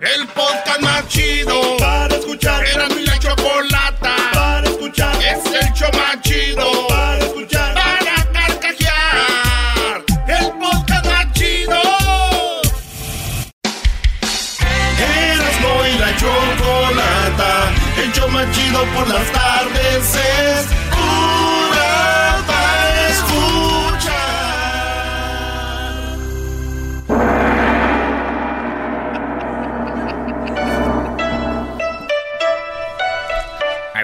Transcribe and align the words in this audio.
El 0.00 0.28
podcast 0.28 0.80
más 0.80 1.08
chido 1.08 1.76
para 1.78 2.14
escuchar. 2.14 2.64
Era 2.64 2.88
mi 2.88 3.04
la 3.04 3.18
chocolata 3.18 4.14
para 4.32 4.68
escuchar. 4.68 5.16
Es 5.16 5.44
el 5.52 5.72
show 5.72 5.90
más 5.92 6.20
chido 6.22 6.86
para 6.88 7.18
escuchar. 7.18 7.74
Para 7.74 8.32
carcajear. 8.32 10.04
El 10.28 10.52
podcast 10.52 11.04
más 11.04 11.32
chido. 11.32 11.80
Erasmo 15.00 15.86
y 15.92 15.98
la 15.98 16.16
chocolata. 16.16 17.72
El 17.96 18.12
show 18.12 18.28
más 18.28 18.46
chido 18.56 18.84
por 18.94 19.08
las 19.08 19.32
tardes 19.32 20.14
es 20.14 20.77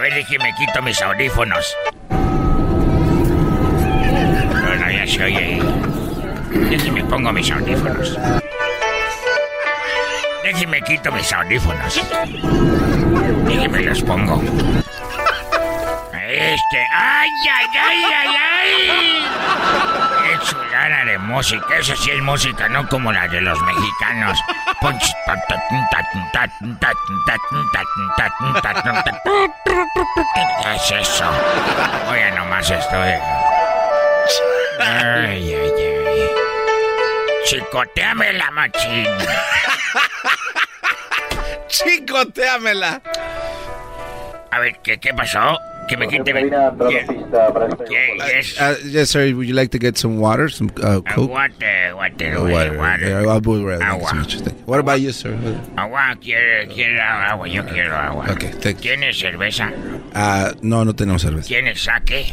ver, 0.05 0.14
déjeme 0.14 0.55
quito 0.55 0.83
mis 0.83 1.00
audífonos. 1.00 1.77
No, 2.10 2.19
no, 4.77 4.91
ya 4.91 5.06
se 5.06 5.24
oye. 5.24 5.62
Déjeme 6.70 7.02
pongo 7.05 7.33
mis 7.33 7.50
audífonos. 7.50 8.19
Déjeme 10.42 10.83
quito 10.83 11.11
mis 11.12 11.33
audífonos. 11.33 12.02
Déjeme 13.46 13.80
los 13.80 14.02
pongo. 14.02 14.42
Este. 16.34 16.86
¡Ay, 16.92 17.30
ay, 17.52 17.66
ay, 17.80 18.04
ay, 18.04 18.36
ay! 18.36 19.24
¡Qué 20.22 20.38
chulada 20.46 21.04
de 21.04 21.18
música! 21.18 21.77
Esa 21.78 21.96
sí 21.96 22.10
es 22.10 22.22
música, 22.22 22.68
no 22.68 22.88
como 22.88 23.12
la 23.12 23.28
de 23.28 23.40
los 23.40 23.60
mexicanos. 23.62 24.38
¿Qué 30.62 30.74
es 30.74 30.90
eso? 31.08 31.30
Oye, 32.10 32.30
nomás 32.32 32.70
estoy. 32.70 33.12
Ay, 34.80 35.55
ay, 35.55 35.55
ay. 35.55 36.30
Chicoteame 37.46 38.33
la 38.33 38.50
machín. 38.50 39.06
Chicoteamela. 41.68 43.00
A 44.50 44.58
ver, 44.58 44.78
¿qué, 44.83 44.98
qué 44.98 45.12
pasó? 45.12 45.58
Que 45.89 45.96
me 45.96 46.06
quite. 46.08 46.24
¿Qué? 46.33 47.06
¿Qué? 47.89 48.17
Yes. 48.34 48.61
Uh, 48.61 48.74
yes, 48.89 49.11
sir. 49.11 49.34
Would 49.34 49.46
you 49.46 49.55
like 49.55 49.70
to 49.72 49.78
get 49.78 49.98
some 49.98 50.18
water, 50.18 50.48
some 50.48 50.70
uh, 50.83 50.98
Uh, 50.98 51.00
Coke? 51.02 51.30
water, 51.30 51.95
water, 51.95 52.36
Uh, 52.39 52.48
water, 52.50 52.78
water. 52.78 53.08
Yeah, 53.08 53.28
I 53.30 53.39
would 53.39 53.62
rather. 53.64 53.78
Thank 53.78 54.00
you 54.00 54.06
so 54.06 54.06
Agua. 54.08 54.14
much. 54.14 54.34
Thank 54.40 54.58
you. 54.58 54.64
What 54.67 54.80
about 54.80 55.00
you, 55.00 55.12
sir? 55.12 55.36
Agua, 55.77 56.17
quiere, 56.20 56.67
quiere 56.68 56.98
agua, 57.00 57.46
yo 57.48 57.62
quiero 57.64 57.94
agua. 57.94 58.24
Okay, 58.33 58.48
thank 58.61 58.83
you. 58.84 58.92
¿Tienes 58.96 59.18
cerveza? 59.18 59.70
Uh, 60.14 60.52
no, 60.62 60.84
no 60.84 60.94
tenemos 60.94 61.20
cerveza. 61.23 61.48
¿Tienes 61.48 61.83
saque? 61.83 62.33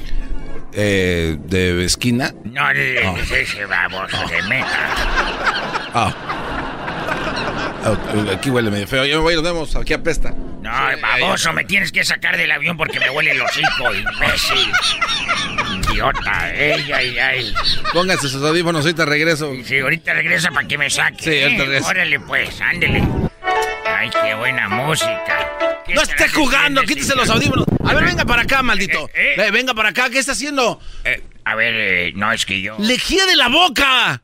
Eh, 0.73 1.35
¿De 1.43 1.83
esquina? 1.83 2.33
No, 2.45 2.65
de, 2.69 2.93
de 3.29 3.41
ese 3.41 3.65
baboso 3.65 4.17
de 4.29 4.41
meta. 4.43 4.67
Ah. 5.93 6.13
Oh, 6.15 6.60
aquí 8.31 8.49
huele 8.49 8.69
medio 8.71 8.87
feo. 8.87 9.05
Yo 9.05 9.17
me 9.17 9.23
voy, 9.23 9.35
nos 9.35 9.43
vemos. 9.43 9.75
Aquí 9.75 9.93
apesta. 9.93 10.33
No, 10.61 10.71
baboso, 11.01 11.53
me 11.53 11.63
tienes 11.65 11.91
que 11.91 12.03
sacar 12.05 12.37
del 12.37 12.51
avión 12.51 12.77
porque 12.77 12.99
me 12.99 13.09
huele 13.09 13.31
el 13.31 13.41
hocico, 13.41 13.93
imbécil. 13.93 14.71
Idiota, 15.89 16.53
ey, 16.53 16.91
ay, 16.91 17.19
ay. 17.19 17.53
Pónganse 17.93 18.29
sus 18.29 18.43
audífonos, 18.43 18.85
ahorita 18.85 19.05
regreso. 19.05 19.51
Sí, 19.65 19.79
ahorita 19.79 20.13
regresa 20.13 20.51
para 20.51 20.67
que 20.67 20.77
me 20.77 20.89
saque. 20.89 21.23
Sí, 21.23 21.41
ahorita 21.41 21.63
¿eh? 21.63 21.65
regresa. 21.65 21.89
Órale, 21.89 22.19
pues, 22.19 22.61
ándele. 22.61 23.03
Ay, 23.85 24.09
qué 24.09 24.35
buena 24.35 24.69
música. 24.69 25.49
¿Qué 25.85 25.95
No 25.95 26.01
esté 26.01 26.29
jugando, 26.29 26.81
haciendo 26.81 26.81
quítese 26.83 27.07
este 27.07 27.15
los 27.15 27.29
audífonos. 27.29 27.65
A 27.85 27.93
ver, 27.93 28.03
venga 28.03 28.25
para 28.25 28.43
acá, 28.43 28.61
maldito. 28.61 29.09
Eh, 29.13 29.35
eh. 29.37 29.47
Eh, 29.47 29.51
Venga 29.51 29.73
para 29.73 29.89
acá, 29.89 30.09
¿qué 30.09 30.19
está 30.19 30.33
haciendo? 30.33 30.79
Eh, 31.03 31.21
a 31.43 31.55
ver, 31.55 31.73
eh, 31.75 32.13
no, 32.15 32.31
es 32.31 32.45
que 32.45 32.61
yo 32.61 32.75
¡Lejía 32.79 33.25
de 33.25 33.35
la 33.35 33.47
boca! 33.47 34.21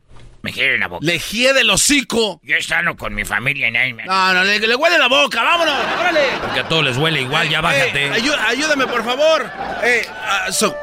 Me 0.48 0.54
quiero 0.54 0.78
la 0.78 0.88
boca. 0.88 1.06
¡Lejía 1.06 1.52
del 1.54 1.70
hocico! 1.70 2.40
Yo 2.44 2.56
estando 2.56 2.96
con 2.96 3.14
mi 3.14 3.26
familia 3.26 3.68
y 3.68 3.72
nadie 3.72 3.94
me... 3.94 4.06
No, 4.06 4.34
no, 4.34 4.44
le, 4.46 4.60
le 4.60 4.76
huele 4.76 4.98
la 4.98 5.08
boca, 5.08 5.44
vámonos, 5.44 5.76
órale. 6.00 6.22
Porque 6.42 6.60
a 6.62 6.68
todos 6.68 6.86
les 6.86 6.98
huele 6.98 7.22
igual, 7.22 7.50
ya 7.50 7.60
bájate. 7.62 8.06
Eh, 8.06 8.12
ayú- 8.14 8.38
ayúdame, 8.48 8.88
por 8.88 9.04
favor. 9.04 9.50
Eh, 9.84 10.08
ah, 10.10 10.48
so- 10.52 10.76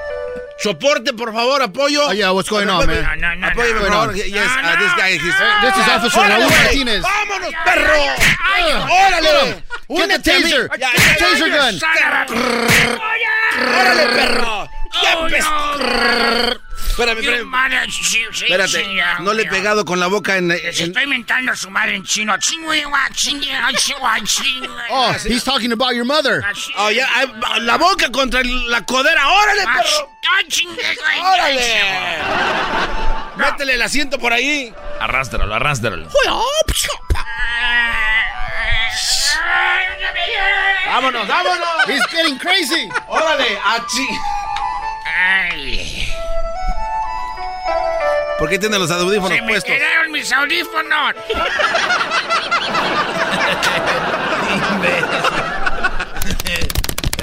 soporte, 0.58 1.12
por 1.14 1.32
favor, 1.32 1.62
apoyo. 1.62 2.08
Oh, 2.08 2.12
yeah, 2.12 2.30
what's 2.32 2.50
going 2.50 2.68
on, 2.68 2.86
man? 2.86 3.02
No, 3.20 3.34
no, 3.34 3.34
no, 3.36 3.52
por 3.54 3.66
favor. 3.88 4.14
Yes, 4.14 4.28
no, 4.34 4.68
uh, 4.68 4.78
this 4.78 4.92
guy, 4.96 5.12
he's... 5.14 5.22
Hey, 5.22 5.60
this 5.62 5.76
is 5.76 5.88
Officer 5.88 6.20
¡Órale, 6.20 6.44
Raúl! 6.44 6.50
Martínez. 6.50 7.02
¡Vámonos, 7.02 7.50
perro! 7.64 7.92
ay, 8.54 8.72
¡Órale! 8.72 9.64
Get 9.88 10.08
the 10.08 10.18
taser. 10.18 10.68
Get 10.70 10.80
the 10.94 11.24
taser 11.24 11.50
gun. 11.50 11.80
¡Órale, 13.80 14.06
perro! 14.14 14.68
¡Ya 15.02 15.18
Oh. 15.18 16.54
Espérame, 16.94 17.18
espérame. 17.18 17.44
mother- 17.50 17.90
sí, 17.90 18.04
sí, 18.04 18.44
Espérate, 18.44 18.84
sí, 18.84 18.94
ya, 18.94 19.18
no 19.18 19.32
le 19.34 19.42
he 19.42 19.46
pegado 19.46 19.84
con 19.84 19.98
la 19.98 20.06
boca 20.06 20.36
en... 20.36 20.46
Les 20.48 20.78
en- 20.80 20.86
estoy 20.88 21.06
mentando 21.08 21.50
a 21.50 21.56
su 21.56 21.68
madre 21.68 21.96
en 21.96 22.04
chino. 22.04 22.36
Oh, 24.90 25.12
he's 25.24 25.42
talking 25.42 25.72
about 25.72 25.92
your 25.94 26.04
mother. 26.04 26.44
Así. 26.44 26.72
Oh, 26.76 26.90
ya, 26.90 27.08
ah, 27.16 27.58
la 27.58 27.76
boca 27.78 28.10
contra 28.12 28.42
la 28.44 28.84
codera. 28.84 29.26
¡Órale, 29.28 29.62
Ah, 29.66 29.82
perro! 29.82 30.10
ah, 31.24 31.32
¡Órale! 31.32 31.78
Métele 33.36 33.74
el 33.74 33.82
asiento 33.82 34.18
por 34.20 34.32
ahí. 34.32 34.72
Arrástralo, 35.00 35.52
arrástralo. 35.52 36.08
¡Vámonos, 40.86 41.26
vámonos! 41.26 41.88
He's 41.88 42.06
getting 42.06 42.38
crazy. 42.38 42.88
¡Órale! 43.08 43.58
¡Achi! 43.64 44.06
Ay, 45.06 45.83
¿Por 48.44 48.50
qué 48.50 48.58
tiene 48.58 48.78
los 48.78 48.90
audífonos 48.90 49.30
se 49.30 49.40
me 49.40 49.48
puestos? 49.48 49.72
quedaron 49.72 50.12
mis 50.12 50.30
audífonos. 50.30 51.14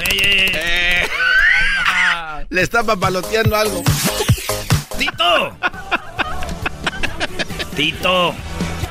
Eh, 0.14 1.06
le 2.50 2.62
está 2.62 2.82
papaloteando 2.82 3.56
algo. 3.56 3.84
¡Tito! 4.98 5.56
¡Tito! 7.76 8.34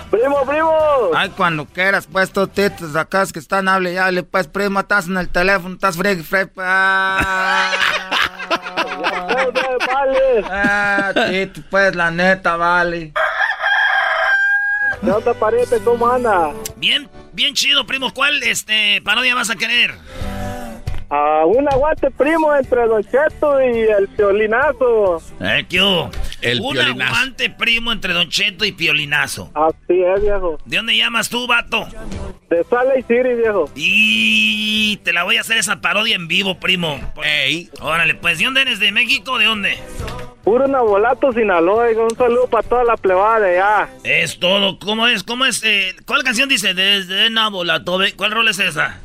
Primo, 0.10 0.46
primo. 0.46 0.74
Ay, 1.14 1.30
cuando 1.32 1.66
quieras, 1.66 2.08
pues, 2.10 2.32
tú, 2.32 2.48
titos, 2.48 2.96
acá 2.96 3.24
es 3.24 3.34
que 3.34 3.40
están, 3.40 3.68
hable, 3.68 3.94
ya, 3.94 4.10
le, 4.10 4.24
pues, 4.24 4.48
primo, 4.48 4.80
estás 4.80 5.08
en 5.08 5.18
el 5.18 5.28
teléfono, 5.30 5.76
estás 5.76 5.98
fregui, 5.98 6.24
fregui, 6.24 6.54
ah, 6.58 7.74
vale. 10.12 10.46
ah, 10.50 11.12
tito, 11.30 11.62
pues, 11.70 11.96
la 11.96 12.12
neta, 12.12 12.56
vale. 12.56 13.12
¿Qué 15.02 15.12
onda, 15.12 15.34
pariente? 15.34 15.80
¿Cómo 15.84 16.08
anda? 16.08 16.54
Bien, 16.76 17.10
bien 17.34 17.54
chido, 17.56 17.86
primo. 17.86 18.14
¿Cuál 18.14 18.42
este 18.44 19.02
parodia 19.04 19.34
vas 19.34 19.50
a 19.50 19.56
querer? 19.56 19.96
Ah, 21.14 21.44
un 21.46 21.68
aguante, 21.68 22.10
primo, 22.10 22.56
entre 22.56 22.88
Don 22.88 23.04
Cheto 23.04 23.62
y 23.62 23.80
el 23.80 24.08
violinazo. 24.18 25.22
Eh, 25.42 25.66
¿qué 25.70 25.82
hubo? 25.82 26.10
El 26.42 26.62
Un 26.62 26.72
piolinazo. 26.72 27.14
aguante 27.14 27.50
primo 27.50 27.92
entre 27.92 28.14
Don 28.14 28.30
Cheto 28.30 28.64
y 28.64 28.72
Piolinazo. 28.72 29.52
Así 29.54 30.02
es, 30.02 30.22
viejo. 30.22 30.58
¿De 30.64 30.78
dónde 30.78 30.96
llamas 30.96 31.30
tú, 31.30 31.46
vato? 31.48 31.86
De 32.50 32.64
Salt 32.64 32.88
Lake 32.96 33.04
City, 33.10 33.34
viejo. 33.36 33.70
Y 33.76 34.98
te 35.04 35.12
la 35.12 35.24
voy 35.24 35.36
a 35.36 35.42
hacer 35.42 35.58
esa 35.58 35.82
parodia 35.82 36.16
en 36.16 36.30
vivo, 36.30 36.60
primo. 36.60 36.98
Ey. 37.24 37.70
Órale, 37.82 38.16
pues, 38.16 38.40
¿de 38.40 38.46
dónde 38.46 38.62
eres? 38.62 38.80
¿De 38.80 38.94
México? 38.94 39.38
¿De 39.38 39.46
dónde? 39.46 39.78
Puro 40.46 40.66
Nabolato, 40.68 41.34
Sinaloa. 41.34 41.88
Un 41.90 42.16
saludo 42.16 42.48
para 42.48 42.68
toda 42.68 42.84
la 42.86 42.96
plebada 42.96 43.40
de 43.42 43.60
allá. 43.60 43.90
Es 44.06 44.40
todo. 44.40 44.80
¿Cómo 44.80 45.08
es? 45.08 45.24
¿Cómo 45.24 45.44
es? 45.46 45.62
Eh, 45.66 45.94
¿Cuál 46.06 46.24
canción 46.24 46.48
dice? 46.48 46.74
Desde 46.74 47.30
Nabolato. 47.30 48.00
¿Cuál 48.16 48.32
rol 48.32 48.48
es 48.48 48.60
esa? 48.60 48.98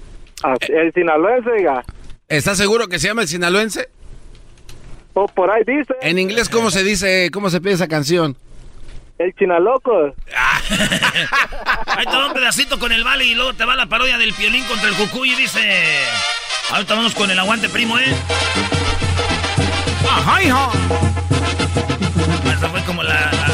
Así- 0.43 0.73
El 0.73 0.93
sinaloense, 0.93 1.51
oiga. 1.51 1.85
¿Estás 2.29 2.59
seguro 2.59 2.89
que 2.89 2.99
se 2.99 3.07
llama 3.07 3.23
el 3.23 3.29
sinaloense? 3.29 3.89
O 5.15 5.27
por 5.27 5.49
ahí 5.51 5.63
dice. 5.65 5.95
En 6.03 6.19
inglés, 6.19 6.49
¿cómo 6.49 6.71
se 6.73 6.83
dice, 6.83 7.31
cómo 7.33 7.51
se 7.51 7.61
pide 7.61 7.75
esa 7.75 7.87
canción? 7.87 8.37
El 9.19 9.33
Chinaloco. 9.35 10.07
Ahí 11.87 12.05
te 12.05 12.17
va 12.17 12.27
un 12.27 12.35
pedacito 12.35 12.79
con 12.79 12.93
el 12.93 13.03
vale 13.03 13.25
y 13.25 13.35
luego 13.35 13.55
te 13.55 13.65
va 13.65 13.75
la 13.77 13.87
parodia 13.87 14.19
del 14.19 14.35
piolín 14.35 14.65
contra 14.65 14.89
el 14.89 14.95
cucuy 14.95 15.33
y 15.33 15.37
dice... 15.37 15.61
Ahorita 16.71 16.95
vamos 16.97 17.15
con 17.15 17.31
el 17.31 17.39
aguante 17.39 17.69
primo, 17.71 17.99
¿eh? 17.99 18.13
¡Ajá, 20.11 20.43
hija! 20.43 20.69
Esa 22.55 22.69
fue 22.69 22.83
como 22.83 23.03
la, 23.03 23.15
la, 23.15 23.49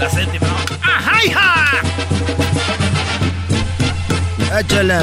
la 0.00 0.10
séptima, 0.10 0.48
¿no? 0.48 0.56
¡Ajá, 0.82 1.24
hija! 1.24 1.64
Échale. 4.60 4.94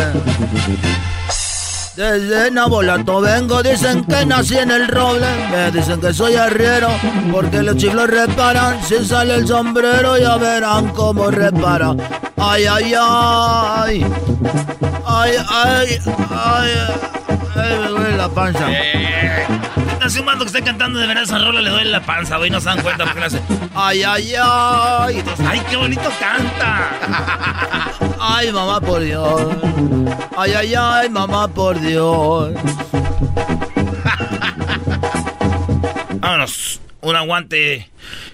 Desde 2.02 2.50
Nabolato 2.50 3.22
vengo, 3.22 3.62
dicen 3.62 4.04
que 4.06 4.26
nací 4.26 4.58
en 4.58 4.72
el 4.72 4.88
roble. 4.88 5.28
Me 5.52 5.70
dicen 5.70 6.02
que 6.02 6.12
soy 6.12 6.34
arriero, 6.34 6.88
porque 7.32 7.62
los 7.62 7.78
chiflos 7.78 8.10
reparan. 8.10 8.84
Si 8.84 9.06
sale 9.06 9.36
el 9.36 9.48
sombrero, 9.48 10.18
ya 10.18 10.36
verán 10.38 10.88
cómo 10.96 11.30
repara. 11.30 11.96
Ay, 12.38 12.66
ay, 12.66 12.94
ay. 13.00 14.06
Ay, 15.06 15.32
ay, 15.48 16.00
ay. 16.00 16.00
Ay, 16.32 16.70
me 17.56 17.88
duele 17.88 18.18
la 18.18 18.30
panza. 18.30 18.68
Hace 20.02 20.20
un 20.20 20.26
mando 20.26 20.46
que 20.46 20.50
esté 20.50 20.64
cantando 20.64 21.00
de 21.00 21.08
verdad 21.08 21.24
esa 21.24 21.38
rola 21.38 21.62
le 21.62 21.70
duele 21.70 21.92
la 21.92 22.02
panza, 22.02 22.38
güey. 22.38 22.50
No 22.50 22.60
se 22.60 22.66
dan 22.66 22.82
cuenta 22.82 23.04
porque 23.06 23.20
le 23.20 23.26
hace... 23.28 23.42
Ay, 23.76 24.02
ay, 24.04 24.34
ay. 24.42 25.24
¡Ay, 25.48 25.62
qué 25.70 25.78
bonito 25.78 26.10
canta! 26.20 26.90
Ay, 28.20 28.52
mamá, 28.52 28.80
por 28.80 29.02
Dios. 29.02 29.56
Ay, 30.38 30.54
ay, 30.54 30.74
ay, 30.78 31.10
mamá, 31.10 31.48
por 31.48 31.80
Dios. 31.80 32.54
Vámonos. 36.20 36.80
Un 37.02 37.16
aguante, 37.16 37.90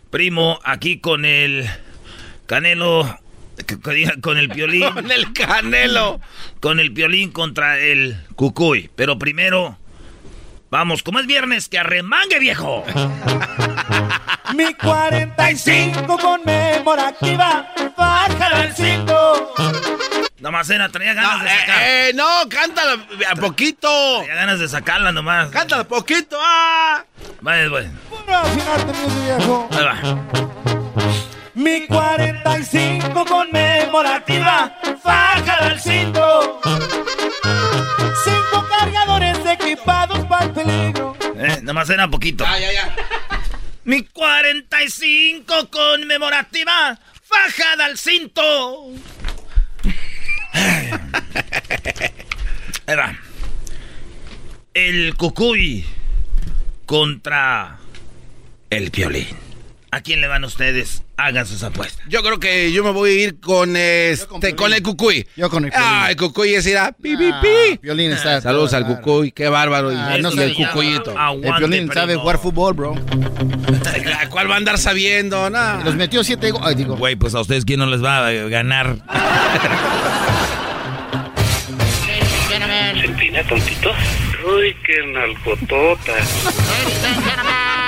primo, 0.09 0.59
aquí 0.65 0.99
con 0.99 1.23
el 1.23 1.69
Canelo. 2.47 3.17
Con 4.21 4.37
el 4.37 4.49
piolín. 4.49 4.89
Con 4.93 5.11
el 5.11 5.33
canelo. 5.33 6.19
Con 6.59 6.79
el 6.79 6.93
piolín 6.93 7.31
contra 7.31 7.79
el 7.79 8.17
cucuy. 8.35 8.89
Pero 8.95 9.17
primero, 9.17 9.77
vamos, 10.69 11.03
como 11.03 11.19
es 11.19 11.27
viernes, 11.27 11.69
que 11.69 11.79
arremangue, 11.79 12.39
viejo. 12.39 12.83
Mi 14.55 14.73
45 14.73 16.17
conmemorativa, 16.17 17.67
bájala 17.97 18.61
al 18.61 18.73
5. 18.73 19.53
Nomás 20.39 20.69
era, 20.69 20.87
traía 20.89 21.13
ganas 21.13 21.39
No, 21.39 21.43
de 21.43 21.49
eh, 21.49 22.09
eh, 22.09 22.11
no, 22.13 22.47
cántala 22.47 23.05
a 23.29 23.35
poquito. 23.35 23.89
Traía 24.19 24.35
ganas 24.35 24.59
de 24.59 24.67
sacarla 24.67 25.11
nomás. 25.11 25.49
Cántala 25.49 25.83
poquito. 25.83 26.37
Ah. 26.39 27.03
Vale, 27.41 27.69
pues. 27.69 27.87
Bueno, 28.09 28.37
afinarte, 28.37 28.93
mi 28.93 29.25
viejo. 29.25 29.69
Ahí 29.71 29.83
va. 29.83 30.76
Mi 31.57 31.87
45 31.87 33.25
conmemorativa, 33.25 34.79
bájala 35.03 35.71
al 35.71 35.79
5. 35.81 36.61
Cinco 38.23 38.67
cargadores 38.69 39.39
equipados 39.43 40.23
para 40.27 40.45
el 40.45 40.51
peligro. 40.51 41.17
Eh, 41.35 41.59
nomás 41.63 41.89
era 41.89 42.07
poquito. 42.07 42.43
Ya, 42.43 42.59
ya, 42.59 42.73
ya. 42.73 42.95
Mi 43.85 44.03
45 44.03 45.71
conmemorativa, 45.71 46.99
fajada 47.23 47.85
al 47.85 47.97
cinto. 47.97 48.91
Ahí 52.85 52.95
va. 52.95 53.17
El 54.75 55.15
cucuy 55.17 55.83
contra 56.85 57.79
el 58.69 58.91
violín. 58.91 59.46
¿A 59.89 60.01
quién 60.01 60.19
le 60.19 60.27
van 60.27 60.43
ustedes? 60.43 61.03
Hagan 61.15 61.47
sus 61.47 61.63
apuestas. 61.63 62.05
Yo 62.09 62.21
creo 62.21 62.39
que 62.39 62.71
yo 62.73 62.83
me 62.83 62.91
voy 62.91 63.09
a 63.09 63.13
ir 63.23 63.39
con 63.39 63.75
este, 63.77 64.53
con, 64.55 64.73
el 64.73 64.83
cucuy. 64.83 65.25
Yo 65.37 65.49
con 65.49 65.63
el 65.65 65.71
Ah, 65.73 66.07
el 66.09 66.17
cucuy 66.17 66.53
es 66.55 66.67
ir 66.67 66.77
a 66.77 66.91
pi, 66.91 67.15
pi, 67.15 67.29
Ah, 67.33 67.41
pi. 67.41 67.77
Piolín 67.77 68.11
está. 68.11 68.41
Saludos 68.41 68.73
al 68.73 68.85
cucuy, 68.85 69.31
qué 69.31 69.47
bárbaro. 69.47 69.91
Y, 69.93 69.95
Ah, 69.95 70.17
no 70.21 70.29
y 70.31 70.35
sé, 70.35 70.43
el 70.43 70.55
cucuyito. 70.55 71.15
El 71.41 71.53
Piolín 71.55 71.91
sabe 71.91 72.15
jugar 72.17 72.37
fútbol, 72.37 72.73
bro. 72.73 72.95
¿Cuál 74.29 74.49
va 74.51 74.55
a 74.55 74.57
andar 74.57 74.77
sabiendo? 74.77 75.49
Nah. 75.49 75.83
Los 75.83 75.95
metió 75.95 76.23
siete 76.23 76.51
go- 76.51 76.59
Ay, 76.63 76.75
digo. 76.75 76.97
Güey, 76.97 77.15
pues 77.15 77.33
a 77.33 77.39
ustedes 77.39 77.63
quién 77.63 77.79
no 77.79 77.85
les 77.85 78.03
va 78.03 78.27
a 78.27 78.31
ganar. 78.31 78.97
Se 82.47 83.05
empina 83.05 83.43
tontito. 83.47 83.91
Uy, 84.45 84.75
qué 84.85 85.05
nalgotota. 85.13 86.13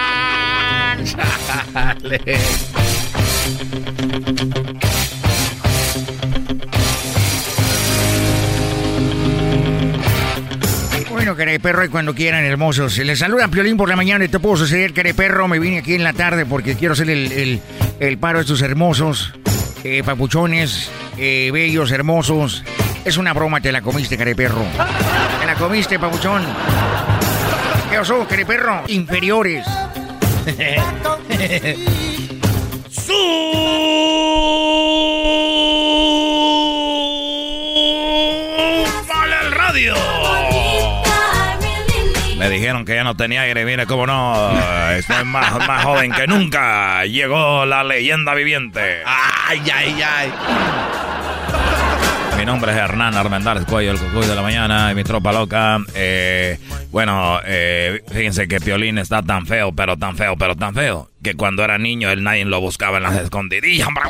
Bueno, 11.09 11.35
perro 11.59 11.83
y 11.83 11.89
cuando 11.89 12.13
quieran, 12.13 12.43
hermosos. 12.45 12.97
Les 12.99 13.19
saluda 13.19 13.47
Piolín 13.47 13.77
por 13.77 13.89
la 13.89 13.95
mañana 13.95 14.25
y 14.25 14.29
te 14.29 14.39
puedo 14.39 14.57
suceder, 14.57 14.93
perro. 15.13 15.47
Me 15.47 15.59
vine 15.59 15.79
aquí 15.79 15.95
en 15.95 16.03
la 16.03 16.13
tarde 16.13 16.45
porque 16.45 16.75
quiero 16.75 16.93
hacer 16.93 17.09
el, 17.09 17.31
el- 17.31 17.59
el 17.99 18.17
paro 18.17 18.37
de 18.39 18.43
estos 18.43 18.61
hermosos, 18.61 19.33
eh, 19.83 20.03
papuchones, 20.05 20.89
eh, 21.17 21.49
bellos, 21.51 21.91
hermosos. 21.91 22.63
Es 23.03 23.17
una 23.17 23.33
broma, 23.33 23.59
te 23.59 23.71
la 23.73 23.81
comiste, 23.81 24.17
perro. 24.35 24.63
Te 25.41 25.45
la 25.45 25.55
comiste, 25.55 25.99
papuchón. 25.99 26.43
¿Qué 27.91 27.99
osó, 27.99 28.25
perro? 28.45 28.83
Inferiores. 28.87 29.65
¡Vale 39.07 39.35
el 39.43 39.51
radio! 39.51 39.93
Me 42.37 42.49
dijeron 42.49 42.85
que 42.85 42.95
ya 42.95 43.03
no 43.03 43.15
tenía 43.17 43.41
aire, 43.41 43.65
mire 43.65 43.85
cómo 43.85 44.07
no. 44.07 44.51
Estoy 44.91 45.25
más, 45.25 45.67
más 45.67 45.83
joven 45.83 46.11
que 46.11 46.25
nunca. 46.25 47.05
Llegó 47.05 47.65
la 47.65 47.83
leyenda 47.83 48.33
viviente. 48.33 49.01
Ay, 49.05 49.61
ay, 49.73 50.01
ay. 50.01 50.31
Mi 52.49 52.53
nombre 52.53 52.71
es 52.71 52.79
Hernán 52.79 53.13
Armendáriz 53.13 53.63
Cuello, 53.65 53.91
el 53.91 53.99
cucuy 53.99 54.25
de 54.25 54.33
la 54.33 54.41
mañana 54.41 54.91
y 54.91 54.95
mi 54.95 55.03
tropa 55.03 55.31
loca. 55.31 55.77
Eh, 55.93 56.57
bueno, 56.89 57.39
eh, 57.45 58.01
fíjense 58.11 58.47
que 58.47 58.59
Piolín 58.59 58.97
está 58.97 59.21
tan 59.21 59.45
feo, 59.45 59.71
pero 59.71 59.97
tan 59.97 60.17
feo, 60.17 60.35
pero 60.35 60.55
tan 60.55 60.73
feo, 60.73 61.11
que 61.21 61.35
cuando 61.35 61.63
era 61.63 61.77
niño 61.77 62.09
él 62.09 62.23
nadie 62.23 62.45
lo 62.45 62.59
buscaba 62.59 62.97
en 62.97 63.03
las 63.03 63.17
escondidillas. 63.17 63.87
hombre. 63.87 64.03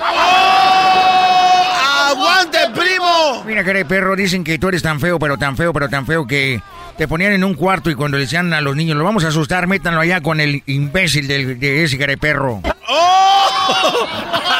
¡Aguante, 2.07 2.59
primo! 2.73 3.43
Mira, 3.45 3.85
perro, 3.85 4.15
dicen 4.15 4.45
que 4.45 4.57
tú 4.57 4.69
eres 4.69 4.83
tan 4.83 5.01
feo, 5.01 5.19
pero 5.19 5.35
tan 5.35 5.57
feo, 5.57 5.73
pero 5.73 5.89
tan 5.89 6.05
feo 6.05 6.25
que 6.25 6.61
te 6.99 7.07
ponían 7.07 7.31
en 7.31 7.45
un 7.45 7.53
cuarto 7.53 7.89
y 7.89 7.95
cuando 7.95 8.17
le 8.17 8.25
decían 8.25 8.51
a 8.51 8.59
los 8.59 8.75
niños, 8.75 8.97
lo 8.97 9.05
vamos 9.05 9.23
a 9.23 9.29
asustar, 9.29 9.67
métanlo 9.67 10.01
allá 10.01 10.19
con 10.19 10.41
el 10.41 10.63
imbécil 10.65 11.29
del, 11.29 11.57
de 11.57 11.85
ese 11.85 12.17
perro. 12.17 12.61
¡Oh! 12.89 13.47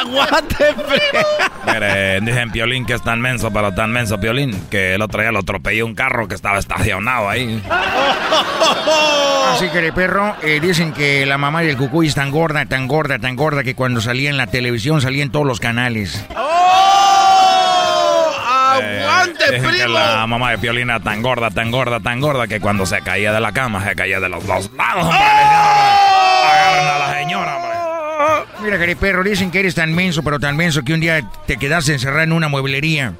¡Aguante! 0.00 0.74
Mire, 1.66 2.22
dicen 2.22 2.50
Piolín 2.50 2.86
que 2.86 2.94
es 2.94 3.02
tan 3.02 3.20
menso, 3.20 3.50
pero 3.52 3.74
tan 3.74 3.92
menso 3.92 4.18
Piolín, 4.18 4.58
que 4.70 4.94
el 4.94 5.02
otro 5.02 5.20
día 5.20 5.32
lo 5.32 5.40
atropelló 5.40 5.84
un 5.84 5.94
carro 5.94 6.28
que 6.28 6.34
estaba 6.34 6.58
estacionado 6.58 7.28
ahí. 7.28 7.62
Así 9.52 9.68
que 9.68 9.92
perro, 9.92 10.34
eh, 10.42 10.60
dicen 10.62 10.94
que 10.94 11.26
la 11.26 11.36
mamá 11.36 11.60
del 11.60 11.76
cucuy 11.76 12.06
es 12.06 12.14
tan 12.14 12.30
gorda, 12.30 12.64
tan 12.64 12.88
gorda, 12.88 13.18
tan 13.18 13.36
gorda 13.36 13.62
que 13.62 13.74
cuando 13.74 14.00
salía 14.00 14.30
en 14.30 14.38
la 14.38 14.46
televisión 14.46 15.02
salía 15.02 15.24
en 15.24 15.30
todos 15.30 15.44
los 15.44 15.60
canales. 15.60 16.24
¡Oh! 16.34 17.19
¡Aguante, 18.82 19.44
dicen 19.52 19.70
que 19.70 19.78
primo! 19.78 19.98
la 19.98 20.26
mamá 20.26 20.50
de 20.52 20.58
Piolín 20.58 20.90
era 20.90 21.00
tan 21.00 21.22
gorda, 21.22 21.50
tan 21.50 21.70
gorda, 21.70 22.00
tan 22.00 22.20
gorda 22.20 22.46
que 22.46 22.60
cuando 22.60 22.86
se 22.86 23.00
caía 23.00 23.32
de 23.32 23.40
la 23.40 23.52
cama 23.52 23.84
se 23.84 23.94
caía 23.94 24.20
de 24.20 24.28
los 24.28 24.46
dos 24.46 24.70
lados. 24.76 25.14
Agarren 25.14 26.88
a 26.88 26.98
la 26.98 27.18
señora, 27.18 27.56
hombre. 27.56 27.70
Mira, 28.62 28.96
perro, 29.00 29.22
dicen 29.24 29.50
que 29.50 29.60
eres 29.60 29.74
tan 29.74 29.94
menso, 29.94 30.22
pero 30.22 30.38
tan 30.38 30.56
menso 30.56 30.82
que 30.82 30.92
un 30.92 31.00
día 31.00 31.22
te 31.46 31.56
quedaste 31.56 31.92
encerrado 31.92 32.24
en 32.24 32.32
una 32.32 32.48
mueblería 32.48 33.14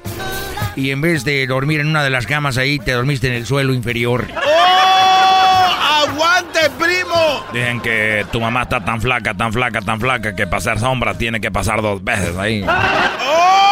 y 0.75 0.91
en 0.91 1.01
vez 1.01 1.23
de 1.23 1.45
dormir 1.47 1.79
en 1.79 1.87
una 1.87 2.03
de 2.03 2.09
las 2.09 2.25
camas 2.25 2.57
ahí, 2.57 2.79
te 2.79 2.91
dormiste 2.93 3.27
en 3.27 3.33
el 3.33 3.45
suelo 3.45 3.73
inferior. 3.73 4.27
¡Oh! 4.35 6.07
¡Aguante, 6.07 6.59
primo! 6.79 7.45
Dicen 7.53 7.81
que 7.81 8.25
tu 8.31 8.39
mamá 8.39 8.63
está 8.63 8.83
tan 8.83 9.01
flaca, 9.01 9.33
tan 9.33 9.51
flaca, 9.51 9.81
tan 9.81 9.99
flaca 9.99 10.35
que 10.35 10.47
pasar 10.47 10.79
sombra 10.79 11.15
tiene 11.15 11.41
que 11.41 11.51
pasar 11.51 11.81
dos 11.81 12.03
veces 12.03 12.37
ahí. 12.37 12.65
¡Oh! 12.67 13.70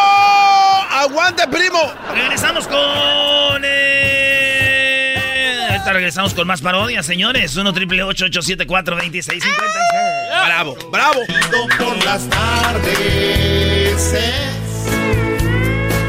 ¡Aguante, 1.00 1.48
primo! 1.48 1.92
Regresamos 2.12 2.68
con. 2.68 3.62
Eh... 3.64 5.16
Ahorita 5.70 5.94
regresamos 5.94 6.34
con 6.34 6.46
más 6.46 6.60
parodias, 6.60 7.06
señores. 7.06 7.56
1 7.56 7.72
triple 7.72 8.02
874 8.02 8.96
2656 8.96 9.56
¡Bravo! 10.44 10.76
¡Bravo! 10.92 11.20
Por 11.78 12.04
las 12.04 12.28
tardes 12.28 14.14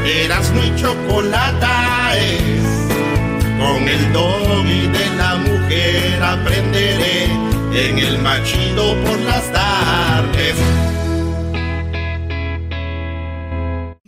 Erasmo 0.04 0.62
y 0.62 0.76
chocolata 0.78 2.12
es 2.18 2.60
Con 3.58 3.88
el 3.88 4.12
doggy 4.12 4.88
de 4.88 5.06
la 5.16 5.36
mujer 5.36 6.22
aprenderé 6.22 7.24
En 7.72 7.98
el 7.98 8.18
machido 8.18 8.94
por 9.02 9.18
las 9.20 9.50
tardes 9.52 10.91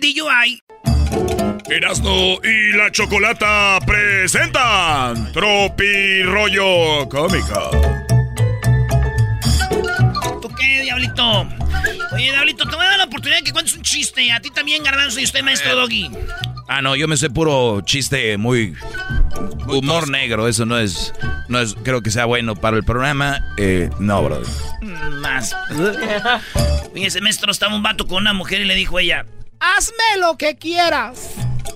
DUI. 0.00 0.60
Erasno 1.70 2.38
y 2.42 2.72
la 2.76 2.90
Chocolata 2.90 3.78
presentan 3.86 5.32
Tropi 5.32 6.22
Rollo 6.22 7.08
Cómica. 7.08 7.70
¿Tú 10.40 10.48
qué, 10.58 10.82
Diablito? 10.82 11.46
Oye, 12.12 12.30
Diablito, 12.30 12.68
te 12.68 12.76
voy 12.76 12.84
a 12.84 12.88
dar 12.90 12.98
la 12.98 13.04
oportunidad 13.04 13.38
de 13.38 13.44
que 13.44 13.52
cuentes 13.52 13.74
un 13.74 13.82
chiste. 13.82 14.30
A 14.32 14.40
ti 14.40 14.50
también, 14.50 14.82
Garbanzo, 14.82 15.20
y 15.20 15.24
usted, 15.24 15.42
maestro 15.42 15.74
Doggy. 15.74 16.10
Ah, 16.68 16.80
no, 16.80 16.96
yo 16.96 17.06
me 17.08 17.16
sé 17.16 17.28
puro 17.28 17.82
chiste 17.82 18.36
muy 18.38 18.74
humor 19.68 20.08
negro. 20.08 20.48
Eso 20.48 20.64
no 20.64 20.78
es, 20.78 21.12
no 21.48 21.60
es, 21.60 21.74
creo 21.82 22.02
que 22.02 22.10
sea 22.10 22.24
bueno 22.24 22.56
para 22.56 22.76
el 22.76 22.84
programa. 22.84 23.40
Eh, 23.58 23.90
no, 23.98 24.22
brother. 24.22 24.46
Mm, 24.80 25.20
Más. 25.20 25.54
Fíjese, 26.94 27.20
maestro, 27.20 27.50
estaba 27.50 27.74
un 27.74 27.82
vato 27.82 28.06
con 28.06 28.18
una 28.18 28.32
mujer 28.32 28.60
y 28.60 28.64
le 28.64 28.74
dijo 28.74 28.98
ella, 28.98 29.26
Hazme 29.60 30.18
lo 30.20 30.36
que 30.36 30.56
quieras. 30.56 31.30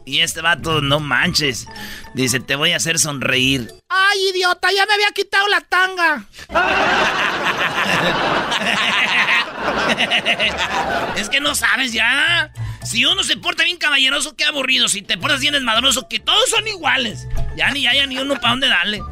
y 0.04 0.20
este 0.20 0.40
vato, 0.40 0.80
no 0.80 1.00
manches. 1.00 1.66
Dice, 2.14 2.40
te 2.40 2.56
voy 2.56 2.72
a 2.72 2.76
hacer 2.76 2.98
sonreír. 2.98 3.72
Ay, 3.88 4.30
idiota, 4.30 4.70
ya 4.72 4.86
me 4.86 4.94
había 4.94 5.10
quitado 5.12 5.46
la 5.48 5.60
tanga. 5.60 6.24
es 11.16 11.28
que 11.28 11.40
no 11.40 11.54
sabes 11.54 11.92
ya. 11.92 12.50
Si 12.84 13.04
uno 13.04 13.22
se 13.22 13.36
porta 13.36 13.64
bien 13.64 13.76
caballeroso, 13.76 14.36
qué 14.36 14.44
aburrido. 14.44 14.88
Si 14.88 15.02
te 15.02 15.18
portas 15.18 15.40
bien 15.40 15.54
desmadroso, 15.54 16.08
que 16.08 16.18
todos 16.18 16.48
son 16.50 16.66
iguales. 16.66 17.26
Ya 17.56 17.70
ni 17.70 17.86
haya 17.86 18.06
ni 18.06 18.18
uno 18.18 18.34
para 18.36 18.50
dónde 18.50 18.68
darle. 18.68 19.02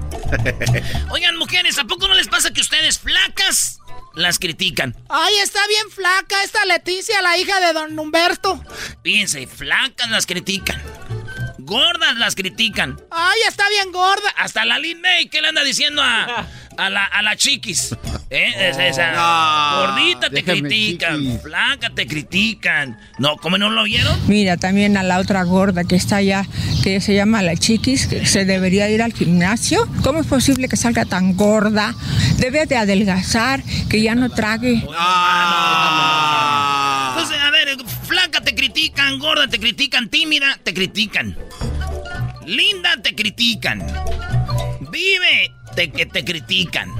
Oigan, 1.10 1.36
mujeres, 1.36 1.78
¿a 1.78 1.84
poco 1.84 2.08
no 2.08 2.14
les 2.14 2.28
pasa 2.28 2.52
que 2.52 2.60
ustedes 2.60 2.98
flacas 2.98 3.78
las 4.14 4.38
critican? 4.38 4.96
Ay, 5.08 5.34
está 5.42 5.60
bien 5.68 5.90
flaca 5.90 6.42
esta 6.42 6.64
Leticia, 6.64 7.20
la 7.22 7.36
hija 7.36 7.60
de 7.60 7.72
don 7.72 7.98
Humberto. 7.98 8.62
Fíjense, 9.02 9.46
flacas 9.46 10.10
las 10.10 10.26
critican. 10.26 10.82
Gordas 11.66 12.16
las 12.16 12.34
critican. 12.36 12.96
Ay, 13.10 13.38
está 13.48 13.68
bien 13.68 13.90
gorda. 13.92 14.28
Hasta 14.36 14.64
la 14.64 14.78
Lin 14.78 15.00
May, 15.00 15.28
¿qué 15.28 15.40
le 15.42 15.48
anda 15.48 15.64
diciendo 15.64 16.00
a, 16.02 16.46
a 16.78 16.90
la, 16.90 17.04
a 17.04 17.22
la 17.22 17.34
chiquis? 17.36 17.94
¿Eh? 18.30 18.52
Es- 18.70 18.78
esa. 18.78 19.12
no. 19.12 19.80
Gordita 19.86 20.30
te 20.30 20.36
Déjame, 20.36 20.60
critican, 20.60 21.18
chiquis. 21.18 21.42
flaca 21.42 21.90
te 21.90 22.06
critican. 22.06 22.98
No, 23.18 23.36
¿cómo 23.36 23.58
no 23.58 23.68
lo 23.70 23.82
vieron? 23.84 24.16
Mira, 24.28 24.56
también 24.56 24.96
a 24.96 25.02
la 25.02 25.18
otra 25.18 25.42
gorda 25.42 25.82
que 25.84 25.96
está 25.96 26.16
allá, 26.16 26.46
que 26.84 27.00
se 27.00 27.14
llama 27.14 27.42
la 27.42 27.56
chiquis, 27.56 28.06
que 28.06 28.26
se 28.26 28.44
debería 28.44 28.88
ir 28.88 29.02
al 29.02 29.12
gimnasio. 29.12 29.88
¿Cómo 30.02 30.20
es 30.20 30.26
posible 30.26 30.68
que 30.68 30.76
salga 30.76 31.04
tan 31.04 31.36
gorda? 31.36 31.94
Debe 32.38 32.66
de 32.66 32.76
adelgazar, 32.76 33.62
que 33.90 34.02
ya 34.02 34.14
no 34.14 34.30
trague. 34.30 34.84
Ah. 34.96 36.52
Entonces, 36.52 36.65
critican, 38.56 39.20
gorda 39.20 39.46
te 39.46 39.60
critican, 39.60 40.08
tímida 40.08 40.58
te 40.64 40.74
critican. 40.74 41.38
Linda 42.44 43.00
te 43.00 43.14
critican. 43.14 43.86
Vive 44.90 45.52
te, 45.76 45.92
que 45.92 46.06
te 46.06 46.24
critican. 46.24 46.92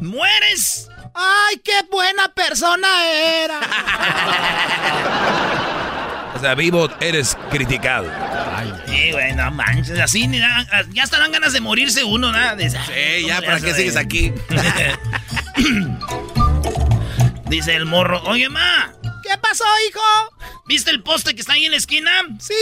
Mueres. 0.00 0.88
Ay, 1.14 1.60
qué 1.64 1.82
buena 1.90 2.28
persona 2.34 2.88
era. 3.08 3.60
O 6.36 6.38
sea, 6.38 6.54
vivo 6.54 6.90
eres 7.00 7.34
criticado. 7.50 8.12
Sí, 8.86 9.10
güey, 9.10 9.34
no 9.34 9.50
manches, 9.52 9.98
así 9.98 10.28
ya 10.92 11.02
hasta 11.02 11.18
dan 11.18 11.32
ganas 11.32 11.54
de 11.54 11.62
morirse 11.62 12.04
uno, 12.04 12.30
nada. 12.30 12.58
Sí, 12.58 12.68
Sí, 12.68 13.26
ya, 13.26 13.40
¿para 13.40 13.58
qué 13.58 13.72
sigues 13.72 13.96
aquí? 13.96 14.34
Dice 17.48 17.74
el 17.74 17.86
morro, 17.86 18.22
oye, 18.24 18.50
ma, 18.50 18.92
¿Qué 19.36 19.42
pasó, 19.42 19.64
hijo? 19.86 20.00
¿viste 20.64 20.90
el 20.90 21.02
poste 21.02 21.34
que 21.34 21.42
está 21.42 21.52
ahí 21.52 21.66
en 21.66 21.72
la 21.72 21.76
esquina? 21.76 22.10
Sí. 22.40 22.54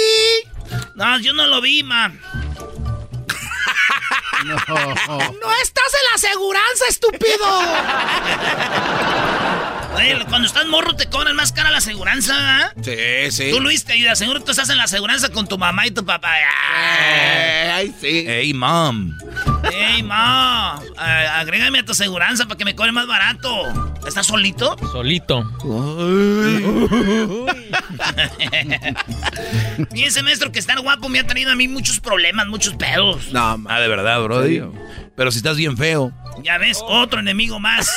No, 0.96 1.20
yo 1.20 1.32
no 1.32 1.46
lo 1.46 1.60
vi, 1.60 1.84
ma. 1.84 2.08
No 4.44 4.56
estás 5.62 5.94
en 5.94 6.04
la 6.10 6.14
aseguranza, 6.16 6.86
estúpido. 6.88 7.46
Oye, 9.94 10.18
cuando 10.28 10.46
estás 10.48 10.66
morro 10.66 10.94
te 10.96 11.06
cobran 11.08 11.36
más 11.36 11.52
cara 11.52 11.70
la 11.70 11.78
aseguranza, 11.78 12.34
¿ah? 12.36 12.72
Sí, 12.82 12.96
sí. 13.30 13.50
Tú, 13.50 13.60
Luis, 13.60 13.84
te 13.84 13.92
ayudas. 13.92 14.18
Seguro 14.18 14.40
tú 14.40 14.50
estás 14.50 14.68
en 14.68 14.76
la 14.76 14.84
aseguranza 14.84 15.28
con 15.30 15.46
tu 15.46 15.56
mamá 15.56 15.86
y 15.86 15.90
tu 15.92 16.04
papá. 16.04 16.34
Eh, 16.38 17.70
ay, 17.72 17.94
sí. 18.00 18.24
Hey, 18.26 18.52
mom. 18.54 19.12
¡Ey, 19.72 20.02
ma! 20.02 20.74
a- 20.96 21.40
agrégame 21.40 21.78
a 21.80 21.84
tu 21.84 21.92
aseguranza 21.92 22.44
para 22.46 22.56
que 22.58 22.64
me 22.64 22.74
cobre 22.74 22.92
más 22.92 23.06
barato. 23.06 23.94
¿Estás 24.06 24.26
solito? 24.26 24.76
Solito. 24.92 25.42
Fíjense, 29.92 30.22
maestro, 30.24 30.52
que 30.52 30.58
estar 30.58 30.78
guapo 30.80 31.08
me 31.08 31.20
ha 31.20 31.26
traído 31.26 31.52
a 31.52 31.54
mí 31.54 31.68
muchos 31.68 32.00
problemas, 32.00 32.46
muchos 32.46 32.74
pedos. 32.74 33.32
No, 33.32 33.62
ah, 33.68 33.80
de 33.80 33.88
verdad, 33.88 34.20
brody. 34.22 34.62
Pero 35.16 35.30
si 35.30 35.38
estás 35.38 35.56
bien 35.56 35.76
feo. 35.76 36.12
Ya 36.42 36.58
ves, 36.58 36.80
otro 36.82 37.20
enemigo 37.20 37.60
más. 37.60 37.88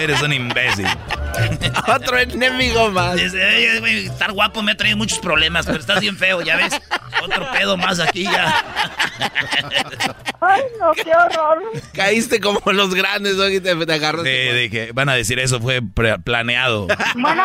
Eres 0.00 0.22
un 0.22 0.32
imbécil. 0.32 0.86
Otro 1.86 2.18
enemigo 2.18 2.90
más. 2.90 3.16
Dice, 3.16 3.44
"Oye, 3.44 3.80
güey, 3.80 4.06
estar 4.06 4.32
guapo 4.32 4.62
me 4.62 4.72
ha 4.72 4.76
traído 4.76 4.96
muchos 4.96 5.18
problemas, 5.18 5.66
pero 5.66 5.78
estás 5.78 6.00
bien 6.00 6.16
feo, 6.16 6.40
ya 6.42 6.56
ves. 6.56 6.80
Otro 7.22 7.50
pedo 7.52 7.76
más 7.76 8.00
aquí 8.00 8.24
ya. 8.24 8.64
Ay, 10.40 10.62
no, 10.80 10.92
qué 10.92 11.12
horror. 11.14 11.58
Caíste 11.92 12.40
como 12.40 12.60
los 12.72 12.94
grandes, 12.94 13.36
¿no? 13.36 13.48
Y 13.48 13.60
te, 13.60 13.76
te 13.76 13.92
agarras. 13.92 14.24
De, 14.24 14.52
de 14.54 14.70
que 14.70 14.92
van 14.92 15.08
a 15.08 15.14
decir 15.14 15.38
eso 15.38 15.60
fue 15.60 15.80
planeado. 16.24 16.88
Bueno, 17.14 17.44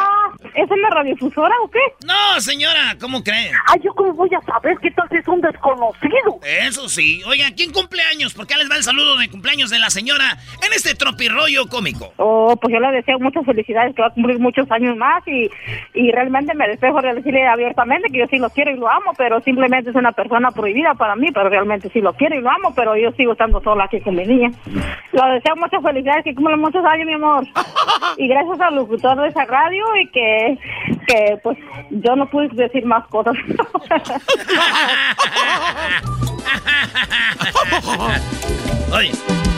¿es 0.53 0.71
en 0.71 0.81
la 0.81 0.89
radiodifusora 0.89 1.53
o 1.63 1.69
qué? 1.69 1.79
No, 2.05 2.39
señora, 2.41 2.95
¿cómo 2.99 3.23
cree? 3.23 3.51
Ay, 3.67 3.81
¿yo 3.83 3.93
cómo 3.93 4.13
voy 4.13 4.29
a 4.33 4.41
saber 4.41 4.77
qué 4.81 4.91
tal 4.91 5.07
si 5.09 5.17
es 5.17 5.27
un 5.27 5.41
desconocido? 5.41 6.39
Eso 6.43 6.87
sí. 6.89 7.21
Oigan, 7.27 7.53
¿quién 7.53 7.71
cumpleaños? 7.71 8.33
¿Por 8.33 8.47
qué 8.47 8.55
les 8.55 8.69
va 8.69 8.75
el 8.75 8.83
saludo 8.83 9.17
de 9.17 9.29
cumpleaños 9.29 9.69
de 9.69 9.79
la 9.79 9.89
señora 9.89 10.37
en 10.65 10.73
este 10.73 10.95
tropirroyo 10.95 11.67
cómico? 11.67 12.13
Oh, 12.17 12.55
pues 12.55 12.73
yo 12.73 12.79
le 12.79 12.91
deseo 12.91 13.19
muchas 13.19 13.45
felicidades, 13.45 13.95
que 13.95 14.01
va 14.01 14.09
a 14.09 14.13
cumplir 14.13 14.39
muchos 14.39 14.69
años 14.71 14.95
más 14.97 15.23
y, 15.27 15.49
y 15.93 16.11
realmente 16.11 16.53
me 16.53 16.67
despejo 16.67 17.01
de 17.01 17.13
decirle 17.13 17.47
abiertamente 17.47 18.09
que 18.11 18.19
yo 18.19 18.25
sí 18.29 18.37
lo 18.37 18.49
quiero 18.49 18.71
y 18.71 18.77
lo 18.77 18.89
amo, 18.89 19.13
pero 19.17 19.41
simplemente 19.41 19.89
es 19.89 19.95
una 19.95 20.11
persona 20.11 20.51
prohibida 20.51 20.93
para 20.95 21.15
mí, 21.15 21.27
pero 21.33 21.49
realmente 21.49 21.89
sí 21.89 22.01
lo 22.01 22.13
quiero 22.13 22.35
y 22.35 22.41
lo 22.41 22.49
amo, 22.49 22.73
pero 22.75 22.95
yo 22.95 23.11
sigo 23.13 23.33
estando 23.33 23.61
sola 23.61 23.85
aquí 23.85 23.99
con 24.01 24.15
mi 24.15 24.25
niña. 24.25 24.51
Le 25.11 25.33
deseo 25.33 25.55
muchas 25.55 25.81
felicidades, 25.81 26.23
que 26.23 26.35
cumpla 26.35 26.57
muchos 26.57 26.83
años, 26.85 27.05
mi 27.05 27.13
amor. 27.13 27.45
Y 28.17 28.27
gracias 28.27 28.61
al 28.61 28.75
locutor 28.75 29.19
de 29.21 29.27
esa 29.27 29.43
radio 29.45 29.83
y 30.01 30.07
que, 30.07 30.24
que 31.07 31.37
pues 31.43 31.57
yo 31.91 32.15
no 32.15 32.29
pude 32.29 32.47
decir 32.49 32.85
más 32.85 33.05
cosas. 33.07 33.35
Oye, 38.91 39.11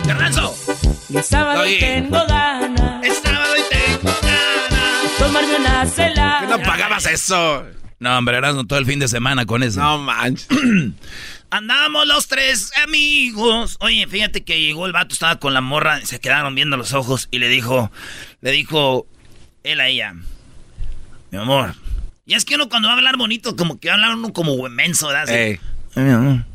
Garbanzo. 0.06 0.56
El 1.14 1.24
sábado 1.24 1.62
Oye. 1.62 1.80
tengo 1.80 2.26
ganas. 2.28 3.04
El 3.04 3.12
sábado 3.12 3.54
y 3.58 3.62
tengo 3.70 4.14
ganas. 4.22 5.18
Tomarme 5.18 5.56
una 5.58 5.86
cela. 5.86 6.38
¿Qué 6.42 6.48
no 6.48 6.60
pagabas 6.64 7.06
eso? 7.06 7.66
No, 8.00 8.18
hombre, 8.18 8.38
Erasmo 8.38 8.66
todo 8.66 8.80
el 8.80 8.86
fin 8.86 9.00
de 9.00 9.08
semana 9.08 9.46
con 9.46 9.64
eso. 9.64 9.80
No 9.80 9.98
manches. 9.98 10.48
Andamos 11.50 12.06
los 12.08 12.28
tres 12.28 12.74
amigos. 12.84 13.78
Oye, 13.80 14.06
fíjate 14.08 14.44
que 14.44 14.60
llegó 14.60 14.86
el 14.86 14.92
vato, 14.92 15.14
estaba 15.14 15.38
con 15.38 15.54
la 15.54 15.62
morra, 15.62 16.02
se 16.02 16.20
quedaron 16.20 16.54
viendo 16.56 16.76
los 16.76 16.94
ojos 16.94 17.30
y 17.32 17.40
le 17.40 17.48
dijo, 17.48 17.90
le 18.42 18.52
dijo 18.52 19.08
él 19.64 19.80
a 19.80 19.88
ella, 19.88 20.14
mi 21.32 21.38
amor. 21.38 21.76
Y 22.26 22.34
es 22.36 22.44
que 22.46 22.56
uno 22.56 22.68
cuando 22.70 22.88
va 22.90 22.94
a 22.94 22.98
hablar 22.98 23.18
bonito, 23.18 23.56
como 23.56 23.80
que 23.80 23.88
va 23.88 23.94
a 23.94 23.98
hablar 23.98 24.16
uno 24.16 24.34
como 24.34 24.56
menso, 24.70 25.08
¿verdad? 25.08 25.30
Ey. 25.30 25.60
"Ay, 25.96 26.04
mi 26.04 26.12
amor. 26.12 26.46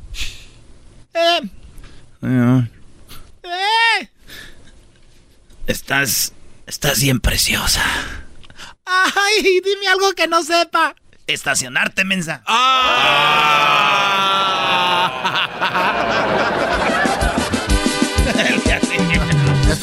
Eh, 1.14 1.40
Ay, 1.42 1.50
mi 2.20 2.42
amor. 2.42 2.64
eh. 3.44 4.08
Estás, 5.66 6.32
estás 6.66 7.00
bien 7.00 7.20
preciosa. 7.20 7.82
Ay, 8.84 9.60
dime 9.64 9.88
algo 9.88 10.12
que 10.14 10.26
no 10.28 10.42
sepa. 10.42 10.94
Estacionarte, 11.26 12.04
mensa. 12.04 12.42
Ya 16.58 16.61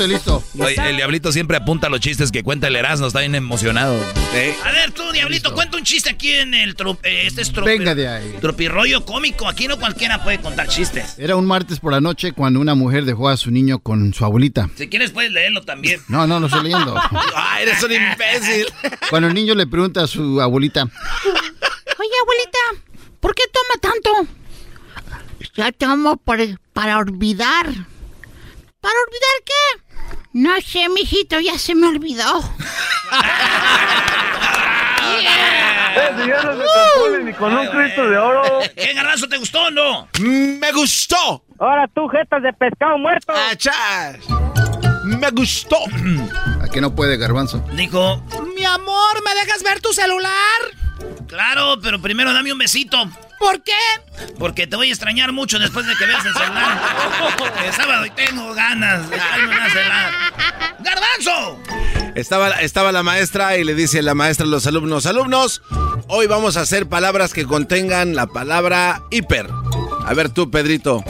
estoy 0.03 0.08
listo. 0.15 0.44
Oye, 0.60 0.75
el 0.89 0.96
diablito 0.98 1.32
siempre 1.32 1.58
apunta 1.58 1.88
a 1.88 1.89
los 1.89 2.00
chistes 2.00 2.32
que 2.32 2.44
cuenta 2.44 2.68
el 2.68 2.75
Erasmo, 2.75 3.08
está 3.08 3.20
bien 3.20 3.36
emocionado. 3.36 3.96
A 4.63 4.72
ver, 4.72 4.91
tú, 4.91 5.03
Diablito, 5.12 5.53
cuenta 5.53 5.77
un 5.77 5.84
chiste 5.84 6.10
aquí 6.10 6.32
en 6.34 6.53
el... 6.53 6.75
tro- 6.75 6.98
eh, 7.03 7.24
este 7.25 7.41
es 7.41 7.53
tropi- 7.53 7.65
Venga 7.65 7.96
de 7.96 8.08
ahí. 8.08 8.36
tropirollo 8.39 9.06
cómico. 9.06 9.48
Aquí 9.48 9.68
no 9.68 9.77
cualquiera 9.79 10.24
puede 10.24 10.39
contar 10.39 10.68
chistes. 10.68 11.15
Era 11.18 11.36
un 11.36 11.46
martes 11.46 11.79
por 11.79 11.91
la 11.91 12.00
noche 12.01 12.32
cuando 12.32 12.60
una 12.60 12.75
mujer 12.75 13.06
dejó 13.06 13.27
a 13.29 13.38
su 13.38 13.51
niño 13.51 13.79
con 13.79 14.13
su 14.13 14.24
abuelita. 14.24 14.70
Si 14.75 14.88
quieres 14.88 15.12
puedes 15.12 15.32
leerlo 15.32 15.63
también. 15.63 16.00
No, 16.08 16.25
no, 16.27 16.39
lo 16.39 16.48
estoy 16.48 16.63
leyendo. 16.63 16.96
¡Ay, 17.36 17.63
eres 17.63 17.84
un 17.84 17.91
imbécil! 17.91 18.65
Cuando 19.10 19.27
el 19.27 19.34
niño 19.34 19.56
le 19.56 19.68
pregunta 19.68 20.03
a 20.03 20.08
su 20.08 20.39
abuelita, 20.41 20.84
Oye, 20.84 22.12
abuelita, 22.22 22.94
¿por 23.20 23.36
qué 23.36 23.44
toma 23.51 23.82
tanto? 23.94 24.34
Ya 25.56 25.72
tomo 25.72 26.18
por- 26.18 26.60
para 26.74 26.98
olvidar. 26.98 27.65
¿Para 28.82 28.96
olvidar 29.08 29.36
qué? 29.46 29.88
No 30.31 30.51
sé, 30.62 30.88
mijito, 30.89 31.39
ya 31.39 31.57
se 31.57 31.74
me 31.75 31.88
olvidó. 31.88 32.39
Ese 35.95 36.27
ya 36.27 36.43
no 36.43 36.53
se 36.53 36.63
compone 36.65 37.24
ni 37.24 37.33
con 37.33 37.57
un 37.57 37.67
Cristo 37.67 38.09
de 38.09 38.17
oro. 38.17 38.59
¿Qué 38.75 38.93
garbanzo 38.93 39.27
te 39.27 39.38
gustó 39.38 39.63
o 39.63 39.71
no? 39.71 40.07
¡Me 40.19 40.71
gustó! 40.71 41.43
Ahora 41.59 41.88
tú, 41.88 42.07
jetas 42.07 42.43
de 42.43 42.53
pescado 42.53 42.98
muerto. 42.98 43.33
¡Achas! 43.33 44.17
¡Me 45.03 45.29
gustó! 45.31 45.77
¿a 46.62 46.67
qué 46.71 46.79
no 46.79 46.93
puede, 46.93 47.17
garbanzo? 47.17 47.63
Dijo, 47.74 48.24
Mi 48.55 48.63
amor, 48.65 49.24
¿me 49.25 49.33
dejas 49.33 49.63
ver 49.63 49.81
tu 49.81 49.91
celular? 49.93 50.31
claro, 51.27 51.79
pero 51.81 52.01
primero 52.01 52.33
dame 52.33 52.51
un 52.51 52.57
besito. 52.57 53.09
¿Por 53.39 53.63
qué? 53.63 53.71
Porque 54.38 54.67
te 54.67 54.75
voy 54.75 54.89
a 54.89 54.91
extrañar 54.91 55.31
mucho 55.31 55.57
después 55.59 55.86
de 55.86 55.95
que 55.95 56.05
veas 56.05 56.25
el 56.25 56.33
celular. 56.33 56.77
El 57.65 57.74
sábado 57.74 58.05
y 58.05 58.09
tengo 58.09 58.53
ganas 58.53 59.09
de 59.09 59.15
echarme 59.15 59.45
una 59.55 59.69
celular. 59.69 59.88
Estaba, 62.19 62.49
estaba 62.61 62.91
la 62.91 63.01
maestra 63.01 63.57
y 63.57 63.63
le 63.63 63.73
dice 63.73 64.01
la 64.01 64.13
maestra 64.13 64.45
a 64.45 64.49
los 64.49 64.67
alumnos, 64.67 65.05
alumnos, 65.05 65.61
hoy 66.09 66.27
vamos 66.27 66.57
a 66.57 66.61
hacer 66.61 66.85
palabras 66.85 67.33
que 67.33 67.45
contengan 67.45 68.13
la 68.13 68.27
palabra 68.27 69.03
hiper. 69.09 69.47
A 70.05 70.13
ver 70.13 70.27
tú, 70.27 70.51
Pedrito. 70.51 71.01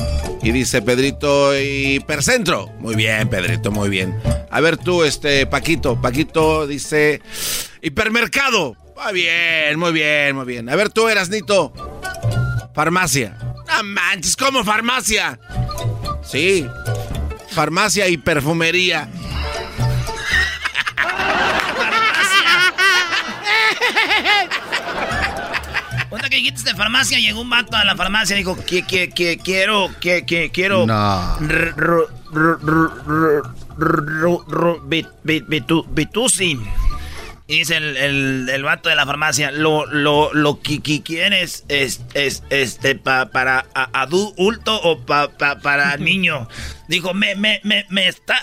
Y 0.43 0.51
dice 0.51 0.83
Pedrito, 0.83 1.59
hipercentro. 1.59 2.69
Muy 2.77 2.95
bien, 2.95 3.27
Pedrito, 3.27 3.71
muy 3.71 3.89
bien. 3.89 4.15
A 4.51 4.61
ver 4.61 4.77
tú, 4.77 5.03
este, 5.03 5.47
Paquito. 5.47 5.99
Paquito 5.99 6.67
dice, 6.67 7.23
hipermercado. 7.81 8.77
Muy 9.03 9.13
bien, 9.13 9.79
muy 9.79 9.91
bien, 9.91 10.35
muy 10.35 10.45
bien. 10.45 10.69
A 10.69 10.75
ver 10.75 10.89
tú, 10.89 11.09
Erasnito. 11.09 11.73
Farmacia. 12.75 13.35
No 13.67 13.83
manches, 13.83 14.35
¿cómo 14.35 14.63
farmacia? 14.63 15.39
Sí. 16.21 16.67
Farmacia 17.49 18.07
y 18.07 18.17
perfumería. 18.17 19.09
De 26.55 26.75
farmacia, 26.75 27.19
llegó 27.19 27.41
un 27.41 27.49
vato 27.49 27.77
a 27.77 27.83
la 27.85 27.95
farmacia 27.95 28.35
y 28.35 28.39
dijo, 28.39 28.57
que, 28.65 28.83
que, 28.83 29.09
que, 29.09 29.37
quiero, 29.37 29.89
que, 29.99 30.25
que, 30.25 30.49
quiero... 30.51 30.85
No. 30.85 31.37
Bitusi. 35.89 36.59
Y 37.47 37.57
dice 37.59 37.77
el, 37.77 37.97
el, 37.97 38.49
el 38.49 38.63
vato 38.63 38.89
de 38.89 38.95
la 38.95 39.05
farmacia, 39.07 39.51
lo, 39.51 39.87
lo, 39.87 40.31
lo 40.35 40.61
que, 40.61 40.81
que 40.81 41.01
quieres 41.01 41.65
es, 41.67 42.01
es 42.13 42.43
este 42.51 42.93
pa- 42.93 43.31
para 43.31 43.65
adulto 43.73 44.79
o 44.79 44.99
pa- 44.99 45.29
pa- 45.29 45.57
para 45.57 45.97
niño. 45.97 46.47
Dijo, 46.87 47.15
me, 47.15 47.35
me, 47.35 47.59
me, 47.63 47.85
me 47.89 48.07
está, 48.07 48.35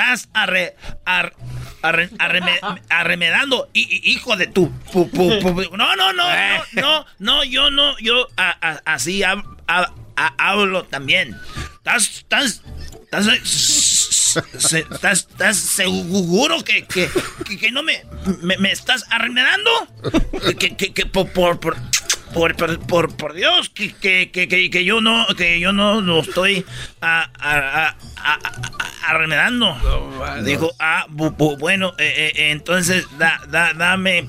estás 0.00 0.28
arre, 0.32 0.74
ar- 1.04 1.34
arre- 1.82 2.10
arreme- 2.18 2.58
arremedando, 2.88 3.68
hi- 3.74 3.86
hi- 3.90 4.12
hijo 4.12 4.36
de 4.36 4.46
tu... 4.46 4.70
pu- 4.92 5.10
pu- 5.10 5.40
pu- 5.40 5.76
no, 5.76 5.94
no, 5.96 6.12
no, 6.12 6.24
no, 6.24 6.64
no, 6.72 7.06
no, 7.18 7.44
yo 7.44 7.70
no, 7.70 7.98
yo 7.98 8.26
a- 8.36 8.56
a- 8.60 8.82
así 8.94 9.20
hab- 9.20 9.44
a- 9.66 9.92
hablo 10.38 10.84
también. 10.84 11.36
Estás, 11.78 12.08
estás, 12.18 12.62
estás, 14.54 15.26
estás 15.30 15.56
seguro 15.58 16.62
que, 16.64 16.84
que, 16.86 17.10
que, 17.46 17.58
que 17.58 17.70
no 17.70 17.82
me, 17.82 18.04
me, 18.42 18.56
me 18.58 18.70
estás 18.72 19.04
arremedando? 19.10 19.70
Que, 20.58 20.76
que, 20.76 20.92
que 20.92 21.06
por, 21.06 21.30
por, 21.32 21.58
por, 21.60 21.76
por, 22.34 22.54
por, 22.56 22.78
por- 22.80 23.16
por 23.16 23.32
Dios, 23.34 23.68
que, 23.70 23.92
que, 23.92 24.30
que, 24.30 24.48
que, 24.48 24.70
que 24.70 24.84
yo 24.84 25.00
no, 25.00 25.26
que 25.36 25.58
yo 25.60 25.72
no 25.72 26.00
lo 26.00 26.20
estoy 26.20 26.64
arremedando. 29.06 29.76
Dijo, 30.44 30.70
ah, 30.78 31.06
bu- 31.08 31.36
bu- 31.36 31.58
bueno, 31.58 31.94
eh, 31.98 32.12
eh, 32.16 32.32
eh, 32.36 32.50
entonces 32.50 33.06
da, 33.18 33.40
da, 33.48 33.72
dame 33.74 34.28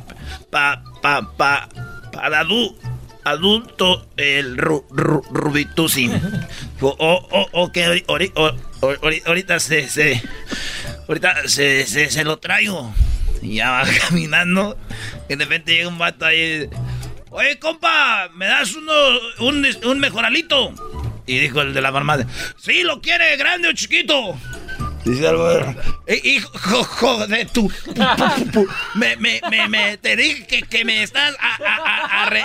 pa, 0.50 0.84
pa, 1.02 1.22
pa, 1.38 1.70
para 2.12 2.44
adu- 2.44 2.76
adulto 3.24 4.08
el 4.18 4.58
ru, 4.58 4.86
ru- 4.90 5.24
rubitusi. 5.32 6.08
Dijo, 6.08 6.96
oh, 7.00 7.28
oh, 7.32 7.48
ok, 7.64 7.76
ori- 7.78 8.06
ori- 8.08 8.32
o- 8.36 8.54
ori- 8.82 9.22
ahorita 9.26 9.60
se, 9.60 9.88
se, 9.90 10.22
ahorita 11.08 11.48
se, 11.48 11.86
se, 11.86 12.10
se 12.10 12.24
lo 12.24 12.38
traigo. 12.40 12.94
Y 13.42 13.56
ya 13.56 13.72
va 13.72 13.84
caminando, 14.10 14.78
y 15.28 15.36
de 15.36 15.44
repente 15.46 15.74
llega 15.74 15.88
un 15.88 15.98
vato 15.98 16.26
ahí. 16.26 16.70
Oye, 17.32 17.58
compa, 17.60 18.30
¿me 18.36 18.46
das 18.46 18.74
uno, 18.76 18.94
un, 19.39 19.65
un 19.86 20.00
mejoralito? 20.00 20.74
Y 21.26 21.39
dijo 21.39 21.62
el 21.62 21.74
de 21.74 21.82
la 21.82 21.91
farmacia, 21.91 22.28
sí, 22.58 22.84
¿lo 22.84 23.02
quiere 23.02 23.36
grande 23.38 23.70
o 23.70 23.74
chiquito? 23.74 24.38
Dice 25.06 25.28
algo, 25.28 25.50
"Eh, 26.08 26.22
hijo 26.24 26.84
jo, 26.84 27.26
de 27.28 27.46
tu... 27.46 27.72
Me, 28.96 29.15
me, 29.15 29.41
me, 29.50 29.67
me, 29.67 29.98
te 29.98 30.15
dije 30.15 30.46
que, 30.46 30.62
que 30.63 30.86
me 30.86 31.02
estás 31.04 31.36
a, 31.39 31.56
a, 31.65 32.24
a- 32.24 32.26
re-. 32.26 32.44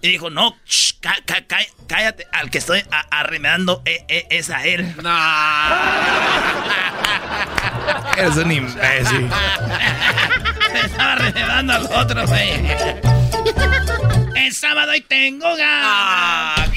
Y 0.00 0.08
dijo, 0.08 0.30
no, 0.30 0.56
shh, 0.66 0.92
ca- 1.00 1.18
ca- 1.26 1.44
ca- 1.46 1.58
cállate, 1.88 2.26
al 2.32 2.50
que 2.50 2.58
estoy 2.58 2.82
arremedando 3.10 3.82
eh, 3.84 4.04
eh, 4.08 4.26
es 4.30 4.50
a 4.50 4.64
él. 4.64 4.94
Eres 8.16 8.36
un 8.36 8.52
imbécil. 8.52 9.30
Me 10.72 10.80
estaba 10.84 11.14
remedando 11.16 11.72
al 11.72 11.86
otro, 11.86 12.26
güey. 12.26 12.66
Es 14.34 14.58
sábado 14.58 14.94
y 14.94 15.00
tengo 15.00 15.46
ganas. 15.56 16.70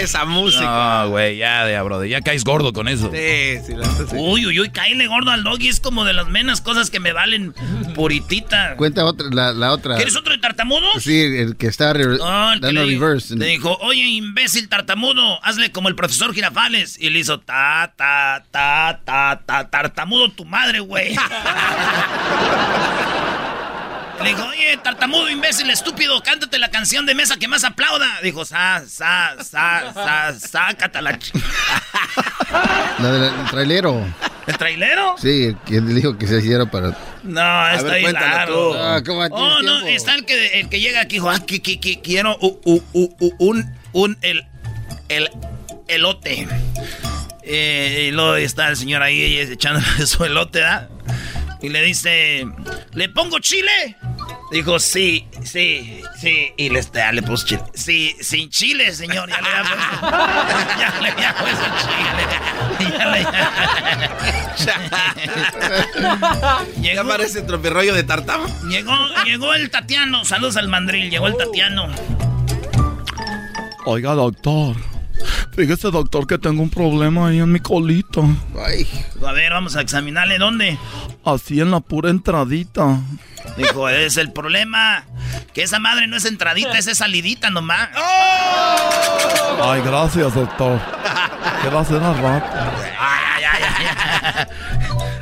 esa 0.00 0.24
música. 0.24 0.64
No, 1.04 1.08
güey, 1.10 1.38
ya, 1.38 1.68
ya, 1.70 1.82
brother. 1.82 2.08
Ya 2.08 2.20
caes 2.20 2.44
gordo 2.44 2.72
con 2.72 2.86
eso. 2.88 3.10
Sí, 3.12 3.58
sí, 3.66 3.74
la- 3.74 3.86
sí. 3.86 4.14
Uy, 4.16 4.46
uy, 4.46 4.60
uy, 4.60 4.70
caíle 4.70 5.06
gordo 5.06 5.30
al 5.30 5.42
doggy 5.42 5.68
es 5.68 5.80
como 5.80 6.04
de 6.04 6.12
las 6.12 6.28
menos 6.28 6.60
cosas 6.60 6.90
que 6.90 7.00
me 7.00 7.12
valen 7.12 7.54
puritita. 7.94 8.76
Cuenta 8.76 9.04
otra, 9.04 9.28
la, 9.32 9.52
la 9.52 9.72
otra. 9.72 9.96
¿Quieres 9.96 10.16
otro 10.16 10.32
de 10.32 10.38
tartamudos? 10.38 11.02
Sí, 11.02 11.18
el 11.20 11.56
que 11.56 11.66
está 11.66 11.92
re- 11.92 12.18
No, 12.18 12.52
el 12.52 12.60
que 12.60 12.66
dando 12.66 12.84
le, 12.84 12.92
reverse. 12.92 13.36
le 13.36 13.46
dijo, 13.46 13.76
oye, 13.80 14.02
imbécil 14.04 14.68
tartamudo, 14.68 15.42
hazle 15.44 15.72
como 15.72 15.88
el 15.88 15.94
profesor 15.96 16.34
Girafales. 16.34 16.98
Y 17.00 17.10
le 17.10 17.20
hizo, 17.20 17.40
ta, 17.40 17.92
ta, 17.96 18.44
ta, 18.50 19.00
ta, 19.04 19.40
ta, 19.46 19.70
tartamudo 19.70 20.30
tu 20.30 20.44
madre, 20.44 20.80
güey. 20.80 21.16
Le 24.22 24.30
dijo, 24.30 24.44
oye, 24.46 24.76
tartamudo, 24.82 25.28
imbécil, 25.30 25.70
estúpido, 25.70 26.20
cántate 26.22 26.58
la 26.58 26.70
canción 26.70 27.06
de 27.06 27.14
mesa 27.14 27.36
que 27.36 27.46
más 27.48 27.62
aplauda. 27.64 28.20
Dijo, 28.22 28.44
sa, 28.44 28.82
sa, 28.88 29.36
sa, 29.42 29.92
sa, 29.94 30.34
sácate 30.38 31.00
la 31.02 31.18
ch... 31.18 31.32
La 32.98 33.12
del 33.12 33.32
trailero. 33.50 34.04
¿El 34.46 34.56
trailero? 34.58 35.14
Sí, 35.18 35.54
le 35.68 35.80
dijo 35.80 36.16
que 36.18 36.26
se 36.26 36.38
hiciera 36.38 36.66
para. 36.70 36.96
No, 37.22 37.68
está 37.68 37.92
ahí 37.92 38.10
largo. 38.10 38.74
Ah, 38.74 39.02
¿cómo 39.06 39.20
tienes 39.28 39.52
oh, 39.52 39.62
no, 39.62 39.86
está 39.86 40.14
el 40.14 40.24
que, 40.24 40.60
el 40.60 40.68
que 40.68 40.80
llega 40.80 41.02
aquí, 41.02 41.16
dijo, 41.16 41.30
ah, 41.30 41.38
que, 41.46 41.60
que- 41.62 41.78
que 41.78 42.00
quiero 42.00 42.36
un, 42.38 43.76
un, 43.92 44.18
el, 44.22 44.46
el, 45.08 45.30
elote. 45.86 46.48
Eh, 47.42 48.06
y 48.08 48.10
luego 48.10 48.36
está 48.36 48.68
el 48.68 48.76
señor 48.76 49.02
ahí 49.02 49.38
echándole 49.38 49.86
su 50.06 50.24
elote, 50.24 50.60
¿verdad? 50.60 50.88
Y 51.60 51.68
le 51.68 51.82
dice, 51.82 52.46
¿le 52.92 53.08
pongo 53.08 53.40
chile? 53.40 53.96
Dijo, 54.50 54.78
sí, 54.78 55.26
sí, 55.44 56.00
sí. 56.18 56.52
Y 56.56 56.70
le, 56.70 56.80
ah, 57.04 57.12
le 57.12 57.22
puso 57.22 57.46
chile. 57.46 57.62
Sí, 57.74 58.16
sin 58.20 58.48
chile, 58.48 58.94
señor. 58.94 59.28
Ya 59.28 59.40
le 59.40 59.48
había 59.48 59.74
puesto. 59.74 60.10
ya 60.78 61.00
le 61.00 61.08
había 61.08 61.34
puesto 61.34 61.64
chile. 61.80 62.78
Ya 66.80 66.94
llegó, 66.94 67.08
parece 67.08 67.42
tropirroyo 67.42 67.94
de 67.94 68.02
tartama. 68.02 68.46
Llegó, 68.68 68.92
llegó 69.24 69.54
el 69.54 69.70
Tatiano. 69.70 70.24
Saludos 70.24 70.56
al 70.56 70.68
mandril. 70.68 71.10
Llegó 71.10 71.26
el 71.26 71.36
Tatiano. 71.36 71.88
Oiga, 73.84 74.14
doctor. 74.14 74.76
Fíjese, 75.54 75.90
doctor, 75.90 76.26
que 76.26 76.38
tengo 76.38 76.62
un 76.62 76.70
problema 76.70 77.28
ahí 77.28 77.40
en 77.40 77.50
mi 77.50 77.60
colita. 77.60 78.20
Ay. 78.64 78.86
A 79.26 79.32
ver, 79.32 79.52
vamos 79.52 79.76
a 79.76 79.80
examinarle 79.80 80.38
dónde. 80.38 80.78
Así 81.24 81.60
en 81.60 81.70
la 81.70 81.80
pura 81.80 82.10
entradita. 82.10 83.00
Dijo, 83.56 83.88
es 83.88 84.16
el 84.16 84.32
problema. 84.32 85.04
Que 85.52 85.62
esa 85.62 85.80
madre 85.80 86.06
no 86.06 86.16
es 86.16 86.24
entradita, 86.24 86.78
es 86.78 86.84
salidita 86.96 87.50
nomás. 87.50 87.88
¡Oh! 87.96 89.62
Ay, 89.62 89.82
gracias, 89.82 90.34
doctor. 90.34 90.80
¿Qué 91.62 91.68
va 91.68 91.80
a 91.80 91.82
hacer 91.82 92.02
al 92.02 92.18
rato? 92.18 92.46
Ay, 92.98 93.44
ay, 93.44 93.62
ay, 93.76 94.46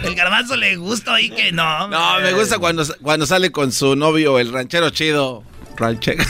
El 0.03 0.15
garbanzo 0.15 0.57
le 0.57 0.77
gusta 0.77 1.15
ahí 1.15 1.31
que 1.31 1.51
no. 1.53 1.89
No, 1.89 2.21
me 2.21 2.33
gusta 2.33 2.59
cuando, 2.59 2.85
cuando 3.03 3.27
sale 3.27 3.51
con 3.51 3.73
su 3.73 3.97
novio, 3.97 4.39
el 4.39 4.53
ranchero 4.53 4.91
chido. 4.91 5.43
Ranchero. 5.77 6.23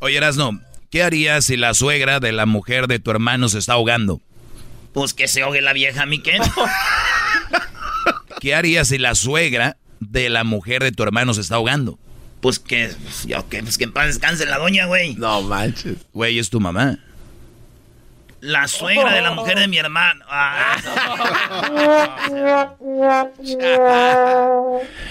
Oye, 0.00 0.16
Erasno, 0.16 0.60
¿qué 0.90 1.02
harías 1.02 1.46
si 1.46 1.56
la 1.56 1.74
suegra 1.74 2.20
de 2.20 2.32
la 2.32 2.46
mujer 2.46 2.86
de 2.86 2.98
tu 2.98 3.10
hermano 3.10 3.48
se 3.48 3.58
está 3.58 3.74
ahogando? 3.74 4.20
Pues 4.92 5.14
que 5.14 5.28
se 5.28 5.42
ahogue 5.42 5.60
la 5.60 5.72
vieja, 5.72 6.06
mi 6.06 6.20
qué. 6.20 6.38
¿Qué 8.40 8.54
harías 8.54 8.88
si 8.88 8.98
la 8.98 9.14
suegra 9.14 9.76
de 10.00 10.28
la 10.28 10.44
mujer 10.44 10.82
de 10.82 10.92
tu 10.92 11.02
hermano 11.02 11.34
se 11.34 11.40
está 11.40 11.56
ahogando? 11.56 11.98
Pues 12.40 12.58
que, 12.58 12.90
pues 13.62 13.78
que 13.78 13.84
en 13.84 13.92
paz 13.92 14.06
descanse 14.06 14.46
la 14.46 14.58
doña, 14.58 14.86
güey. 14.86 15.14
No 15.14 15.42
manches. 15.42 15.96
Güey, 16.12 16.38
es 16.38 16.50
tu 16.50 16.60
mamá. 16.60 16.98
La 18.40 18.68
suegra 18.68 19.12
de 19.12 19.20
la 19.20 19.32
mujer 19.32 19.58
de 19.58 19.66
mi 19.66 19.78
hermano. 19.78 20.24
Ah. 20.28 20.76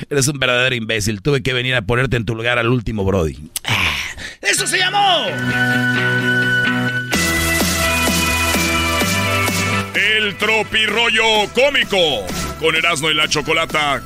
Eres 0.10 0.28
un 0.28 0.40
verdadero 0.40 0.76
imbécil. 0.76 1.22
Tuve 1.22 1.44
que 1.44 1.54
venir 1.54 1.76
a 1.76 1.82
ponerte 1.82 2.16
en 2.16 2.26
tu 2.26 2.36
lugar 2.36 2.58
al 2.58 2.70
último, 2.70 3.04
Brody. 3.04 3.38
¡Eso 4.42 4.66
se 4.66 4.78
llamó! 4.78 5.26
El 9.94 10.38
tropirollo 10.38 11.24
cómico 11.54 11.98
con 12.60 12.76
Erasmo 12.76 13.10
y 13.10 13.13
la 13.13 13.28
Chocolata. 13.28 14.02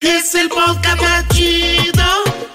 Es 0.00 0.34
el 0.34 0.48
podcast 0.48 1.00
más 1.02 1.28
chido. 1.28 2.04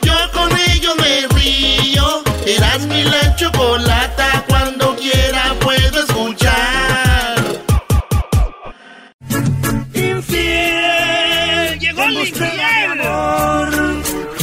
Yo 0.02 0.16
con 0.34 0.50
ello 0.72 0.96
me 0.96 1.28
río. 1.40 2.24
Erasmo 2.48 2.96
y 2.96 3.04
la 3.04 3.36
Chocolata 3.36 4.44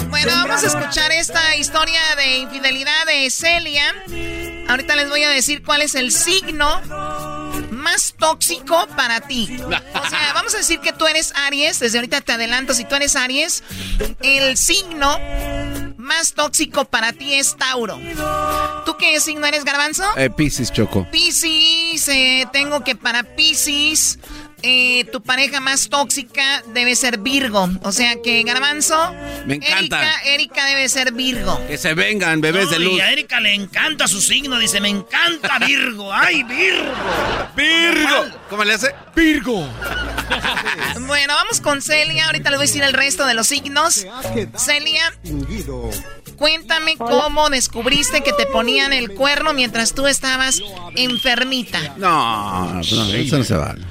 Bueno, 0.08 0.30
vamos 0.34 0.62
a 0.62 0.66
escuchar 0.66 1.10
esta 1.12 1.56
historia 1.56 2.00
de 2.16 2.38
infidelidad 2.38 3.06
de 3.06 3.28
Celia. 3.30 3.92
Ahorita 4.68 4.94
les 4.94 5.08
voy 5.08 5.24
a 5.24 5.30
decir 5.30 5.62
cuál 5.64 5.82
es 5.82 5.96
el 5.96 6.12
signo 6.12 6.80
más 7.70 8.14
tóxico 8.16 8.86
para 8.96 9.20
ti. 9.20 9.58
O 9.64 10.08
sea, 10.08 10.32
vamos 10.34 10.54
a 10.54 10.58
decir 10.58 10.78
que 10.78 10.92
tú 10.92 11.06
eres 11.06 11.32
Aries, 11.34 11.80
desde 11.80 11.98
ahorita 11.98 12.20
te 12.20 12.32
adelanto, 12.32 12.72
si 12.72 12.84
tú 12.84 12.94
eres 12.94 13.16
Aries, 13.16 13.64
el 14.20 14.56
signo 14.56 15.18
más 15.96 16.34
tóxico 16.34 16.84
para 16.84 17.12
ti 17.12 17.34
es 17.34 17.56
Tauro. 17.56 17.98
¿Tú 18.86 18.96
qué 18.96 19.18
signo 19.20 19.46
eres, 19.46 19.64
Garbanzo? 19.64 20.04
Eh, 20.16 20.30
Piscis, 20.30 20.72
Choco. 20.72 21.08
Piscis, 21.10 22.06
eh, 22.08 22.46
tengo 22.52 22.84
que 22.84 22.94
para 22.94 23.24
Piscis 23.24 24.18
eh, 24.62 25.04
tu 25.12 25.22
pareja 25.22 25.60
más 25.60 25.88
tóxica 25.88 26.62
debe 26.72 26.94
ser 26.94 27.18
Virgo. 27.18 27.68
O 27.82 27.92
sea 27.92 28.14
que 28.22 28.42
Garbanzo. 28.42 29.14
Me 29.46 29.56
encanta. 29.56 30.22
Erika, 30.24 30.64
debe 30.66 30.88
ser 30.88 31.12
Virgo. 31.12 31.60
Que 31.66 31.78
se 31.78 31.94
vengan, 31.94 32.40
bebés 32.40 32.70
de 32.70 32.78
luz. 32.78 32.94
Y 32.94 33.00
a 33.00 33.12
Erika 33.12 33.40
le 33.40 33.54
encanta 33.54 34.06
su 34.08 34.20
signo. 34.20 34.58
Dice, 34.58 34.80
me 34.80 34.88
encanta 34.88 35.58
Virgo. 35.58 36.12
¡Ay, 36.12 36.42
Virgo! 36.44 36.92
¡Virgo! 37.56 38.26
¿Cómo 38.48 38.64
le 38.64 38.74
hace? 38.74 38.94
¡Virgo! 39.14 39.68
bueno, 41.06 41.34
vamos 41.34 41.60
con 41.60 41.82
Celia. 41.82 42.26
Ahorita 42.26 42.50
les 42.50 42.58
voy 42.58 42.64
a 42.64 42.68
decir 42.68 42.82
el 42.82 42.92
resto 42.92 43.26
de 43.26 43.34
los 43.34 43.46
signos. 43.46 44.06
Celia. 44.56 45.12
Cuéntame 46.36 46.96
cómo 46.96 47.50
descubriste 47.50 48.22
que 48.22 48.32
te 48.32 48.46
ponían 48.46 48.92
el 48.92 49.14
cuerno 49.14 49.52
mientras 49.52 49.94
tú 49.94 50.06
estabas 50.06 50.60
enfermita. 50.96 51.94
No, 51.98 52.74
no, 52.74 52.80
eso 52.80 53.38
no 53.38 53.44
se 53.44 53.54
vale. 53.54 53.82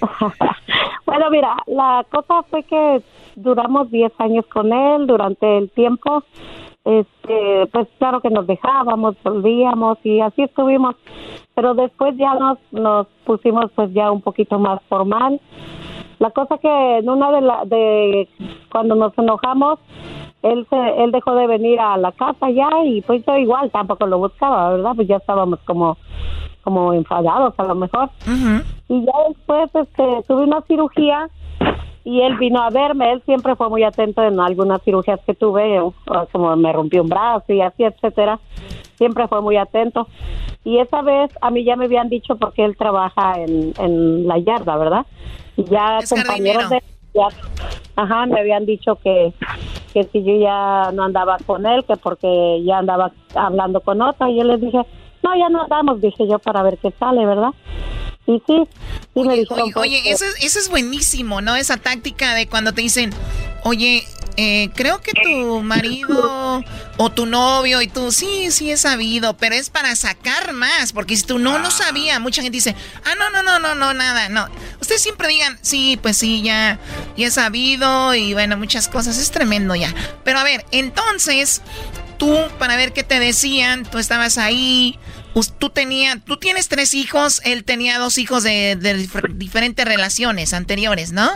bueno, 1.06 1.30
mira, 1.30 1.56
la 1.66 2.04
cosa 2.10 2.42
fue 2.50 2.62
que 2.64 3.02
duramos 3.36 3.90
10 3.90 4.12
años 4.18 4.46
con 4.46 4.72
él 4.72 5.06
durante 5.06 5.58
el 5.58 5.70
tiempo. 5.70 6.24
Este, 6.84 7.66
pues 7.70 7.86
claro 7.98 8.20
que 8.20 8.30
nos 8.30 8.46
dejábamos, 8.46 9.16
volvíamos 9.22 9.98
y 10.04 10.20
así 10.20 10.42
estuvimos. 10.42 10.96
Pero 11.54 11.74
después 11.74 12.16
ya 12.16 12.34
nos, 12.34 12.58
nos 12.72 13.06
pusimos 13.24 13.70
pues 13.74 13.92
ya 13.92 14.10
un 14.10 14.22
poquito 14.22 14.58
más 14.58 14.80
formal. 14.88 15.40
La 16.18 16.30
cosa 16.30 16.58
que 16.58 16.98
en 16.98 17.08
una 17.08 17.30
de 17.30 17.40
la, 17.40 17.64
de 17.64 18.28
cuando 18.72 18.94
nos 18.94 19.16
enojamos, 19.18 19.78
él 20.42 20.66
se, 20.70 21.02
él 21.02 21.10
dejó 21.12 21.34
de 21.34 21.46
venir 21.46 21.80
a 21.80 21.96
la 21.96 22.12
casa 22.12 22.50
ya 22.50 22.68
y 22.84 23.02
pues 23.02 23.24
yo 23.26 23.36
igual 23.36 23.70
tampoco 23.70 24.06
lo 24.06 24.18
buscaba, 24.18 24.70
¿verdad? 24.70 24.92
Pues 24.94 25.08
ya 25.08 25.16
estábamos 25.16 25.58
como 25.64 25.96
como 26.62 26.92
enfadados 26.92 27.54
a 27.56 27.62
lo 27.64 27.74
mejor. 27.74 28.10
Y 28.88 29.04
ya 29.04 29.12
después 29.28 29.70
este, 29.74 30.22
tuve 30.26 30.44
una 30.44 30.60
cirugía 30.62 31.30
y 32.04 32.20
él 32.20 32.36
vino 32.36 32.60
a 32.60 32.68
verme. 32.68 33.10
Él 33.12 33.22
siempre 33.24 33.56
fue 33.56 33.70
muy 33.70 33.84
atento 33.84 34.22
en 34.22 34.38
algunas 34.38 34.82
cirugías 34.82 35.18
que 35.24 35.34
tuve, 35.34 35.80
como 36.30 36.54
me 36.56 36.72
rompió 36.72 37.02
un 37.02 37.08
brazo 37.08 37.52
y 37.54 37.62
así, 37.62 37.84
etcétera. 37.84 38.38
Siempre 38.96 39.28
fue 39.28 39.40
muy 39.40 39.56
atento. 39.56 40.08
Y 40.62 40.78
esa 40.78 41.00
vez 41.00 41.30
a 41.40 41.50
mí 41.50 41.64
ya 41.64 41.76
me 41.76 41.86
habían 41.86 42.10
dicho 42.10 42.36
porque 42.36 42.64
él 42.64 42.76
trabaja 42.76 43.40
en, 43.40 43.72
en 43.78 44.26
la 44.26 44.38
yarda, 44.38 44.76
¿verdad? 44.76 45.06
Y 45.56 45.64
ya 45.64 46.00
compañeros 46.06 46.68
de 46.68 46.82
ya, 47.18 47.34
ajá, 47.96 48.26
me 48.26 48.40
habían 48.40 48.66
dicho 48.66 48.96
que 49.02 49.32
que 49.94 50.04
si 50.12 50.22
yo 50.22 50.38
ya 50.38 50.90
no 50.92 51.04
andaba 51.04 51.38
con 51.46 51.66
él, 51.66 51.84
que 51.86 51.96
porque 51.96 52.62
ya 52.64 52.78
andaba 52.78 53.10
hablando 53.34 53.80
con 53.80 54.02
otra, 54.02 54.30
y 54.30 54.36
yo 54.36 54.44
les 54.44 54.60
dije, 54.60 54.78
no, 55.22 55.36
ya 55.36 55.48
no 55.48 55.62
andamos, 55.62 56.00
dije 56.00 56.28
yo, 56.28 56.38
para 56.38 56.62
ver 56.62 56.78
qué 56.78 56.92
sale, 56.98 57.24
¿verdad? 57.24 57.50
Y 58.28 58.42
sí, 58.46 58.68
sí 59.14 59.20
me 59.22 59.36
dijeron. 59.36 59.72
Oye, 59.74 60.00
oye 60.00 60.10
eso, 60.10 60.26
es, 60.26 60.44
eso 60.44 60.58
es 60.58 60.68
buenísimo, 60.68 61.40
¿no? 61.40 61.56
Esa 61.56 61.78
táctica 61.78 62.34
de 62.34 62.46
cuando 62.46 62.74
te 62.74 62.82
dicen, 62.82 63.10
oye, 63.64 64.06
eh, 64.36 64.68
creo 64.74 65.00
que 65.00 65.12
tu 65.14 65.62
marido 65.62 66.62
o 66.98 67.10
tu 67.10 67.24
novio 67.24 67.80
y 67.80 67.88
tú, 67.88 68.12
sí, 68.12 68.50
sí 68.50 68.70
he 68.70 68.76
sabido, 68.76 69.38
pero 69.38 69.54
es 69.54 69.70
para 69.70 69.96
sacar 69.96 70.52
más, 70.52 70.92
porque 70.92 71.16
si 71.16 71.22
tú 71.22 71.38
no, 71.38 71.58
no 71.58 71.70
sabía, 71.70 72.20
mucha 72.20 72.42
gente 72.42 72.56
dice, 72.56 72.76
ah, 73.04 73.14
no, 73.18 73.30
no, 73.30 73.42
no, 73.42 73.58
no, 73.58 73.74
no, 73.74 73.94
nada, 73.94 74.28
no. 74.28 74.46
Ustedes 74.78 75.00
siempre 75.00 75.26
digan, 75.28 75.58
sí, 75.62 75.98
pues 76.02 76.18
sí, 76.18 76.42
ya, 76.42 76.78
ya 77.16 77.28
he 77.28 77.30
sabido 77.30 78.14
y 78.14 78.34
bueno, 78.34 78.58
muchas 78.58 78.88
cosas, 78.88 79.16
es 79.16 79.30
tremendo 79.30 79.74
ya. 79.74 79.94
Pero 80.22 80.38
a 80.38 80.44
ver, 80.44 80.66
entonces, 80.70 81.62
tú, 82.18 82.36
para 82.58 82.76
ver 82.76 82.92
qué 82.92 83.04
te 83.04 83.18
decían, 83.18 83.86
tú 83.90 83.96
estabas 83.98 84.36
ahí, 84.36 84.98
tú 85.58 85.70
tenías, 85.70 86.24
tú 86.24 86.36
tienes 86.36 86.68
tres 86.68 86.94
hijos, 86.94 87.40
él 87.44 87.64
tenía 87.64 87.98
dos 87.98 88.18
hijos 88.18 88.42
de, 88.42 88.76
diferentes 89.34 89.84
relaciones 89.84 90.52
anteriores, 90.54 91.12
¿no? 91.12 91.28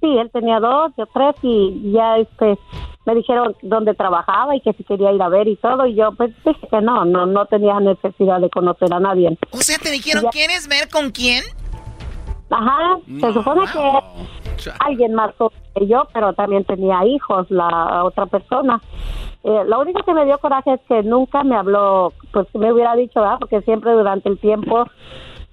Sí, 0.00 0.06
él 0.06 0.30
tenía 0.32 0.60
dos, 0.60 0.92
yo 0.96 1.06
tres 1.06 1.34
y 1.42 1.92
ya 1.92 2.18
este 2.18 2.58
me 3.04 3.14
dijeron 3.14 3.56
dónde 3.62 3.94
trabajaba 3.94 4.54
y 4.54 4.60
que 4.60 4.72
si 4.74 4.84
quería 4.84 5.10
ir 5.12 5.22
a 5.22 5.28
ver 5.28 5.48
y 5.48 5.56
todo 5.56 5.86
y 5.86 5.94
yo 5.94 6.12
pues 6.12 6.30
dije 6.44 6.68
que 6.70 6.80
no, 6.82 7.04
no 7.04 7.24
no 7.24 7.46
tenía 7.46 7.80
necesidad 7.80 8.38
de 8.40 8.50
conocer 8.50 8.92
a 8.92 9.00
nadie. 9.00 9.36
O 9.50 9.62
sea, 9.62 9.78
te 9.78 9.90
dijeron, 9.90 10.26
¿quieres 10.30 10.68
ver 10.68 10.88
con 10.88 11.10
quién? 11.10 11.42
Ajá, 12.50 12.98
se 13.06 13.32
supone 13.32 13.62
que 13.72 14.72
alguien 14.80 15.14
más 15.14 15.34
que 15.74 15.86
yo, 15.86 16.08
pero 16.12 16.32
también 16.32 16.64
tenía 16.64 17.04
hijos 17.04 17.46
la 17.50 18.04
otra 18.04 18.26
persona. 18.26 18.80
Eh, 19.44 19.64
lo 19.66 19.80
único 19.80 20.02
que 20.02 20.14
me 20.14 20.24
dio 20.24 20.38
coraje 20.38 20.74
es 20.74 20.80
que 20.88 21.02
nunca 21.02 21.44
me 21.44 21.56
habló, 21.56 22.12
pues 22.32 22.46
me 22.54 22.72
hubiera 22.72 22.96
dicho, 22.96 23.20
¿verdad? 23.20 23.38
Porque 23.38 23.60
siempre 23.62 23.92
durante 23.92 24.28
el 24.28 24.38
tiempo 24.38 24.86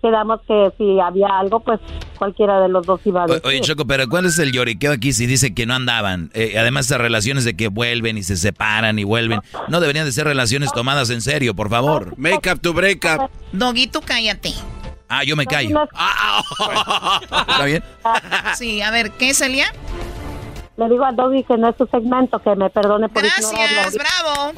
quedamos 0.02 0.40
que 0.48 0.72
si 0.78 1.00
había 1.00 1.28
algo, 1.28 1.60
pues 1.60 1.80
cualquiera 2.18 2.62
de 2.62 2.70
los 2.70 2.86
dos 2.86 3.02
iba 3.06 3.24
a 3.24 3.26
decir. 3.26 3.42
Oye, 3.46 3.62
Choco, 3.62 3.86
pero 3.86 4.08
¿cuál 4.08 4.26
es 4.26 4.38
el 4.40 4.52
lloriqueo 4.52 4.92
aquí 4.92 5.14
si 5.14 5.26
dice 5.26 5.54
que 5.54 5.66
no 5.66 5.74
andaban? 5.74 6.30
Eh, 6.34 6.56
además, 6.58 6.86
esas 6.86 7.00
relaciones 7.00 7.44
de 7.44 7.56
que 7.56 7.70
vuelven 7.70 8.18
y 8.18 8.24
se 8.24 8.38
separan 8.38 9.00
y 9.00 9.04
vuelven, 9.04 9.42
no 9.68 9.80
deberían 9.80 10.06
de 10.06 10.12
ser 10.12 10.26
relaciones 10.26 10.72
tomadas 10.74 11.10
en 11.10 11.22
serio, 11.22 11.56
por 11.56 11.70
favor. 11.70 12.14
Make 12.18 12.52
up 12.52 12.60
to 12.62 12.74
break 12.74 13.04
up. 13.06 13.30
Doguito, 13.52 14.02
cállate. 14.02 14.54
Ah, 15.18 15.24
yo 15.24 15.36
me 15.38 15.46
callo. 15.46 15.88
Ah, 15.94 16.42
ah, 16.50 17.22
¿Está 17.48 17.66
bien? 17.66 17.84
Sí, 18.56 18.82
a 18.82 18.92
ver, 18.92 19.12
¿qué, 19.12 19.34
Celia? 19.34 19.68
le 20.78 20.90
digo 20.90 21.06
a 21.06 21.14
Doggy 21.14 21.44
que 21.44 21.58
no 21.58 21.70
es 21.70 21.76
su 21.78 21.86
segmento, 21.88 22.38
que 22.40 22.54
me 22.56 22.70
perdone 22.70 23.08
por 23.08 23.24
Gracias, 23.24 23.96
bravo. 23.96 24.54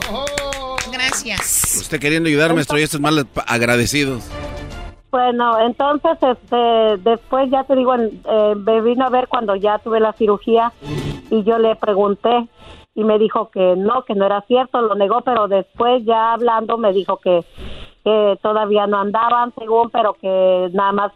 Gracias. 0.91 1.77
Usted 1.81 1.99
queriendo 1.99 2.27
ayudar, 2.27 2.55
maestro, 2.55 2.79
y 2.79 2.81
estos 2.81 2.99
mal 2.99 3.27
agradecidos. 3.45 4.27
Bueno, 5.11 5.59
entonces, 5.59 6.17
este, 6.21 7.09
después 7.09 7.49
ya 7.51 7.63
te 7.65 7.75
digo, 7.75 7.93
eh, 7.95 8.55
me 8.55 8.81
vino 8.81 9.05
a 9.05 9.09
ver 9.09 9.27
cuando 9.27 9.55
ya 9.55 9.77
tuve 9.77 9.99
la 9.99 10.13
cirugía 10.13 10.73
y 11.29 11.43
yo 11.43 11.59
le 11.59 11.75
pregunté 11.75 12.47
y 12.95 13.03
me 13.03 13.19
dijo 13.19 13.51
que 13.51 13.75
no, 13.77 14.03
que 14.03 14.15
no 14.15 14.25
era 14.25 14.41
cierto, 14.47 14.81
lo 14.81 14.95
negó, 14.95 15.21
pero 15.21 15.47
después 15.47 16.03
ya 16.03 16.33
hablando 16.33 16.79
me 16.79 16.91
dijo 16.93 17.17
que, 17.17 17.45
que 18.07 18.39
todavía 18.41 18.87
no 18.87 18.99
andaban, 18.99 19.53
según, 19.59 19.89
pero 19.89 20.13
que 20.13 20.69
nada 20.71 20.93
más 20.93 21.11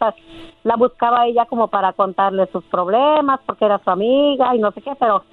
la 0.63 0.75
buscaba 0.75 1.25
ella 1.25 1.45
como 1.45 1.69
para 1.69 1.93
contarle 1.93 2.49
sus 2.51 2.65
problemas, 2.65 3.39
porque 3.45 3.63
era 3.63 3.79
su 3.81 3.89
amiga 3.89 4.53
y 4.53 4.59
no 4.59 4.73
sé 4.73 4.81
qué, 4.81 4.91
pero 4.99 5.23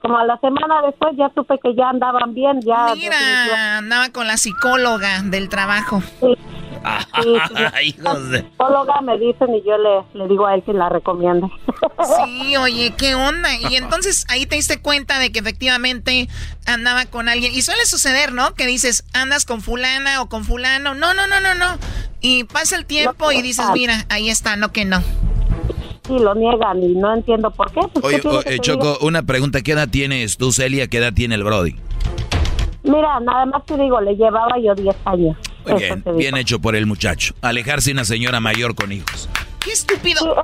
como 0.00 0.16
a 0.16 0.24
la 0.24 0.38
semana 0.38 0.80
después 0.80 1.14
ya 1.18 1.30
supe 1.34 1.58
que 1.62 1.74
ya 1.74 1.90
andaban 1.90 2.32
bien, 2.32 2.62
ya... 2.62 2.94
Mira, 2.94 3.76
andaba 3.76 4.08
con 4.08 4.26
la 4.26 4.38
psicóloga 4.38 5.20
del 5.24 5.50
trabajo. 5.50 6.00
Sí. 6.00 6.34
Hijos 7.82 8.30
de... 8.30 8.38
Psicóloga 8.42 9.00
me 9.00 9.18
dicen 9.18 9.54
y 9.54 9.62
yo 9.62 9.76
le, 9.78 10.02
le 10.14 10.28
digo 10.28 10.46
a 10.46 10.54
él 10.54 10.62
que 10.62 10.72
la 10.72 10.88
recomiende. 10.88 11.48
Sí, 12.24 12.56
oye, 12.56 12.94
¿qué 12.96 13.14
onda? 13.14 13.48
Y 13.70 13.76
entonces 13.76 14.24
ahí 14.28 14.46
te 14.46 14.56
diste 14.56 14.80
cuenta 14.80 15.18
de 15.18 15.30
que 15.30 15.38
efectivamente 15.38 16.28
andaba 16.66 17.06
con 17.06 17.28
alguien. 17.28 17.54
Y 17.54 17.62
suele 17.62 17.84
suceder, 17.86 18.32
¿no? 18.32 18.54
Que 18.54 18.66
dices, 18.66 19.04
andas 19.12 19.44
con 19.44 19.60
fulana 19.60 20.20
o 20.20 20.28
con 20.28 20.44
fulano. 20.44 20.94
No, 20.94 21.14
no, 21.14 21.26
no, 21.26 21.40
no, 21.40 21.54
no. 21.54 21.78
Y 22.20 22.44
pasa 22.44 22.76
el 22.76 22.86
tiempo 22.86 23.30
y 23.30 23.42
dices, 23.42 23.66
mira, 23.72 24.04
ahí 24.08 24.30
está, 24.30 24.56
no 24.56 24.72
que 24.72 24.84
no. 24.84 25.00
Sí, 26.06 26.18
lo 26.18 26.34
niegan 26.34 26.82
y 26.82 26.88
no 26.94 27.14
entiendo 27.14 27.50
por 27.52 27.70
qué. 27.70 27.80
Pues, 28.00 28.24
oye, 28.24 28.58
Choco, 28.58 28.98
una 29.02 29.22
pregunta. 29.22 29.60
¿Qué 29.62 29.72
edad 29.72 29.88
tienes 29.88 30.36
tú, 30.36 30.50
Celia? 30.50 30.88
¿Qué 30.88 30.98
edad 30.98 31.12
tiene 31.12 31.36
el 31.36 31.44
Brody? 31.44 31.76
Mira, 32.82 33.20
nada 33.20 33.46
más 33.46 33.64
te 33.64 33.76
digo, 33.76 34.00
le 34.00 34.16
llevaba 34.16 34.58
yo 34.58 34.74
10 34.74 34.96
años. 35.04 35.36
Bien, 35.64 36.04
bien 36.16 36.36
hecho 36.36 36.58
por 36.60 36.76
el 36.76 36.86
muchacho. 36.86 37.34
Alejarse 37.40 37.90
de 37.90 37.94
una 37.94 38.04
señora 38.04 38.40
mayor 38.40 38.74
con 38.74 38.92
hijos. 38.92 39.28
¡Qué 39.60 39.72
estúpido! 39.72 40.34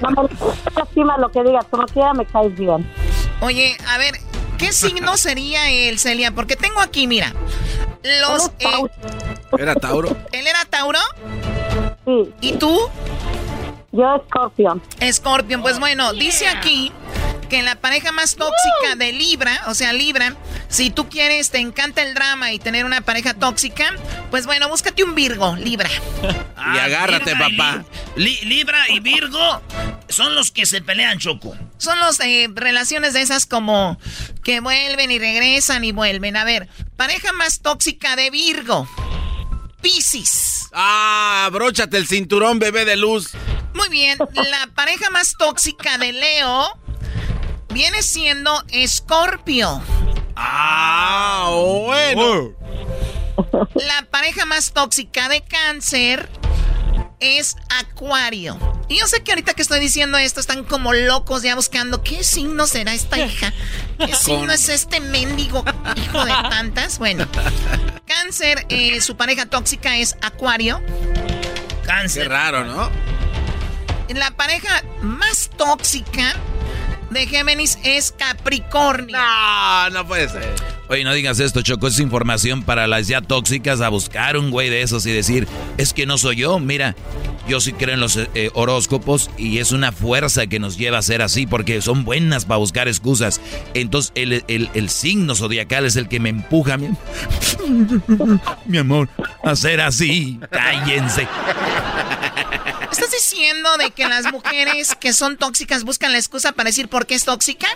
no 0.00 0.10
me 0.10 0.28
lastima 0.76 1.18
lo 1.18 1.28
que 1.30 1.42
digas, 1.42 1.66
como 1.70 1.86
quiera 1.86 2.14
me 2.14 2.24
caes 2.26 2.56
bien. 2.56 2.88
Oye, 3.40 3.76
a 3.88 3.98
ver, 3.98 4.14
¿qué 4.58 4.72
signo 4.72 5.16
sería 5.16 5.70
él, 5.70 5.98
Celia? 5.98 6.30
Porque 6.32 6.56
tengo 6.56 6.80
aquí, 6.80 7.06
mira, 7.06 7.32
los... 8.20 8.50
Eh, 8.58 8.66
¿Era 9.58 9.74
Tauro? 9.74 10.16
¿Él 10.30 10.46
era 10.46 10.64
Tauro? 10.64 11.00
Sí. 12.06 12.32
¿Y 12.40 12.52
tú? 12.52 12.78
Yo, 13.90 14.24
Scorpion. 14.28 14.80
Scorpion, 15.12 15.60
pues 15.60 15.78
bueno, 15.78 16.12
dice 16.14 16.48
aquí 16.48 16.92
que 17.52 17.62
la 17.62 17.76
pareja 17.76 18.12
más 18.12 18.36
tóxica 18.36 18.96
de 18.96 19.12
Libra, 19.12 19.64
o 19.66 19.74
sea, 19.74 19.92
Libra, 19.92 20.34
si 20.70 20.88
tú 20.88 21.10
quieres, 21.10 21.50
te 21.50 21.58
encanta 21.58 22.00
el 22.00 22.14
drama 22.14 22.50
y 22.50 22.58
tener 22.58 22.86
una 22.86 23.02
pareja 23.02 23.34
tóxica, 23.34 23.94
pues 24.30 24.46
bueno, 24.46 24.70
búscate 24.70 25.04
un 25.04 25.14
Virgo, 25.14 25.54
Libra. 25.56 25.90
y 26.74 26.78
agárrate, 26.78 27.36
papá. 27.36 27.84
Libra 28.16 28.88
y 28.88 29.00
Virgo 29.00 29.60
son 30.08 30.34
los 30.34 30.50
que 30.50 30.64
se 30.64 30.80
pelean, 30.80 31.18
Choco. 31.18 31.54
Son 31.76 32.00
las 32.00 32.20
eh, 32.20 32.48
relaciones 32.54 33.12
de 33.12 33.20
esas 33.20 33.44
como 33.44 34.00
que 34.42 34.60
vuelven 34.60 35.10
y 35.10 35.18
regresan 35.18 35.84
y 35.84 35.92
vuelven. 35.92 36.38
A 36.38 36.44
ver, 36.44 36.70
pareja 36.96 37.34
más 37.34 37.60
tóxica 37.60 38.16
de 38.16 38.30
Virgo. 38.30 38.88
Piscis. 39.82 40.70
Ah, 40.72 41.44
abróchate 41.44 41.98
el 41.98 42.06
cinturón, 42.06 42.58
bebé 42.58 42.86
de 42.86 42.96
luz. 42.96 43.32
Muy 43.74 43.90
bien, 43.90 44.18
la 44.32 44.68
pareja 44.74 45.10
más 45.10 45.34
tóxica 45.36 45.98
de 45.98 46.12
Leo 46.14 46.81
viene 47.72 48.02
siendo 48.02 48.62
Escorpio. 48.70 49.82
Ah, 50.36 51.50
bueno. 51.54 52.52
La 53.74 54.06
pareja 54.10 54.44
más 54.44 54.72
tóxica 54.72 55.28
de 55.28 55.42
cáncer 55.42 56.28
es 57.20 57.56
Acuario. 57.80 58.58
Y 58.88 58.98
yo 58.98 59.06
sé 59.06 59.22
que 59.22 59.32
ahorita 59.32 59.54
que 59.54 59.62
estoy 59.62 59.80
diciendo 59.80 60.18
esto 60.18 60.40
están 60.40 60.64
como 60.64 60.92
locos 60.92 61.42
ya 61.42 61.54
buscando 61.54 62.02
qué 62.02 62.24
signo 62.24 62.66
será 62.66 62.92
esta 62.92 63.18
hija. 63.18 63.52
¿Qué 63.98 64.14
signo 64.20 64.52
es 64.52 64.68
este 64.68 65.00
mendigo 65.00 65.64
hijo 65.96 66.24
de 66.24 66.32
tantas? 66.50 66.98
Bueno, 66.98 67.26
cáncer, 68.06 68.66
eh, 68.68 69.00
su 69.00 69.16
pareja 69.16 69.46
tóxica 69.46 69.96
es 69.96 70.16
Acuario. 70.20 70.82
Cáncer. 71.86 72.24
Qué 72.24 72.28
raro, 72.28 72.64
¿no? 72.64 72.90
La 74.08 74.30
pareja 74.32 74.82
más 75.00 75.48
tóxica 75.56 76.34
de 77.12 77.26
Géminis 77.26 77.78
es 77.84 78.12
Capricornio. 78.12 79.16
No, 79.16 79.90
no 79.90 80.06
puede 80.06 80.28
ser. 80.28 80.54
Oye, 80.88 81.04
no 81.04 81.12
digas 81.12 81.40
esto, 81.40 81.62
Choco. 81.62 81.88
Es 81.88 81.98
información 81.98 82.62
para 82.62 82.86
las 82.86 83.08
ya 83.08 83.20
tóxicas 83.20 83.80
a 83.80 83.88
buscar 83.88 84.36
un 84.36 84.50
güey 84.50 84.68
de 84.68 84.82
esos 84.82 85.06
y 85.06 85.12
decir, 85.12 85.48
es 85.78 85.92
que 85.92 86.06
no 86.06 86.18
soy 86.18 86.36
yo. 86.36 86.58
Mira, 86.58 86.94
yo 87.48 87.60
sí 87.60 87.72
creo 87.72 87.94
en 87.94 88.00
los 88.00 88.16
eh, 88.16 88.50
horóscopos 88.54 89.30
y 89.36 89.58
es 89.58 89.72
una 89.72 89.92
fuerza 89.92 90.46
que 90.46 90.58
nos 90.58 90.76
lleva 90.76 90.98
a 90.98 91.02
ser 91.02 91.22
así 91.22 91.46
porque 91.46 91.80
son 91.82 92.04
buenas 92.04 92.44
para 92.44 92.58
buscar 92.58 92.88
excusas. 92.88 93.40
Entonces, 93.74 94.12
el, 94.14 94.70
el 94.74 94.88
signo 94.90 95.34
zodiacal 95.34 95.86
es 95.86 95.96
el 95.96 96.08
que 96.08 96.20
me 96.20 96.28
empuja, 96.28 96.76
mi, 96.76 96.88
mi 98.66 98.78
amor, 98.78 99.08
a 99.44 99.56
ser 99.56 99.80
así. 99.80 100.40
Cállense. 100.50 101.26
¿Estás 103.42 103.56
diciendo 103.56 103.76
de 103.76 103.90
que 103.90 104.08
las 104.08 104.32
mujeres 104.32 104.94
que 105.00 105.12
son 105.12 105.36
tóxicas 105.36 105.82
buscan 105.82 106.12
la 106.12 106.18
excusa 106.18 106.52
para 106.52 106.68
decir 106.68 106.86
por 106.86 107.06
qué 107.06 107.16
es 107.16 107.24
tóxica? 107.24 107.66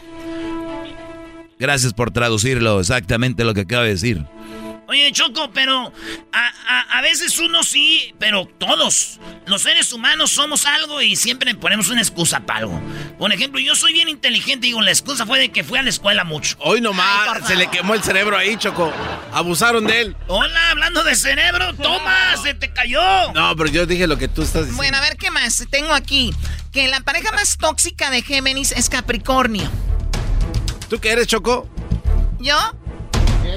Gracias 1.58 1.92
por 1.92 2.12
traducirlo, 2.12 2.78
exactamente 2.78 3.42
lo 3.42 3.52
que 3.52 3.62
acaba 3.62 3.82
de 3.82 3.88
decir. 3.88 4.24
Oye, 4.88 5.10
Choco, 5.12 5.50
pero 5.52 5.92
a, 6.32 7.00
veces 7.02 7.38
uno 7.38 7.64
sí, 7.64 8.14
pero 8.18 8.46
todos, 8.58 9.18
los 9.46 9.62
seres 9.62 9.92
humanos 9.92 10.30
somos 10.30 10.64
algo 10.64 11.02
y 11.02 11.16
siempre 11.16 11.54
ponemos 11.56 11.88
una 11.88 12.00
excusa 12.00 12.40
para 12.40 12.60
algo. 12.60 12.80
Por 13.18 13.32
ejemplo, 13.32 13.60
yo 13.60 13.74
soy 13.74 13.92
bien 13.92 14.08
inteligente 14.08 14.66
y 14.66 14.70
digo, 14.70 14.80
la 14.80 14.90
excusa 14.90 15.26
fue 15.26 15.40
de 15.40 15.48
que 15.50 15.64
fui 15.64 15.78
a 15.78 15.82
la 15.82 15.90
escuela 15.90 16.22
mucho. 16.22 16.56
Hoy 16.60 16.80
nomás 16.80 17.46
se 17.46 17.56
le 17.56 17.68
quemó 17.68 17.94
el 17.94 18.02
cerebro 18.02 18.36
ahí, 18.36 18.56
Choco. 18.56 18.92
Abusaron 19.32 19.86
de 19.86 20.02
él. 20.02 20.16
Hola, 20.28 20.70
hablando 20.70 21.02
de 21.02 21.16
cerebro, 21.16 21.74
toma, 21.74 22.36
se 22.42 22.54
te 22.54 22.72
cayó. 22.72 23.32
No, 23.32 23.56
pero 23.56 23.70
yo 23.70 23.86
dije 23.86 24.06
lo 24.06 24.18
que 24.18 24.28
tú 24.28 24.42
estás 24.42 24.66
diciendo. 24.66 24.76
Bueno, 24.76 24.98
a 24.98 25.00
ver 25.00 25.16
qué 25.16 25.30
más. 25.32 25.64
Tengo 25.68 25.92
aquí 25.92 26.32
que 26.72 26.86
la 26.86 27.00
pareja 27.00 27.32
más 27.32 27.58
tóxica 27.58 28.10
de 28.10 28.22
Géminis 28.22 28.70
es 28.70 28.88
Capricornio. 28.88 29.68
¿Tú 30.88 31.00
qué 31.00 31.10
eres, 31.10 31.26
Choco? 31.26 31.68
¿Yo? 32.38 32.56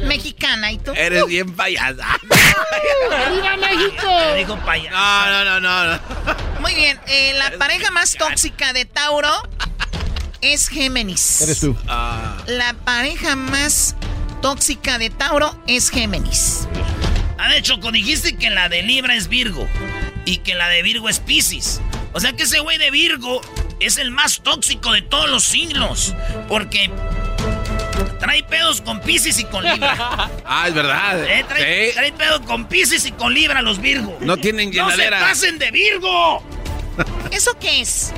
Mexicana, 0.04 0.72
¿y 0.72 0.78
tú? 0.78 0.92
Eres 0.96 1.26
bien 1.28 1.54
payasa. 1.54 2.20
¡Viva 3.32 3.58
México! 3.58 4.08
dijo 4.36 4.58
payasa. 4.66 4.96
No, 5.30 5.46
no, 5.46 5.60
no, 5.60 5.86
no. 5.86 6.00
Muy 6.62 6.76
bien, 6.76 7.00
eh, 7.08 7.34
la 7.36 7.58
pareja 7.58 7.92
más 7.92 8.16
tóxica 8.16 8.74
de 8.74 8.86
Tauro 8.86 9.32
es 10.42 10.68
Géminis. 10.68 11.42
Eres 11.42 11.60
tú. 11.60 11.76
Ah. 11.88 12.38
La 12.48 12.74
pareja 12.74 13.36
más 13.36 13.96
tóxica 14.42 14.98
de 14.98 15.10
Tauro 15.10 15.62
es 15.68 15.90
Géminis. 15.90 16.68
Ah, 17.38 17.50
de 17.50 17.58
hecho, 17.58 17.78
dijiste 17.78 18.38
que 18.38 18.50
la 18.50 18.70
de 18.70 18.84
Libra 18.84 19.16
es 19.16 19.28
Virgo 19.28 19.68
y 20.26 20.38
que 20.38 20.56
la 20.56 20.68
de 20.68 20.84
Virgo 20.84 21.10
es 21.10 21.20
Pisces. 21.20 21.82
O 22.14 22.20
sea 22.20 22.34
que 22.34 22.44
ese 22.44 22.60
güey 22.60 22.78
de 22.78 22.92
Virgo 22.92 23.42
es 23.80 23.98
el 23.98 24.12
más 24.12 24.42
tóxico 24.42 24.92
de 24.92 25.02
todos 25.02 25.30
los 25.30 25.44
signos. 25.44 26.14
Porque 26.48 26.92
Trae 28.20 28.44
pedos 28.44 28.82
con 28.82 29.00
Pisces 29.02 29.40
y 29.40 29.46
con 29.46 29.64
Libra. 29.64 30.30
ah, 30.46 30.68
es 30.68 30.74
verdad. 30.74 31.24
Eh, 31.24 31.46
trae, 31.48 32.12
pedos 32.12 32.42
con 32.42 32.66
Pisces 32.66 33.06
y 33.06 33.12
con 33.12 33.34
Libra 33.34 33.62
los 33.62 33.80
Virgo. 33.80 34.18
No 34.22 34.38
tienen 34.38 34.72
llenadera. 34.72 35.20
¡No 35.20 35.26
se 35.26 35.32
pasen 35.32 35.60
de 35.60 35.72
Virgo! 35.72 36.44
¿Eso 37.32 37.58
qué 37.60 37.82
es? 37.82 38.14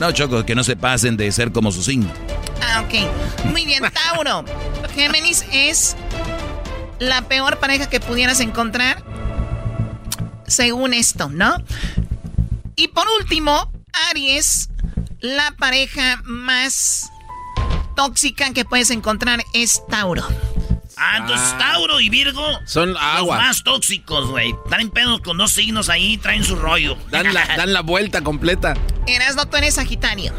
No, 0.00 0.12
Choco, 0.12 0.44
que 0.44 0.54
no 0.54 0.64
se 0.64 0.76
pasen 0.76 1.16
de 1.16 1.30
ser 1.32 1.52
como 1.52 1.72
su 1.72 1.82
signo. 1.82 2.12
Ah, 2.62 2.82
ok. 2.82 3.46
Muy 3.46 3.64
bien, 3.64 3.82
Tauro. 4.12 4.44
Géminis 4.94 5.44
es 5.52 5.96
la 6.98 7.22
peor 7.22 7.58
pareja 7.58 7.88
que 7.88 8.00
pudieras 8.00 8.40
encontrar, 8.40 9.02
según 10.46 10.94
esto, 10.94 11.28
¿no? 11.28 11.56
Y 12.76 12.88
por 12.88 13.06
último, 13.20 13.70
Aries, 14.10 14.70
la 15.20 15.52
pareja 15.52 16.20
más 16.24 17.10
tóxica 17.96 18.52
que 18.52 18.64
puedes 18.64 18.90
encontrar 18.90 19.42
es 19.52 19.82
Tauro. 19.88 20.24
Ah, 20.96 21.18
entonces 21.18 21.48
ah. 21.54 21.58
Tauro 21.58 22.00
y 22.00 22.08
Virgo 22.08 22.60
son 22.64 22.96
agua. 22.96 23.36
Los 23.36 23.44
más 23.44 23.64
tóxicos, 23.64 24.30
güey. 24.30 24.54
Traen 24.68 24.90
pedos 24.90 25.20
con 25.20 25.36
dos 25.36 25.52
signos 25.52 25.88
ahí, 25.88 26.16
traen 26.16 26.44
su 26.44 26.54
rollo. 26.54 26.96
Dan 27.10 27.34
la, 27.34 27.44
dan 27.56 27.72
la 27.72 27.82
vuelta 27.82 28.22
completa. 28.22 28.74
no 29.36 29.46
tú 29.46 29.56
eres 29.56 29.74
Sagitario. 29.74 30.32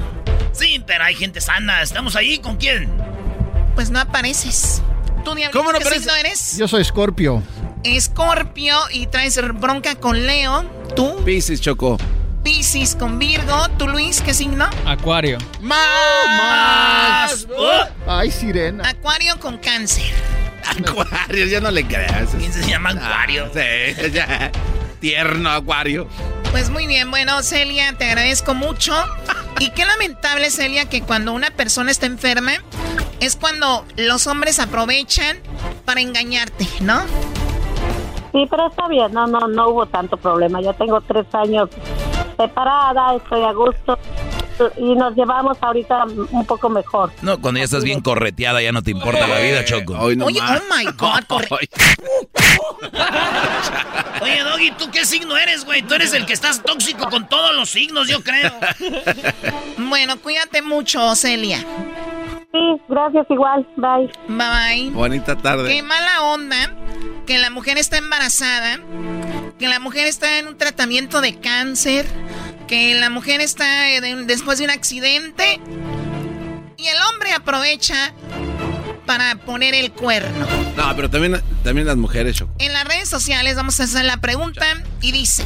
Sí, 0.54 0.82
pero 0.88 1.04
hay 1.04 1.16
gente 1.16 1.42
sana. 1.42 1.82
¿Estamos 1.82 2.16
ahí 2.16 2.40
con 2.40 2.58
quién? 2.58 2.90
Pues 3.76 3.92
no 3.92 4.00
apareces. 4.00 4.82
¿Tú, 5.24 5.36
ni 5.36 5.44
¿Cómo 5.52 5.72
no 5.72 5.80
¿qué 5.80 5.88
eres? 6.20 6.58
Yo 6.58 6.68
soy 6.68 6.84
Scorpio. 6.84 7.44
Escorpio 7.84 8.76
y 8.92 9.08
traes 9.08 9.40
bronca 9.60 9.96
con 9.96 10.26
Leo. 10.26 10.64
¿Tú? 10.96 11.24
Pisces, 11.24 11.62
Choco. 11.62 11.98
Piscis 12.58 12.96
con 12.96 13.20
Virgo. 13.20 13.70
¿Tú, 13.78 13.88
Luis, 13.88 14.20
qué 14.20 14.34
signo? 14.34 14.68
Acuario. 14.84 15.38
¡Más! 15.62 17.46
Ay, 18.08 18.32
sirena. 18.32 18.90
Acuario 18.90 19.40
con 19.40 19.60
cáncer. 19.60 20.06
Acuario, 20.66 21.46
ya 21.46 21.62
no 21.62 21.70
le 21.70 21.86
creas. 21.86 22.30
¿Quién 22.36 22.52
se 22.52 22.68
llama 22.68 22.90
Acuario? 22.90 23.52
Sí, 23.54 24.10
ya. 24.12 24.52
Tierno 25.00 25.52
Acuario. 25.52 26.08
Pues 26.50 26.72
muy 26.72 26.88
bien, 26.88 27.12
bueno, 27.12 27.44
Celia, 27.44 27.94
te 27.94 28.06
agradezco 28.06 28.56
mucho. 28.56 28.96
Y 29.60 29.70
qué 29.70 29.86
lamentable, 29.86 30.50
Celia, 30.50 30.86
que 30.90 31.04
cuando 31.04 31.34
una 31.34 31.52
persona 31.52 31.92
está 31.92 32.08
enferma, 32.08 32.54
es 33.20 33.36
cuando 33.36 33.86
los 33.98 34.26
hombres 34.26 34.58
aprovechan 34.58 35.38
para 35.86 36.02
engañarte, 36.02 36.68
¿no? 36.80 37.06
Sí, 38.32 38.46
pero 38.50 38.68
está 38.68 38.88
bien, 38.88 39.12
no, 39.14 39.26
no, 39.28 39.48
no 39.48 39.70
hubo 39.70 39.86
tanto 39.86 40.18
problema. 40.18 40.62
Yo 40.62 40.74
tengo 40.74 41.02
tres 41.02 41.26
años 41.34 41.70
separada, 42.38 43.16
estoy 43.16 43.44
a 43.44 43.52
gusto 43.54 43.98
y 44.78 44.96
nos 44.96 45.16
llevamos 45.16 45.58
ahorita 45.62 46.06
un 46.32 46.46
poco 46.46 46.68
mejor. 46.70 47.12
No, 47.22 47.40
cuando 47.40 47.60
ya 47.60 47.66
estás 47.66 47.84
bien 47.84 48.02
correteada 48.02 48.60
ya 48.62 48.72
no 48.72 48.82
te 48.82 48.90
importa 48.92 49.28
la 49.28 49.40
vida, 49.40 49.64
Choco. 49.66 49.94
Oye, 50.00 50.18
oh 50.24 50.76
my 50.76 50.86
God, 50.98 51.24
corre- 51.28 51.48
Oye, 54.22 54.44
Doggy, 54.44 54.72
¿tú 54.72 54.90
qué 54.92 55.06
signo 55.06 55.38
eres, 55.38 55.64
güey? 55.64 55.84
Tú 55.84 55.94
eres 55.94 56.14
el 56.14 56.26
que 56.26 56.34
estás 56.34 56.64
tóxico 56.64 57.08
con 57.10 57.28
todos 57.30 57.56
los 57.56 57.70
signos, 57.70 58.08
yo 58.08 58.22
creo. 58.24 58.52
Bueno, 59.78 60.18
cuídate 60.20 60.62
mucho, 60.62 61.16
Celia. 61.16 61.64
Sí, 62.52 62.60
gracias 62.88 63.26
igual. 63.30 63.68
Bye. 63.76 64.10
Bye. 64.30 64.90
Bonita 64.92 65.36
tarde. 65.38 65.70
Qué 65.70 65.84
mala 65.84 66.24
onda 66.24 66.74
que 67.26 67.38
la 67.38 67.50
mujer 67.50 67.78
está 67.78 67.98
embarazada, 67.98 68.80
que 69.60 69.68
la 69.68 69.80
mujer 69.80 70.08
está 70.08 70.40
en 70.40 70.48
un 70.48 70.58
tratamiento 70.58 71.20
de 71.22 71.36
cáncer, 71.40 72.06
que 72.68 72.96
la 72.96 73.10
mujer 73.10 73.42
está 73.42 73.66
de- 73.66 74.24
después 74.26 74.60
de 74.60 74.66
un 74.66 74.72
accidente 74.72 75.60
y 76.78 76.88
el 76.88 76.98
hombre 77.12 77.34
aprovecha 77.34 78.14
para 79.06 79.36
poner 79.36 79.74
el 79.76 79.92
cuerno. 79.92 80.46
No, 80.76 80.96
pero 80.96 81.10
también, 81.10 81.42
también 81.64 81.88
las 81.88 81.98
mujeres, 81.98 82.36
Choco. 82.38 82.54
En 82.60 82.72
las 82.74 82.86
redes 82.86 83.10
sociales 83.10 83.56
vamos 83.56 83.80
a 83.80 83.84
hacer 83.84 84.06
la 84.06 84.18
pregunta 84.18 84.66
y 85.02 85.12
dice, 85.12 85.44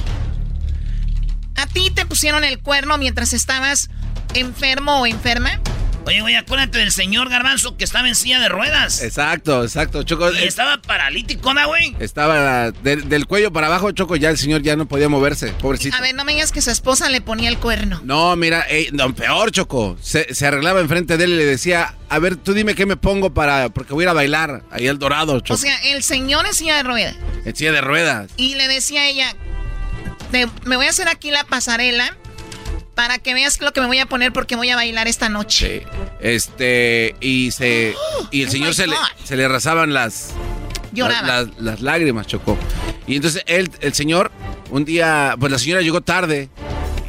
¿a 1.55 1.65
ti 1.67 1.89
te 1.93 2.05
pusieron 2.05 2.43
el 2.43 2.59
cuerno 2.61 2.97
mientras 2.97 3.33
estabas 3.33 3.89
enfermo 4.35 5.01
o 5.01 5.05
enferma? 5.07 5.59
Oye, 6.05 6.19
güey, 6.21 6.35
acuérdate 6.35 6.79
del 6.79 6.91
señor 6.91 7.29
Garbanzo 7.29 7.77
que 7.77 7.83
estaba 7.83 8.07
en 8.07 8.15
silla 8.15 8.39
de 8.39 8.49
ruedas. 8.49 9.01
Exacto, 9.03 9.63
exacto, 9.63 10.01
Choco. 10.03 10.31
Y 10.33 10.37
eh, 10.37 10.47
estaba 10.47 10.81
paralítico, 10.81 11.53
¿no, 11.53 11.67
güey? 11.67 11.95
Estaba 11.99 12.71
del- 12.71 13.07
del 13.07 13.27
cuello 13.27 13.53
para 13.53 13.67
abajo, 13.67 13.91
Choco, 13.91 14.15
ya 14.15 14.29
el 14.31 14.37
señor 14.37 14.63
ya 14.63 14.75
no 14.75 14.87
podía 14.87 15.09
moverse, 15.09 15.53
pobrecito. 15.53 15.95
A 15.95 16.01
ver, 16.01 16.15
no 16.15 16.25
me 16.25 16.33
digas 16.33 16.51
que 16.51 16.61
su 16.61 16.71
esposa 16.71 17.07
le 17.09 17.21
ponía 17.21 17.49
el 17.49 17.59
cuerno. 17.59 18.01
No, 18.03 18.35
mira, 18.35 18.61
ey, 18.61 18.89
no, 18.91 19.13
peor, 19.13 19.51
Choco. 19.51 19.95
Se, 20.01 20.33
se 20.33 20.47
arreglaba 20.47 20.79
enfrente 20.81 21.17
de 21.17 21.23
él 21.25 21.33
y 21.33 21.37
le 21.37 21.45
decía, 21.45 21.95
a 22.09 22.17
ver, 22.19 22.35
tú 22.35 22.53
dime 22.53 22.73
qué 22.73 22.87
me 22.87 22.97
pongo 22.97 23.33
para, 23.33 23.69
porque 23.69 23.93
voy 23.93 24.03
a 24.03 24.05
ir 24.05 24.09
a 24.09 24.13
bailar 24.13 24.63
ahí 24.71 24.87
al 24.87 24.97
Dorado, 24.97 25.39
Choco. 25.39 25.53
O 25.53 25.57
sea, 25.57 25.77
el 25.83 26.01
señor 26.03 26.47
en 26.47 26.53
silla 26.55 26.75
de 26.77 26.83
ruedas. 26.83 27.15
en 27.45 27.55
silla 27.55 27.71
de 27.73 27.81
ruedas. 27.81 28.31
Y 28.37 28.55
le 28.55 28.67
decía 28.67 29.01
a 29.01 29.07
ella, 29.07 29.35
"Te- 30.31 30.47
me 30.65 30.77
voy 30.77 30.87
a 30.87 30.89
hacer 30.89 31.07
aquí 31.09 31.29
la 31.31 31.43
pasarela 31.43 32.17
para 32.95 33.17
que 33.19 33.33
veas 33.33 33.59
lo 33.61 33.71
que 33.73 33.81
me 33.81 33.87
voy 33.87 33.99
a 33.99 34.05
poner 34.05 34.33
porque 34.33 34.55
voy 34.55 34.69
a 34.69 34.75
bailar 34.75 35.07
esta 35.07 35.29
noche. 35.29 35.85
Sí. 35.89 35.97
Este, 36.19 37.15
y 37.21 37.51
se, 37.51 37.95
y 38.31 38.41
el 38.43 38.47
Oh 38.49 38.51
señor 38.51 38.73
se 38.75 38.87
le, 38.87 38.95
se 39.23 39.35
le 39.35 39.45
arrasaban 39.45 39.93
las, 39.93 40.31
Lloraba. 40.91 41.27
las, 41.27 41.47
las- 41.47 41.57
las 41.59 41.81
lágrimas, 41.81 42.27
Choco. 42.27 42.57
Y 43.07 43.15
entonces 43.15 43.43
él, 43.47 43.69
el 43.81 43.93
señor, 43.93 44.31
un 44.69 44.85
día, 44.85 45.35
pues 45.39 45.51
la 45.51 45.57
señora 45.59 45.81
llegó 45.81 46.01
tarde 46.01 46.49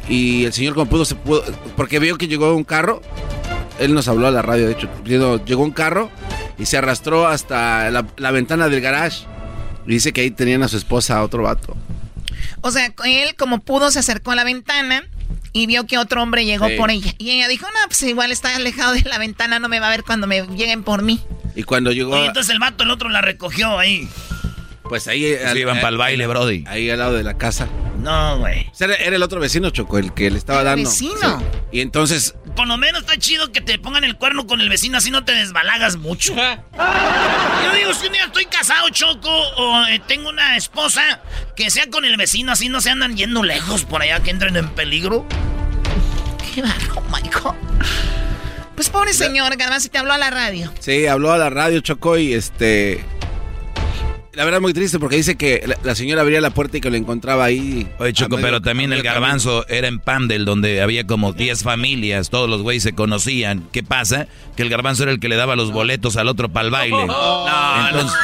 y 0.09 0.45
el 0.45 0.53
señor 0.53 0.73
como 0.73 0.89
pudo, 0.89 1.05
se 1.05 1.15
pudo, 1.15 1.43
porque 1.75 1.99
vio 1.99 2.17
que 2.17 2.27
llegó 2.27 2.53
un 2.55 2.63
carro, 2.63 3.01
él 3.79 3.93
nos 3.93 4.07
habló 4.07 4.27
a 4.27 4.31
la 4.31 4.41
radio, 4.41 4.67
de 4.67 4.73
hecho, 4.73 4.89
llegó 5.05 5.63
un 5.63 5.71
carro 5.71 6.09
y 6.57 6.65
se 6.65 6.77
arrastró 6.77 7.27
hasta 7.27 7.89
la, 7.91 8.05
la 8.17 8.31
ventana 8.31 8.67
del 8.69 8.81
garage. 8.81 9.25
Y 9.85 9.91
dice 9.95 10.13
que 10.13 10.21
ahí 10.21 10.31
tenían 10.31 10.63
a 10.63 10.67
su 10.69 10.77
esposa, 10.77 11.17
a 11.17 11.23
otro 11.23 11.43
vato. 11.43 11.75
O 12.61 12.71
sea, 12.71 12.93
él 13.05 13.35
como 13.35 13.59
pudo 13.59 13.91
se 13.91 13.99
acercó 13.99 14.31
a 14.31 14.35
la 14.35 14.43
ventana 14.45 15.03
y 15.53 15.67
vio 15.67 15.85
que 15.85 15.97
otro 15.97 16.21
hombre 16.21 16.45
llegó 16.45 16.67
Sí. 16.67 16.75
por 16.75 16.91
ella. 16.91 17.13
Y 17.19 17.29
ella 17.31 17.47
dijo, 17.47 17.65
no, 17.67 17.87
pues 17.87 18.01
igual 18.03 18.31
está 18.31 18.55
alejado 18.55 18.93
de 18.93 19.01
la 19.03 19.17
ventana, 19.19 19.59
no 19.59 19.69
me 19.69 19.79
va 19.79 19.87
a 19.87 19.91
ver 19.91 20.03
cuando 20.03 20.27
me 20.27 20.41
lleguen 20.47 20.83
por 20.83 21.03
mí. 21.03 21.21
Y 21.55 21.63
cuando 21.63 21.91
llegó, 21.91 22.13
Oye, 22.15 22.25
entonces 22.25 22.51
el 22.51 22.59
vato, 22.59 22.83
el 22.83 22.89
otro 22.89 23.09
la 23.09 23.21
recogió 23.21 23.77
ahí. 23.77 24.09
Pues 24.87 25.07
ahí... 25.07 25.35
Sí, 25.53 25.59
iban 25.59 25.79
pa'l 25.81 25.97
baile, 25.97 26.27
brody. 26.27 26.63
Ahí 26.67 26.89
al 26.89 26.99
lado 26.99 27.13
de 27.13 27.23
la 27.23 27.37
casa. 27.37 27.67
No, 27.99 28.37
güey. 28.39 28.67
O 28.71 28.75
sea, 28.75 28.87
Era, 28.87 29.15
el 29.15 29.23
otro 29.23 29.39
vecino, 29.39 29.69
Choco, 29.69 29.97
el 29.97 30.13
que 30.13 30.29
le 30.29 30.37
estaba 30.37 30.59
¿El 30.59 30.65
dando. 30.65 30.89
vecino? 30.89 31.39
Sí. 31.39 31.45
Y 31.71 31.81
entonces, 31.81 32.35
Por 32.55 32.67
lo 32.67 32.77
menos 32.77 33.01
está 33.01 33.17
chido 33.17 33.51
que 33.51 33.61
te 33.61 33.79
pongan 33.79 34.03
el 34.03 34.15
cuerno 34.17 34.45
con 34.45 34.61
el 34.61 34.69
vecino, 34.69 34.97
así 34.97 35.09
no 35.09 35.23
te 35.25 35.33
desbalagas 35.33 35.95
mucho. 35.95 36.35
Yo 36.35 37.73
digo, 37.75 37.93
si 37.93 38.07
un 38.07 38.13
día 38.13 38.25
estoy 38.25 38.45
casado, 38.45 38.89
Choco, 38.89 39.29
o 39.29 39.85
eh, 39.87 40.01
tengo 40.07 40.29
una 40.29 40.55
esposa, 40.57 41.21
que 41.55 41.69
sea 41.71 41.89
con 41.89 42.05
el 42.05 42.17
vecino, 42.17 42.51
así 42.51 42.69
no 42.69 42.81
se 42.81 42.89
andan 42.91 43.15
yendo 43.17 43.41
lejos 43.43 43.85
por 43.85 44.01
allá 44.01 44.19
que 44.21 44.29
entren 44.31 44.55
en 44.57 44.69
peligro. 44.69 45.25
Qué 46.53 46.61
barro, 46.61 46.95
oh 46.97 47.01
my 47.09 47.27
God. 47.29 47.55
Pues 48.75 48.89
pobre 48.89 49.13
señor, 49.13 49.55
Garbanzo, 49.55 49.89
te 49.89 49.97
habló 49.97 50.13
a 50.13 50.17
la 50.17 50.29
radio. 50.29 50.71
sí, 50.79 51.07
habló 51.07 51.31
a 51.31 51.37
la 51.37 51.49
radio, 51.49 51.79
Choco, 51.79 52.17
y 52.17 52.33
este... 52.33 53.03
La 54.35 54.45
verdad 54.45 54.61
muy 54.61 54.73
triste 54.73 54.97
porque 54.99 55.15
dice 55.15 55.35
que 55.35 55.63
la, 55.67 55.77
la 55.83 55.93
señora 55.95 56.21
abría 56.21 56.41
la 56.41 56.49
puerta 56.49 56.77
y 56.77 56.81
que 56.81 56.89
lo 56.89 56.95
encontraba 56.97 57.43
ahí. 57.45 57.87
Oye, 57.99 58.13
Choco, 58.13 58.37
medio- 58.37 58.47
pero 58.47 58.61
también 58.61 58.91
el 58.91 59.03
garbanzo 59.03 59.67
era 59.67 59.87
en 59.87 59.99
Pandel, 59.99 60.43
donde 60.45 60.81
había 60.81 61.05
como 61.05 61.33
10 61.33 61.61
familias, 61.63 62.29
todos 62.31 62.49
los 62.49 62.61
güeyes 62.63 62.81
se 62.83 62.93
conocían. 62.93 63.67
¿Qué 63.71 63.83
pasa? 63.83 64.27
Que 64.55 64.63
el 64.63 64.69
garbanzo 64.69 65.03
era 65.03 65.11
el 65.11 65.19
que 65.19 65.29
le 65.29 65.35
daba 65.35 65.55
los 65.55 65.71
boletos 65.71 66.17
al 66.17 66.27
otro 66.27 66.49
para 66.49 66.65
el 66.65 66.71
baile. 66.71 66.97
No, 67.07 67.89
Entonces, 67.89 68.17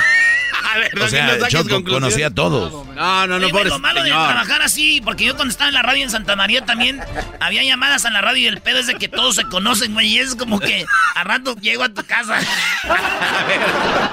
A 0.72 0.78
ver, 0.78 1.00
o 1.02 1.08
sea, 1.08 1.38
Choco 1.48 1.84
conocía 1.84 2.28
a 2.28 2.32
todos. 2.32 2.72
No, 2.96 3.28
no, 3.28 3.40
no, 3.40 3.46
Oye, 3.46 3.50
pobre 3.54 3.70
lo 3.70 3.80
malo 3.80 4.04
de 4.04 4.10
trabajar 4.10 4.62
así, 4.62 5.02
porque 5.04 5.26
yo 5.26 5.36
cuando 5.36 5.52
estaba 5.52 5.70
en 5.70 5.74
la 5.74 5.82
radio 5.82 6.04
en 6.04 6.10
Santa 6.12 6.36
María 6.36 6.64
también 6.66 7.00
había 7.40 7.64
llamadas 7.64 8.06
a 8.06 8.12
la 8.12 8.22
radio 8.22 8.44
y 8.44 8.48
el 8.48 8.62
pedo 8.62 8.80
es 8.80 8.88
de 8.88 8.96
que 8.96 9.08
todos 9.08 9.36
se 9.36 9.44
conocen, 9.46 9.94
güey, 9.94 10.08
y 10.08 10.20
es 10.20 10.36
como 10.36 10.60
que 10.60 10.86
a 11.16 11.24
rato 11.24 11.56
llego 11.56 11.84
a 11.84 11.90
tu 11.90 12.04
casa. 12.04 12.40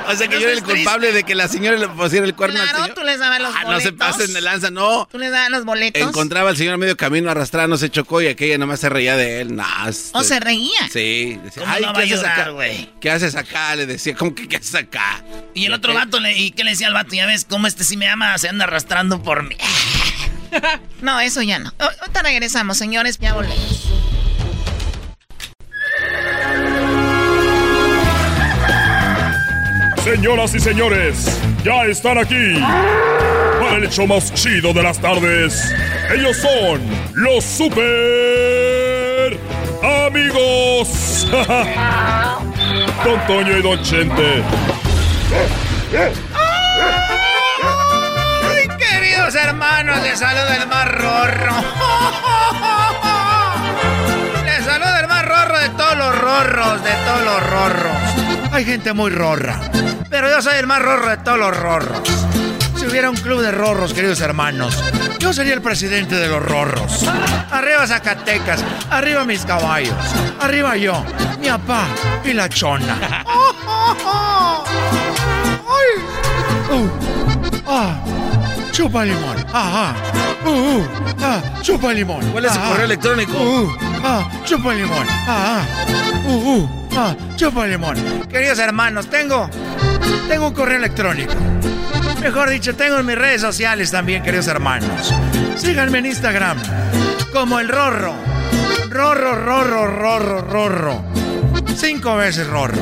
O 0.09 0.15
sea, 0.15 0.29
que 0.29 0.35
yo 0.41 0.49
era 0.49 0.53
el 0.53 0.63
culpable 0.63 1.13
de 1.13 1.25
que 1.25 1.35
la 1.35 1.49
señora 1.49 1.77
le 1.77 1.89
pusiera 1.89 2.25
el 2.25 2.35
cuerno 2.35 2.61
al 2.61 2.69
Claro, 2.69 2.83
señor. 2.85 2.95
tú 2.99 3.03
les 3.05 3.19
dabas 3.19 3.41
los 3.41 3.55
Ah, 3.55 3.65
boletos. 3.65 3.73
no 3.75 3.81
se 3.81 3.93
pasen 3.93 4.33
de 4.35 4.41
lanza, 4.41 4.71
no. 4.71 5.09
Tú 5.11 5.19
les 5.19 5.31
dabas 5.31 5.51
los 5.51 5.65
boletos. 5.65 6.01
Encontraba 6.03 6.51
al 6.51 6.57
señor 6.57 6.75
a 6.75 6.77
medio 6.77 6.97
camino 6.97 7.31
arrastrado, 7.31 7.69
no 7.69 7.77
se 7.77 7.91
chocó 7.91 8.23
y 8.23 8.29
aquella 8.29 8.57
nomás 8.59 8.81
se 8.81 8.89
reía 8.89 9.17
de 9.17 9.41
él. 9.41 9.57
Nah, 9.57 9.89
este- 9.89 10.17
¿O 10.17 10.23
se 10.23 10.39
reía? 10.41 10.71
Sí. 10.93 11.39
Decía, 11.43 11.63
¿Cómo 11.63 11.75
Ay, 11.75 11.83
no 11.83 11.89
¿qué 11.89 11.93
va 11.93 11.99
a 11.99 12.03
haces 12.05 12.13
ayudar, 12.13 12.41
acá? 12.41 12.51
güey? 12.51 12.91
¿Qué 13.01 13.11
haces 13.11 13.35
acá? 13.35 13.75
Le 13.77 13.87
decía, 13.87 14.15
¿cómo 14.15 14.35
que 14.35 14.49
qué 14.49 14.57
haces 14.57 14.75
acá? 14.75 15.23
Y 15.55 15.67
el 15.67 15.73
otro 15.73 15.93
vato, 15.95 16.21
le, 16.21 16.46
¿y 16.47 16.51
qué 16.53 16.65
le 16.65 16.71
decía 16.71 16.87
al 16.89 16.95
vato? 16.95 17.15
Ya 17.15 17.27
ves 17.27 17.45
cómo 17.49 17.67
este 17.67 17.85
sí 17.85 17.97
me 17.97 18.09
ama, 18.09 18.37
se 18.39 18.49
anda 18.49 18.65
arrastrando 18.65 19.23
por 19.23 19.43
mí. 19.45 19.57
No, 21.03 21.21
eso 21.21 21.43
ya 21.43 21.59
no. 21.59 21.69
A- 21.79 21.85
Ahorita 22.01 22.23
regresamos, 22.23 22.79
señores, 22.79 23.19
ya 23.19 23.35
volvemos. 23.35 23.91
Señoras 30.05 30.55
y 30.55 30.61
señores, 30.61 31.41
ya 31.65 31.85
están 31.85 32.19
aquí 32.19 32.55
para 33.61 33.77
el 33.77 33.85
hecho 33.85 34.07
más 34.07 34.33
chido 34.35 34.73
de 34.73 34.83
las 34.83 35.01
tardes. 35.01 35.75
Ellos 36.15 36.37
son 36.37 36.81
los 37.15 37.43
super 37.45 39.37
amigos. 40.07 41.27
Don 43.05 43.27
Toño 43.27 43.59
y 43.59 43.63
Don 43.63 43.83
Chente. 43.83 44.43
Ay, 48.45 48.69
queridos 48.77 49.35
hermanos, 49.37 50.03
les 50.03 50.19
saluda 50.19 50.57
el 50.57 50.67
más 50.67 50.89
rorro. 50.89 51.53
Les 54.45 54.65
saluda 54.65 55.01
el 55.01 55.07
más 55.07 55.25
rorro 55.25 55.59
de 55.59 55.69
todos 55.71 55.97
los 55.97 56.19
rorros, 56.19 56.83
de 56.83 56.91
todos 56.91 57.25
los 57.25 57.51
rorros. 57.51 57.97
Hay 58.53 58.65
gente 58.65 58.93
muy 58.95 59.11
rorra, 59.11 59.61
pero 60.11 60.29
yo 60.29 60.43
soy 60.43 60.57
el 60.57 60.67
más 60.67 60.83
rorro 60.83 61.09
de 61.09 61.19
todos 61.19 61.39
los 61.39 61.57
rorros. 61.57 62.01
Si 62.77 62.87
hubiera 62.87 63.09
un 63.09 63.17
club 63.17 63.41
de 63.41 63.53
rorros, 63.53 63.95
queridos 63.95 64.21
hermanos, 64.21 64.83
yo 65.21 65.33
sería 65.33 65.55
el 65.55 65.63
presidente 65.63 66.17
de 66.17 66.27
los 66.27 66.43
rorros. 66.43 67.05
Arriba 67.53 67.87
Zacatecas, 67.87 68.61
arriba 68.91 69.25
mis 69.25 69.45
caballos, 69.45 69.95
arriba 70.41 70.77
yo, 70.77 71.05
mi 71.39 71.49
papá 71.49 71.87
y 72.25 72.33
la 72.33 72.49
chona. 72.49 73.25
¡Ay! 73.25 75.03
¡Uh! 76.71 76.89
¡Ah! 77.67 77.99
¡Chupa 78.73 79.05
limón! 79.05 79.37
¡Ajá! 79.53 79.95
¡Uh! 80.45 80.49
uh, 80.51 80.87
¡Ah! 81.21 81.41
¡Chupa 81.63 81.93
limón! 81.93 82.25
¿Cuál 82.33 82.47
es 82.47 82.53
su 82.53 82.61
correo 82.61 82.85
electrónico? 82.85 83.33
¡Uh! 83.33 83.77
¡Ah! 84.05 84.29
¡Chupa 84.45 84.75
limón! 84.75 85.07
¡Ajá! 85.09 85.67
¡Uh! 86.27 86.33
uh, 86.33 86.89
¡Ah! 86.97 87.17
¡Chupa 87.37 87.67
limón! 87.67 87.97
Queridos 88.29 88.59
hermanos, 88.59 89.09
tengo... 89.09 89.49
Tengo 90.29 90.49
un 90.49 90.55
correo 90.55 90.79
electrónico. 90.79 91.35
Mejor 92.21 92.51
dicho, 92.51 92.75
tengo 92.75 92.99
en 92.99 93.07
mis 93.07 93.17
redes 93.17 93.41
sociales 93.41 93.91
también, 93.91 94.23
queridos 94.23 94.49
hermanos. 94.49 95.15
Síganme 95.57 95.99
en 95.99 96.07
Instagram 96.07 96.59
como 97.33 97.61
el 97.61 97.69
rorro. 97.69 98.15
Rorro, 98.89 99.37
rorro, 99.37 99.87
rorro, 99.87 100.41
rorro. 100.41 101.05
Cinco 101.77 102.17
veces 102.17 102.47
rorro. 102.47 102.81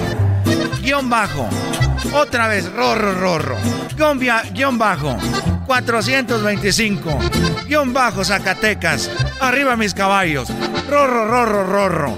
Guión 0.80 1.10
bajo. 1.10 1.48
Otra 2.12 2.48
vez 2.48 2.70
rorro, 2.72 3.14
rorro. 3.14 3.56
Guión, 3.96 4.20
guion 4.52 4.78
bajo. 4.78 5.16
425. 5.66 7.18
Guión 7.66 7.92
bajo 7.92 8.24
Zacatecas. 8.24 9.10
Arriba 9.40 9.76
mis 9.76 9.94
caballos. 9.94 10.48
Rorro, 10.88 11.26
rorro, 11.26 11.64
rorro. 11.64 12.16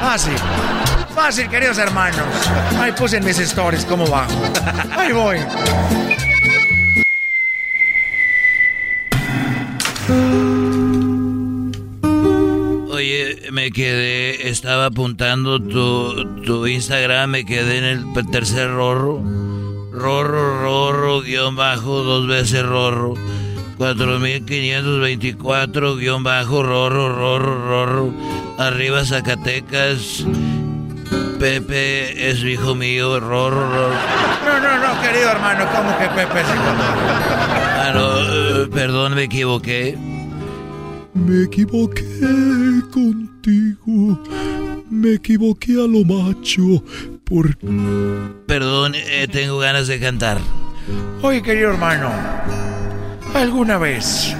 Fácil. 0.00 0.34
Fácil, 1.14 1.48
queridos 1.48 1.78
hermanos. 1.78 2.26
Ahí 2.78 2.92
puse 2.92 3.18
en 3.18 3.24
mis 3.24 3.38
stories 3.38 3.84
cómo 3.84 4.06
bajo. 4.06 4.32
Ahí 4.96 5.12
voy. 5.12 5.38
Oye, 13.04 13.36
me 13.52 13.70
quedé, 13.70 14.48
estaba 14.48 14.86
apuntando 14.86 15.60
tu, 15.60 16.24
tu 16.40 16.66
Instagram, 16.66 17.28
me 17.28 17.44
quedé 17.44 17.76
en 17.76 17.84
el 17.84 18.06
tercer 18.30 18.70
rorro. 18.70 19.22
Rorro, 19.92 20.62
rorro, 20.62 21.20
guion 21.20 21.54
bajo, 21.54 22.02
dos 22.02 22.26
veces 22.26 22.62
rorro. 22.62 23.12
4524, 23.76 25.96
guion 25.96 26.22
bajo, 26.22 26.62
rorro, 26.62 27.14
rorro, 27.14 27.68
rorro. 27.68 28.10
Arriba 28.56 29.04
Zacatecas. 29.04 30.24
Pepe 31.38 32.30
es 32.30 32.42
hijo 32.42 32.74
mío, 32.74 33.20
rorro, 33.20 33.68
rorro. 33.68 33.98
No, 34.46 34.60
no, 34.60 34.78
no, 34.78 34.98
querido 35.02 35.28
hermano, 35.28 35.66
¿cómo 35.76 35.98
que 35.98 36.06
Pepe 36.06 36.40
es 36.40 36.46
hijo? 36.46 36.72
Ah, 37.76 37.90
no, 37.92 38.62
eh, 38.62 38.66
perdón, 38.72 39.14
me 39.14 39.24
equivoqué. 39.24 40.13
Me 41.14 41.44
equivoqué 41.44 42.04
contigo. 42.90 44.22
Me 44.90 45.14
equivoqué 45.14 45.72
a 45.72 45.86
lo 45.86 46.04
macho. 46.04 46.82
Por... 47.24 47.56
Perdón, 48.46 48.94
eh, 48.94 49.26
tengo 49.30 49.58
ganas 49.58 49.86
de 49.86 49.98
cantar. 49.98 50.38
Oye, 51.22 51.42
querido 51.42 51.70
hermano, 51.70 52.10
¿alguna 53.34 53.78
vez 53.78 54.34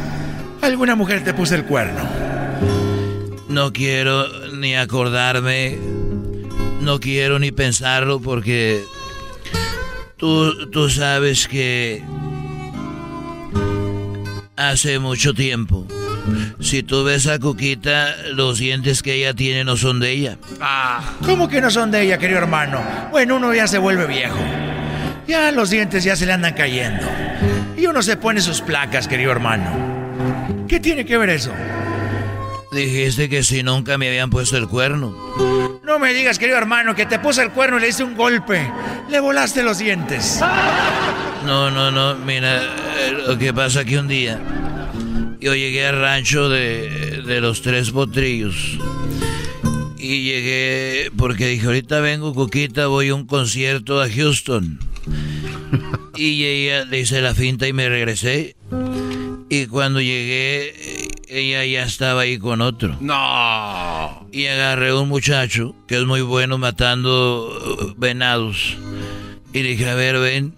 alguna 0.61 0.95
mujer 0.95 1.25
te 1.25 1.33
puso 1.33 1.55
el 1.55 1.64
cuerno? 1.64 2.03
No 3.49 3.72
quiero 3.72 4.27
ni 4.53 4.75
acordarme, 4.75 5.79
no 6.81 7.01
quiero 7.01 7.39
ni 7.39 7.53
pensarlo 7.53 8.20
porque 8.20 8.83
tú, 10.16 10.70
tú 10.70 10.91
sabes 10.91 11.49
que 11.49 12.03
hace 14.57 14.99
mucho 14.99 15.33
tiempo, 15.33 15.87
si 16.61 16.83
tú 16.83 17.05
ves 17.05 17.27
a 17.27 17.39
Cuquita, 17.39 18.14
los 18.33 18.59
dientes 18.59 19.03
que 19.03 19.14
ella 19.14 19.35
tiene 19.35 19.64
no 19.64 19.77
son 19.77 20.01
de 20.01 20.11
ella. 20.11 20.39
¿Cómo 21.25 21.49
que 21.49 21.61
no 21.61 21.70
son 21.70 21.91
de 21.91 22.03
ella, 22.03 22.18
querido 22.18 22.39
hermano? 22.39 22.83
Bueno, 23.11 23.37
uno 23.37 23.55
ya 23.55 23.66
se 23.66 23.79
vuelve 23.79 24.07
viejo. 24.07 24.39
Ya 25.27 25.51
los 25.53 25.70
dientes 25.70 26.05
ya 26.05 26.16
se 26.16 26.27
le 26.27 26.33
andan 26.33 26.55
cayendo. 26.55 27.07
Y 27.77 27.87
uno 27.87 28.03
se 28.03 28.16
pone 28.16 28.41
sus 28.41 28.61
placas, 28.61 29.09
querido 29.09 29.33
hermano. 29.33 30.66
¿Qué 30.68 30.81
tiene 30.81 31.05
que 31.05 31.16
ver 31.16 31.31
eso? 31.31 31.53
Dijiste 32.72 33.29
que 33.29 33.43
si 33.43 33.62
nunca 33.62 33.99
me 33.99 34.09
habían 34.09 34.31
puesto 34.31 34.57
el 34.57 34.68
cuerno. 34.68 35.16
No 35.85 35.99
me 35.99 36.12
digas, 36.12 36.39
querido 36.39 36.59
hermano, 36.59 36.95
que 36.95 37.07
te 37.07 37.18
puso 37.18 37.41
el 37.43 37.51
cuerno 37.51 37.79
y 37.79 37.83
le 37.83 37.89
hice 37.89 38.03
un 38.03 38.16
golpe. 38.16 38.68
Le 39.09 39.20
volaste 39.20 39.62
los 39.62 39.79
dientes. 39.79 40.41
No, 41.47 41.70
no, 41.70 41.91
no, 41.91 42.16
mira, 42.16 42.62
eh, 42.62 43.12
lo 43.27 43.39
que 43.39 43.53
pasa 43.53 43.85
que 43.85 43.99
un 43.99 44.09
día 44.09 44.41
yo 45.45 45.55
llegué 45.55 45.86
al 45.86 46.01
rancho 46.01 46.49
de, 46.49 47.20
de 47.20 47.40
los 47.42 47.61
tres 47.61 47.90
potrillos 47.90 48.78
y 49.99 50.24
llegué 50.24 51.11
porque 51.18 51.49
dije, 51.49 51.66
ahorita 51.66 52.01
vengo, 52.01 52.32
Cuquita, 52.32 52.86
voy 52.86 53.11
a 53.11 53.14
un 53.14 53.26
concierto 53.26 54.01
a 54.01 54.09
Houston. 54.09 54.78
Y 56.16 56.45
ella 56.45 56.84
le 56.84 57.01
hice 57.01 57.20
la 57.20 57.34
finta 57.34 57.66
y 57.66 57.72
me 57.72 57.88
regresé. 57.88 58.55
Y 59.51 59.66
cuando 59.66 60.01
llegué, 60.01 60.72
ella 61.28 61.64
ya 61.64 61.82
estaba 61.82 62.20
ahí 62.20 62.38
con 62.38 62.61
otro. 62.61 62.97
No. 63.01 64.24
Y 64.30 64.47
agarré 64.47 64.95
un 64.95 65.09
muchacho 65.09 65.74
que 65.88 65.97
es 65.97 66.05
muy 66.05 66.20
bueno 66.20 66.57
matando 66.57 67.49
uh, 67.49 67.95
venados. 67.99 68.76
Y 69.53 69.62
dije, 69.62 69.90
a 69.90 69.97
ver, 69.97 70.20
ven, 70.20 70.55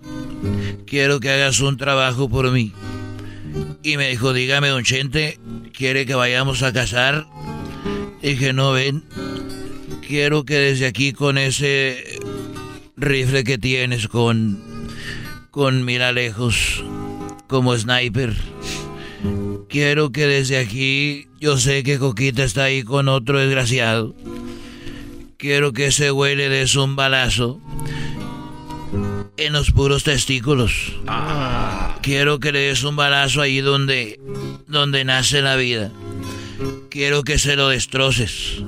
quiero 0.87 1.20
que 1.20 1.30
hagas 1.30 1.61
un 1.61 1.78
trabajo 1.78 2.28
por 2.28 2.51
mí. 2.51 2.72
Y 3.87 3.97
me 3.97 4.09
dijo, 4.09 4.32
dígame, 4.32 4.66
don 4.66 4.82
Chente, 4.82 5.39
¿quiere 5.72 6.07
que 6.07 6.16
vayamos 6.16 6.64
a 6.64 6.72
cazar? 6.72 7.24
Dije, 8.20 8.53
no, 8.53 8.72
ven, 8.72 9.05
quiero 10.05 10.45
que 10.45 10.57
desde 10.57 10.87
aquí 10.87 11.12
con 11.12 11.39
ese 11.39 12.18
rifle 12.97 13.45
que 13.45 13.59
tienes 13.59 14.09
con, 14.09 14.61
con 15.53 15.84
mira 15.84 16.11
lejos, 16.11 16.82
como 17.47 17.78
sniper, 17.78 18.34
quiero 19.68 20.11
que 20.11 20.26
desde 20.26 20.59
aquí, 20.59 21.28
yo 21.41 21.57
sé 21.57 21.84
que 21.84 22.01
Coquita 22.01 22.43
está 22.43 22.64
ahí 22.64 22.82
con 22.82 23.09
otro 23.09 23.39
desgraciado. 23.39 24.16
Quiero 25.37 25.72
que 25.72 25.87
ese 25.87 26.11
güey 26.11 26.34
le 26.34 26.49
des 26.49 26.74
un 26.74 26.97
balazo 26.97 27.61
en 29.37 29.53
los 29.53 29.70
puros 29.70 30.05
testículos. 30.05 30.93
Quiero 32.03 32.41
que 32.41 32.53
le 32.53 32.61
des 32.61 32.84
un 32.84 32.97
balazo 32.97 33.41
ahí 33.41 33.61
donde, 33.61 34.20
donde 34.66 35.05
nace 35.05 35.43
la 35.43 35.57
vida. 35.57 35.91
Quiero 36.91 37.22
que 37.22 37.39
se 37.39 37.57
lo 37.57 37.68
destroces. 37.68 38.62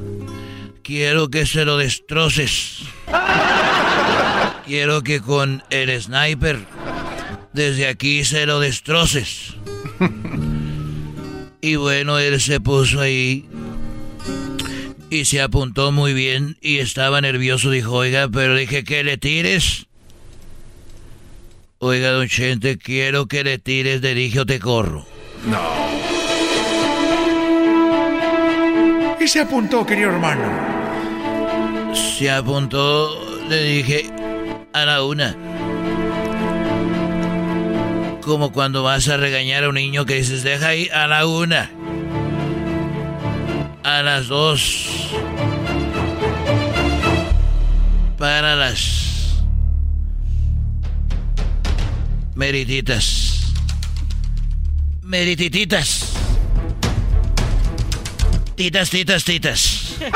Quiero 0.83 1.29
que 1.29 1.47
se 1.47 1.65
lo 1.65 1.77
destroces. 1.77 2.81
Quiero 4.67 5.03
que 5.03 5.21
con 5.21 5.63
el 5.71 6.01
sniper 6.01 6.59
desde 7.53 7.89
aquí 7.89 8.25
se 8.25 8.47
lo 8.47 8.61
destroces. 8.61 9.55
Y 11.61 11.77
bueno, 11.77 12.19
él 12.19 12.41
se 12.41 12.61
puso 12.61 13.01
ahí 13.01 13.47
y 15.11 15.25
se 15.25 15.41
apuntó 15.41 15.91
muy 15.91 16.13
bien 16.13 16.57
y 16.61 16.79
estaba 16.79 17.21
nervioso. 17.21 17.71
Dijo, 17.71 17.93
oiga, 17.93 18.29
pero 18.29 18.55
dije 18.55 18.85
que 18.85 19.03
le 19.03 19.17
tires. 19.17 19.88
Oiga, 21.81 22.11
don 22.11 22.27
Chente, 22.27 22.77
quiero 22.77 23.27
que 23.27 23.45
le 23.45 23.59
tires 23.59 24.01
de 24.01 24.13
dije 24.13 24.41
o 24.41 24.47
te 24.47 24.59
corro. 24.59 25.07
Y 29.21 29.29
se 29.29 29.41
apuntó, 29.41 29.87
querido 29.87 30.11
hermano. 30.11 30.43
Se 31.95 32.33
apuntó, 32.33 33.41
le 33.49 33.63
dije, 33.63 34.11
a 34.73 34.85
la 34.87 35.05
una. 35.05 35.37
Como 38.23 38.51
cuando 38.51 38.83
vas 38.83 39.09
a 39.09 39.17
regañar 39.17 39.63
a 39.63 39.69
un 39.69 39.77
niño 39.77 40.05
que 40.05 40.15
dices, 40.15 40.43
deja 40.43 40.69
ahí 40.71 40.89
a 40.93 41.07
la 41.07 41.27
una. 41.27 41.71
A 43.85 44.03
las 44.03 44.27
dos. 44.27 45.11
Para 48.19 48.57
las 48.57 49.08
merititas. 52.39 53.53
Meritititas. 55.03 56.15
Titas, 58.55 58.91
titas, 58.91 59.25
titas. 59.25 59.97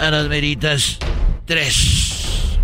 A 0.00 0.10
las 0.10 0.28
meritas, 0.28 0.98
tres. 1.46 2.58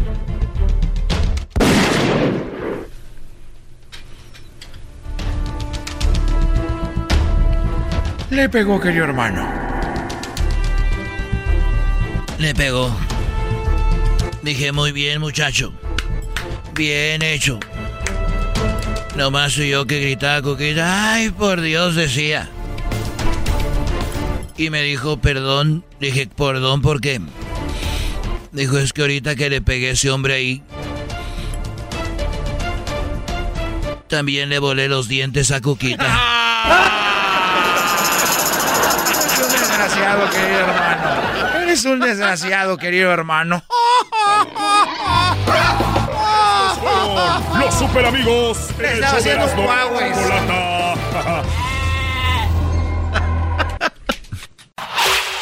Le 8.31 8.49
pegó, 8.49 8.81
querido 8.81 9.05
hermano. 9.05 9.74
Le 12.39 12.55
pegó. 12.55 12.95
Dije, 14.43 14.73
muy 14.73 14.93
bien, 14.93 15.21
muchacho. 15.21 15.73
Bien 16.75 17.23
hecho. 17.23 17.59
Nomás 19.17 19.53
soy 19.53 19.71
yo 19.71 19.87
que 19.87 20.01
gritaba 20.01 20.43
coquita. 20.43 21.15
Ay, 21.15 21.31
por 21.31 21.61
Dios, 21.61 21.95
decía. 21.95 22.51
Y 24.57 24.71
me 24.71 24.83
dijo, 24.83 25.19
perdón. 25.19 25.85
Dije, 26.01 26.27
perdón, 26.27 26.83
¿por 26.83 27.01
qué? 27.01 27.21
Dijo, 28.53 28.79
es 28.79 28.93
que 28.93 29.03
ahorita 29.03 29.37
que 29.37 29.51
le 29.51 29.63
pegué 29.63 29.89
a 29.89 29.93
ese 29.93 30.11
hombre 30.11 30.35
ahí. 30.35 30.63
También 34.09 34.49
le 34.49 34.59
volé 34.59 34.89
los 34.89 35.09
dientes 35.09 35.51
a 35.51 35.61
Coquita. 35.61 36.05
Eres 39.17 39.39
un 39.47 39.53
desgraciado, 39.53 40.31
querido 40.31 40.61
hermano. 40.61 41.34
Eres 41.75 41.87
un 41.87 41.99
desgraciado, 41.99 42.77
querido 42.77 43.11
hermano. 43.11 43.65
Los 47.59 47.75
super 47.75 48.07
amigos. 48.07 48.69
Guagües. 49.57 50.17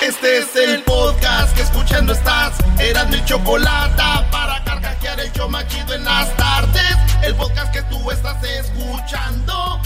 Este 0.01 0.39
es 0.39 0.57
el 0.57 0.83
podcast 0.85 1.55
que 1.55 1.61
escuchando 1.65 2.15
estás. 2.15 2.55
Eran 2.79 3.11
mi 3.11 3.23
chocolate 3.27 4.03
para 4.31 4.65
carcajear 4.65 5.21
el 5.21 5.31
yo 5.35 5.51
machido 5.51 5.93
en 5.93 6.03
las 6.03 6.35
tardes. 6.39 6.97
El 7.23 7.35
podcast 7.35 7.75
que 7.75 7.83
tú 7.83 8.11
estás 8.11 8.43
escuchando. 8.43 9.83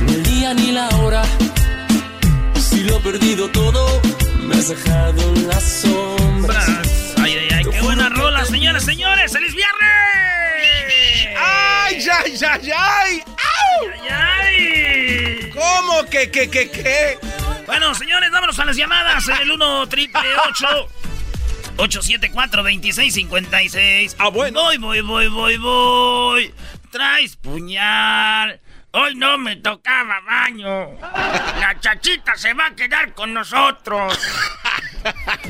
Ni 0.00 0.14
el 0.14 0.22
día 0.22 0.54
ni 0.54 0.72
la 0.72 0.88
hora. 0.96 1.24
Lo 2.84 2.96
he 2.96 3.00
perdido 3.00 3.48
todo, 3.50 4.00
me 4.40 4.54
has 4.56 4.68
dejado 4.68 5.22
en 5.34 5.48
las 5.48 5.62
sombras. 5.82 6.68
Ay, 7.18 7.36
ay, 7.38 7.48
ay, 7.52 7.64
qué 7.70 7.80
buena 7.80 8.08
rola, 8.08 8.44
señores, 8.44 8.84
señores. 8.84 9.32
¡Feliz 9.32 9.54
viernes! 9.54 11.28
¡Ay, 11.38 12.04
ay, 12.10 12.34
ay, 12.44 12.70
ay! 12.76 13.22
¡Ay, 13.78 14.08
ay! 14.10 15.50
¿Cómo 15.54 16.04
que, 16.10 16.30
que, 16.30 16.50
que, 16.50 16.70
qué? 16.70 17.18
Bueno, 17.66 17.94
señores, 17.94 18.30
vámonos 18.32 18.58
a 18.58 18.64
las 18.64 18.76
llamadas 18.76 19.28
en 19.28 19.36
el 19.42 19.52
1 19.52 19.88
triple 19.88 20.20
874 21.76 22.62
2656 22.64 24.16
Ah, 24.18 24.28
bueno. 24.28 24.60
Voy, 24.60 24.78
voy, 24.78 25.00
voy, 25.02 25.28
voy, 25.28 25.56
voy. 25.56 26.54
Traes 26.90 27.36
puñal. 27.36 28.60
Hoy 28.94 29.14
no 29.14 29.38
me 29.38 29.56
tocaba 29.56 30.20
baño. 30.20 30.90
La 31.00 31.74
chachita 31.80 32.36
se 32.36 32.52
va 32.52 32.66
a 32.66 32.74
quedar 32.76 33.14
con 33.14 33.32
nosotros. 33.32 34.18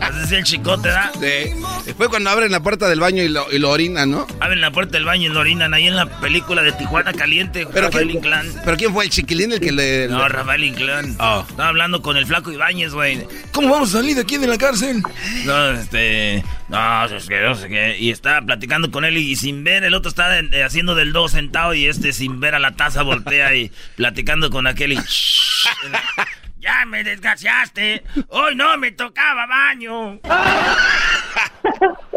Así 0.01 0.19
es 0.25 0.33
el 0.33 0.45
chicote, 0.45 0.89
¿verdad? 0.89 1.11
Sí. 1.15 1.53
Después 1.85 2.09
cuando 2.09 2.31
abren 2.31 2.53
la 2.53 2.61
puerta 2.63 2.89
del 2.89 3.01
baño 3.01 3.23
y 3.23 3.29
lo, 3.29 3.51
y 3.53 3.59
lo 3.59 3.71
orinan, 3.71 4.11
¿no? 4.13 4.27
Abren 4.41 4.61
la 4.61 4.71
puerta 4.71 4.93
del 4.93 5.05
baño 5.05 5.29
y 5.31 5.35
lo 5.35 5.41
orinan 5.41 5.75
ahí 5.75 5.89
en 5.89 5.97
la 5.97 6.07
película 6.21 6.63
de 6.63 6.71
Tijuana 6.73 7.13
Caliente. 7.13 7.67
Pero 7.73 7.87
Rafael 7.89 8.07
¿quién, 8.07 8.17
Inclán. 8.19 8.47
¿Pero 8.65 8.77
quién 8.77 8.93
fue 8.95 9.05
el 9.05 9.11
chiquilín 9.11 9.53
el 9.53 9.61
que 9.61 9.73
le...? 9.73 10.07
No, 10.09 10.21
le- 10.23 10.29
Rafael 10.29 10.63
Inclán. 10.65 11.17
Oh. 11.19 11.45
Estaba 11.49 11.69
hablando 11.69 12.01
con 12.01 12.17
el 12.17 12.27
flaco 12.27 12.53
Ibáñez, 12.53 12.93
güey. 12.95 13.27
¿Cómo 13.53 13.69
vamos 13.71 13.91
a 13.91 13.99
salir 13.99 14.15
de 14.15 14.23
aquí 14.23 14.39
de 14.39 14.47
la 14.47 14.57
cárcel? 14.57 15.03
No, 15.45 15.71
este. 15.73 16.45
No, 16.73 17.05
es 17.05 17.29
que 17.29 17.39
no 17.39 17.55
sé. 17.55 17.99
Y 17.99 18.11
estaba 18.11 18.41
platicando 18.41 18.91
con 18.91 19.05
él 19.05 19.19
y, 19.19 19.37
sin 19.37 19.63
ver, 19.63 19.85
el 19.85 19.93
otro 19.93 20.11
eh, 20.53 20.65
haciendo 20.65 20.95
del 20.95 21.13
dos 21.13 21.33
sentado 21.33 21.75
y 21.75 21.87
este 21.87 22.15
sin 22.15 22.41
ver 22.41 22.55
a 22.55 22.59
la 22.59 22.73
taza 22.73 23.03
voltea 23.03 23.55
y 23.55 23.71
platicando 23.95 24.49
con 24.49 24.67
aquel 24.67 24.95
y. 24.95 24.97
¡Ya 26.61 26.87
me 26.87 27.05
desgraciaste! 27.05 28.05
¡Hoy 28.29 28.55
no 28.55 28.79
me 28.79 28.93
tocaba 28.93 29.47
baño! 29.47 30.21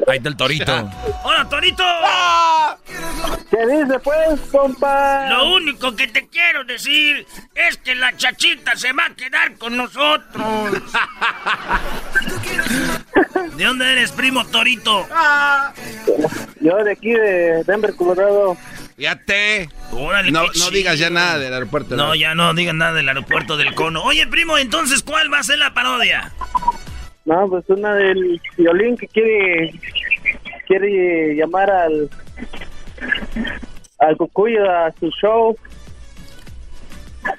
Ahí 0.08 0.18
está 0.18 0.30
el 0.30 0.38
torito. 0.38 0.92
¡Hola, 1.24 1.48
Torito! 1.50 1.84
¿Qué 3.50 3.58
dice 3.66 4.00
pues, 4.00 4.40
compa? 4.52 5.28
Lo 5.30 5.56
único 5.56 5.96
que 5.96 6.08
te 6.08 6.28
quiero 6.28 6.64
decir 6.64 7.26
es 7.56 7.78
que 7.78 7.96
la 7.96 8.16
chachita 8.16 8.76
se 8.76 8.94
va 8.94 9.06
a 9.06 9.16
quedar 9.16 9.56
con 9.58 9.76
nosotros. 9.78 10.74
¿De 13.56 13.64
dónde 13.64 13.92
eres, 13.92 14.12
primo 14.12 14.46
Torito? 14.46 15.08
Yo 16.60 16.84
de 16.84 16.92
aquí 16.92 17.12
de 17.12 17.64
Denver, 17.66 17.96
Colorado. 17.96 18.58
Ya 18.98 19.16
te. 19.16 19.70
Órale, 19.92 20.32
No, 20.32 20.46
no 20.58 20.70
digas 20.72 21.00
ya 21.00 21.10
nada 21.10 21.38
del 21.38 21.54
aeropuerto. 21.54 21.96
No, 21.96 22.16
ya 22.16 22.36
no 22.36 22.54
digan 22.54 22.78
nada 22.78 22.94
del 22.94 23.08
aeropuerto 23.08 23.58
del 23.58 23.74
cono. 23.74 24.04
Oye, 24.04 24.28
primo, 24.28 24.58
entonces, 24.58 25.04
¿cuál 25.04 25.32
va 25.34 25.40
a 25.40 25.44
ser 25.44 25.60
la 25.60 25.74
parodia? 25.74 26.32
No, 27.26 27.50
pues 27.50 27.66
una 27.70 27.96
del 27.96 28.40
violín 28.58 28.96
que 28.98 29.08
quiere 29.08 29.74
quiere 30.68 31.36
llamar 31.36 31.70
al 31.70 32.10
al 34.00 34.18
cucuyo 34.18 34.70
a 34.70 34.92
su 35.00 35.10
show. 35.10 35.56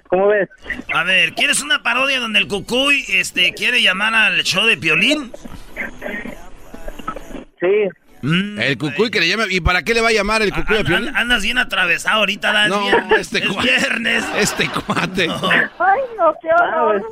¿Cómo 0.09 0.29
ves? 0.29 0.49
A 0.93 1.05
ver, 1.05 1.35
¿quieres 1.35 1.63
una 1.63 1.83
parodia 1.83 2.19
donde 2.19 2.41
el 2.41 2.49
cucuy 2.49 3.05
este, 3.09 3.53
quiere 3.55 3.83
llamar 3.83 4.15
al 4.15 4.43
show 4.43 4.67
de 4.67 4.77
Piolín? 4.77 5.33
Sí. 7.61 7.89
El 8.23 8.79
cucuy 8.79 9.11
que 9.11 9.21
le 9.21 9.29
llame. 9.29 9.45
¿Y 9.51 9.61
para 9.61 9.83
qué 9.83 9.95
le 9.95 10.01
va 10.01 10.09
a 10.09 10.13
llamar 10.13 10.43
el 10.43 10.53
cucuy 10.53 10.77
a 10.79 10.81
An- 10.97 11.17
andas 11.17 11.43
bien 11.43 11.59
atravesado 11.59 12.19
ahorita, 12.21 12.53
Dan. 12.53 12.71
No, 12.71 12.81
viernes. 12.83 13.21
este 13.21 13.39
es 13.39 13.49
cuate. 13.49 13.69
viernes. 13.69 14.25
Este 14.37 14.69
cuate. 14.69 15.29
Ay, 15.31 16.01
no, 16.19 16.35
qué 16.41 16.49
horror. 16.61 17.03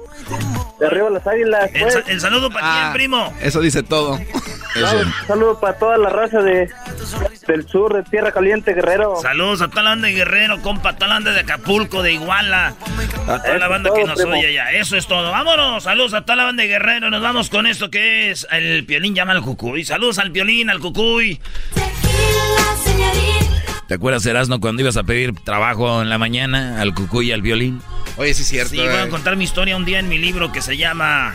De 0.81 0.87
arriba 0.87 1.11
las 1.11 1.27
águilas. 1.27 1.71
El, 1.73 1.83
pues. 1.83 1.95
sa- 1.95 2.03
el 2.11 2.21
saludo 2.21 2.51
para 2.51 2.67
Ah. 2.67 2.81
quién, 2.81 2.93
primo. 2.95 3.33
Eso 3.41 3.61
dice 3.61 3.83
todo. 3.83 4.19
Un 4.75 5.27
saludo 5.29 5.61
para 5.61 5.79
toda 5.79 5.97
la 5.99 6.09
raza 6.11 6.41
de 6.43 6.69
del 7.47 7.69
sur 7.69 7.95
de 7.95 8.03
Tierra 8.11 8.33
Caliente, 8.33 8.75
Guerrero. 8.75 9.15
Saludos 9.23 9.63
a 9.63 9.69
toda 9.69 9.83
la 9.85 9.91
banda 9.91 10.09
de 10.09 10.15
Guerrero, 10.15 10.61
compa, 10.63 10.89
a 10.91 10.97
toda 10.97 11.09
la 11.09 11.15
banda 11.15 11.31
de 11.33 11.41
Acapulco, 11.41 12.03
de 12.03 12.15
Iguala, 12.15 12.75
a 13.29 13.41
toda 13.43 13.59
la 13.59 13.69
banda 13.69 13.91
todo, 13.91 13.99
que 14.01 14.05
nos 14.07 14.17
primo. 14.21 14.33
oye 14.33 14.53
ya. 14.55 14.73
Eso 14.73 14.97
es 14.97 15.07
todo. 15.07 15.31
Vámonos, 15.31 15.85
saludos 15.85 16.15
a 16.15 16.23
toda 16.23 16.35
la 16.37 16.45
banda 16.45 16.63
de 16.65 16.71
Guerrero. 16.71 17.09
Nos 17.11 17.23
vamos 17.23 17.51
con 17.51 17.67
esto 17.69 17.89
que 17.89 18.33
es 18.33 18.49
el 18.51 18.85
Piolín 18.85 19.15
llama 19.15 19.31
al 19.33 19.43
Cucuy. 19.43 19.85
Saludos 19.85 20.19
al 20.19 20.33
Piolín, 20.33 20.71
al 20.71 20.81
Cucuy. 20.81 21.04
¿Te 23.87 23.95
acuerdas, 23.95 24.25
Erasno, 24.25 24.61
cuando 24.61 24.83
ibas 24.83 24.97
a 24.97 25.03
pedir 25.03 25.35
trabajo 25.35 26.01
en 26.01 26.09
la 26.09 26.17
mañana 26.17 26.81
al 26.81 26.95
cucuy 26.95 27.29
y 27.29 27.33
al 27.33 27.43
violín? 27.43 27.83
Oye, 28.17 28.33
sí 28.33 28.43
es 28.43 28.49
cierto. 28.49 28.71
Sí, 28.71 28.79
voy 28.79 28.89
a 28.89 29.05
eh. 29.05 29.09
contar 29.09 29.37
mi 29.37 29.45
historia 29.45 29.77
un 29.77 29.85
día 29.85 29.99
en 29.99 30.09
mi 30.09 30.19
libro 30.19 30.51
que 30.53 30.63
se 30.63 30.77
llama 30.77 31.35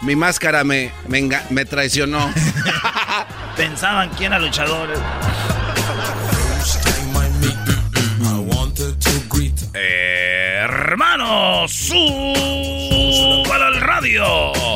Mi 0.00 0.16
máscara 0.16 0.64
me, 0.64 0.92
me, 1.08 1.64
traicionó. 1.66 2.32
Pensaban 3.56 4.10
quién 4.16 4.32
era 4.32 4.40
luchador. 4.40 4.88
Eh, 9.74 10.60
hermano, 10.62 11.68
súbalo 11.68 13.64
al 13.64 13.80
radio. 13.80 14.75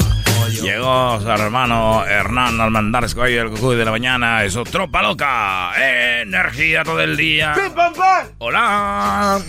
Llegó 0.59 1.19
su 1.21 1.29
hermano 1.29 2.05
Hernán 2.05 2.59
Almandares 2.59 3.15
Coy, 3.15 3.33
el 3.35 3.49
cucuy 3.49 3.75
de 3.77 3.85
la 3.85 3.91
mañana, 3.91 4.43
es 4.43 4.53
su 4.53 4.63
tropa 4.63 5.01
loca. 5.01 5.71
Energía 6.21 6.83
todo 6.83 6.99
el 7.01 7.15
día. 7.17 7.53
Hola. 8.39 9.39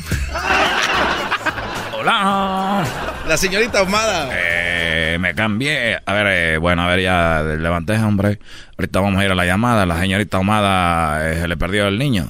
Hola. 1.98 2.84
La 3.26 3.36
señorita 3.36 3.80
ahumada. 3.80 4.28
Eh, 4.32 5.16
me 5.20 5.34
cambié. 5.34 5.98
A 6.04 6.12
ver, 6.12 6.26
eh, 6.28 6.58
bueno, 6.58 6.82
a 6.82 6.86
ver, 6.88 7.00
ya 7.00 7.42
levanté, 7.42 7.94
hombre. 7.98 8.38
Ahorita 8.78 9.00
vamos 9.00 9.20
a 9.20 9.24
ir 9.24 9.30
a 9.30 9.34
la 9.34 9.44
llamada. 9.46 9.86
La 9.86 9.98
señorita 10.00 10.36
ahumada 10.38 11.30
eh, 11.32 11.40
se 11.40 11.48
le 11.48 11.56
perdió 11.56 11.86
el 11.88 11.98
niño. 11.98 12.28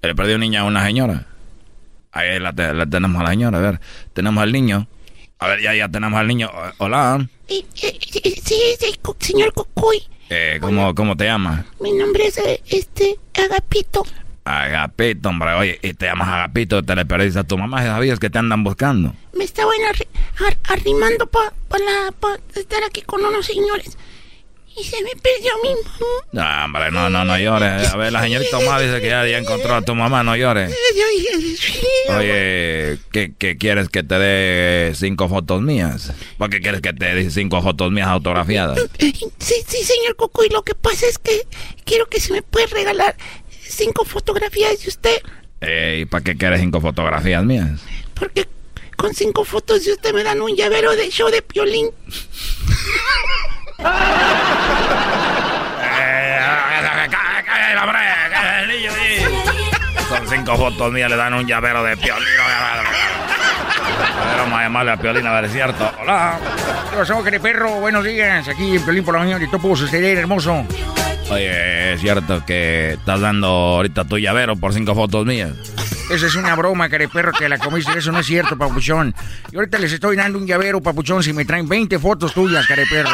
Se 0.00 0.08
le 0.08 0.14
perdió 0.14 0.34
un 0.36 0.40
niño 0.40 0.60
a 0.60 0.64
una 0.64 0.84
señora. 0.84 1.24
Ahí 2.12 2.38
la, 2.38 2.52
te- 2.52 2.72
la 2.74 2.86
tenemos 2.86 3.20
a 3.20 3.24
la 3.24 3.30
señora. 3.30 3.58
A 3.58 3.60
ver, 3.60 3.80
tenemos 4.12 4.42
al 4.42 4.52
niño. 4.52 4.86
A 5.44 5.48
ver, 5.48 5.60
ya, 5.60 5.74
ya 5.74 5.88
tenemos 5.90 6.18
al 6.18 6.26
niño. 6.26 6.50
Hola. 6.78 7.28
Sí, 7.46 7.66
señor 9.20 9.52
Cucuy. 9.52 10.02
Eh, 10.30 10.56
¿cómo, 10.60 10.94
¿Cómo 10.94 11.14
te 11.18 11.24
llamas? 11.26 11.66
Mi 11.80 11.92
nombre 11.92 12.26
es 12.28 12.38
eh, 12.38 12.62
este 12.66 13.18
Agapito. 13.38 14.04
Agapito, 14.44 15.28
hombre. 15.28 15.52
Oye, 15.52 15.78
y 15.82 15.92
te 15.92 16.06
llamas 16.06 16.28
Agapito. 16.28 16.82
Te 16.82 16.96
le 16.96 17.04
perdiste 17.04 17.40
a 17.40 17.44
tu 17.44 17.58
mamá. 17.58 17.82
¿Sabías 17.82 18.18
que 18.18 18.30
te 18.30 18.38
andan 18.38 18.64
buscando? 18.64 19.12
Me 19.36 19.44
estaban 19.44 19.76
arri- 19.92 20.08
ar- 20.46 20.56
arrimando 20.64 21.26
para 21.26 21.52
pa 22.18 22.38
estar 22.54 22.82
aquí 22.84 23.02
con 23.02 23.22
unos 23.22 23.44
señores. 23.44 23.98
Y 24.76 24.82
se 24.82 25.00
me 25.02 25.10
perdió 25.10 25.52
mi 25.62 25.68
mamá. 25.70 26.06
No, 26.32 26.64
hombre, 26.64 26.90
no, 26.90 27.08
no, 27.08 27.24
no 27.24 27.38
llores. 27.38 27.92
A 27.92 27.96
ver, 27.96 28.12
la 28.12 28.22
señorita 28.22 28.58
Omar 28.58 28.82
dice 28.82 29.00
que 29.00 29.08
ya, 29.08 29.24
ya 29.26 29.38
encontró 29.38 29.74
a 29.74 29.82
tu 29.82 29.94
mamá. 29.94 30.24
No 30.24 30.34
llores. 30.36 30.74
Oye, 32.08 32.98
¿qué, 33.12 33.32
qué 33.38 33.56
quieres 33.56 33.88
que 33.88 34.02
te 34.02 34.18
dé 34.18 34.92
cinco 34.96 35.28
fotos 35.28 35.62
mías? 35.62 36.12
¿Por 36.38 36.50
qué 36.50 36.60
quieres 36.60 36.80
que 36.80 36.92
te 36.92 37.14
dé 37.14 37.30
cinco 37.30 37.62
fotos 37.62 37.92
mías 37.92 38.08
autografiadas? 38.08 38.80
Sí, 38.98 39.14
sí, 39.38 39.84
señor 39.84 40.16
Cucuy. 40.16 40.48
Lo 40.48 40.62
que 40.62 40.74
pasa 40.74 41.06
es 41.06 41.18
que 41.18 41.46
quiero 41.84 42.06
que 42.06 42.18
se 42.20 42.32
me 42.32 42.42
puede 42.42 42.66
regalar 42.66 43.16
cinco 43.62 44.04
fotografías 44.04 44.82
de 44.82 44.88
usted. 44.88 45.22
¿Y 45.96 46.04
para 46.06 46.24
qué 46.24 46.36
quieres 46.36 46.60
cinco 46.60 46.80
fotografías 46.80 47.44
mías? 47.44 47.80
Porque 48.14 48.48
con 48.96 49.14
cinco 49.14 49.44
fotos 49.44 49.84
de 49.84 49.92
usted 49.92 50.12
me 50.12 50.24
dan 50.24 50.40
un 50.40 50.54
llavero 50.56 50.96
de 50.96 51.10
show 51.10 51.30
de 51.30 51.42
piolín. 51.42 51.90
Son 60.08 60.28
cinco 60.28 60.56
fotos 60.56 60.92
mías, 60.92 61.10
le 61.10 61.16
dan 61.16 61.34
un 61.34 61.46
llavero 61.46 61.82
de 61.82 61.96
piolín. 61.96 62.28
A 64.20 64.26
ver, 64.26 64.38
vamos 64.38 64.58
a 64.58 64.62
llamarle 64.62 64.92
a 64.92 64.96
Piolín 64.96 65.24
ver 65.24 65.44
es 65.44 65.52
cierto. 65.52 65.90
Hola. 66.00 66.38
¿Qué 66.90 66.96
pasó, 66.96 67.22
perro? 67.42 67.80
Buenos 67.80 68.04
días. 68.04 68.46
Aquí 68.48 68.76
en 68.76 68.84
Pelín 68.84 69.04
por 69.04 69.14
la 69.14 69.20
mañana 69.20 69.44
y 69.44 69.48
todo 69.48 69.60
pudo 69.60 69.76
suceder, 69.76 70.18
hermoso. 70.18 70.64
Oye, 71.30 71.94
es 71.94 72.00
cierto 72.00 72.44
que 72.44 72.92
estás 72.92 73.20
dando 73.20 73.48
ahorita 73.48 74.04
tu 74.04 74.18
llavero 74.18 74.56
por 74.56 74.72
cinco 74.72 74.94
fotos 74.94 75.26
mías. 75.26 75.52
Esa 76.10 76.26
es 76.26 76.34
una 76.34 76.54
broma, 76.54 76.88
careperro, 76.88 77.32
que 77.32 77.48
la 77.48 77.58
comiste. 77.58 77.98
Eso 77.98 78.12
no 78.12 78.20
es 78.20 78.26
cierto, 78.26 78.56
papuchón. 78.56 79.14
Y 79.50 79.56
ahorita 79.56 79.78
les 79.78 79.92
estoy 79.92 80.16
dando 80.16 80.38
un 80.38 80.46
llavero, 80.46 80.80
papuchón, 80.80 81.22
si 81.22 81.32
me 81.32 81.44
traen 81.44 81.68
20 81.68 81.98
fotos 81.98 82.34
tuyas, 82.34 82.66
careperro. 82.66 83.10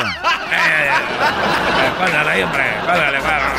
Pásale, 1.99 2.45
hombre, 2.45 2.65
pásale, 2.87 3.19
pásale. 3.21 3.51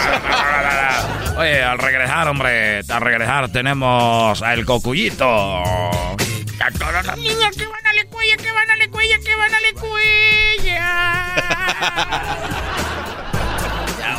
Oye, 1.37 1.63
al 1.63 1.79
regresar, 1.79 2.27
hombre, 2.27 2.79
al 2.87 3.01
regresar 3.01 3.49
tenemos 3.51 4.41
al 4.41 4.65
cocuyito. 4.65 5.63
Niña, 7.17 7.49
que 7.57 7.65
van 7.65 7.87
a 7.87 7.93
la 7.93 8.05
cuella, 8.05 8.37
que 8.37 8.51
van 8.51 8.69
a 8.69 8.75
la 8.77 8.87
cuella, 8.89 9.17
que 9.25 9.35
van 9.35 9.51
a 9.53 9.59
la 9.59 9.71
cuella. 9.79 10.91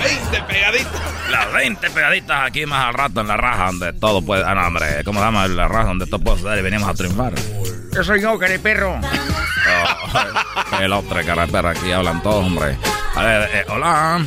20 0.03 0.43
pegaditas. 0.43 1.03
Las 1.31 1.53
20 1.53 1.91
pegaditas 1.91 2.47
aquí 2.47 2.67
más 2.67 2.87
al 2.87 2.95
rato 2.95 3.21
en 3.21 3.29
la 3.29 3.37
raja 3.37 3.67
donde 3.67 3.93
todo 3.95 4.23
puede... 4.23 4.45
Ah, 4.45 4.55
no, 4.55 4.67
hombre, 4.67 5.03
¿cómo 5.05 5.21
se 5.21 5.25
llama? 5.25 5.49
La 5.49 5.69
raja 5.69 5.89
donde 5.89 6.07
todo 6.07 6.21
puede 6.21 6.39
suceder 6.39 6.59
y 6.59 6.63
venimos 6.63 6.89
a 6.89 6.95
triunfar. 6.95 7.33
Yo 7.95 8.05
soy 8.05 8.21
yo, 8.21 8.39
careperro. 8.39 9.01
Oh, 9.01 10.81
el 10.81 10.93
otro 10.93 11.25
carapera, 11.25 11.71
aquí 11.71 11.93
hablan 11.93 12.23
todos, 12.23 12.45
hombre. 12.45 12.77
A 13.15 13.23
ver, 13.23 13.51
eh, 13.55 13.65
hola. 13.69 14.25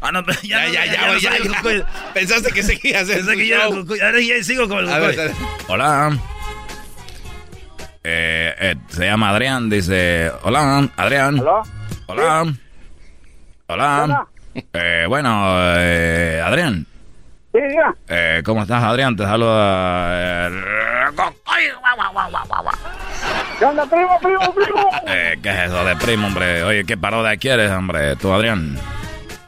Ah, 0.00 0.12
no, 0.12 0.24
ya, 0.42 0.68
ya, 0.68 0.86
ya, 0.86 1.18
ya, 1.18 1.32
ya, 1.38 1.86
Pensaste 2.14 2.52
que 2.52 2.62
seguías 2.62 3.08
Pensé 3.08 3.34
que 3.34 3.48
ya, 3.48 3.64
ahora 3.64 4.20
ya 4.20 4.42
sigo 4.44 4.68
con 4.68 4.78
el 4.78 4.88
A 4.88 4.98
ver, 4.98 5.32
Hola. 5.66 6.16
Eh, 8.04 8.54
eh, 8.58 8.76
se 8.88 9.06
llama 9.06 9.30
Adrián, 9.30 9.68
dice. 9.68 10.30
Hola, 10.42 10.88
Adrián. 10.96 11.40
¿Hola? 11.40 11.62
Hola. 12.06 12.54
Hola. 13.66 14.28
Eh, 14.72 15.04
bueno, 15.08 15.30
eh, 15.76 16.42
Adrián. 16.44 16.86
Sí, 17.52 17.58
diga. 17.60 17.94
Eh, 18.08 18.42
¿Cómo 18.44 18.62
estás, 18.62 18.82
Adrián? 18.82 19.16
Te 19.16 19.24
saluda. 19.24 20.48
eh, 20.48 20.62
¿Qué 23.58 23.64
onda, 23.64 23.86
primo, 23.86 24.18
primo, 24.20 24.54
primo? 24.54 24.90
eh, 25.06 25.38
¿Qué 25.42 25.48
es 25.50 25.58
eso 25.66 25.84
de 25.84 25.96
primo, 25.96 26.26
hombre? 26.28 26.62
Oye, 26.62 26.84
¿qué 26.84 26.96
parodia 26.96 27.36
quieres, 27.36 27.70
hombre? 27.70 28.16
Tú, 28.16 28.32
Adrián. 28.32 28.78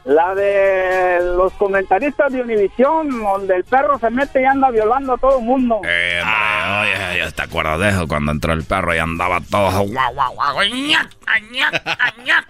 La 0.05 0.35
de 0.35 1.19
los 1.37 1.53
comentaristas 1.53 2.33
de 2.33 2.41
Univisión, 2.41 3.23
donde 3.23 3.57
el 3.57 3.65
perro 3.65 3.99
se 3.99 4.11
mete 4.11 4.41
y 4.41 4.45
anda 4.45 4.71
violando 4.71 5.13
a 5.13 5.19
todo 5.19 5.39
el 5.39 5.45
mundo. 5.45 5.81
Eh, 5.85 6.21
hombre, 6.23 7.11
oye, 7.13 7.19
ya 7.19 7.31
te 7.31 7.43
acuerdas 7.43 7.79
de 7.79 7.89
eso 7.91 8.09
cuando 8.09 8.33
entró 8.33 8.53
el 8.55 8.65
perro 8.65 8.95
y 8.95 8.99
andaba 8.99 9.41
todo 9.49 9.71
guau, 9.85 10.15
guau, 10.15 10.35
guau, 10.35 10.65
ñac, 10.65 11.11
ñac, 11.53 11.83
ñac. 12.25 12.47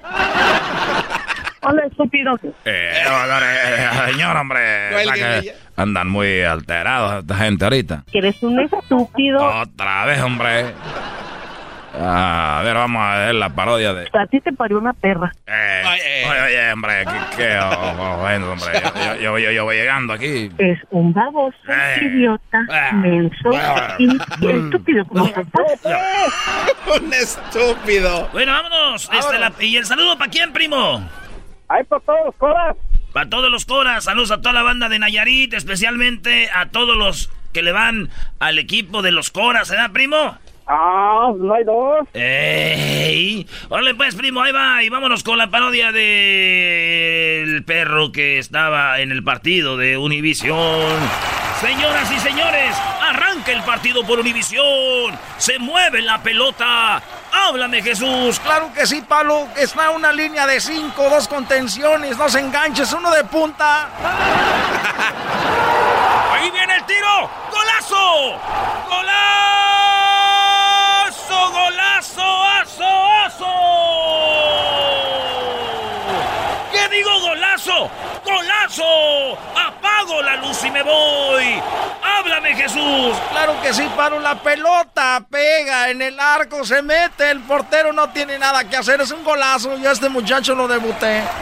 Hola, 1.63 1.83
estúpido. 1.87 2.37
Eh, 2.65 3.03
eh, 3.05 3.89
señor, 4.13 4.37
hombre, 4.37 4.89
Cuelgue, 4.93 5.05
la 5.21 5.41
que 5.43 5.55
andan 5.77 6.09
muy 6.09 6.41
alterados 6.43 7.21
esta 7.23 7.37
gente 7.37 7.65
ahorita. 7.65 8.05
Que 8.11 8.19
eres 8.19 8.43
un 8.43 8.59
estúpido. 8.61 9.45
Otra 9.45 10.05
vez, 10.07 10.21
hombre. 10.23 10.73
Ah, 12.03 12.61
a 12.61 12.63
ver, 12.63 12.75
vamos 12.77 13.03
a 13.03 13.17
ver 13.19 13.35
la 13.35 13.49
parodia 13.51 13.93
de... 13.93 14.09
A 14.17 14.27
ti 14.27 14.41
te 14.41 14.53
parió 14.53 14.79
una 14.79 14.93
perra. 14.93 15.33
Eh, 15.45 15.83
oye, 15.85 16.43
oye, 16.47 16.73
hombre, 16.73 17.05
¿qué, 17.05 17.37
qué 17.37 17.59
oh, 17.59 17.95
oh, 17.99 18.17
bueno, 18.19 18.53
hombre? 18.53 18.81
Yo, 18.81 19.17
yo, 19.17 19.39
yo, 19.39 19.51
yo 19.51 19.65
voy 19.65 19.77
llegando 19.77 20.13
aquí. 20.13 20.53
Es 20.57 20.79
un 20.91 21.13
baboso, 21.13 21.57
Eh. 21.69 21.99
idiota, 22.05 22.61
menso 22.93 23.51
y 23.99 24.07
estúpido 24.49 25.05
como 25.07 25.25
Un 26.97 27.13
estúpido. 27.13 28.29
Bueno, 28.33 28.53
vámonos. 28.53 29.11
Este, 29.13 29.39
la- 29.41 29.53
¿Y 29.59 29.77
el 29.77 29.85
saludo 29.85 30.17
para 30.17 30.31
quién, 30.31 30.53
primo? 30.53 31.05
Ahí 31.71 31.85
para 31.85 32.03
todos 32.03 32.19
los 32.27 32.35
coras. 32.35 32.77
Para 33.13 33.31
todos 33.31 33.51
los 33.51 33.65
coras. 33.65 34.05
Saludos 34.05 34.33
a 34.33 34.41
toda 34.41 34.53
la 34.53 34.63
banda 34.63 34.89
de 34.89 34.99
Nayarit, 34.99 35.55
especialmente 35.55 36.51
a 36.53 36.71
todos 36.71 36.97
los 36.97 37.31
que 37.53 37.63
le 37.63 37.71
van 37.71 38.11
al 38.41 38.59
equipo 38.59 39.03
de 39.03 39.13
los 39.13 39.31
coras, 39.31 39.71
¿verdad, 39.71 39.93
primo? 39.93 40.37
Ah, 40.73 41.33
no 41.37 41.53
hay 41.53 41.65
dos. 41.65 42.07
¡Ey! 42.15 43.45
Órale 43.69 43.93
pues, 43.97 44.15
primo, 44.15 44.41
ahí 44.41 44.53
va. 44.53 44.85
Y 44.85 44.89
vámonos 44.89 45.25
con 45.25 45.37
la 45.37 45.51
parodia 45.51 45.91
del 45.91 47.65
perro 47.65 48.13
que 48.13 48.39
estaba 48.39 49.01
en 49.01 49.11
el 49.11 49.25
partido 49.25 49.77
de 49.77 49.99
Univisión. 49.99 50.97
Señoras 51.61 52.13
y 52.13 52.21
señores, 52.21 52.77
arranca 53.03 53.51
el 53.51 53.65
partido 53.65 54.07
por 54.07 54.21
Univisión. 54.21 55.19
Se 55.39 55.59
mueve 55.59 56.03
la 56.03 56.23
pelota. 56.23 57.03
Háblame, 57.33 57.83
Jesús. 57.83 58.39
Claro 58.39 58.71
que 58.73 58.87
sí, 58.87 59.03
Pablo. 59.07 59.49
Está 59.57 59.91
una 59.91 60.13
línea 60.13 60.47
de 60.47 60.61
cinco, 60.61 61.11
dos 61.11 61.27
contenciones, 61.27 62.17
dos 62.17 62.37
enganches, 62.37 62.93
uno 62.93 63.11
de 63.11 63.25
punta. 63.25 63.89
Ahí 66.33 66.49
viene 66.53 66.77
el 66.77 66.85
tiro. 66.85 67.29
¡Golazo! 67.51 68.39
¡Golazo! 68.89 70.00
¡Golazo! 71.53 72.45
¡Azo! 72.45 72.85
¡Azo! 73.25 73.47
¿Qué 76.73 76.89
digo 76.95 77.21
golazo? 77.21 77.91
¡Golazo! 78.25 79.39
¡Apago 79.57 80.23
la 80.23 80.37
luz 80.37 80.65
y 80.65 80.71
me 80.71 80.83
voy! 80.83 81.61
¡Háblame, 82.03 82.55
Jesús! 82.55 83.17
Claro 83.31 83.61
que 83.63 83.73
sí, 83.75 83.89
Pablo. 83.97 84.21
La 84.21 84.37
pelota 84.37 85.25
pega 85.31 85.91
en 85.91 86.03
el 86.03 86.19
arco, 86.19 86.65
se 86.65 86.83
mete, 86.83 87.31
el 87.31 87.41
portero 87.41 87.93
no 87.93 88.11
tiene 88.11 88.39
nada 88.39 88.65
que 88.65 88.77
hacer. 88.77 89.01
Es 89.01 89.11
un 89.11 89.25
golazo. 89.25 89.77
Yo 89.79 89.89
a 89.89 89.93
este 89.93 90.09
muchacho 90.09 90.55
lo 90.55 90.69
debuté. 90.69 91.23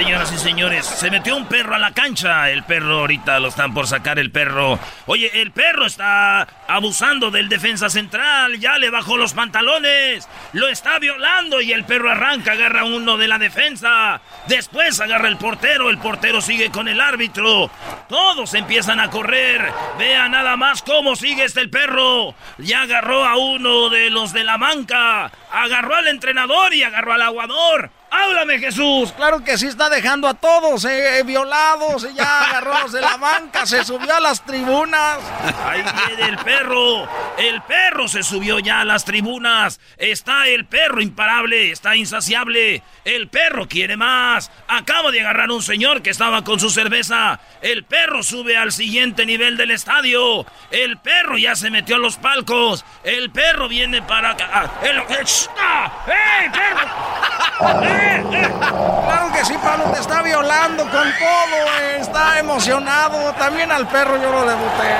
Señoras 0.00 0.32
y 0.32 0.38
señores, 0.38 0.86
se 0.86 1.10
metió 1.10 1.36
un 1.36 1.44
perro 1.44 1.74
a 1.74 1.78
la 1.78 1.92
cancha. 1.92 2.48
El 2.48 2.62
perro 2.62 3.00
ahorita 3.00 3.38
lo 3.38 3.48
están 3.48 3.74
por 3.74 3.86
sacar 3.86 4.18
el 4.18 4.30
perro. 4.30 4.78
Oye, 5.04 5.42
el 5.42 5.52
perro 5.52 5.84
está 5.84 6.48
abusando 6.66 7.30
del 7.30 7.50
defensa 7.50 7.90
central. 7.90 8.58
Ya 8.58 8.78
le 8.78 8.88
bajó 8.88 9.18
los 9.18 9.34
pantalones. 9.34 10.26
Lo 10.54 10.68
está 10.68 10.98
violando 10.98 11.60
y 11.60 11.72
el 11.72 11.84
perro 11.84 12.10
arranca, 12.10 12.52
agarra 12.52 12.84
uno 12.84 13.18
de 13.18 13.28
la 13.28 13.36
defensa. 13.36 14.22
Después 14.48 14.98
agarra 15.00 15.28
el 15.28 15.36
portero. 15.36 15.90
El 15.90 15.98
portero 15.98 16.40
sigue 16.40 16.70
con 16.70 16.88
el 16.88 16.98
árbitro. 16.98 17.70
Todos 18.08 18.54
empiezan 18.54 19.00
a 19.00 19.10
correr. 19.10 19.70
Vea 19.98 20.30
nada 20.30 20.56
más 20.56 20.80
cómo 20.80 21.14
sigue 21.14 21.44
este 21.44 21.60
el 21.60 21.68
perro. 21.68 22.34
Ya 22.56 22.82
agarró 22.82 23.26
a 23.26 23.36
uno 23.36 23.90
de 23.90 24.08
los 24.08 24.32
de 24.32 24.44
la 24.44 24.56
banca. 24.56 25.30
Agarró 25.52 25.96
al 25.96 26.08
entrenador 26.08 26.72
y 26.72 26.84
agarró 26.84 27.12
al 27.12 27.22
aguador. 27.22 27.90
¡Háblame, 28.12 28.58
Jesús! 28.58 29.12
Claro 29.12 29.44
que 29.44 29.56
sí 29.56 29.66
está 29.68 29.88
dejando 29.88 30.26
a 30.26 30.34
todos 30.34 30.84
eh, 30.84 31.22
violados. 31.24 32.04
y 32.10 32.14
Ya 32.14 32.40
agarró 32.48 32.88
de 32.90 33.00
la 33.00 33.16
banca, 33.16 33.64
se 33.66 33.84
subió 33.84 34.16
a 34.16 34.20
las 34.20 34.44
tribunas. 34.44 35.18
Ahí 35.64 35.84
viene 36.08 36.28
el 36.30 36.38
perro. 36.38 37.08
El 37.38 37.62
perro 37.62 38.08
se 38.08 38.24
subió 38.24 38.58
ya 38.58 38.80
a 38.80 38.84
las 38.84 39.04
tribunas. 39.04 39.78
Está 39.96 40.48
el 40.48 40.66
perro 40.66 41.00
imparable, 41.00 41.70
está 41.70 41.94
insaciable. 41.94 42.82
El 43.04 43.28
perro 43.28 43.68
quiere 43.68 43.96
más. 43.96 44.50
Acaba 44.66 45.12
de 45.12 45.20
agarrar 45.20 45.48
un 45.50 45.62
señor 45.62 46.02
que 46.02 46.10
estaba 46.10 46.42
con 46.42 46.58
su 46.58 46.68
cerveza. 46.70 47.38
El 47.62 47.84
perro 47.84 48.24
sube 48.24 48.56
al 48.56 48.72
siguiente 48.72 49.24
nivel 49.24 49.56
del 49.56 49.70
estadio. 49.70 50.44
El 50.72 50.98
perro 50.98 51.38
ya 51.38 51.54
se 51.54 51.70
metió 51.70 51.94
a 51.94 52.00
los 52.00 52.16
palcos. 52.16 52.84
El 53.04 53.30
perro 53.30 53.68
viene 53.68 54.02
para 54.02 54.30
acá. 54.30 54.48
Ah, 54.52 54.70
el- 54.82 54.98
eh, 54.98 55.22
sh- 55.24 55.48
ah, 55.60 55.92
¡Ey, 56.08 56.50
perro! 56.50 57.82
¡Eh, 57.84 57.96
eh! 57.96 57.99
Claro 58.30 59.32
que 59.32 59.44
sí, 59.44 59.54
Pablo, 59.62 59.84
te 59.92 60.00
está 60.00 60.22
violando 60.22 60.82
con 60.84 60.90
todo. 60.92 61.56
eh, 61.82 61.98
Está 62.00 62.38
emocionado. 62.38 63.32
También 63.34 63.70
al 63.70 63.86
perro 63.88 64.20
yo 64.20 64.30
lo 64.30 64.40
debuté. 64.46 64.90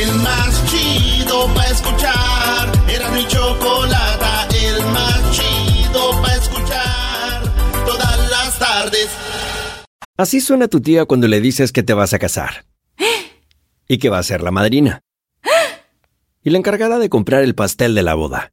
El 0.00 0.14
más 0.16 0.64
chido 0.66 1.46
para 1.54 1.68
escuchar. 1.68 2.72
Era 2.88 3.08
mi 3.10 3.26
chocolata. 3.26 4.48
El 4.54 4.84
más 4.86 5.20
chido 5.32 6.22
para 6.22 6.34
escuchar. 6.34 7.42
Todas 7.86 8.30
las 8.30 8.58
tardes. 8.58 9.08
Así 10.16 10.40
suena 10.40 10.68
tu 10.68 10.80
tía 10.80 11.04
cuando 11.04 11.28
le 11.28 11.40
dices 11.40 11.72
que 11.72 11.82
te 11.82 11.94
vas 11.94 12.12
a 12.14 12.18
casar. 12.18 12.64
Y 13.88 13.98
que 13.98 14.08
va 14.08 14.18
a 14.18 14.22
ser 14.22 14.42
la 14.42 14.50
madrina. 14.50 15.00
Y 16.42 16.50
la 16.50 16.58
encargada 16.58 16.98
de 16.98 17.08
comprar 17.08 17.42
el 17.42 17.54
pastel 17.54 17.94
de 17.94 18.02
la 18.02 18.14
boda. 18.14 18.52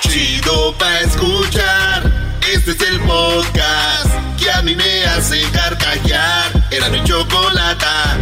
Chido 0.00 0.74
pa' 0.78 1.00
escuchar. 1.00 2.12
Este 2.52 2.72
es 2.72 2.80
el 2.82 3.00
podcast 3.00 4.10
que 4.38 4.50
a 4.50 4.62
mí 4.62 4.74
me 4.76 5.04
hace 5.04 5.42
carcajear. 5.52 6.68
Era 6.70 6.88
mi 6.90 7.02
chocolata. 7.04 8.18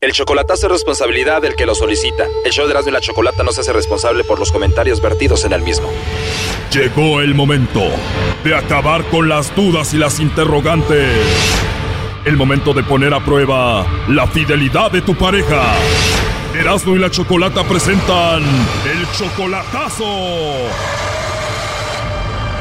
El 0.00 0.12
chocolatazo 0.12 0.66
es 0.66 0.72
responsabilidad 0.72 1.40
del 1.40 1.56
que 1.56 1.64
lo 1.64 1.74
solicita. 1.74 2.26
El 2.44 2.52
show 2.52 2.66
de 2.66 2.72
Erasmo 2.72 2.90
y 2.90 2.92
la 2.92 3.00
Chocolata 3.00 3.42
no 3.42 3.52
se 3.52 3.62
hace 3.62 3.72
responsable 3.72 4.22
por 4.22 4.38
los 4.38 4.52
comentarios 4.52 5.00
vertidos 5.00 5.46
en 5.46 5.54
el 5.54 5.62
mismo. 5.62 5.88
Llegó 6.70 7.22
el 7.22 7.34
momento 7.34 7.80
de 8.44 8.54
acabar 8.54 9.04
con 9.04 9.30
las 9.30 9.54
dudas 9.56 9.94
y 9.94 9.96
las 9.96 10.20
interrogantes. 10.20 11.08
El 12.26 12.36
momento 12.36 12.74
de 12.74 12.82
poner 12.82 13.14
a 13.14 13.24
prueba 13.24 13.86
la 14.08 14.26
fidelidad 14.26 14.90
de 14.90 15.00
tu 15.00 15.14
pareja. 15.14 15.74
Erasmo 16.54 16.94
y 16.94 17.00
la 17.00 17.10
Chocolata 17.10 17.64
presentan 17.64 18.42
el 18.42 19.10
chocolatazo. 19.12 20.04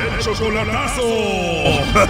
El 0.02 0.20
chocolatazo. 0.20 1.04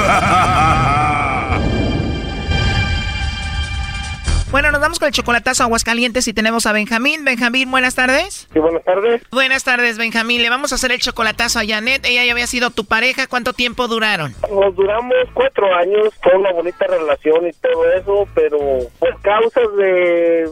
Bueno, 4.54 4.72
nos 4.72 4.82
vamos 4.82 5.00
con 5.00 5.08
el 5.08 5.14
chocolatazo 5.16 5.64
a 5.64 5.66
Aguascalientes 5.66 6.28
y 6.28 6.34
tenemos 6.34 6.68
a 6.68 6.74
Benjamín. 6.74 7.26
Benjamín, 7.26 7.72
buenas 7.72 7.96
tardes. 7.96 8.48
Sí, 8.54 8.60
buenas 8.60 8.84
tardes. 8.84 9.24
Buenas 9.32 9.64
tardes, 9.64 9.98
Benjamín. 9.98 10.44
Le 10.44 10.52
vamos 10.52 10.72
a 10.72 10.76
hacer 10.76 10.92
el 10.92 11.00
chocolatazo 11.00 11.58
a 11.58 11.66
Janet. 11.66 12.06
Ella 12.06 12.24
ya 12.24 12.34
había 12.34 12.46
sido 12.46 12.70
tu 12.70 12.86
pareja. 12.86 13.26
¿Cuánto 13.26 13.54
tiempo 13.54 13.88
duraron? 13.88 14.36
Nos 14.52 14.76
duramos 14.76 15.16
cuatro 15.34 15.76
años, 15.76 16.14
fue 16.22 16.38
una 16.38 16.52
bonita 16.52 16.86
relación 16.86 17.48
y 17.48 17.54
todo 17.54 17.92
eso, 17.94 18.28
pero 18.36 18.60
por 19.00 19.20
causas 19.24 19.76
de 19.76 20.52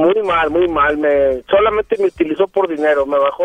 Muy 0.00 0.22
mal, 0.22 0.48
muy 0.48 0.66
mal. 0.66 0.96
Me 0.96 1.42
solamente 1.50 1.96
me 1.98 2.06
utilizó 2.06 2.48
por 2.48 2.68
dinero. 2.68 3.04
Me 3.04 3.18
bajó 3.18 3.44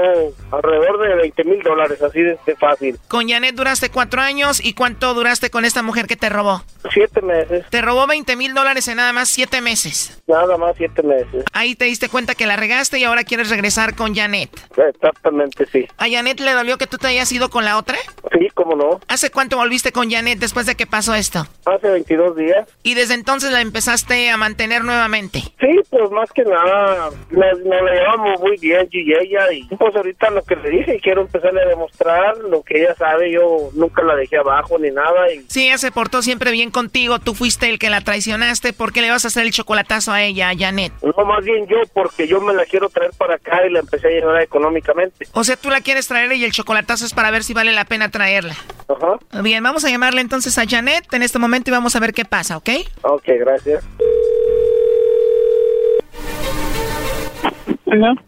alrededor 0.52 1.00
de 1.06 1.16
20 1.16 1.44
mil 1.44 1.62
dólares, 1.62 2.02
así 2.02 2.22
de, 2.22 2.38
de, 2.46 2.56
fácil. 2.56 2.98
Con 3.10 3.28
Janet 3.28 3.56
duraste 3.56 3.90
cuatro 3.90 4.22
años. 4.22 4.64
¿Y 4.64 4.74
cuánto 4.74 5.14
duraste 5.14 5.50
con 5.50 5.66
esta 5.66 5.82
mujer 5.84 6.08
que 6.08 6.16
te 6.16 6.30
robó? 6.30 6.64
Siete 6.94 7.22
meses. 7.22 7.66
Te 7.70 7.82
robó 7.82 8.08
20 8.08 8.38
mil 8.38 8.54
dólares 8.54 8.88
en 8.88 8.98
nada 8.98 9.12
más 9.12 9.28
siete 9.28 9.60
meses. 9.60 10.22
Nada 10.28 10.58
más 10.58 10.78
siete 10.78 11.04
meses. 11.04 11.44
Ahí 11.52 11.76
te 11.76 11.86
diste 11.86 12.08
cuenta 12.08 12.36
que 12.36 12.46
la 12.46 12.56
regaste 12.56 13.00
y 13.00 13.04
ahora 13.04 13.26
quieres 13.26 13.50
regresar 13.50 13.96
con 13.96 14.16
Janet. 14.16 14.50
Exactamente, 14.78 15.66
sí. 15.66 15.86
¿A 15.98 16.10
Janet 16.10 16.40
le 16.40 16.54
dolió 16.54 16.78
que 16.78 16.88
tú 16.88 16.98
te 16.98 17.08
hayas 17.08 17.30
ido 17.34 17.50
con 17.50 17.66
la 17.66 17.78
otra? 17.78 17.98
Sí, 18.32 18.48
cómo 18.54 18.76
no. 18.76 19.02
¿Hace 19.10 19.30
cuánto 19.30 19.58
volviste 19.58 19.92
con 19.92 20.10
Janet 20.10 20.40
después 20.40 20.66
de 20.66 20.76
que 20.76 20.88
pasó 20.88 21.16
esto? 21.16 21.46
Hace 21.66 21.90
22 21.90 22.38
días. 22.38 22.70
¿Y 22.84 22.94
desde 22.94 23.16
entonces 23.16 23.52
la 23.52 23.60
empezaste 23.60 24.30
a 24.30 24.38
mantener 24.38 24.86
nuevamente? 24.86 25.40
Sí, 25.60 25.80
pues 25.90 26.12
más 26.12 26.32
que 26.32 26.45
nada, 26.46 27.10
nos, 27.30 27.60
nos 27.60 27.82
la 27.82 27.92
llevamos 27.92 28.40
muy 28.40 28.58
bien 28.58 28.88
yo 28.92 29.00
y 29.00 29.14
ella 29.14 29.52
y 29.52 29.64
pues 29.76 29.96
ahorita 29.96 30.30
lo 30.30 30.44
que 30.44 30.56
le 30.56 30.70
dije, 30.70 31.00
quiero 31.02 31.22
empezarle 31.22 31.62
a 31.62 31.68
demostrar 31.68 32.38
lo 32.38 32.62
que 32.64 32.82
ella 32.82 32.96
sabe, 32.96 33.32
yo 33.32 33.70
nunca 33.74 34.04
la 34.04 34.16
dejé 34.16 34.38
abajo 34.38 34.78
ni 34.78 34.92
nada 34.92 35.32
y... 35.32 35.46
Sí, 35.48 35.68
ella 35.68 35.78
se 35.78 35.92
portó 35.92 36.22
siempre 36.22 36.52
bien 36.52 36.72
contigo, 36.72 37.20
tú 37.20 37.34
fuiste 37.34 37.70
el 37.70 37.80
que 37.80 37.90
la 37.90 38.02
traicionaste, 38.02 38.74
¿por 38.74 38.94
qué 38.94 39.02
le 39.02 39.10
vas 39.10 39.26
a 39.26 39.30
hacer 39.30 39.44
el 39.44 39.52
chocolatazo 39.52 40.12
a 40.12 40.24
ella, 40.24 40.50
a 40.50 40.58
Janet? 40.58 40.94
No, 41.02 41.26
más 41.26 41.44
bien 41.44 41.68
yo, 41.68 41.78
porque 41.94 42.28
yo 42.28 42.42
me 42.42 42.54
la 42.54 42.66
quiero 42.66 42.90
traer 42.90 43.12
para 43.18 43.36
acá 43.36 43.66
y 43.66 43.72
la 43.72 43.80
empecé 43.80 44.08
a 44.08 44.12
llevar 44.12 44.42
económicamente. 44.42 45.28
O 45.34 45.44
sea, 45.44 45.56
tú 45.56 45.70
la 45.70 45.82
quieres 45.82 46.08
traer 46.08 46.32
y 46.34 46.44
el 46.44 46.52
chocolatazo 46.52 47.06
es 47.06 47.14
para 47.14 47.32
ver 47.32 47.44
si 47.44 47.54
vale 47.54 47.72
la 47.72 47.86
pena 47.86 48.10
traerla. 48.10 48.56
Ajá. 48.88 49.42
Bien, 49.42 49.64
vamos 49.64 49.86
a 49.86 49.90
llamarle 49.90 50.22
entonces 50.22 50.58
a 50.58 50.66
Janet 50.68 51.12
en 51.14 51.24
este 51.24 51.40
momento 51.40 51.70
y 51.70 51.74
vamos 51.74 51.96
a 51.96 52.00
ver 52.00 52.14
qué 52.14 52.26
pasa, 52.26 52.58
¿ok? 52.58 52.70
Ok, 53.02 53.24
gracias. 53.40 53.84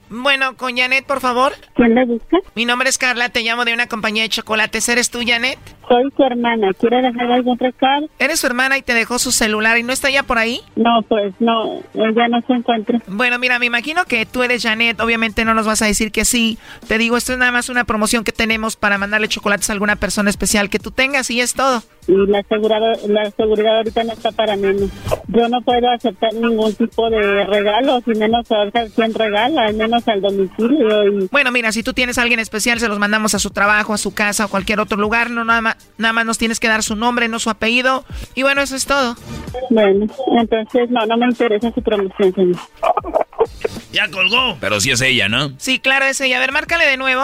Bueno, 0.10 0.56
con 0.56 0.78
Janet, 0.78 1.06
por 1.06 1.20
favor. 1.20 1.54
¿Quién 1.76 1.96
la 1.96 2.06
busca? 2.06 2.38
Mi 2.56 2.66
nombre 2.66 2.90
es 2.90 2.98
Carla, 2.98 3.30
te 3.30 3.42
llamo 3.42 3.66
de 3.66 3.74
una 3.74 3.88
compañía 3.88 4.24
de 4.24 4.30
chocolates. 4.30 4.88
¿Eres 4.90 5.10
tú, 5.10 5.20
Janet? 5.26 5.60
Soy 5.88 6.04
su 6.16 6.24
hermana. 6.24 6.74
¿Quiere 6.74 7.02
dejar 7.02 7.32
algún 7.32 7.58
recado? 7.58 8.08
Eres 8.20 8.40
su 8.40 8.48
hermana 8.48 8.78
y 8.78 8.82
te 8.82 8.94
dejó 8.94 9.20
su 9.20 9.32
celular 9.32 9.78
y 9.78 9.84
no 9.84 9.94
está 9.94 10.10
ya 10.10 10.24
por 10.24 10.38
ahí. 10.38 10.62
No, 10.76 11.02
pues 11.08 11.34
no, 11.40 11.82
ella 11.94 12.28
no 12.30 12.42
se 12.46 12.54
encuentra. 12.54 13.00
Bueno, 13.08 13.40
mira, 13.40 13.60
me 13.60 13.66
imagino 13.66 14.06
que 14.06 14.26
tú 14.26 14.44
eres 14.44 14.64
Janet. 14.64 15.00
Obviamente 15.00 15.46
no 15.46 15.54
nos 15.54 15.66
vas 15.66 15.82
a 15.82 15.86
decir 15.86 16.12
que 16.12 16.26
sí. 16.26 16.58
Te 16.88 16.98
digo, 16.98 17.18
esto 17.18 17.34
es 17.34 17.40
nada 17.40 17.52
más 17.52 17.70
una 17.70 17.86
promoción 17.86 18.24
que 18.24 18.32
tenemos 18.32 18.76
para 18.76 18.98
mandarle 18.98 19.28
chocolates 19.28 19.70
a 19.70 19.74
alguna 19.74 19.96
persona 19.96 20.30
especial 20.30 20.70
que 20.70 20.80
tú 20.80 20.92
tengas 20.92 21.30
y 21.30 21.42
es 21.42 21.54
todo. 21.54 21.84
Y 22.08 22.14
la 22.28 22.42
seguridad, 22.44 22.80
la 23.08 23.32
seguridad 23.32 23.78
ahorita 23.78 24.04
no 24.06 24.14
está 24.14 24.32
para 24.32 24.56
mí. 24.56 24.90
Yo 25.28 25.50
no 25.50 25.62
puedo 25.62 25.90
aceptar 25.90 26.34
ningún 26.34 26.74
tipo 26.74 27.10
de 27.10 27.44
regalo, 27.44 28.02
y 28.06 28.18
menos 28.18 28.48
saber 28.48 28.72
quién 28.96 29.14
regala, 29.14 29.66
al 29.66 29.76
menos 29.76 30.08
al 30.08 30.22
domicilio. 30.22 31.04
Y... 31.06 31.28
Bueno, 31.32 31.52
mira, 31.52 31.72
si 31.72 31.84
tú 31.84 31.94
tienes 31.94 32.18
a 32.18 32.22
alguien 32.22 32.40
especial, 32.40 32.80
se 32.80 32.88
los 32.88 32.98
mandamos 32.98 33.36
a 33.36 33.40
su 33.40 33.50
trabajo, 33.50 33.94
a 33.94 33.98
su 33.98 34.14
casa 34.14 34.46
o 34.46 34.48
cualquier 34.48 34.80
otro 34.80 34.98
lugar. 34.98 35.30
No, 35.30 35.44
nada 35.44 35.62
más, 35.62 35.92
nada 35.98 36.14
más 36.14 36.26
nos 36.26 36.38
tienes 36.38 36.60
que 36.60 36.68
dar 36.70 36.82
su 36.82 36.96
nombre, 36.96 37.28
no 37.28 37.40
su 37.40 37.50
apellido. 37.50 38.06
Y 38.36 38.44
bueno, 38.44 38.62
eso 38.62 38.76
es 38.76 38.86
todo. 38.86 39.16
Bueno, 39.70 40.08
entonces 40.40 40.90
no, 40.90 41.06
no 41.06 41.18
me 41.18 41.26
interesa 41.26 41.72
su 41.74 41.82
promoción, 41.82 42.34
señor. 42.34 42.58
Ya 43.92 44.10
colgó. 44.10 44.58
Pero 44.60 44.80
sí 44.80 44.92
es 44.92 45.02
ella, 45.02 45.28
¿no? 45.30 45.52
Sí, 45.58 45.80
claro, 45.80 46.06
es 46.06 46.22
ella. 46.22 46.38
A 46.38 46.40
ver, 46.40 46.52
márcale 46.52 46.86
de 46.86 46.98
nuevo. 46.98 47.24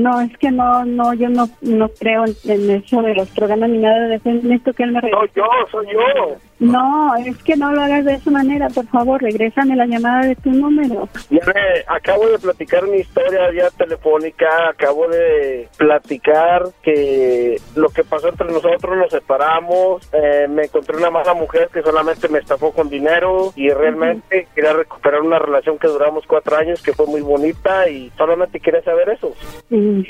no, 0.01 0.21
es 0.21 0.37
que 0.37 0.51
no, 0.51 0.85
no, 0.85 1.13
yo 1.13 1.29
no, 1.29 1.49
no 1.61 1.89
creo 1.89 2.25
en, 2.25 2.35
en 2.45 2.69
eso 2.71 3.01
de 3.01 3.15
los 3.15 3.29
programas 3.29 3.69
ni 3.69 3.77
nada 3.77 4.07
de 4.07 4.15
eso. 4.15 4.29
Necesito 4.29 4.73
que 4.73 4.83
él 4.83 4.91
me 4.91 5.01
No, 5.01 5.25
yo, 5.35 5.43
soy 5.71 5.87
yo. 5.91 6.35
No, 6.61 7.15
es 7.15 7.35
que 7.39 7.55
no 7.55 7.71
lo 7.71 7.81
hagas 7.81 8.05
de 8.05 8.13
esa 8.13 8.29
manera, 8.29 8.69
por 8.69 8.85
favor, 8.85 9.19
regrésame 9.19 9.75
la 9.75 9.87
llamada 9.87 10.27
de 10.27 10.35
tu 10.35 10.51
número. 10.51 11.09
Ya 11.31 11.43
ve, 11.43 11.83
acabo 11.87 12.27
de 12.27 12.37
platicar 12.37 12.87
mi 12.87 12.97
historia 12.97 13.51
ya 13.51 13.71
telefónica, 13.71 14.69
acabo 14.69 15.07
de 15.07 15.67
platicar 15.75 16.65
que 16.83 17.59
lo 17.75 17.89
que 17.89 18.03
pasó 18.03 18.29
entre 18.29 18.45
nosotros, 18.51 18.95
nos 18.95 19.09
separamos, 19.09 20.07
eh, 20.13 20.45
me 20.47 20.65
encontré 20.65 20.97
una 20.97 21.09
mala 21.09 21.33
mujer 21.33 21.67
que 21.73 21.81
solamente 21.81 22.29
me 22.29 22.37
estafó 22.37 22.71
con 22.71 22.89
dinero 22.89 23.53
y 23.55 23.69
realmente 23.69 24.47
quería 24.53 24.73
recuperar 24.73 25.21
una 25.21 25.39
relación 25.39 25.79
que 25.79 25.87
duramos 25.87 26.27
cuatro 26.27 26.57
años, 26.57 26.83
que 26.83 26.93
fue 26.93 27.07
muy 27.07 27.21
bonita 27.21 27.89
y 27.89 28.11
solamente 28.15 28.59
quería 28.59 28.83
saber 28.83 29.09
eso. 29.09 29.33
Mm. 29.71 30.01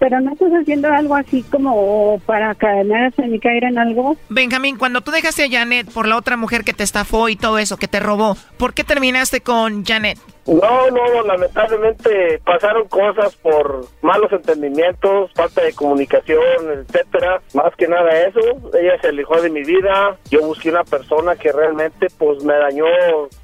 Pero 0.00 0.20
no 0.20 0.32
estás 0.32 0.50
haciendo 0.50 0.88
algo 0.88 1.14
así 1.14 1.44
como 1.44 2.20
para 2.26 2.52
caerse 2.56 3.28
ni 3.28 3.38
caer 3.38 3.62
en 3.62 3.78
algo. 3.78 4.16
Benjamín, 4.28 4.76
cuando 4.76 5.02
tú 5.02 5.12
dejaste 5.12 5.51
Janet 5.52 5.90
por 5.90 6.08
la 6.08 6.16
otra 6.16 6.36
mujer 6.36 6.64
que 6.64 6.72
te 6.72 6.82
estafó 6.82 7.28
y 7.28 7.36
todo 7.36 7.58
eso, 7.58 7.76
que 7.76 7.88
te 7.88 8.00
robó, 8.00 8.36
¿por 8.56 8.74
qué 8.74 8.84
terminaste 8.84 9.40
con 9.40 9.84
Janet? 9.84 10.18
No, 10.46 10.90
no, 10.90 11.22
lamentablemente 11.22 12.40
pasaron 12.44 12.88
cosas 12.88 13.36
por 13.36 13.86
malos 14.02 14.32
entendimientos, 14.32 15.30
falta 15.34 15.62
de 15.62 15.72
comunicación, 15.72 16.42
etcétera. 16.72 17.40
Más 17.54 17.74
que 17.76 17.86
nada 17.86 18.10
eso, 18.26 18.40
ella 18.74 19.00
se 19.00 19.08
alejó 19.08 19.40
de 19.40 19.50
mi 19.50 19.62
vida. 19.62 20.16
Yo 20.30 20.40
busqué 20.42 20.70
una 20.70 20.84
persona 20.84 21.36
que 21.36 21.52
realmente 21.52 22.08
pues 22.18 22.42
me 22.44 22.54
dañó 22.54 22.86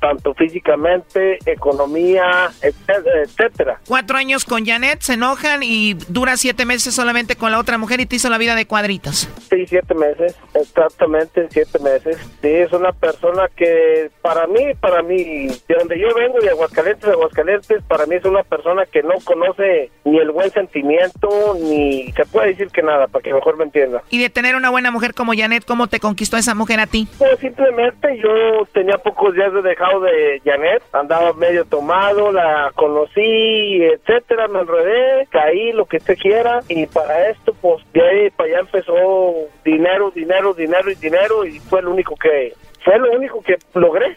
tanto 0.00 0.34
físicamente, 0.34 1.38
economía, 1.46 2.50
etcétera. 2.60 3.80
Cuatro 3.86 4.16
años 4.16 4.44
con 4.44 4.66
Janet, 4.66 5.00
se 5.02 5.14
enojan 5.14 5.62
y 5.62 5.94
dura 6.08 6.36
siete 6.36 6.64
meses 6.64 6.94
solamente 6.94 7.36
con 7.36 7.52
la 7.52 7.58
otra 7.58 7.78
mujer 7.78 8.00
y 8.00 8.06
te 8.06 8.16
hizo 8.16 8.28
la 8.28 8.38
vida 8.38 8.54
de 8.54 8.66
cuadritos. 8.66 9.28
Sí, 9.50 9.66
siete 9.66 9.94
meses, 9.94 10.34
exactamente 10.54 11.46
siete 11.50 11.78
meses. 11.78 12.18
Sí, 12.42 12.48
es 12.48 12.72
una 12.72 12.92
persona 12.92 13.48
que 13.54 14.10
para 14.20 14.46
mí, 14.46 14.74
para 14.80 15.02
mí, 15.02 15.46
de 15.46 15.74
donde 15.78 15.98
yo 15.98 16.08
vengo, 16.14 16.40
de 16.40 16.50
Aguascalientes, 16.50 16.87
de 16.96 17.12
Aguascalientes, 17.12 17.82
para 17.84 18.06
mí 18.06 18.16
es 18.16 18.24
una 18.24 18.42
persona 18.42 18.84
que 18.86 19.02
no 19.02 19.14
conoce 19.24 19.90
ni 20.04 20.18
el 20.18 20.30
buen 20.30 20.50
sentimiento, 20.50 21.28
ni 21.60 22.10
se 22.12 22.24
puede 22.26 22.48
decir 22.48 22.68
que 22.68 22.82
nada, 22.82 23.06
para 23.06 23.22
que 23.22 23.34
mejor 23.34 23.56
me 23.56 23.64
entienda. 23.64 24.02
Y 24.10 24.20
de 24.20 24.30
tener 24.30 24.56
una 24.56 24.70
buena 24.70 24.90
mujer 24.90 25.14
como 25.14 25.32
Janet, 25.34 25.64
¿cómo 25.64 25.86
te 25.86 26.00
conquistó 26.00 26.36
esa 26.36 26.54
mujer 26.54 26.80
a 26.80 26.86
ti? 26.86 27.06
Pues 27.18 27.38
simplemente 27.40 28.18
yo 28.18 28.66
tenía 28.72 28.98
pocos 28.98 29.34
días 29.34 29.52
de 29.52 29.62
dejado 29.62 30.00
de 30.00 30.40
Janet, 30.44 30.82
andaba 30.92 31.32
medio 31.34 31.64
tomado, 31.64 32.32
la 32.32 32.72
conocí, 32.74 33.82
etcétera, 33.82 34.48
me 34.48 34.60
enredé, 34.60 35.26
caí, 35.30 35.72
lo 35.72 35.86
que 35.86 35.98
usted 35.98 36.16
quiera, 36.16 36.60
y 36.68 36.86
para 36.86 37.28
esto, 37.30 37.54
pues 37.60 37.84
de 37.92 38.02
ahí 38.02 38.30
para 38.30 38.48
allá 38.48 38.60
empezó 38.60 39.34
dinero, 39.64 40.10
dinero, 40.10 40.54
dinero 40.54 40.90
y 40.90 40.94
dinero, 40.94 41.44
y 41.44 41.58
fue 41.60 41.82
lo 41.82 41.90
único 41.90 42.14
que, 42.16 42.54
fue 42.84 42.98
lo 42.98 43.12
único 43.12 43.42
que 43.42 43.56
logré 43.74 44.16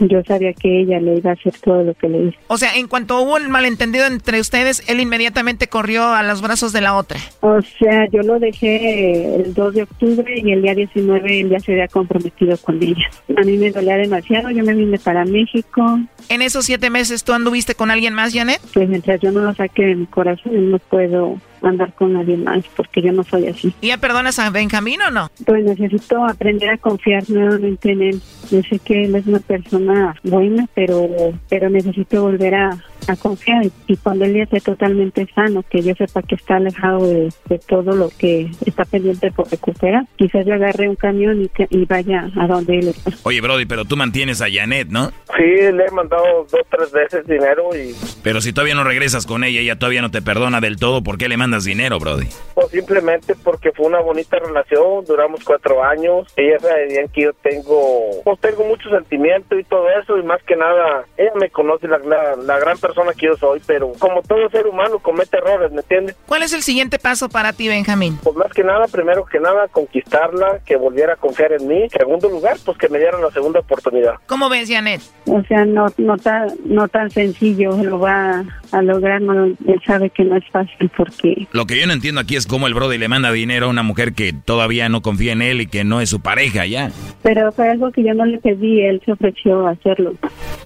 Yo 0.00 0.22
sabía 0.24 0.52
que 0.54 0.80
ella 0.80 0.98
le 0.98 1.16
iba 1.16 1.30
a 1.30 1.34
hacer 1.34 1.52
todo 1.62 1.82
lo 1.82 1.94
que 1.94 2.08
le 2.08 2.28
hizo. 2.28 2.38
O 2.48 2.56
sea, 2.56 2.74
en 2.76 2.88
cuanto 2.88 3.20
hubo 3.20 3.36
un 3.36 3.50
malentendido 3.50 4.06
entre 4.06 4.40
ustedes, 4.40 4.82
él 4.88 5.00
inmediatamente 5.00 5.68
corrió 5.68 6.08
a 6.08 6.22
los 6.22 6.40
brazos 6.40 6.72
de 6.72 6.80
la 6.80 6.96
otra. 6.96 7.20
O 7.40 7.60
sea, 7.78 8.08
yo 8.10 8.22
lo 8.22 8.38
dejé 8.38 9.36
el 9.36 9.54
2 9.54 9.74
de 9.74 9.82
octubre 9.82 10.34
y 10.42 10.52
el 10.52 10.62
día 10.62 10.74
19 10.74 11.40
él 11.40 11.50
ya 11.50 11.60
se 11.60 11.72
había 11.72 11.88
comprometido 11.88 12.56
con 12.58 12.82
ella. 12.82 13.10
A 13.36 13.42
mí 13.42 13.56
me 13.56 13.70
dolía 13.70 13.96
demasiado, 13.96 14.50
yo 14.50 14.64
me 14.64 14.74
vine 14.74 14.98
para 14.98 15.24
México. 15.24 16.00
¿En 16.28 16.42
esos 16.42 16.64
siete 16.64 16.90
meses 16.90 17.24
tú 17.24 17.32
anduviste 17.32 17.74
con 17.74 17.90
alguien 17.90 18.14
más, 18.14 18.32
Janet? 18.32 18.60
Pues 18.72 18.88
mientras 18.88 19.20
yo 19.20 19.30
no 19.30 19.40
lo 19.40 19.54
saque 19.54 19.84
de 19.84 19.94
mi 19.96 20.06
corazón, 20.06 20.70
no 20.70 20.78
puedo 20.78 21.38
andar 21.62 21.92
con 21.94 22.12
nadie 22.12 22.36
más 22.36 22.64
porque 22.76 23.02
yo 23.02 23.12
no 23.12 23.24
soy 23.24 23.48
así. 23.48 23.74
¿Y 23.80 23.88
ya 23.88 23.98
perdonas 23.98 24.38
a 24.38 24.50
Benjamín 24.50 25.00
o 25.02 25.10
no? 25.10 25.30
Pues 25.44 25.64
necesito 25.64 26.24
aprender 26.24 26.70
a 26.70 26.78
confiar 26.78 27.28
nuevamente 27.28 27.92
en 27.92 28.02
él. 28.02 28.22
Yo 28.50 28.62
sé 28.62 28.78
que 28.78 29.04
él 29.04 29.14
es 29.14 29.26
una 29.26 29.40
persona 29.40 30.14
buena, 30.22 30.66
pero 30.74 31.08
pero 31.48 31.70
necesito 31.70 32.22
volver 32.22 32.54
a, 32.54 32.78
a 33.08 33.16
confiar 33.16 33.64
y 33.86 33.96
cuando 33.96 34.24
él 34.24 34.34
ya 34.34 34.42
esté 34.44 34.60
totalmente 34.60 35.26
sano, 35.34 35.62
que 35.68 35.82
yo 35.82 35.94
sepa 35.94 36.22
que 36.22 36.34
está 36.34 36.56
alejado 36.56 37.06
de, 37.06 37.32
de 37.46 37.58
todo 37.58 37.94
lo 37.94 38.08
que 38.08 38.50
está 38.66 38.84
pendiente 38.84 39.30
por 39.30 39.50
recuperar, 39.50 40.04
quizás 40.16 40.46
yo 40.46 40.54
agarre 40.54 40.88
un 40.88 40.96
camión 40.96 41.42
y, 41.42 41.48
que, 41.48 41.66
y 41.70 41.84
vaya 41.84 42.30
a 42.38 42.46
donde 42.46 42.78
él 42.78 42.88
está. 42.88 43.10
Oye, 43.24 43.40
Brody, 43.40 43.66
pero 43.66 43.84
tú 43.84 43.96
mantienes 43.96 44.42
a 44.42 44.46
Janet, 44.50 44.88
¿no? 44.88 45.10
Sí, 45.36 45.72
le 45.72 45.84
he 45.84 45.90
mandado 45.90 46.46
dos, 46.50 46.62
tres 46.68 46.92
veces 46.92 47.26
dinero 47.26 47.70
y... 47.74 47.94
Pero 48.22 48.40
si 48.40 48.52
todavía 48.52 48.74
no 48.74 48.84
regresas 48.84 49.26
con 49.26 49.44
ella, 49.44 49.60
ella 49.60 49.78
todavía 49.78 50.02
no 50.02 50.10
te 50.10 50.22
perdona 50.22 50.60
del 50.60 50.76
todo, 50.76 51.02
¿por 51.02 51.18
qué 51.18 51.28
le 51.28 51.36
mandas 51.36 51.64
dinero, 51.64 51.98
Brody? 51.98 52.26
Pues 52.54 52.68
simplemente 52.68 53.34
porque 53.42 53.72
fue 53.72 53.86
una 53.86 54.00
bonita 54.00 54.38
relación, 54.38 55.04
duramos 55.06 55.42
cuatro 55.44 55.82
años, 55.82 56.32
ella 56.36 56.58
sabe 56.58 56.86
bien 56.88 57.08
que 57.08 57.22
yo 57.22 57.32
tengo, 57.42 58.10
pues 58.24 58.38
tengo 58.40 58.64
mucho 58.64 58.90
sentimiento 58.90 59.58
y 59.58 59.64
todo 59.64 59.86
eso, 60.02 60.18
y 60.18 60.22
más 60.22 60.42
que 60.42 60.56
nada, 60.56 61.04
ella 61.16 61.32
me 61.40 61.48
conoce 61.50 61.88
la, 61.88 61.98
la, 61.98 62.36
la 62.36 62.58
gran 62.58 62.76
persona 62.78 62.89
que 63.16 63.26
yo 63.26 63.36
soy, 63.36 63.60
pero 63.66 63.92
como 63.98 64.22
todo 64.22 64.48
ser 64.50 64.66
humano 64.66 64.98
comete 64.98 65.38
errores, 65.38 65.72
¿me 65.72 65.80
entiendes? 65.80 66.16
¿Cuál 66.26 66.42
es 66.42 66.52
el 66.52 66.62
siguiente 66.62 66.98
paso 66.98 67.28
para 67.28 67.52
ti, 67.52 67.68
Benjamín? 67.68 68.18
Pues 68.22 68.36
más 68.36 68.52
que 68.52 68.64
nada, 68.64 68.86
primero 68.86 69.24
que 69.24 69.40
nada, 69.40 69.68
conquistarla, 69.68 70.60
que 70.64 70.76
volviera 70.76 71.14
a 71.14 71.16
confiar 71.16 71.52
en 71.52 71.66
mí. 71.66 71.88
Segundo 71.90 72.28
lugar, 72.28 72.56
pues 72.64 72.78
que 72.78 72.88
me 72.88 72.98
dieran 72.98 73.22
la 73.22 73.30
segunda 73.30 73.60
oportunidad. 73.60 74.14
¿Cómo 74.26 74.48
ves, 74.48 74.68
Janet? 74.68 75.00
O 75.26 75.42
sea, 75.42 75.64
no, 75.64 75.86
no, 75.98 76.16
tan, 76.16 76.50
no 76.64 76.88
tan 76.88 77.10
sencillo 77.10 77.76
lo 77.82 77.98
va 77.98 78.44
a 78.72 78.82
lograr, 78.82 79.20
no, 79.20 79.46
él 79.46 79.82
sabe 79.84 80.10
que 80.10 80.24
no 80.24 80.36
es 80.36 80.48
fácil 80.50 80.90
porque... 80.96 81.46
Lo 81.52 81.66
que 81.66 81.78
yo 81.78 81.86
no 81.86 81.92
entiendo 81.92 82.20
aquí 82.20 82.36
es 82.36 82.46
cómo 82.46 82.66
el 82.66 82.74
Brody 82.74 82.98
le 82.98 83.08
manda 83.08 83.32
dinero 83.32 83.66
a 83.66 83.70
una 83.70 83.82
mujer 83.82 84.12
que 84.12 84.32
todavía 84.32 84.88
no 84.88 85.02
confía 85.02 85.32
en 85.32 85.42
él 85.42 85.60
y 85.60 85.66
que 85.66 85.84
no 85.84 86.00
es 86.00 86.10
su 86.10 86.20
pareja 86.20 86.66
ya. 86.66 86.90
Pero 87.22 87.52
fue 87.52 87.68
algo 87.68 87.90
que 87.90 88.04
yo 88.04 88.14
no 88.14 88.24
le 88.24 88.38
pedí, 88.38 88.82
él 88.82 89.02
se 89.04 89.12
ofreció 89.12 89.66
a 89.66 89.72
hacerlo. 89.72 90.14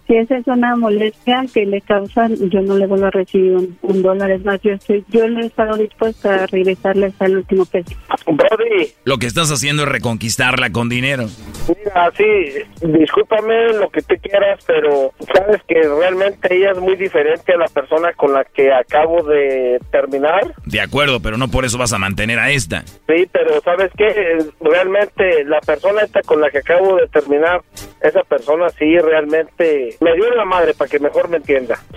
Si 0.07 0.17
esa 0.17 0.37
es 0.37 0.47
una 0.47 0.77
molestia 0.77 1.45
que 1.53 1.65
le 1.65 1.81
causa, 1.81 2.14
yo 2.15 2.61
no 2.63 2.77
le 2.77 2.87
vuelvo 2.87 3.07
a 3.07 3.11
recibir 3.11 3.53
un, 3.53 3.79
un 3.83 4.03
dólar. 4.03 4.31
Es 4.31 4.45
más, 4.45 4.61
yo 4.63 4.73
estoy, 4.73 5.05
yo 5.09 5.29
no 5.29 5.41
he 5.41 5.47
estado 5.47 5.77
dispuesta 5.77 6.45
a 6.45 6.47
regresarle 6.47 7.07
hasta 7.07 7.27
el 7.27 7.39
último 7.39 7.65
peso. 7.67 7.95
Brody. 8.27 8.93
Lo 9.05 9.19
que 9.19 9.27
estás 9.27 9.51
haciendo 9.51 9.83
es 9.85 9.89
reconquistarla 9.89 10.71
con 10.71 10.89
dinero. 10.89 11.27
Mira, 11.69 11.85
Mira, 11.95 12.11
sí, 12.17 12.87
discúlpame 12.87 13.75
lo 13.75 13.89
que 13.91 14.03
tú 14.03 14.15
quieras, 14.21 14.59
pero 14.67 15.13
sabes 15.33 15.63
que 15.69 15.81
realmente 15.83 16.55
ella 16.55 16.73
es 16.73 16.79
muy 16.79 16.97
diferente 16.97 17.53
a 17.53 17.57
la 17.57 17.67
persona 17.67 18.13
con 18.15 18.33
la 18.33 18.45
que 18.45 18.73
acabo 18.73 19.23
de 19.23 19.79
terminar. 19.91 20.55
De 20.65 20.81
acuerdo, 20.81 21.21
pero 21.21 21.37
no 21.37 21.49
por 21.49 21.65
eso 21.65 21.79
vas 21.79 21.93
a 21.93 21.99
mantener 21.99 22.39
a 22.39 22.51
esta. 22.51 22.83
Sí, 23.07 23.29
pero 23.31 23.61
sabes 23.61 23.91
que 23.97 24.39
realmente 24.61 25.45
la 25.45 25.61
persona 25.61 26.03
esta 26.03 26.23
con 26.23 26.41
la 26.41 26.51
que 26.51 26.59
acabo 26.59 26.97
de 26.97 27.07
terminar, 27.09 27.63
esa 28.01 28.23
persona 28.25 28.69
sí 28.71 28.99
realmente 28.99 29.97
me 30.01 30.15
dio 30.15 30.31
la 30.35 30.45
madre 30.45 30.75
para 30.75 30.91
que 30.91 30.99
mejor 30.99 31.29
me 31.29 31.37
entienda. 31.37 31.79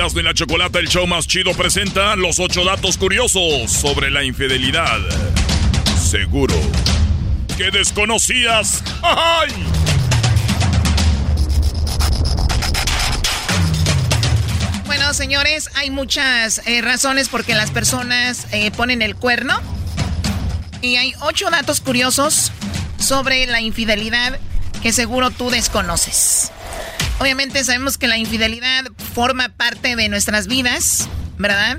Erasmo 0.00 0.20
y 0.20 0.22
la 0.22 0.32
Chocolata, 0.32 0.78
el 0.78 0.88
show 0.88 1.06
más 1.06 1.26
chido, 1.26 1.52
presenta 1.52 2.16
los 2.16 2.38
ocho 2.38 2.64
datos 2.64 2.96
curiosos 2.96 3.70
sobre 3.70 4.10
la 4.10 4.24
infidelidad. 4.24 4.98
Seguro 6.02 6.54
que 7.58 7.70
desconocías. 7.70 8.82
¡Ay! 9.02 9.50
Bueno, 14.86 15.12
señores, 15.12 15.68
hay 15.74 15.90
muchas 15.90 16.62
eh, 16.66 16.80
razones 16.80 17.28
por 17.28 17.44
que 17.44 17.54
las 17.54 17.70
personas 17.70 18.46
eh, 18.52 18.70
ponen 18.70 19.02
el 19.02 19.16
cuerno. 19.16 19.60
Y 20.80 20.96
hay 20.96 21.12
ocho 21.20 21.50
datos 21.50 21.82
curiosos 21.82 22.52
sobre 22.98 23.46
la 23.46 23.60
infidelidad 23.60 24.40
que 24.82 24.92
seguro 24.92 25.30
tú 25.30 25.50
desconoces. 25.50 26.52
Obviamente 27.20 27.62
sabemos 27.64 27.98
que 27.98 28.08
la 28.08 28.16
infidelidad 28.16 28.86
forma 29.14 29.50
parte 29.50 29.94
de 29.94 30.08
nuestras 30.08 30.46
vidas, 30.46 31.06
¿verdad? 31.36 31.78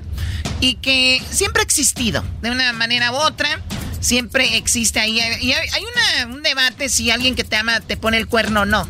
Y 0.59 0.75
que 0.75 1.19
siempre 1.31 1.61
ha 1.61 1.63
existido, 1.63 2.23
de 2.43 2.51
una 2.51 2.71
manera 2.73 3.11
u 3.11 3.15
otra, 3.15 3.59
siempre 4.01 4.57
existe 4.57 4.99
ahí. 4.99 5.19
Y 5.41 5.53
hay 5.53 5.83
un 6.29 6.43
debate 6.43 6.89
si 6.89 7.09
alguien 7.09 7.33
que 7.33 7.43
te 7.43 7.55
ama 7.55 7.79
te 7.79 7.97
pone 7.97 8.17
el 8.17 8.27
cuerno 8.27 8.61
o 8.61 8.65
no. 8.65 8.87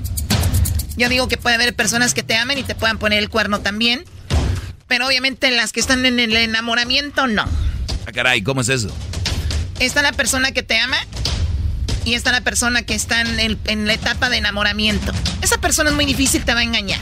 Yo 0.98 1.08
digo 1.08 1.30
que 1.30 1.38
puede 1.38 1.56
haber 1.56 1.74
personas 1.74 2.14
que 2.14 2.22
te 2.22 2.36
amen 2.36 2.58
y 2.58 2.64
te 2.64 2.76
puedan 2.76 2.98
poner 2.98 3.20
el 3.20 3.30
cuerno 3.30 3.62
también. 3.62 4.04
Pero 4.88 5.08
obviamente 5.08 5.52
las 5.52 5.72
que 5.72 5.80
están 5.80 6.06
en 6.06 6.20
el 6.20 6.36
enamoramiento, 6.36 7.28
no. 7.28 7.46
Ah, 8.06 8.12
caray, 8.12 8.42
¿cómo 8.42 8.60
es 8.60 8.68
eso? 8.68 8.94
Está 9.80 10.02
la 10.02 10.12
persona 10.12 10.52
que 10.52 10.64
te 10.64 10.78
ama 10.78 10.98
y 12.06 12.14
está 12.16 12.32
la 12.32 12.42
persona 12.42 12.84
que 12.84 12.96
está 12.96 13.22
en, 13.22 13.60
en, 13.66 13.88
la 13.88 13.94
etapa 13.94 14.30
de 14.30 14.38
enamoramiento. 14.38 15.12
Esa 15.42 15.60
persona 15.60 15.90
es 15.90 15.96
muy 15.96 16.06
difícil, 16.06 16.44
te 16.44 16.54
va 16.54 16.62
a 16.62 16.64
engañar. 16.64 17.00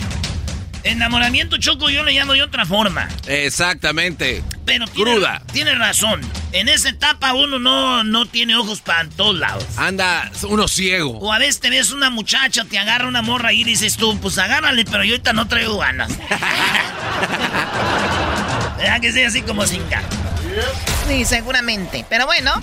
Enamoramiento, 0.84 1.58
Choco, 1.58 1.90
yo 1.90 2.04
le 2.04 2.14
llamo 2.14 2.34
de 2.34 2.42
otra 2.42 2.66
forma. 2.66 3.10
Exactamente. 3.28 4.44
Pero 4.66 4.86
tiene, 4.86 5.12
Cruda. 5.12 5.42
Tiene 5.52 5.76
razón. 5.76 6.22
En 6.54 6.70
esa 6.70 6.90
etapa 6.90 7.34
uno 7.34 7.60
no, 7.60 8.04
no 8.06 8.26
tiene 8.26 8.56
ojos 8.56 8.80
para 8.80 9.10
todos 9.10 9.38
lados. 9.38 9.66
Anda 9.76 10.32
uno 10.44 10.70
ciego. 10.70 11.18
O 11.20 11.34
a 11.34 11.40
veces 11.40 11.60
te 11.60 11.70
ves 11.70 11.92
una 11.92 12.10
muchacha, 12.10 12.64
te 12.64 12.80
agarra 12.80 13.08
una 13.08 13.22
morra 13.22 13.52
y 13.52 13.66
dices 13.66 13.98
tú, 13.98 14.18
pues 14.20 14.38
agárrale, 14.38 14.86
pero 14.86 15.04
yo 15.04 15.16
ahorita 15.16 15.34
no 15.34 15.48
traigo 15.48 15.78
ganas. 15.80 16.12
¿Verdad 18.78 19.02
que 19.02 19.12
sea 19.12 19.28
así 19.28 19.42
como 19.42 19.68
sin 19.68 19.88
ganas? 19.90 20.10
Sí, 21.08 21.26
seguramente. 21.26 22.06
Pero 22.10 22.26
bueno, 22.26 22.54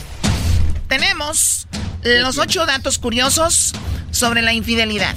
tenemos 0.89 1.67
los 2.07 2.39
ocho 2.39 2.67
datos 2.67 2.99
curiosos 2.99 3.73
sobre 4.11 4.43
la 4.43 4.53
infidelidad. 4.53 5.15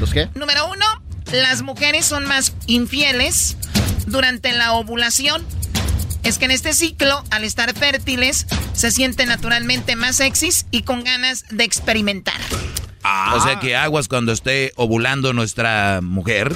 ¿Los 0.00 0.12
qué? 0.12 0.28
Número 0.34 0.66
uno, 0.68 0.86
las 1.32 1.62
mujeres 1.62 2.06
son 2.06 2.24
más 2.24 2.54
infieles 2.66 3.56
durante 4.06 4.52
la 4.52 4.72
ovulación. 4.72 5.44
Es 6.24 6.38
que 6.38 6.46
en 6.46 6.50
este 6.50 6.72
ciclo, 6.72 7.22
al 7.30 7.44
estar 7.44 7.72
fértiles, 7.74 8.46
se 8.72 8.90
sienten 8.90 9.28
naturalmente 9.28 9.96
más 9.96 10.16
sexys 10.16 10.66
y 10.70 10.82
con 10.82 11.04
ganas 11.04 11.44
de 11.50 11.64
experimentar. 11.64 12.40
Ah. 13.02 13.34
O 13.36 13.40
sea 13.42 13.60
que 13.60 13.76
aguas 13.76 14.08
cuando 14.08 14.32
esté 14.32 14.72
ovulando 14.76 15.32
nuestra 15.32 16.00
mujer. 16.02 16.54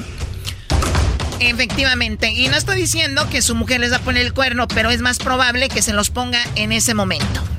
Efectivamente. 1.41 2.31
Y 2.31 2.49
no 2.49 2.57
estoy 2.57 2.77
diciendo 2.77 3.29
que 3.31 3.43
su 3.43 3.55
mujer 3.55 3.81
les 3.81 3.93
va 3.93 3.97
a 3.97 4.01
poner 4.01 4.25
el 4.25 4.33
cuerno, 4.33 4.69
pero 4.69 4.91
es 4.91 5.01
más 5.01 5.19
probable 5.19 5.69
que 5.69 5.83
se 5.83 5.93
los 5.93 6.11
ponga 6.11 6.41
en 6.55 6.73
ese 6.73 6.95
momento. 6.95 7.52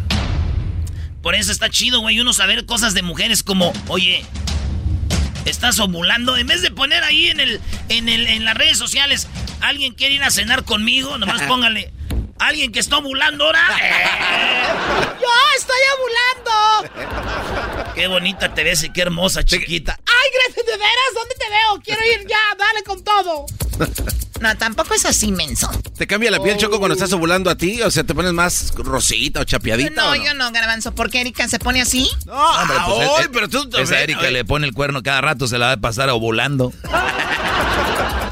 Por 1.24 1.36
eso 1.36 1.53
está 1.53 1.69
chido, 1.69 2.01
güey, 2.01 2.19
uno 2.19 2.34
saber 2.34 2.65
cosas 2.65 2.93
de 2.93 3.01
mujeres 3.01 3.43
como, 3.43 3.71
oye, 3.88 4.26
estás 5.45 5.80
ovulando. 5.80 6.36
En 6.36 6.47
vez 6.47 6.61
de 6.61 6.69
poner 6.69 7.01
ahí 7.05 7.28
en 7.28 7.39
el, 7.39 7.61
en 7.88 8.09
el, 8.09 8.28
en 8.28 8.43
las 8.43 8.55
redes 8.55 8.78
sociales, 8.78 9.30
alguien 9.61 9.93
quiere 9.93 10.15
ir 10.15 10.24
a 10.24 10.32
cenar 10.32 10.65
conmigo, 10.65 11.17
nomás 11.17 11.41
póngale. 11.47 11.93
¿Alguien 12.39 12.71
que 12.71 12.79
está 12.79 12.97
ovulando 12.97 13.45
ahora? 13.45 13.61
¡Yo 15.21 15.27
estoy 15.57 15.77
ovulando! 15.97 17.93
Qué 17.95 18.07
bonita 18.07 18.53
te 18.53 18.63
ves 18.63 18.84
y 18.84 18.91
qué 18.91 19.01
hermosa, 19.03 19.43
chiquita. 19.43 19.99
¡Ay, 20.05 20.29
gracias, 20.34 20.65
de 20.65 20.71
veras! 20.73 21.13
¿Dónde 21.15 21.36
te 21.36 21.49
veo? 21.49 21.81
Quiero 21.84 22.01
ir 22.05 22.27
ya, 22.27 22.38
dale 22.57 22.84
con 22.84 23.03
todo. 23.03 23.45
No, 24.41 24.57
tampoco 24.57 24.93
es 24.93 25.05
así, 25.05 25.31
menso. 25.31 25.69
¿Te 25.97 26.05
cambia 26.05 26.29
la 26.29 26.43
piel, 26.43 26.57
Choco, 26.57 26.79
cuando 26.79 26.95
estás 26.95 27.13
ovulando 27.13 27.49
a 27.49 27.55
ti? 27.55 27.81
O 27.81 27.89
sea, 27.89 28.03
¿te 28.03 28.13
pones 28.13 28.34
más 28.34 28.73
rosita 28.75 29.39
o 29.39 29.43
chapeadita? 29.45 29.91
No, 29.91 30.09
o 30.09 30.15
no? 30.15 30.25
yo 30.25 30.34
no, 30.34 30.51
Garbanzo. 30.51 30.93
¿Por 30.93 31.09
qué 31.09 31.21
Erika 31.21 31.47
se 31.47 31.59
pone 31.59 31.81
así? 31.81 32.09
No, 32.25 32.34
Hombre, 32.34 32.77
pues, 32.86 33.09
ay, 33.19 33.25
eh, 33.25 33.29
pero 33.31 33.47
tú 33.47 33.69
Esa 33.77 34.01
Erika 34.01 34.29
le 34.29 34.43
pone 34.43 34.67
el 34.67 34.73
cuerno 34.73 35.01
cada 35.01 35.21
rato, 35.21 35.47
se 35.47 35.57
la 35.57 35.67
va 35.67 35.71
a 35.73 35.77
pasar 35.77 36.09
ovulando. 36.09 36.73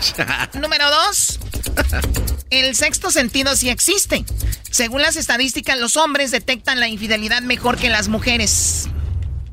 Número 0.53 0.89
dos. 0.89 1.39
El 2.49 2.75
sexto 2.75 3.11
sentido 3.11 3.55
sí 3.55 3.69
existe. 3.69 4.25
Según 4.69 5.01
las 5.01 5.15
estadísticas, 5.15 5.77
los 5.79 5.97
hombres 5.97 6.31
detectan 6.31 6.79
la 6.79 6.87
infidelidad 6.87 7.41
mejor 7.41 7.77
que 7.77 7.89
las 7.89 8.07
mujeres. 8.07 8.87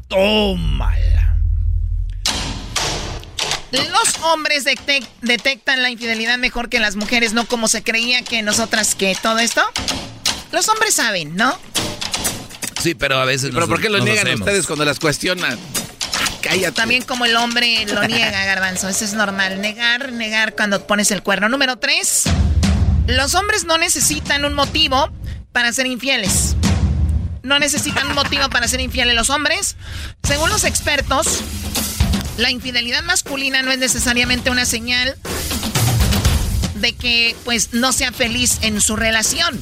Tómala. 0.09 1.36
Los 3.70 4.18
hombres 4.22 4.64
detec- 4.64 5.07
detectan 5.20 5.82
la 5.82 5.90
infidelidad 5.90 6.38
mejor 6.38 6.68
que 6.70 6.80
las 6.80 6.96
mujeres, 6.96 7.34
no 7.34 7.46
como 7.46 7.68
se 7.68 7.82
creía 7.82 8.22
que 8.22 8.42
nosotras 8.42 8.94
que 8.94 9.14
todo 9.20 9.38
esto. 9.38 9.62
Los 10.53 10.68
hombres 10.70 10.94
saben, 10.94 11.36
¿no? 11.36 11.59
Sí, 12.82 12.94
pero 12.94 13.18
a 13.18 13.24
veces 13.26 13.49
¿Pero 13.51 13.61
nos- 13.61 13.68
por 13.68 13.80
qué 13.80 13.90
lo 13.90 13.99
niegan 13.99 14.26
hacemos. 14.26 14.40
ustedes 14.49 14.66
cuando 14.66 14.84
las 14.86 14.99
cuestionan? 14.99 15.59
Cállate. 16.43 16.72
También 16.72 17.03
como 17.03 17.24
el 17.24 17.36
hombre 17.36 17.84
lo 17.86 18.05
niega, 18.07 18.45
garbanzo. 18.45 18.89
Eso 18.89 19.05
es 19.05 19.14
normal. 19.14 19.61
Negar, 19.61 20.12
negar 20.12 20.55
cuando 20.55 20.86
pones 20.86 21.11
el 21.11 21.22
cuerno. 21.22 21.49
Número 21.49 21.76
tres. 21.78 22.24
Los 23.07 23.34
hombres 23.34 23.64
no 23.64 23.78
necesitan 23.78 24.45
un 24.45 24.55
motivo 24.55 25.11
para 25.53 25.72
ser 25.72 25.86
infieles. 25.86 26.57
No 27.43 27.59
necesitan 27.59 28.07
un 28.09 28.14
motivo 28.14 28.49
para 28.51 28.68
ser 28.68 28.80
infieles 28.80 29.14
los 29.14 29.30
hombres. 29.30 29.76
Según 30.22 30.51
los 30.51 30.64
expertos, 30.64 31.41
la 32.36 32.51
infidelidad 32.51 33.03
masculina 33.03 33.62
no 33.62 33.72
es 33.72 33.78
necesariamente 33.78 34.51
una 34.51 34.64
señal 34.64 35.16
de 36.74 36.93
que 36.95 37.34
pues 37.45 37.72
no 37.72 37.93
sea 37.93 38.12
feliz 38.12 38.59
en 38.62 38.80
su 38.80 38.97
relación. 38.97 39.59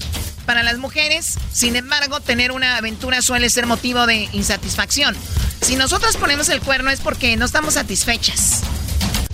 Para 0.47 0.63
las 0.63 0.79
mujeres. 0.79 1.39
Sin 1.53 1.77
embargo, 1.77 2.21
tener 2.21 2.53
una 2.53 2.77
aventura 2.77 3.21
suele 3.21 3.51
ser 3.51 3.67
motivo 3.67 4.07
de 4.07 4.29
insatisfacción. 4.33 5.15
Si 5.61 5.77
nosotros 5.77 6.17
ponemos 6.17 6.49
el 6.49 6.61
cuerno 6.61 6.91
es 6.91 7.01
porque 7.01 7.37
no 7.37 7.45
estamos 7.45 7.75
satisfechas. 7.75 8.63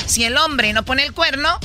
Si 0.06 0.24
el 0.24 0.36
hombre 0.36 0.72
no 0.72 0.84
pone 0.84 1.04
el 1.04 1.12
cuerno, 1.12 1.58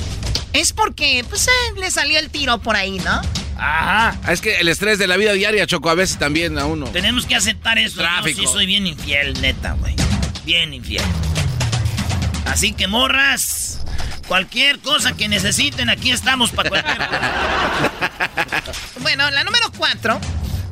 es 0.52 0.72
porque 0.72 1.24
pues, 1.28 1.48
eh, 1.48 1.80
le 1.80 1.90
salió 1.90 2.18
el 2.18 2.30
tiro 2.30 2.58
por 2.58 2.76
ahí, 2.76 2.98
¿no? 2.98 3.20
Ajá. 3.56 4.16
Es 4.30 4.40
que 4.40 4.58
el 4.60 4.68
estrés 4.68 4.98
de 4.98 5.06
la 5.06 5.16
vida 5.16 5.32
diaria, 5.32 5.66
Choco, 5.66 5.90
a 5.90 5.94
veces 5.94 6.18
también 6.18 6.58
a 6.58 6.66
uno. 6.66 6.86
Tenemos 6.86 7.26
que 7.26 7.34
aceptar 7.34 7.78
eso. 7.78 7.98
Tráfico. 7.98 8.42
Yo 8.42 8.48
sí 8.48 8.52
soy 8.52 8.66
bien 8.66 8.86
infiel, 8.86 9.40
neta, 9.40 9.72
güey. 9.72 9.96
Bien 10.44 10.72
infiel. 10.72 11.02
Así 12.46 12.72
que, 12.72 12.86
morras, 12.86 13.67
cualquier 14.28 14.78
cosa 14.78 15.12
que 15.12 15.26
necesiten, 15.26 15.88
aquí 15.88 16.12
estamos 16.12 16.52
para 16.52 16.68
cualquier 16.68 16.98
Bueno, 19.00 19.28
la 19.30 19.42
número 19.42 19.72
cuatro. 19.76 20.20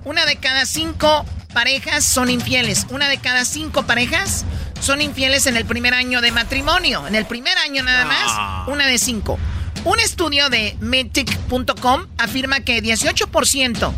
Una 0.04 0.26
de 0.26 0.36
cada 0.36 0.66
cinco 0.66 1.24
parejas 1.52 2.04
son 2.04 2.30
infieles. 2.30 2.86
Una 2.90 3.09
de 3.09 3.18
cada 3.18 3.44
cinco 3.44 3.86
parejas 3.86 4.44
son 4.80 5.00
infieles 5.00 5.46
en 5.46 5.57
el 5.57 5.64
primer 5.64 5.94
año 5.94 6.20
de 6.20 6.30
matrimonio. 6.30 7.07
En 7.09 7.14
el 7.14 7.24
primer 7.24 7.57
año 7.59 7.82
nada 7.82 8.04
más, 8.04 8.68
una 8.68 8.86
de 8.86 8.98
cinco. 8.98 9.38
Un 9.84 9.98
estudio 10.00 10.50
de 10.50 10.76
Metic.com 10.80 12.07
afirma 12.18 12.61
que 12.61 12.82
18% 12.82 13.92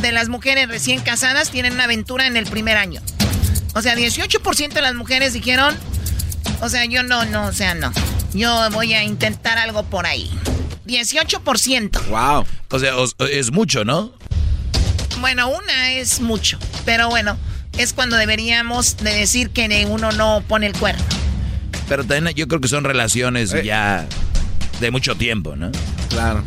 de 0.00 0.12
las 0.12 0.28
mujeres 0.28 0.68
recién 0.68 1.00
casadas 1.00 1.50
tienen 1.50 1.74
una 1.74 1.84
aventura 1.84 2.26
en 2.26 2.36
el 2.36 2.46
primer 2.46 2.76
año. 2.76 3.00
O 3.74 3.82
sea, 3.82 3.94
18% 3.94 4.72
de 4.72 4.82
las 4.82 4.94
mujeres 4.94 5.32
dijeron, 5.32 5.76
o 6.60 6.68
sea, 6.68 6.84
yo 6.84 7.02
no, 7.02 7.24
no, 7.26 7.46
o 7.46 7.52
sea, 7.52 7.74
no. 7.74 7.92
Yo 8.32 8.68
voy 8.70 8.94
a 8.94 9.02
intentar 9.02 9.58
algo 9.58 9.82
por 9.84 10.06
ahí. 10.06 10.30
18%. 10.86 12.00
Wow. 12.08 12.46
O 12.70 12.78
sea, 12.78 12.96
os- 12.96 13.16
es 13.30 13.50
mucho, 13.52 13.84
¿no? 13.84 14.12
Bueno, 15.20 15.48
una 15.48 15.92
es 15.92 16.20
mucho, 16.20 16.58
pero 16.84 17.08
bueno, 17.08 17.36
es 17.76 17.92
cuando 17.92 18.16
deberíamos 18.16 18.96
de 18.98 19.12
decir 19.14 19.50
que 19.50 19.86
uno 19.88 20.12
no 20.12 20.42
pone 20.48 20.66
el 20.66 20.72
cuerno. 20.72 21.04
Pero 21.88 22.04
también 22.04 22.34
yo 22.36 22.48
creo 22.48 22.60
que 22.60 22.68
son 22.68 22.84
relaciones 22.84 23.50
ya 23.64 24.06
de 24.80 24.90
mucho 24.90 25.16
tiempo, 25.16 25.56
¿no? 25.56 25.70
Claro. 26.08 26.42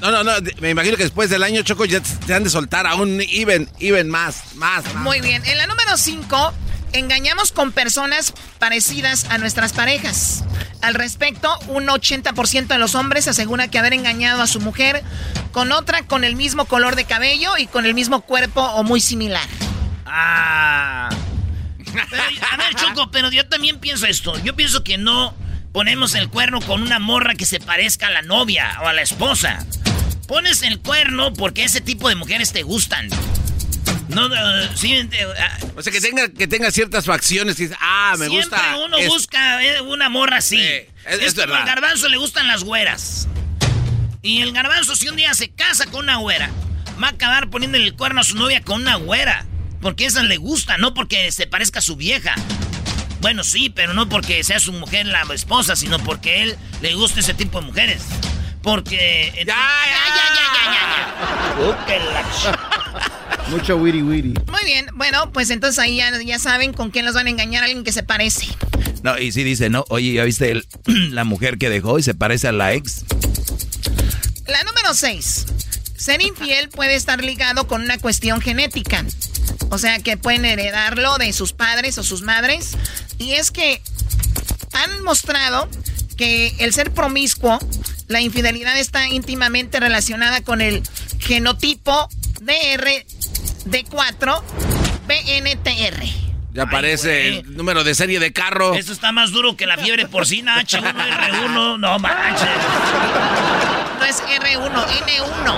No, 0.00 0.10
no, 0.10 0.24
no. 0.24 0.32
Me 0.60 0.70
imagino 0.70 0.96
que 0.96 1.04
después 1.04 1.30
del 1.30 1.42
año, 1.44 1.62
Choco, 1.62 1.84
ya 1.84 2.00
te 2.00 2.34
han 2.34 2.42
de 2.44 2.50
soltar 2.50 2.86
a 2.88 2.96
un 2.96 3.20
even, 3.20 3.68
even 3.78 4.08
más, 4.10 4.54
más, 4.56 4.84
más. 4.92 4.96
Muy 5.04 5.20
bien, 5.20 5.42
en 5.46 5.56
la 5.58 5.66
número 5.68 5.96
5, 5.96 6.52
engañamos 6.92 7.52
con 7.52 7.72
personas 7.72 8.34
parecidas 8.58 9.26
a 9.30 9.38
nuestras 9.38 9.72
parejas. 9.72 10.44
Al 10.80 10.94
respecto, 10.94 11.56
un 11.68 11.86
80% 11.86 12.66
de 12.66 12.78
los 12.78 12.94
hombres 12.94 13.28
asegura 13.28 13.68
que 13.68 13.78
haber 13.78 13.92
engañado 13.92 14.42
a 14.42 14.46
su 14.46 14.60
mujer 14.60 15.02
con 15.52 15.72
otra 15.72 16.02
con 16.06 16.24
el 16.24 16.34
mismo 16.34 16.64
color 16.64 16.96
de 16.96 17.04
cabello 17.04 17.56
y 17.56 17.66
con 17.66 17.86
el 17.86 17.94
mismo 17.94 18.22
cuerpo 18.22 18.62
o 18.62 18.82
muy 18.82 19.00
similar. 19.00 19.48
Ah. 20.06 21.08
Pero, 22.10 22.22
a 22.50 22.56
ver, 22.56 22.74
Choco, 22.74 23.10
pero 23.10 23.30
yo 23.30 23.46
también 23.48 23.78
pienso 23.78 24.06
esto. 24.06 24.38
Yo 24.42 24.56
pienso 24.56 24.82
que 24.82 24.98
no 24.98 25.34
ponemos 25.72 26.14
el 26.14 26.28
cuerno 26.28 26.60
con 26.60 26.82
una 26.82 26.98
morra 26.98 27.34
que 27.34 27.46
se 27.46 27.60
parezca 27.60 28.08
a 28.08 28.10
la 28.10 28.22
novia 28.22 28.78
o 28.82 28.88
a 28.88 28.92
la 28.92 29.02
esposa. 29.02 29.64
Pones 30.26 30.62
el 30.62 30.80
cuerno 30.80 31.32
porque 31.32 31.64
ese 31.64 31.80
tipo 31.80 32.08
de 32.08 32.14
mujeres 32.14 32.52
te 32.52 32.62
gustan. 32.62 33.08
No, 34.14 34.26
eh, 34.34 34.68
sí, 34.74 34.92
eh, 34.94 35.08
ah, 35.38 35.58
O 35.76 35.82
sea, 35.82 35.92
que 35.92 36.00
tenga, 36.00 36.28
que 36.28 36.46
tenga 36.46 36.70
ciertas 36.70 37.04
facciones 37.06 37.58
y 37.58 37.64
dices, 37.64 37.78
ah, 37.80 38.14
me 38.18 38.28
siempre 38.28 38.58
gusta. 38.58 38.76
uno 38.84 38.96
es- 38.98 39.08
busca 39.08 39.62
eh, 39.64 39.80
una 39.80 40.08
morra 40.08 40.36
así. 40.38 40.60
es- 40.60 40.86
es 41.06 41.20
es 41.22 41.34
como 41.34 41.46
verdad. 41.46 41.60
al 41.62 41.66
garbanzo 41.66 42.08
le 42.08 42.16
gustan 42.18 42.46
las 42.46 42.62
güeras. 42.64 43.28
Y 44.22 44.42
el 44.42 44.52
garbanzo, 44.52 44.94
si 44.94 45.08
un 45.08 45.16
día 45.16 45.32
se 45.34 45.50
casa 45.50 45.86
con 45.86 46.04
una 46.04 46.16
güera, 46.16 46.50
va 47.02 47.08
a 47.08 47.10
acabar 47.10 47.50
poniéndole 47.50 47.84
el 47.84 47.94
cuerno 47.94 48.20
a 48.20 48.24
su 48.24 48.36
novia 48.36 48.60
con 48.62 48.82
una 48.82 48.96
güera. 48.96 49.46
Porque 49.80 50.04
esa 50.06 50.22
le 50.22 50.36
gusta, 50.36 50.78
no 50.78 50.94
porque 50.94 51.32
se 51.32 51.46
parezca 51.48 51.80
a 51.80 51.82
su 51.82 51.96
vieja. 51.96 52.34
Bueno, 53.20 53.42
sí, 53.42 53.68
pero 53.70 53.94
no 53.94 54.08
porque 54.08 54.44
sea 54.44 54.60
su 54.60 54.72
mujer 54.72 55.06
la 55.06 55.22
esposa, 55.34 55.74
sino 55.74 55.98
porque 55.98 56.42
él 56.42 56.56
le 56.82 56.94
gusta 56.94 57.18
ese 57.20 57.34
tipo 57.34 57.60
de 57.60 57.66
mujeres. 57.66 58.02
Porque. 58.62 59.32
Ya, 59.38 59.44
ya, 59.44 59.54
ya, 59.54 60.24
ya, 60.34 60.72
ya, 60.72 60.74
ya. 63.02 63.12
Mucho 63.50 63.76
witty 63.76 64.02
witty. 64.02 64.34
Muy 64.50 64.64
bien, 64.64 64.86
bueno, 64.94 65.30
pues 65.32 65.50
entonces 65.50 65.78
ahí 65.78 65.96
ya, 65.98 66.10
ya 66.22 66.38
saben 66.38 66.72
con 66.72 66.90
quién 66.90 67.04
los 67.04 67.14
van 67.14 67.26
a 67.26 67.30
engañar, 67.30 67.64
alguien 67.64 67.84
que 67.84 67.92
se 67.92 68.02
parece. 68.02 68.46
No, 69.02 69.18
y 69.18 69.32
sí 69.32 69.44
dice, 69.44 69.68
¿no? 69.68 69.84
Oye, 69.88 70.12
¿ya 70.14 70.24
viste 70.24 70.50
el- 70.50 70.66
la 71.14 71.24
mujer 71.24 71.58
que 71.58 71.68
dejó 71.68 71.98
y 71.98 72.02
se 72.02 72.14
parece 72.14 72.48
a 72.48 72.52
la 72.52 72.72
ex? 72.72 73.04
La 74.46 74.62
número 74.64 74.94
6. 74.94 75.46
Ser 75.96 76.22
infiel 76.22 76.68
puede 76.68 76.94
estar 76.94 77.22
ligado 77.22 77.66
con 77.66 77.82
una 77.82 77.98
cuestión 77.98 78.40
genética. 78.40 79.04
O 79.70 79.78
sea, 79.78 79.98
que 80.00 80.16
pueden 80.16 80.44
heredarlo 80.44 81.16
de 81.18 81.32
sus 81.32 81.52
padres 81.52 81.98
o 81.98 82.02
sus 82.02 82.22
madres. 82.22 82.70
Y 83.18 83.32
es 83.32 83.50
que 83.50 83.82
han 84.72 85.02
mostrado 85.04 85.68
que 86.16 86.54
el 86.58 86.72
ser 86.72 86.90
promiscuo, 86.92 87.58
la 88.08 88.20
infidelidad 88.20 88.78
está 88.78 89.08
íntimamente 89.08 89.78
relacionada 89.80 90.42
con 90.42 90.60
el 90.60 90.82
genotipo 91.20 92.08
DRD4 92.40 94.42
BNTR. 95.06 96.02
Ya 96.54 96.64
aparece 96.64 97.28
el 97.28 97.56
número 97.56 97.82
de 97.82 97.94
serie 97.94 98.20
de 98.20 98.30
carro. 98.32 98.74
Eso 98.74 98.92
está 98.92 99.10
más 99.10 99.32
duro 99.32 99.56
que 99.56 99.64
la 99.66 99.78
fiebre 99.78 100.06
porcina 100.06 100.60
H1R1. 100.62 101.78
No 101.78 101.98
manches. 101.98 102.48
No 103.98 104.04
es 104.04 104.22
R1, 104.22 104.86
N1. 104.86 105.54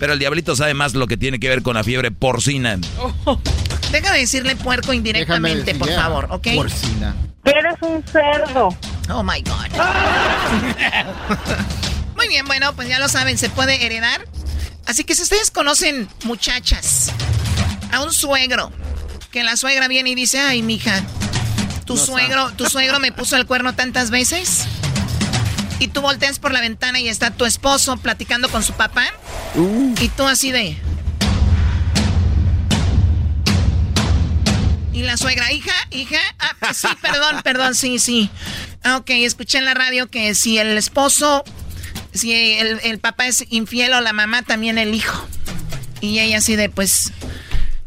Pero 0.00 0.14
el 0.14 0.18
diablito 0.18 0.56
sabe 0.56 0.74
más 0.74 0.94
lo 0.94 1.06
que 1.06 1.16
tiene 1.16 1.38
que 1.38 1.48
ver 1.48 1.62
con 1.62 1.74
la 1.74 1.84
fiebre 1.84 2.10
porcina. 2.10 2.76
Deja 3.92 4.12
de 4.12 4.18
decirle 4.20 4.56
puerco 4.56 4.92
indirectamente, 4.92 5.74
por 5.76 5.92
favor, 5.92 6.26
¿ok? 6.30 6.48
Porcina. 6.56 7.14
Eres 7.44 7.76
un 7.80 8.02
cerdo. 8.04 8.68
Oh 9.10 9.22
my 9.22 9.42
God. 9.42 9.68
Muy 12.16 12.28
bien, 12.28 12.46
bueno, 12.46 12.74
pues 12.74 12.88
ya 12.88 12.98
lo 12.98 13.08
saben, 13.08 13.38
se 13.38 13.48
puede 13.48 13.84
heredar. 13.84 14.26
Así 14.90 15.04
que 15.04 15.14
si 15.14 15.22
ustedes 15.22 15.52
conocen 15.52 16.08
muchachas, 16.24 17.12
a 17.92 18.02
un 18.02 18.12
suegro, 18.12 18.72
que 19.30 19.44
la 19.44 19.56
suegra 19.56 19.86
viene 19.86 20.10
y 20.10 20.14
dice, 20.16 20.40
ay, 20.40 20.62
mija, 20.62 21.00
tu 21.84 21.94
No 21.94 22.04
suegro, 22.04 22.50
tu 22.54 22.68
suegro 22.68 22.98
me 22.98 23.12
puso 23.12 23.36
el 23.36 23.46
cuerno 23.46 23.72
tantas 23.72 24.10
veces. 24.10 24.64
Y 25.78 25.86
tú 25.86 26.00
volteas 26.00 26.40
por 26.40 26.50
la 26.50 26.60
ventana 26.60 26.98
y 26.98 27.08
está 27.08 27.30
tu 27.30 27.44
esposo 27.44 27.98
platicando 27.98 28.48
con 28.48 28.64
su 28.64 28.72
papá. 28.72 29.04
Y 30.00 30.08
tú 30.08 30.24
así 30.26 30.50
de. 30.50 30.76
Y 34.92 35.02
la 35.02 35.16
suegra, 35.16 35.52
hija, 35.52 35.72
hija, 35.92 36.18
ah, 36.40 36.74
sí, 36.74 36.88
perdón, 37.00 37.42
perdón, 37.44 37.76
sí, 37.76 38.00
sí. 38.00 38.28
Ah, 38.82 38.96
Ok, 38.96 39.10
escuché 39.10 39.58
en 39.58 39.66
la 39.66 39.74
radio 39.74 40.10
que 40.10 40.34
si 40.34 40.58
el 40.58 40.76
esposo, 40.76 41.44
si 42.12 42.58
el, 42.58 42.80
el 42.82 42.98
papá 42.98 43.26
es 43.26 43.44
infiel 43.50 43.92
o 43.94 44.00
la 44.00 44.12
mamá, 44.12 44.42
también 44.42 44.78
el 44.78 44.94
hijo. 44.94 45.26
Y 46.00 46.18
ella 46.20 46.38
así 46.38 46.56
de, 46.56 46.68
pues, 46.68 47.12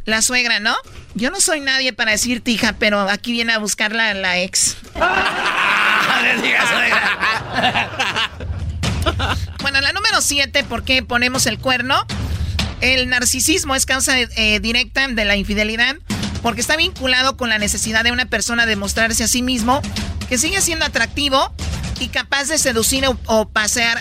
la 0.06 0.22
suegra, 0.22 0.60
¿no? 0.60 0.76
Yo 1.16 1.30
no 1.32 1.40
soy 1.40 1.60
nadie 1.62 1.94
para 1.94 2.12
decirte, 2.12 2.52
hija, 2.52 2.74
pero 2.80 3.02
aquí 3.10 3.32
viene 3.32 3.54
a 3.54 3.60
buscar 3.60 3.94
la, 3.94 4.14
la 4.14 4.40
ex. 4.40 4.78
Bueno, 9.62 9.80
la 9.82 9.94
número 9.94 10.22
siete, 10.22 10.64
¿por 10.64 10.84
qué 10.84 11.04
ponemos 11.04 11.46
el 11.46 11.58
cuerno? 11.58 12.06
El 12.82 13.08
narcisismo 13.10 13.76
es 13.76 13.86
causa 13.86 14.20
eh, 14.20 14.60
directa 14.60 15.08
de 15.08 15.26
la 15.26 15.38
infidelidad 15.38 15.96
porque 16.44 16.62
está 16.62 16.76
vinculado 16.78 17.36
con 17.38 17.50
la 17.50 17.58
necesidad 17.58 18.04
de 18.04 18.12
una 18.12 18.26
persona 18.28 18.68
de 18.68 18.76
mostrarse 18.76 19.24
a 19.24 19.28
sí 19.28 19.42
mismo 19.42 19.82
que 20.30 20.38
sigue 20.38 20.62
siendo 20.62 20.86
atractivo 20.86 21.52
y 22.00 22.10
capaz 22.10 22.46
de 22.50 22.58
seducir 22.60 23.06
o, 23.08 23.18
o 23.26 23.50
pasear 23.50 24.00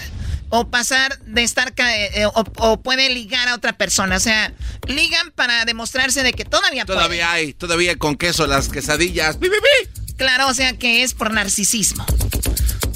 o 0.50 0.68
pasar 0.68 1.18
de 1.20 1.42
estar 1.44 1.72
ca- 1.74 1.96
eh, 1.96 2.26
o, 2.26 2.44
o 2.58 2.82
puede 2.82 3.08
ligar 3.08 3.48
a 3.48 3.54
otra 3.54 3.72
persona, 3.72 4.16
o 4.16 4.20
sea, 4.20 4.52
ligan 4.86 5.30
para 5.30 5.64
demostrarse 5.64 6.22
de 6.22 6.34
que 6.34 6.44
todavía 6.44 6.84
puede. 6.84 6.98
Todavía 6.98 7.32
hay, 7.32 7.54
todavía 7.54 7.96
con 7.96 8.16
queso 8.16 8.46
las 8.46 8.68
quesadillas. 8.68 9.38
¡Pi, 9.38 9.48
pi, 9.48 9.54
pi! 9.56 10.12
Claro, 10.16 10.48
o 10.48 10.54
sea 10.54 10.74
que 10.74 11.02
es 11.04 11.14
por 11.14 11.32
narcisismo. 11.32 12.04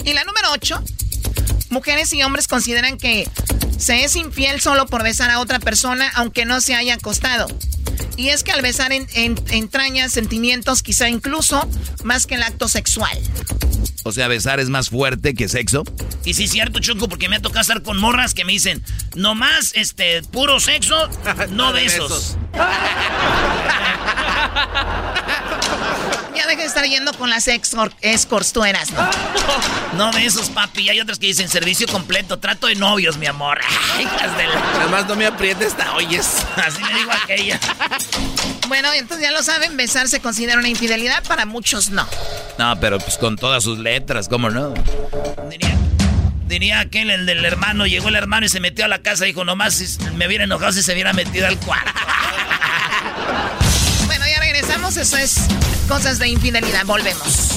Y 0.04 0.12
la 0.12 0.24
número 0.24 0.48
8, 0.52 0.82
mujeres 1.70 2.12
y 2.12 2.22
hombres 2.22 2.48
consideran 2.48 2.96
que 2.98 3.28
se 3.78 4.04
es 4.04 4.16
infiel 4.16 4.60
solo 4.60 4.86
por 4.86 5.02
besar 5.02 5.30
a 5.30 5.40
otra 5.40 5.58
persona 5.58 6.10
aunque 6.14 6.44
no 6.44 6.60
se 6.60 6.74
haya 6.74 6.94
acostado. 6.94 7.46
Y 8.16 8.28
es 8.30 8.42
que 8.42 8.52
al 8.52 8.62
besar 8.62 8.92
en, 8.92 9.06
en- 9.14 9.36
entraña 9.50 10.08
sentimientos 10.08 10.82
quizá 10.82 11.08
incluso 11.08 11.68
más 12.04 12.26
que 12.26 12.34
el 12.36 12.42
acto 12.42 12.68
sexual. 12.68 13.18
O 14.04 14.12
sea, 14.12 14.28
besar 14.28 14.60
es 14.60 14.68
más 14.68 14.88
fuerte 14.90 15.34
que 15.34 15.48
sexo. 15.48 15.82
Y 16.24 16.34
sí, 16.34 16.46
cierto, 16.48 16.78
Choco, 16.78 17.08
porque 17.08 17.28
me 17.28 17.36
ha 17.36 17.40
tocado 17.42 17.60
estar 17.60 17.82
con 17.82 17.98
morras 17.98 18.34
que 18.34 18.44
me 18.44 18.52
dicen, 18.52 18.82
nomás, 19.16 19.72
este, 19.74 20.22
puro 20.22 20.60
sexo, 20.60 21.08
no 21.50 21.72
de 21.72 21.82
besos. 21.82 22.36
Ya 26.34 26.46
deja 26.46 26.60
de 26.60 26.66
estar 26.66 26.84
yendo 26.84 27.12
con 27.14 27.30
las 27.30 27.48
escorts, 27.48 28.52
tú 28.52 28.64
eras, 28.64 28.90
¿no? 28.92 29.08
No 29.96 30.12
de 30.12 30.26
esos, 30.26 30.50
papi. 30.50 30.88
Hay 30.90 31.00
otros 31.00 31.18
que 31.18 31.26
dicen 31.28 31.48
servicio 31.56 31.86
completo, 31.86 32.38
trato 32.38 32.66
de 32.66 32.74
novios, 32.74 33.16
mi 33.16 33.24
amor. 33.24 33.58
Hijas 33.98 34.36
de 34.36 34.46
la... 34.46 34.54
Nada 34.56 34.88
más 34.88 35.06
no 35.06 35.16
me 35.16 35.24
aprietes, 35.24 35.68
esta 35.68 35.94
oyes. 35.94 36.44
Así 36.54 36.82
me 36.82 36.92
digo 36.92 37.10
aquella. 37.10 37.58
Bueno, 38.68 38.92
entonces 38.92 39.26
ya 39.26 39.32
lo 39.32 39.42
saben, 39.42 39.74
besar 39.74 40.06
se 40.06 40.20
considera 40.20 40.58
una 40.58 40.68
infidelidad, 40.68 41.24
para 41.24 41.46
muchos 41.46 41.88
no. 41.88 42.06
No, 42.58 42.78
pero 42.78 42.98
pues 42.98 43.16
con 43.16 43.36
todas 43.36 43.64
sus 43.64 43.78
letras, 43.78 44.28
¿cómo 44.28 44.50
no? 44.50 44.74
Diría, 45.48 45.78
diría 46.46 46.80
aquel, 46.80 47.10
el 47.10 47.24
del 47.24 47.42
hermano, 47.42 47.86
llegó 47.86 48.08
el 48.08 48.16
hermano 48.16 48.44
y 48.44 48.50
se 48.50 48.60
metió 48.60 48.84
a 48.84 48.88
la 48.88 48.98
casa 48.98 49.24
y 49.24 49.28
dijo, 49.28 49.46
nomás 49.46 49.98
me 50.14 50.26
hubiera 50.26 50.44
enojado 50.44 50.72
si 50.72 50.82
se 50.82 50.92
hubiera 50.92 51.14
metido 51.14 51.46
al 51.46 51.58
cuarto. 51.60 51.90
bueno, 54.06 54.26
ya 54.26 54.40
regresamos, 54.40 54.98
eso 54.98 55.16
es 55.16 55.46
cosas 55.88 56.18
de 56.18 56.28
infidelidad, 56.28 56.84
volvemos. 56.84 57.56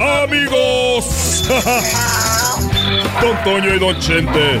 amigos. 0.00 1.44
Don 3.20 3.44
Toño 3.44 3.74
y 3.74 3.78
Don 3.78 3.98
Chente. 4.00 4.60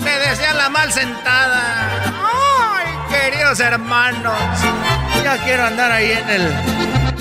Me 0.00 0.18
decían 0.28 0.56
la 0.56 0.68
mal 0.68 0.92
sentada. 0.92 2.02
Ay, 2.06 2.86
queridos 3.10 3.60
hermanos. 3.60 4.34
Ya 5.22 5.36
quiero 5.44 5.64
andar 5.66 5.92
ahí 5.92 6.12
en 6.12 6.30
el. 6.30 6.52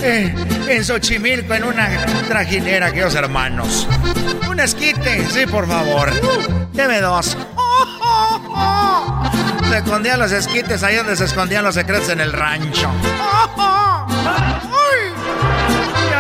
Eh, 0.04 0.36
en 0.68 0.84
Xochimilco, 0.84 1.54
en 1.54 1.64
una 1.64 1.90
trajinera, 2.28 2.90
queridos 2.92 3.16
hermanos. 3.16 3.88
Un 4.50 4.60
esquite, 4.60 5.28
sí, 5.30 5.46
por 5.46 5.68
favor. 5.68 6.12
Deme 6.74 7.02
dos. 7.02 7.38
Se 9.72 9.78
escondían 9.78 10.20
los 10.20 10.34
esquites 10.34 10.84
ahí 10.84 10.98
donde 10.98 11.16
se 11.16 11.24
escondían 11.24 11.64
los 11.64 11.76
secretos 11.76 12.10
en 12.10 12.20
el 12.20 12.34
rancho 12.34 12.92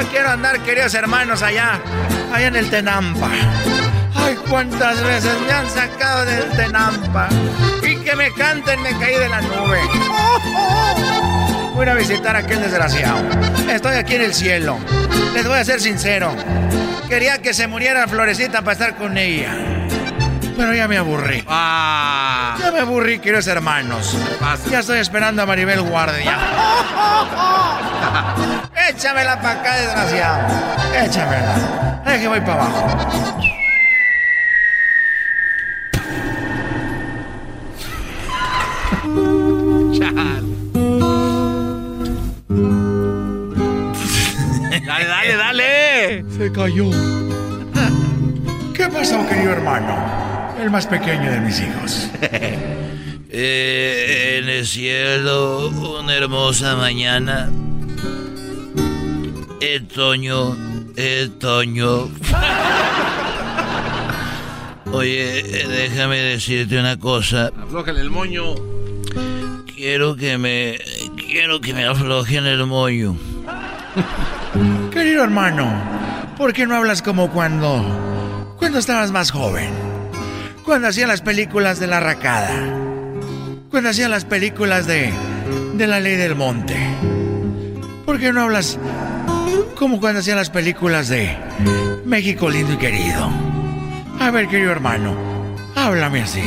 quiero 0.09 0.29
andar, 0.29 0.59
queridos 0.61 0.93
hermanos, 0.93 1.43
allá, 1.43 1.81
allá 2.33 2.47
en 2.47 2.55
el 2.55 2.69
Tenampa. 2.69 3.29
Ay, 4.15 4.35
cuántas 4.49 5.03
veces 5.03 5.33
me 5.45 5.51
han 5.51 5.69
sacado 5.69 6.25
del 6.25 6.49
Tenampa. 6.51 7.27
Y 7.83 7.97
que 7.97 8.15
me 8.15 8.31
canten, 8.33 8.81
me 8.81 8.97
caí 8.97 9.15
de 9.15 9.29
la 9.29 9.41
nube. 9.41 9.79
Voy 11.75 11.87
a 11.87 11.93
visitar 11.93 12.37
a 12.37 12.39
aquel 12.39 12.61
desgraciado. 12.61 13.19
Estoy 13.69 13.95
aquí 13.95 14.15
en 14.15 14.21
el 14.21 14.33
cielo. 14.33 14.77
Les 15.33 15.45
voy 15.45 15.57
a 15.57 15.65
ser 15.65 15.81
sincero. 15.81 16.33
Quería 17.09 17.41
que 17.41 17.53
se 17.53 17.67
muriera 17.67 18.07
Florecita 18.07 18.61
para 18.61 18.73
estar 18.73 18.95
con 18.95 19.17
ella. 19.17 19.80
Pero 20.61 20.73
ya 20.75 20.87
me 20.87 20.95
aburrí. 20.95 21.43
Ah. 21.47 22.55
Ya 22.59 22.71
me 22.71 22.81
aburrí, 22.81 23.17
queridos 23.17 23.47
hermanos. 23.47 24.15
Ya 24.69 24.81
estoy 24.81 24.99
esperando 24.99 25.41
a 25.41 25.47
Maribel 25.47 25.81
Guardia. 25.81 26.37
Échamela 28.89 29.41
para 29.41 29.59
acá, 29.59 29.75
desgraciado. 29.77 30.47
Échamela. 31.03 32.03
Es 32.05 32.19
que 32.19 32.27
voy 32.27 32.41
para 32.41 32.53
abajo. 32.53 32.87
dale, 44.85 45.05
dale, 45.07 45.35
dale. 45.37 46.23
Se 46.37 46.51
cayó. 46.51 46.91
¿Qué 48.75 48.87
pasó, 48.89 49.27
querido 49.27 49.53
hermano? 49.53 50.30
El 50.61 50.69
más 50.69 50.87
pequeño 50.87 51.31
de 51.31 51.39
mis 51.41 51.59
hijos. 51.59 52.09
Eh, 53.33 54.39
en 54.39 54.49
el 54.49 54.67
cielo, 54.67 55.69
una 55.69 56.13
hermosa 56.13 56.75
mañana 56.75 57.49
el 59.61 59.87
Toño, 59.87 60.57
el 60.97 61.31
Toño. 61.37 62.09
Oye, 64.91 65.43
déjame 65.43 66.17
decirte 66.17 66.77
una 66.79 66.99
cosa. 66.99 67.51
Aflójale 67.63 68.01
el 68.01 68.09
moño. 68.09 68.55
Quiero 69.73 70.15
que 70.15 70.37
me. 70.37 70.79
Quiero 71.15 71.61
que 71.61 71.73
me 71.73 71.85
aflojen 71.85 72.45
el 72.45 72.65
moño. 72.65 73.15
Querido 74.91 75.23
hermano, 75.23 75.71
¿por 76.37 76.53
qué 76.53 76.65
no 76.65 76.75
hablas 76.75 77.01
como 77.01 77.31
cuando. 77.31 78.55
cuando 78.57 78.79
estabas 78.79 79.11
más 79.11 79.31
joven? 79.31 79.90
Cuando 80.65 80.87
hacía 80.87 81.07
las 81.07 81.21
películas 81.21 81.79
de 81.79 81.87
la 81.87 81.99
racada. 81.99 82.53
Cuando 83.69 83.89
hacía 83.89 84.09
las 84.09 84.25
películas 84.25 84.87
de. 84.87 85.11
de 85.73 85.87
la 85.87 85.99
ley 85.99 86.15
del 86.15 86.35
monte. 86.35 86.77
¿Por 88.05 88.19
qué 88.19 88.31
no 88.31 88.41
hablas 88.41 88.77
como 89.81 89.99
cuando 89.99 90.19
hacían 90.19 90.37
las 90.37 90.51
películas 90.51 91.09
de 91.09 91.35
México 92.05 92.51
lindo 92.51 92.73
y 92.73 92.77
querido. 92.77 93.31
A 94.19 94.29
ver, 94.29 94.47
querido 94.47 94.71
hermano, 94.71 95.17
háblame 95.73 96.21
así. 96.21 96.43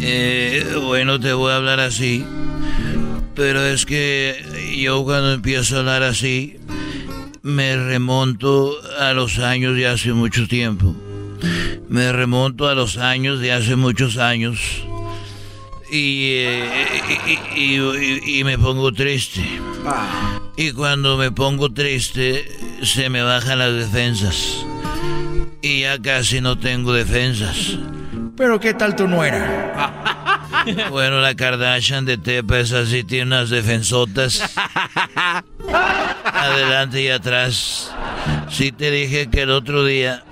Eh, 0.00 0.64
bueno, 0.82 1.20
te 1.20 1.34
voy 1.34 1.52
a 1.52 1.56
hablar 1.56 1.80
así. 1.80 2.24
Pero 3.34 3.66
es 3.66 3.84
que 3.84 4.74
yo 4.78 5.04
cuando 5.04 5.34
empiezo 5.34 5.76
a 5.76 5.80
hablar 5.80 6.02
así, 6.04 6.56
me 7.42 7.76
remonto 7.76 8.72
a 8.98 9.12
los 9.12 9.38
años 9.38 9.76
de 9.76 9.88
hace 9.88 10.14
mucho 10.14 10.48
tiempo. 10.48 10.96
Me 11.88 12.12
remonto 12.12 12.68
a 12.68 12.74
los 12.74 12.96
años 12.96 13.40
de 13.40 13.52
hace 13.52 13.76
muchos 13.76 14.18
años. 14.18 14.58
Y, 15.90 16.32
eh, 16.36 18.20
y, 18.26 18.44
me 18.44 18.58
pongo 18.58 18.92
triste. 18.92 19.42
Ah. 19.86 20.38
Y 20.56 20.72
cuando 20.72 21.16
me 21.16 21.30
pongo 21.30 21.72
triste, 21.72 22.46
se 22.82 23.08
me 23.08 23.22
bajan 23.22 23.58
las 23.58 23.72
defensas. 23.72 24.66
Y 25.62 25.80
ya 25.80 25.98
casi 25.98 26.40
no 26.40 26.58
tengo 26.58 26.92
defensas. 26.92 27.78
Pero 28.36 28.60
¿qué 28.60 28.74
tal 28.74 28.94
tu 28.94 29.08
nuera? 29.08 30.04
Bueno, 30.90 31.20
la 31.20 31.34
Kardashian 31.34 32.04
de 32.04 32.18
Tepa 32.18 32.58
es 32.58 32.72
así, 32.72 33.04
tiene 33.04 33.26
unas 33.26 33.48
defensotas. 33.48 34.42
Adelante 36.24 37.02
y 37.02 37.08
atrás. 37.08 37.92
Sí 38.50 38.72
te 38.72 38.90
dije 38.90 39.30
que 39.30 39.42
el 39.42 39.50
otro 39.50 39.84
día 39.84 40.24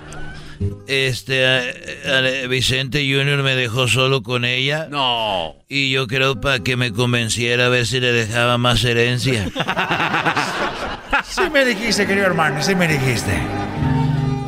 este 0.87 2.47
Vicente 2.47 2.99
Junior 2.99 3.43
me 3.43 3.55
dejó 3.55 3.87
solo 3.87 4.23
con 4.23 4.45
ella. 4.45 4.87
No. 4.89 5.55
Y 5.67 5.91
yo 5.91 6.07
creo 6.07 6.39
para 6.39 6.59
que 6.59 6.75
me 6.77 6.91
convenciera 6.91 7.65
a 7.65 7.69
ver 7.69 7.85
si 7.85 7.99
le 7.99 8.11
dejaba 8.11 8.57
más 8.57 8.83
herencia. 8.83 9.45
sí 11.29 11.41
me 11.51 11.65
dijiste, 11.65 12.05
querido 12.05 12.27
hermano, 12.27 12.61
sí 12.61 12.75
me 12.75 12.87
dijiste. 12.87 13.33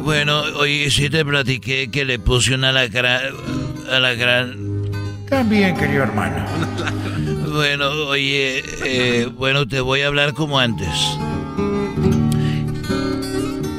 Bueno, 0.04 0.42
oye, 0.58 0.90
sí 0.90 1.10
te 1.10 1.24
platiqué 1.24 1.92
que 1.92 2.06
le 2.06 2.20
puse 2.20 2.56
una 2.56 2.70
alacrán. 2.70 4.18
gran 4.18 5.26
También, 5.30 5.78
querido 5.78 6.04
hermano. 6.04 6.46
bueno, 7.54 7.90
oye, 8.08 8.64
eh, 8.84 9.28
bueno, 9.38 9.68
te 9.68 9.82
voy 9.82 10.02
a 10.02 10.08
hablar 10.08 10.34
como 10.34 10.60
antes. 10.60 10.90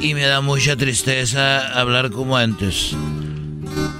Y 0.01 0.15
me 0.15 0.25
da 0.25 0.41
mucha 0.41 0.75
tristeza 0.75 1.79
hablar 1.79 2.09
como 2.09 2.35
antes. 2.35 2.95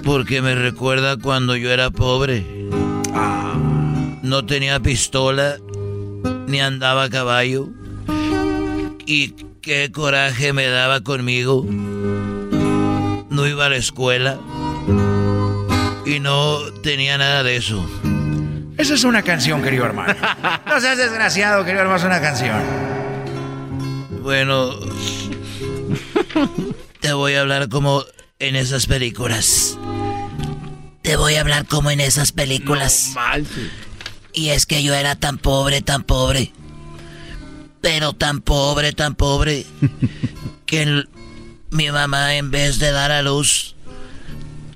Porque 0.03 0.41
me 0.41 0.55
recuerda 0.55 1.17
cuando 1.17 1.55
yo 1.55 1.71
era 1.71 1.91
pobre. 1.91 2.43
No 4.23 4.45
tenía 4.45 4.79
pistola, 4.79 5.57
ni 6.47 6.59
andaba 6.59 7.03
a 7.03 7.09
caballo. 7.09 7.69
Y 9.05 9.35
qué 9.61 9.91
coraje 9.91 10.53
me 10.53 10.67
daba 10.67 11.01
conmigo. 11.01 11.65
No 13.29 13.47
iba 13.47 13.67
a 13.67 13.69
la 13.69 13.77
escuela. 13.77 14.39
Y 16.05 16.19
no 16.19 16.57
tenía 16.81 17.19
nada 17.19 17.43
de 17.43 17.57
eso. 17.57 17.87
Esa 18.77 18.95
es 18.95 19.03
una 19.03 19.21
canción, 19.21 19.61
querido 19.61 19.85
hermano. 19.85 20.15
No 20.65 20.79
seas 20.81 20.97
desgraciado, 20.97 21.63
querido 21.63 21.81
hermano, 21.81 21.99
es 21.99 22.05
una 22.05 22.21
canción. 22.21 22.59
Bueno, 24.23 24.71
te 26.99 27.13
voy 27.13 27.35
a 27.35 27.41
hablar 27.41 27.69
como 27.69 28.03
en 28.39 28.55
esas 28.55 28.87
películas. 28.87 29.77
Te 31.01 31.15
voy 31.15 31.35
a 31.35 31.41
hablar 31.41 31.65
como 31.65 31.91
en 31.91 31.99
esas 31.99 32.31
películas. 32.31 33.13
y 34.33 34.49
es 34.49 34.65
que 34.65 34.83
yo 34.83 34.93
era 34.93 35.15
tan 35.15 35.37
pobre, 35.37 35.81
tan 35.81 36.03
pobre. 36.03 36.53
Pero 37.81 38.13
tan 38.13 38.41
pobre, 38.41 38.93
tan 38.93 39.15
pobre. 39.15 39.65
que 40.65 41.03
mi 41.71 41.91
mamá 41.91 42.35
en 42.35 42.51
vez 42.51 42.79
de 42.79 42.91
dar 42.91 43.11
a 43.11 43.21
luz, 43.21 43.75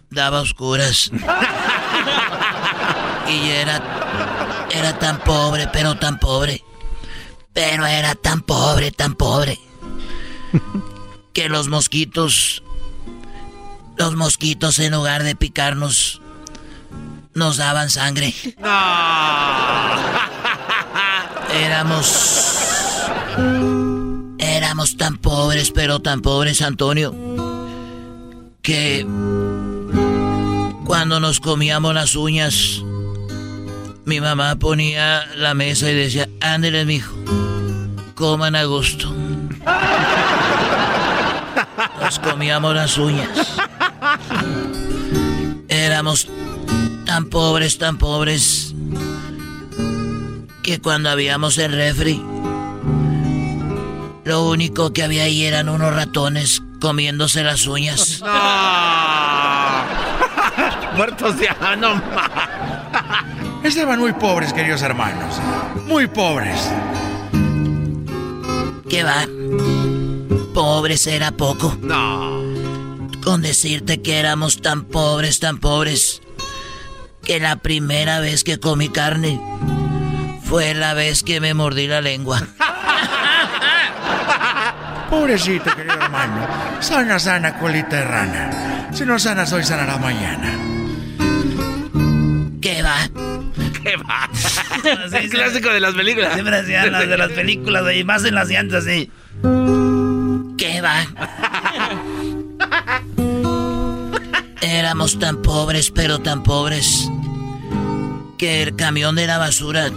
daba 0.09 0.41
oscuras. 0.41 1.11
y 3.29 3.49
era, 3.49 4.67
era 4.71 4.97
tan 4.97 5.19
pobre, 5.19 5.69
pero 5.71 5.95
tan 5.95 6.19
pobre. 6.19 6.63
Pero 7.53 7.85
era 7.85 8.15
tan 8.15 8.41
pobre, 8.41 8.91
tan 8.91 9.15
pobre. 9.15 9.59
que 11.35 11.49
los 11.49 11.67
mosquitos 11.67 12.63
los 13.97 14.15
mosquitos 14.15 14.79
en 14.79 14.93
lugar 14.93 15.23
de 15.23 15.35
picarnos 15.35 16.21
nos 17.33 17.57
daban 17.57 17.89
sangre. 17.89 18.33
Éramos 21.53 22.69
éramos 24.37 24.95
tan 24.95 25.17
pobres, 25.17 25.71
pero 25.71 25.99
tan 25.99 26.21
pobres, 26.21 26.61
Antonio, 26.61 27.13
que 28.61 29.05
cuando 30.85 31.19
nos 31.19 31.41
comíamos 31.41 31.93
las 31.93 32.15
uñas, 32.15 32.81
mi 34.05 34.21
mamá 34.21 34.55
ponía 34.55 35.25
la 35.35 35.53
mesa 35.53 35.91
y 35.91 35.95
decía, 35.95 36.29
ándele, 36.39 36.85
mijo, 36.85 37.13
coman 38.15 38.55
a 38.55 38.63
gusto. 38.63 39.13
Nos 42.05 42.19
comíamos 42.19 42.75
las 42.75 42.99
uñas. 42.99 43.57
Éramos 45.67 46.27
tan 47.03 47.25
pobres, 47.31 47.79
tan 47.79 47.97
pobres, 47.97 48.75
que 50.61 50.79
cuando 50.79 51.09
habíamos 51.09 51.57
el 51.57 51.71
refri, 51.71 52.23
lo 54.23 54.47
único 54.47 54.93
que 54.93 55.01
había 55.01 55.23
ahí 55.23 55.45
eran 55.45 55.67
unos 55.67 55.95
ratones 55.95 56.61
comiéndose 56.79 57.43
las 57.43 57.65
uñas. 57.65 58.21
Muertos 60.95 61.39
de 61.39 61.49
no 61.79 62.03
Estaban 63.63 63.99
muy 63.99 64.13
pobres, 64.13 64.53
queridos 64.53 64.83
hermanos. 64.83 65.41
Muy 65.87 66.05
pobres. 66.05 66.69
¿Qué 68.87 69.03
va? 69.03 69.25
Pobres 70.55 71.05
era 71.05 71.31
poco. 71.31 71.77
No. 71.81 72.41
Con 73.21 73.41
decirte 73.41 74.01
que 74.01 74.19
éramos 74.19 74.61
tan 74.61 74.85
pobres, 74.85 75.41
tan 75.41 75.57
pobres, 75.57 76.21
que 77.25 77.41
la 77.41 77.57
primera 77.57 78.21
vez 78.21 78.45
que 78.45 78.57
comí 78.57 78.87
carne 78.87 79.41
fue 80.45 80.73
la 80.73 80.93
vez 80.93 81.23
que 81.23 81.41
me 81.41 81.53
mordí 81.53 81.87
la 81.87 81.99
lengua. 81.99 82.41
Pobrecito, 85.09 85.75
querido 85.75 85.95
hermano. 85.95 86.47
Sana, 86.79 87.19
sana, 87.19 87.59
colita 87.59 87.97
de 87.97 88.05
rana. 88.05 88.89
Si 88.93 89.05
no 89.05 89.19
sanas 89.19 89.51
hoy, 89.51 89.65
sanará 89.65 89.97
mañana. 89.97 90.53
¿Qué 92.61 92.81
va? 92.81 93.09
¿Qué 93.83 93.97
va? 93.97 94.29
Es 95.19 95.31
clásico 95.31 95.69
de 95.69 95.81
las 95.81 95.95
películas. 95.95 96.33
Siempre 96.33 96.55
hacían 96.55 96.93
las 96.93 97.09
de 97.09 97.17
las 97.17 97.31
películas, 97.31 97.83
y 97.93 98.05
más 98.05 98.23
en 98.23 98.35
las 98.35 98.47
llantas, 98.47 98.85
sí. 98.85 99.11
¿Qué 100.57 100.81
va? 100.81 101.05
Éramos 104.61 105.19
tan 105.19 105.41
pobres, 105.41 105.91
pero 105.91 106.19
tan 106.19 106.43
pobres, 106.43 107.09
que 108.37 108.63
el 108.63 108.75
camión 108.75 109.15
de 109.15 109.27
la 109.27 109.37
basura 109.37 109.91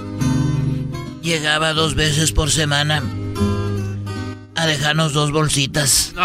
llegaba 1.22 1.72
dos 1.72 1.94
veces 1.94 2.32
por 2.32 2.50
semana 2.50 3.02
a 4.54 4.66
dejarnos 4.66 5.12
dos 5.12 5.30
bolsitas. 5.32 6.12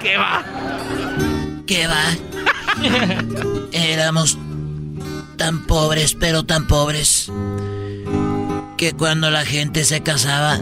¿Qué 0.00 0.16
va? 0.16 0.44
¿Qué 1.66 1.86
va? 1.86 2.04
Éramos 3.72 4.38
tan 5.36 5.66
pobres, 5.66 6.14
pero 6.14 6.44
tan 6.44 6.66
pobres, 6.66 7.30
que 8.76 8.92
cuando 8.92 9.30
la 9.30 9.44
gente 9.44 9.84
se 9.84 10.02
casaba, 10.02 10.60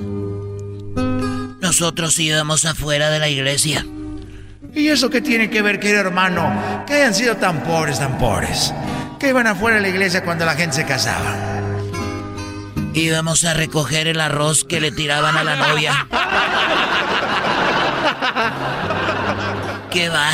nosotros 1.61 2.19
íbamos 2.19 2.65
afuera 2.65 3.11
de 3.11 3.19
la 3.19 3.29
iglesia. 3.29 3.87
¿Y 4.75 4.89
eso 4.89 5.11
qué 5.11 5.21
tiene 5.21 5.51
que 5.51 5.63
ver, 5.63 5.81
querido 5.81 6.01
hermano? 6.01 6.85
Que 6.87 6.95
hayan 6.95 7.15
sido 7.15 7.37
tan 7.37 7.63
pobres, 7.63 7.99
tan 7.99 8.19
pobres. 8.19 8.73
Que 9.19 9.29
iban 9.29 9.47
afuera 9.47 9.77
de 9.77 9.83
la 9.83 9.89
iglesia 9.89 10.25
cuando 10.25 10.45
la 10.45 10.55
gente 10.55 10.77
se 10.77 10.87
casaba. 10.87 11.37
Íbamos 12.95 13.45
a 13.45 13.55
recoger 13.55 14.09
el 14.09 14.21
arroz 14.21 14.65
que 14.65 14.81
le 14.81 14.91
tiraban 14.91 15.37
a 15.37 15.45
la 15.45 15.57
novia. 15.57 16.07
¿Qué 19.91 20.09
va? 20.09 20.31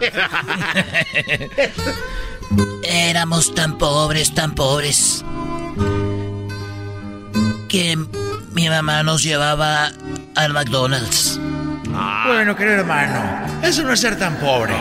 Éramos 2.84 3.54
tan 3.54 3.78
pobres, 3.78 4.34
tan 4.34 4.54
pobres, 4.54 5.24
que 7.74 7.98
mi 8.52 8.68
mamá 8.68 9.02
nos 9.02 9.24
llevaba 9.24 9.90
al 10.36 10.52
McDonald's. 10.52 11.40
Bueno, 12.24 12.54
querido 12.54 12.76
hermano, 12.76 13.20
eso 13.64 13.82
no 13.82 13.92
es 13.92 13.98
ser 13.98 14.16
tan 14.16 14.36
pobre. 14.36 14.72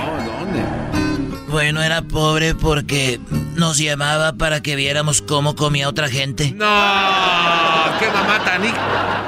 Bueno, 1.48 1.82
era 1.82 2.04
pobre 2.04 2.54
porque 2.54 3.20
nos 3.56 3.80
llamaba 3.80 4.34
para 4.34 4.62
que 4.62 4.76
viéramos 4.76 5.24
cómo 5.24 5.56
comía 5.56 5.90
otra 5.90 6.08
gente. 6.08 6.52
No, 6.52 6.68
qué 8.00 8.12
mamá 8.14 8.44
tan 8.46 8.62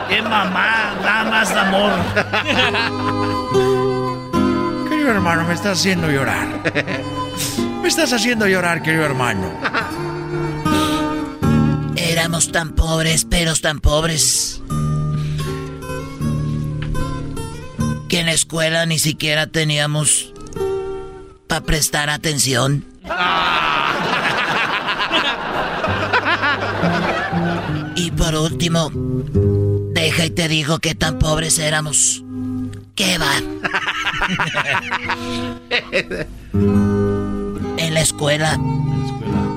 qué 0.09 0.21
mamá, 0.21 0.93
da 1.03 1.23
más 1.23 1.51
amor. 1.51 1.91
querido 4.89 5.09
hermano, 5.09 5.43
me 5.47 5.55
estás 5.55 5.79
haciendo 5.79 6.11
llorar. 6.11 6.45
Me 7.81 7.89
estás 7.89 8.13
haciendo 8.13 8.47
llorar, 8.47 8.81
querido 8.81 9.05
hermano. 9.05 9.51
Éramos 11.95 12.51
tan 12.51 12.75
pobres, 12.75 13.25
pero 13.29 13.55
tan 13.55 13.79
pobres. 13.79 14.61
Que 18.09 18.19
en 18.19 18.25
la 18.27 18.33
escuela 18.33 18.85
ni 18.85 18.99
siquiera 18.99 19.47
teníamos 19.47 20.33
para 21.47 21.61
prestar 21.61 22.09
atención. 22.09 22.85
y 27.95 28.11
por 28.11 28.35
último, 28.35 28.91
deja 29.93 30.25
y 30.25 30.31
te 30.31 30.47
digo 30.47 30.79
que 30.79 30.95
tan 30.95 31.17
pobres 31.17 31.59
éramos. 31.59 32.23
¿Qué 32.95 33.17
va? 33.17 33.35
en 37.77 37.93
la 37.93 38.01
escuela 38.01 38.57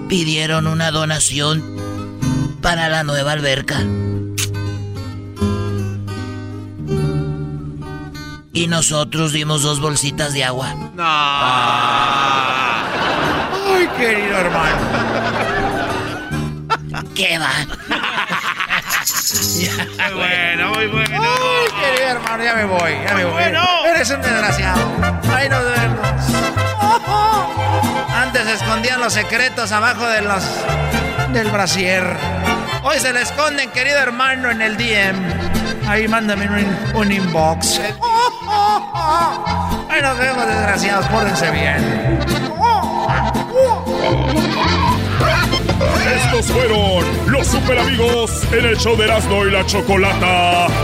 pidieron 0.09 0.67
una 0.67 0.91
donación 0.91 1.63
para 2.61 2.89
la 2.89 3.03
nueva 3.03 3.33
alberca. 3.33 3.81
Y 8.53 8.67
nosotros 8.67 9.33
dimos 9.33 9.63
dos 9.63 9.81
bolsitas 9.81 10.33
de 10.33 10.45
agua. 10.45 10.75
No. 10.95 11.05
Ay, 13.77 13.89
querido 13.97 14.39
hermano. 14.39 14.77
¿Qué 17.15 17.39
va? 17.39 17.53
Muy 19.29 20.15
bueno, 20.15 20.71
muy 20.75 20.87
bueno. 20.87 21.23
Ay, 21.23 21.69
querido 21.81 22.09
hermano, 22.09 22.45
ya 22.45 22.55
me 22.55 22.65
voy, 22.65 22.93
ya 23.05 23.15
me 23.15 23.25
voy. 23.25 23.33
Bueno. 23.35 23.63
Eres 23.87 24.11
un 24.11 24.23
desgraciado. 24.23 24.81
Ahí 25.35 25.49
nos 25.49 25.65
vemos. 25.65 26.01
Antes 28.15 28.47
escondían 28.47 29.01
los 29.01 29.13
secretos 29.13 29.71
abajo 29.73 30.07
de 30.09 30.23
los 30.23 30.43
del 31.33 31.51
brasier. 31.51 32.05
Hoy 32.83 32.99
se 32.99 33.13
le 33.13 33.23
esconden, 33.23 33.71
querido 33.71 33.99
hermano, 33.99 34.51
en 34.51 34.61
el 34.63 34.77
DM. 34.77 35.17
Ahí 35.87 36.09
mándame 36.09 36.47
un, 36.47 36.97
un 36.97 37.13
inbox. 37.13 37.81
Ahí 39.91 40.03
nos 40.03 40.19
vemos, 40.19 40.47
desgraciados. 40.47 41.07
Pórdense 41.07 41.51
bien. 41.51 42.19
Estos 46.17 46.47
fueron 46.47 47.05
los 47.27 47.47
super 47.47 47.79
amigos 47.79 48.43
en 48.53 48.67
el 48.67 48.77
show 48.77 48.97
de 48.97 49.05
Erasmo 49.05 49.45
y 49.47 49.51
la 49.51 49.65
Chocolata. 49.67 50.67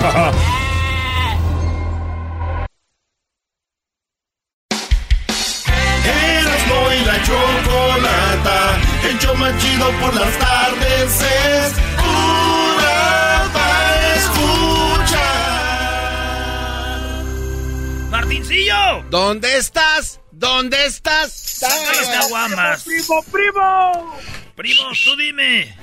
¿Dónde 19.34 19.56
estás? 19.58 20.20
¿Dónde 20.30 20.86
estás? 20.86 21.58
Las 21.60 22.08
caguamas. 22.20 22.84
¡Primo, 22.84 23.20
primo! 23.32 24.16
Primo, 24.54 24.82
tú 25.04 25.16
dime. 25.16 25.76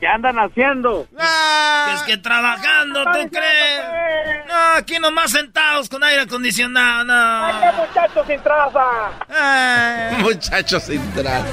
¿Qué 0.00 0.06
andan 0.08 0.36
haciendo? 0.40 1.06
Que 1.16 1.94
es 1.94 2.02
que 2.02 2.16
trabajando, 2.16 3.04
¿tú 3.04 3.30
crees? 3.30 4.46
No, 4.48 4.54
aquí 4.78 4.98
nomás 4.98 5.30
sentados 5.30 5.88
con 5.88 6.02
aire 6.02 6.22
acondicionado, 6.22 7.04
no. 7.04 7.60
¡Qué 7.60 7.72
muchachos 7.86 8.26
sin 8.26 8.40
traza! 8.42 10.18
Muchachos 10.18 10.82
sin 10.82 11.12
traza. 11.12 11.46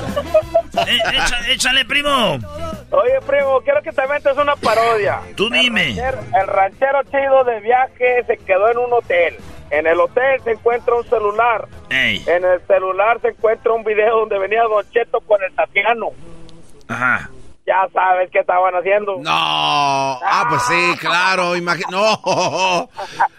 Eh, 0.87 0.99
echa- 1.13 1.47
échale, 1.49 1.85
primo. 1.85 2.39
Oye, 2.89 3.21
primo, 3.27 3.61
quiero 3.63 3.83
que 3.83 3.91
te 3.91 4.07
metas 4.07 4.35
una 4.35 4.55
parodia. 4.55 5.21
Tú 5.35 5.47
dime. 5.51 5.91
El 5.91 5.95
ranchero, 5.97 6.23
el 6.41 6.47
ranchero 6.47 7.03
chido 7.03 7.43
de 7.43 7.59
viaje 7.59 8.23
se 8.25 8.37
quedó 8.37 8.71
en 8.71 8.77
un 8.79 8.93
hotel. 8.93 9.37
En 9.71 9.87
el 9.87 9.99
hotel 9.99 10.39
se 10.43 10.51
encuentra 10.51 10.93
un 10.95 11.03
celular. 11.05 11.67
Ey. 11.89 12.23
En 12.27 12.45
el 12.45 12.61
celular 12.67 13.19
se 13.21 13.29
encuentra 13.29 13.73
un 13.73 13.83
video 13.83 14.19
donde 14.19 14.37
venía 14.39 14.63
Don 14.63 14.85
Cheto 14.91 15.19
con 15.21 15.41
el 15.43 15.53
Tatiano. 15.55 16.09
Ajá. 16.87 17.29
Ya 17.67 17.87
sabes 17.91 18.29
qué 18.31 18.39
estaban 18.41 18.75
haciendo. 18.75 19.15
No. 19.17 19.23
Ah, 19.31 20.45
pues 20.49 20.61
sí, 20.67 20.97
claro. 20.99 21.55
Imagina. 21.55 21.87
No. 21.89 22.13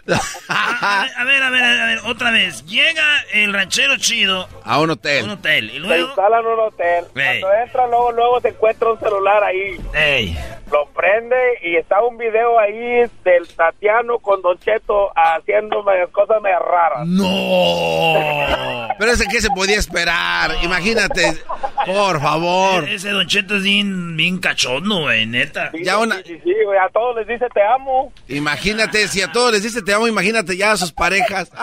A 0.49 1.23
ver, 1.23 1.43
a 1.43 1.49
ver, 1.49 1.63
a 1.63 1.71
ver, 1.71 1.79
a 1.81 1.85
ver, 1.87 1.99
otra 2.05 2.31
vez. 2.31 2.65
Llega 2.65 3.03
el 3.33 3.53
ranchero 3.53 3.95
chido 3.97 4.47
A 4.63 4.79
un 4.79 4.89
a 4.89 4.93
hotel. 4.93 5.23
un 5.25 5.29
hotel 5.31 5.69
y 5.69 5.73
Se 5.73 5.79
luego... 5.79 6.07
instalan 6.07 6.41
en 6.41 6.47
un 6.47 6.59
hotel. 6.59 7.05
Ey. 7.15 7.41
Cuando 7.41 7.53
entra, 7.63 7.87
luego, 7.87 8.11
luego 8.11 8.41
se 8.41 8.49
encuentra 8.49 8.91
un 8.91 8.99
celular 8.99 9.43
ahí. 9.45 9.77
Ey. 9.93 10.37
Lo 10.71 10.85
prende 10.93 11.35
y 11.63 11.77
está 11.77 12.03
un 12.03 12.17
video 12.17 12.59
ahí 12.59 13.09
del 13.23 13.47
Tatiano 13.55 14.19
con 14.19 14.41
Don 14.41 14.57
Cheto 14.59 15.11
haciendo 15.15 15.83
cosas 16.11 16.41
medias 16.41 16.61
raras. 16.61 17.07
¡No! 17.07 18.87
Pero 18.99 19.11
ese 19.11 19.25
que 19.27 19.39
se 19.41 19.49
podía 19.49 19.77
esperar. 19.77 20.51
Imagínate. 20.63 21.37
Por 21.85 22.19
favor. 22.21 22.87
E-, 22.89 22.95
Ese 22.95 23.11
Don 23.11 23.25
Cheto 23.27 23.55
es 23.57 23.63
bien, 23.63 24.17
bien 24.17 24.39
cachondo, 24.39 25.01
güey, 25.01 25.25
neta. 25.25 25.71
Ya 25.81 25.97
una. 25.99 26.17
Sí, 26.17 26.23
sí, 26.25 26.39
sí, 26.43 26.53
güey, 26.65 26.77
a 26.77 26.89
todos 26.89 27.15
les 27.17 27.27
dice 27.27 27.45
te 27.53 27.61
amo. 27.63 28.11
Imagínate, 28.27 29.07
si 29.07 29.21
a 29.21 29.31
todos 29.31 29.53
les 29.53 29.63
dice 29.63 29.81
te 29.81 29.93
amo, 29.93 30.07
imagínate 30.07 30.57
ya 30.57 30.71
a 30.73 30.77
sus 30.77 30.91
parejas. 30.91 31.51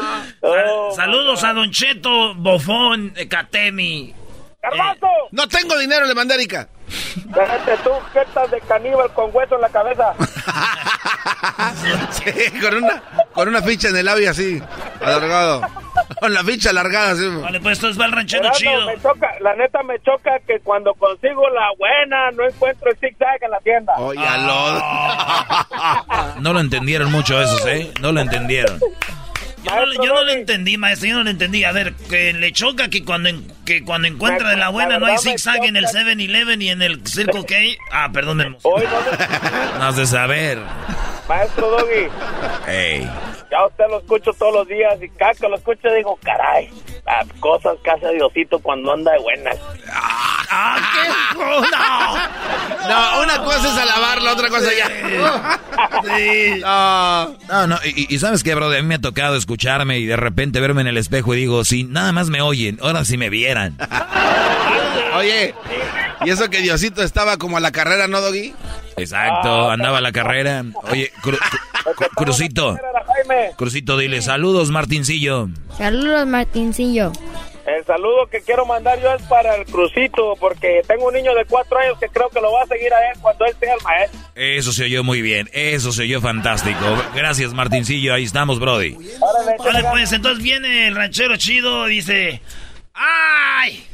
Ah. 0.00 0.24
Oh, 0.40 0.90
Sal- 0.94 1.06
saludos 1.06 1.44
a 1.44 1.52
Don 1.52 1.70
Cheto, 1.70 2.34
Bofón, 2.34 3.12
eh, 3.16 3.26
Catemi. 3.28 4.14
¡Garbanzo! 4.62 5.06
No 5.32 5.48
tengo 5.48 5.78
dinero, 5.78 6.06
le 6.06 6.14
mandé 6.14 6.34
a 6.34 6.36
Erika. 6.36 6.68
Déjate 7.26 7.76
tú, 7.84 7.90
jetas 8.12 8.50
de 8.50 8.60
caníbal 8.62 9.12
con 9.12 9.30
hueso 9.32 9.54
en 9.56 9.60
la 9.62 9.68
cabeza. 9.68 10.14
Sí, 12.10 12.60
con 12.60 12.84
una, 12.84 13.02
con 13.32 13.48
una 13.48 13.62
ficha 13.62 13.88
en 13.88 13.96
el 13.96 14.06
labio 14.06 14.30
así, 14.30 14.62
alargado. 15.00 15.62
Con 16.20 16.32
la 16.34 16.42
ficha 16.44 16.70
alargada 16.70 17.12
así. 17.12 17.26
Vale, 17.28 17.60
pues 17.60 17.78
entonces 17.78 18.00
va 18.00 18.06
el 18.06 18.12
ranchero 18.12 18.50
chido. 18.52 18.86
me 18.86 19.00
choca, 19.00 19.28
la 19.40 19.54
neta 19.56 19.82
me 19.82 19.98
choca 20.00 20.38
que 20.46 20.60
cuando 20.60 20.94
consigo 20.94 21.48
la 21.50 21.68
buena 21.78 22.30
no 22.32 22.44
encuentro 22.46 22.90
el 22.90 22.96
zigzag 22.98 23.42
en 23.42 23.50
la 23.50 23.60
tienda. 23.60 23.92
Oye, 23.98 24.20
No 26.40 26.52
lo 26.52 26.60
entendieron 26.60 27.10
mucho 27.12 27.40
esos, 27.40 27.64
¿eh? 27.66 27.90
No 28.00 28.12
lo 28.12 28.20
entendieron. 28.20 28.78
Yo 29.62 29.74
no, 29.74 29.86
le- 29.86 29.96
yo 29.96 30.14
no 30.14 30.24
lo 30.24 30.30
entendí, 30.32 30.76
maestro, 30.78 31.08
yo 31.08 31.16
no 31.16 31.24
lo 31.24 31.30
entendí. 31.30 31.64
A 31.64 31.72
ver, 31.72 31.94
que 32.08 32.32
le 32.32 32.52
choca 32.52 32.88
que 32.88 33.04
cuando, 33.04 33.28
en- 33.28 33.52
que 33.68 33.84
cuando 33.84 34.08
encuentra 34.08 34.48
de 34.48 34.56
la 34.56 34.70
buena 34.70 34.98
no 34.98 35.04
hay 35.04 35.18
zigzag 35.18 35.62
en 35.62 35.76
el 35.76 35.84
choca. 35.84 36.00
7-Eleven 36.00 36.62
y 36.62 36.70
en 36.70 36.80
el 36.80 37.06
Circle 37.06 37.44
K. 37.44 37.54
Ah, 37.92 38.08
perdón, 38.10 38.40
el 38.40 38.56
Hoy 38.62 38.82
no 38.84 39.78
No 39.78 39.84
has 39.84 39.96
de 39.96 40.06
saber. 40.06 40.58
Maestro 41.28 41.68
Doggy, 41.72 42.08
Ey. 42.66 43.02
ya 43.50 43.66
usted 43.66 43.84
lo 43.90 43.98
escucho 43.98 44.32
todos 44.32 44.54
los 44.54 44.68
días 44.68 44.94
y 45.02 45.10
cada 45.10 45.34
que 45.34 45.46
lo 45.46 45.56
escucho 45.56 45.92
digo, 45.94 46.18
caray, 46.22 46.70
las 47.04 47.26
cosas 47.38 47.76
que 47.84 47.90
hace 47.90 48.14
Diosito 48.14 48.58
cuando 48.60 48.94
anda 48.94 49.12
de 49.12 49.18
buenas. 49.18 49.58
¡Ah, 50.50 50.78
qué... 50.94 51.38
¡No! 51.38 52.88
No, 52.88 53.22
una 53.22 53.44
cosa 53.44 53.68
es 53.68 53.76
alabar, 53.76 54.22
la 54.22 54.32
otra 54.32 54.48
cosa 54.48 54.70
ya. 54.74 54.86
Sí. 56.16 56.60
No, 56.62 57.66
no, 57.66 57.76
y, 57.84 58.14
y 58.14 58.18
¿sabes 58.18 58.42
qué, 58.42 58.54
bro? 58.54 58.66
A 58.72 58.76
mí 58.76 58.82
me 58.82 58.94
ha 58.94 59.00
tocado 59.00 59.36
escucharme 59.36 59.98
y 59.98 60.06
de 60.06 60.16
repente 60.16 60.60
verme 60.60 60.80
en 60.80 60.86
el 60.86 60.96
espejo 60.96 61.34
y 61.34 61.38
digo, 61.40 61.62
si 61.66 61.84
nada 61.84 62.12
más 62.12 62.30
me 62.30 62.40
oyen, 62.40 62.78
ahora 62.80 63.04
si 63.04 63.18
me 63.18 63.28
vieran. 63.28 63.57
Oye, 65.16 65.54
¿y 66.24 66.30
eso 66.30 66.48
que 66.50 66.58
Diosito 66.60 67.02
estaba 67.02 67.36
como 67.38 67.56
a 67.56 67.60
la 67.60 67.72
carrera, 67.72 68.06
no, 68.06 68.20
Doggy? 68.20 68.54
Exacto, 68.96 69.70
andaba 69.70 69.98
a 69.98 70.00
la 70.00 70.12
carrera. 70.12 70.64
Oye, 70.90 71.12
Cru- 71.22 71.38
Cru- 71.38 72.08
Crucito, 72.16 72.76
Jaime, 73.06 73.50
Crucito, 73.56 73.96
dile 73.96 74.22
saludos, 74.22 74.70
Martincillo. 74.70 75.48
Saludos, 75.76 76.26
Martincillo. 76.26 77.12
el 77.66 77.84
saludo 77.84 78.26
que 78.30 78.40
quiero 78.40 78.64
mandar 78.66 79.00
yo 79.00 79.12
es 79.14 79.22
para 79.24 79.54
el 79.56 79.64
Crucito, 79.66 80.34
porque 80.40 80.82
tengo 80.86 81.06
un 81.06 81.14
niño 81.14 81.34
de 81.34 81.44
cuatro 81.44 81.78
años 81.78 81.96
que 82.00 82.08
creo 82.08 82.28
que 82.30 82.40
lo 82.40 82.52
va 82.52 82.62
a 82.62 82.66
seguir 82.66 82.92
a 82.92 83.10
él 83.10 83.18
cuando 83.20 83.44
él 83.46 83.54
sea 83.60 83.74
el 83.74 83.80
maestro. 83.82 84.20
Eso 84.34 84.72
se 84.72 84.84
oyó 84.84 85.04
muy 85.04 85.22
bien, 85.22 85.48
eso 85.52 85.92
se 85.92 86.02
oyó 86.02 86.20
fantástico. 86.20 86.78
Gracias, 87.14 87.52
Martincillo, 87.54 88.14
ahí 88.14 88.24
estamos, 88.24 88.58
Brody. 88.58 88.96
Vale, 89.62 89.84
pues 89.90 90.12
entonces 90.12 90.42
viene 90.42 90.88
el 90.88 90.96
ranchero 90.96 91.36
chido 91.36 91.86
dice, 91.86 92.40
¡ay! 92.98 93.86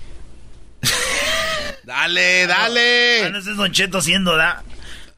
Dale, 1.84 2.46
dale. 2.46 3.24
Ah, 3.26 3.28
no, 3.28 3.38
ese 3.38 3.50
es 3.50 3.56
Don 3.56 3.70
Cheto 3.70 3.98
haciendo, 3.98 4.36
¿da? 4.36 4.62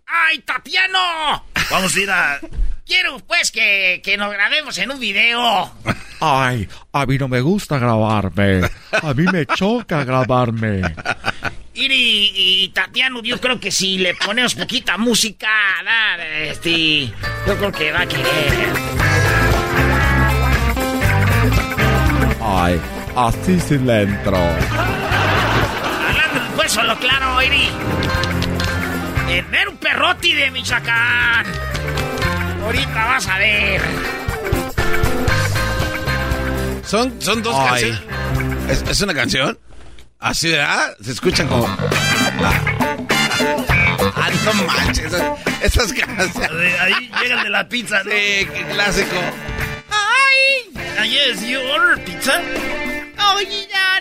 ¡Ay, 0.07 0.41
Tatiano! 0.41 1.45
Vamos 1.71 1.95
a 1.95 2.01
ir 2.01 2.11
a... 2.11 2.41
Quiero, 2.85 3.19
pues, 3.21 3.53
que, 3.53 4.01
que 4.05 4.17
nos 4.17 4.33
grabemos 4.33 4.77
en 4.79 4.91
un 4.91 4.99
video. 4.99 5.73
Ay, 6.21 6.69
a 6.93 7.07
mí 7.07 7.19
no 7.19 7.29
me 7.29 7.41
gusta 7.41 7.79
grabarme. 7.79 8.63
A 9.03 9.15
mí 9.15 9.25
me 9.33 9.47
choca 9.47 10.05
grabarme. 10.05 10.83
Iri 11.75 12.33
y 12.35 12.69
Tatiano, 12.71 13.23
yo 13.23 13.41
creo 13.41 13.61
que 13.61 13.71
si 13.71 13.99
le 13.99 14.15
ponemos 14.15 14.55
poquita 14.55 14.97
música, 14.97 15.49
¿da? 15.85 16.25
este, 16.25 17.07
yo 17.47 17.57
creo 17.59 17.73
que 17.73 17.93
va 17.93 18.01
a 18.01 18.07
querer. 18.07 18.27
Ay, 22.41 22.81
así 23.17 23.59
sí 23.61 23.79
le 23.79 24.03
entro. 24.03 24.37
Hablando 24.37 26.41
pues 26.55 26.73
solo 26.73 26.97
claro, 26.99 27.43
Iri. 27.43 27.69
El 29.31 29.45
ver 29.47 29.69
un 29.69 29.77
perroti 29.79 30.33
de 30.33 30.51
Michoacán. 30.51 31.47
Ahorita 32.65 33.05
vas 33.07 33.27
a 33.29 33.39
ver. 33.39 33.81
Son, 36.85 37.21
son 37.21 37.43
dos 37.43 37.57
canciones. 37.57 38.01
¿Es, 38.69 38.85
es 38.89 39.01
una 39.01 39.15
canción? 39.15 39.59
Así, 40.21 40.51
¿verdad? 40.51 40.97
Se 41.01 41.13
escuchan 41.13 41.49
como. 41.49 41.67
Ah, 41.67 42.77
Ah, 44.15 44.31
no 44.45 44.53
manches. 44.65 45.13
Esas, 45.63 45.93
canciones. 45.93 46.81
Ahí 46.81 47.11
llega 47.23 47.37
el 47.39 47.43
de 47.45 47.51
la 47.51 47.69
pizza, 47.69 48.03
¿no? 48.05 48.11
Sí, 48.11 48.49
qué 48.53 48.67
clásico. 48.73 49.17
Ay, 49.91 50.73
ah, 50.99 51.05
yes, 51.05 51.47
you 51.47 51.59
order 51.61 52.03
pizza. 52.05 52.41
Oh, 53.29 53.41
yeah, 53.41 54.01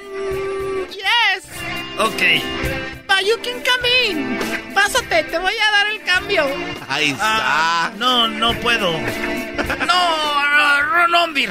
yes. 0.94 1.44
Ok. 2.00 2.22
But 3.08 3.26
you 3.26 3.38
can 3.42 3.62
come 3.64 3.86
in. 4.06 4.38
Pásate, 4.74 5.24
te 5.24 5.38
voy 5.40 5.54
a 5.54 5.72
dar 5.72 5.88
el 5.94 6.02
cambio. 6.04 6.46
Ahí 6.88 7.12
está. 7.12 7.24
Ah, 7.24 7.92
no, 7.98 8.28
no 8.28 8.54
puedo. 8.62 8.92
No, 9.88 10.00
Ronombir. 10.94 11.50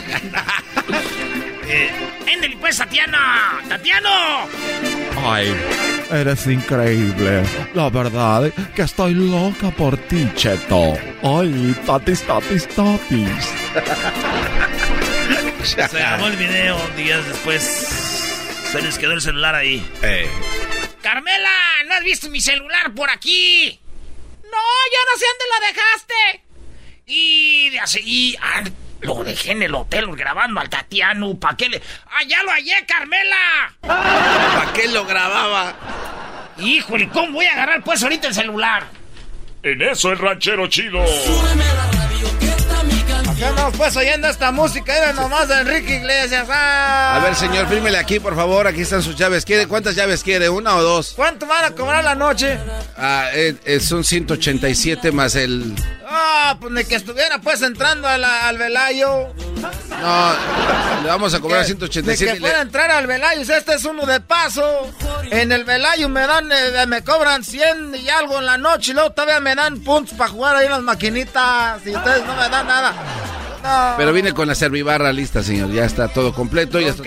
eh, 1.69 1.91
pues, 2.61 2.79
Tatiana. 2.79 3.61
Tatiano. 3.69 4.47
Ay, 5.27 5.55
eres 6.11 6.47
increíble. 6.47 7.43
La 7.75 7.91
verdad 7.91 8.53
que 8.75 8.83
estoy 8.83 9.15
loca 9.15 9.71
por 9.71 9.97
ti, 9.97 10.31
Cheto. 10.35 10.97
Ay, 11.23 11.75
tatis, 11.87 12.23
tatis, 12.23 12.67
tatis. 12.69 13.53
Se 15.65 15.77
grabó 15.99 16.27
el 16.27 16.37
video 16.37 16.77
días 16.97 17.27
después. 17.27 17.63
Se 18.71 18.83
les 18.83 18.99
quedó 18.99 19.13
el 19.13 19.23
celular 19.23 19.55
ahí. 19.55 19.85
Carmela, 21.01 21.51
¿no 21.87 21.95
has 21.95 22.05
visto 22.05 22.29
mi 22.29 22.41
celular 22.41 22.93
por 22.95 23.09
aquí? 23.09 23.81
No, 24.43 24.51
yo 24.51 24.99
no 25.11 25.19
sé 25.19 25.25
dónde 25.27 25.45
lo 25.51 25.67
dejaste. 25.67 26.45
Y 27.07 27.71
de 27.71 27.81
así, 27.81 28.01
y, 28.05 28.37
ah, 28.41 28.63
lo 29.01 29.25
dejé 29.25 29.53
en 29.53 29.63
el 29.63 29.75
hotel 29.75 30.07
grabando 30.15 30.61
al 30.61 30.69
Tatiano. 30.69 31.35
¿Para 31.39 31.57
qué 31.57 31.69
le.? 31.69 31.83
¡Ah, 32.07 32.23
ya 32.27 32.43
lo 32.43 32.51
hallé, 32.51 32.85
Carmela! 32.87 33.75
¿Para 33.81 34.73
qué 34.75 34.89
lo 34.89 35.05
grababa? 35.07 35.75
Híjole, 36.59 37.09
¿cómo 37.09 37.33
voy 37.33 37.47
a 37.47 37.53
agarrar 37.53 37.83
pues 37.83 38.03
ahorita 38.03 38.29
el 38.29 38.35
celular? 38.35 38.85
En 39.63 39.81
eso 39.81 40.13
el 40.13 40.19
ranchero 40.19 40.67
chido. 40.69 41.03
Acá 41.03 41.94
pues 43.77 43.97
oyendo 43.97 44.29
esta 44.29 44.51
música, 44.53 44.97
era 44.97 45.13
nomás 45.13 45.49
de 45.49 45.61
Enrique 45.61 45.97
Iglesias. 45.97 46.47
¡Ah! 46.51 47.17
A 47.17 47.25
ver, 47.25 47.35
señor, 47.35 47.67
fírmele 47.69 47.99
aquí, 47.99 48.21
por 48.21 48.35
favor. 48.35 48.67
Aquí 48.67 48.83
están 48.83 49.03
sus 49.03 49.17
llaves. 49.17 49.45
¿Quiere 49.45 49.67
cuántas 49.67 49.95
llaves 49.95 50.23
quiere? 50.23 50.49
¿Una 50.49 50.77
o 50.77 50.83
dos? 50.83 51.13
¿Cuánto 51.17 51.47
van 51.47 51.65
a 51.65 51.71
cobrar 51.73 52.05
la 52.05 52.15
noche? 52.15 52.59
Ah, 52.97 53.29
eh, 53.33 53.57
eh, 53.65 53.81
son 53.81 54.05
187 54.05 55.13
más 55.13 55.35
el 55.35 55.75
Ah, 56.07 56.57
pues 56.61 56.73
de 56.75 56.85
que 56.85 56.95
estuviera 56.95 57.39
pues 57.39 57.63
entrando 57.63 58.07
al, 58.07 58.23
al 58.23 58.57
Velayo. 58.59 59.35
No, 60.01 60.33
le 61.03 61.09
vamos 61.09 61.35
a 61.35 61.41
cobrar 61.41 61.61
De 61.61 61.67
187. 61.67 62.35
que 62.35 62.41
fuera 62.41 62.59
a 62.59 62.63
entrar 62.63 62.91
al 62.91 63.07
Velayo, 63.07 63.41
este 63.41 63.75
es 63.75 63.85
uno 63.85 64.07
de 64.07 64.21
paso. 64.21 64.91
En 65.31 65.51
el 65.51 65.65
Velayo 65.65 66.09
me 66.09 66.27
dan, 66.27 66.51
eh, 66.53 66.87
me 66.87 67.03
cobran 67.03 67.43
100 67.43 67.95
y 67.97 68.09
algo 68.11 68.39
en 68.39 68.47
la 68.47 68.59
noche 68.59 68.93
y 68.93 68.95
luego 68.95 69.11
todavía 69.13 69.41
me 69.41 69.55
dan 69.55 69.81
puntos 69.81 70.17
para 70.17 70.31
jugar 70.31 70.57
ahí 70.57 70.67
en 70.67 70.73
las 70.73 70.83
maquinitas 70.83 71.85
y 71.87 71.97
ustedes 71.97 72.25
no 72.25 72.37
me 72.37 72.49
dan 72.49 72.67
nada. 72.67 72.95
No. 73.65 73.95
Pero 73.97 74.13
viene 74.13 74.33
con 74.33 74.47
la 74.47 74.55
servibarra 74.55 75.13
lista, 75.13 75.43
señor. 75.43 75.73
Ya 75.73 75.85
está 75.85 76.09
todo 76.09 76.35
completo. 76.35 76.79
Ya 76.81 76.95
¿Con 76.95 77.05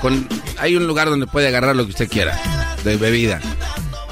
Con, 0.00 0.28
hay 0.58 0.74
un 0.74 0.86
lugar 0.86 1.08
donde 1.08 1.26
puede 1.26 1.48
agarrar 1.48 1.76
lo 1.76 1.84
que 1.84 1.90
usted 1.90 2.08
quiera. 2.08 2.36
De 2.82 2.96
bebida. 2.96 3.40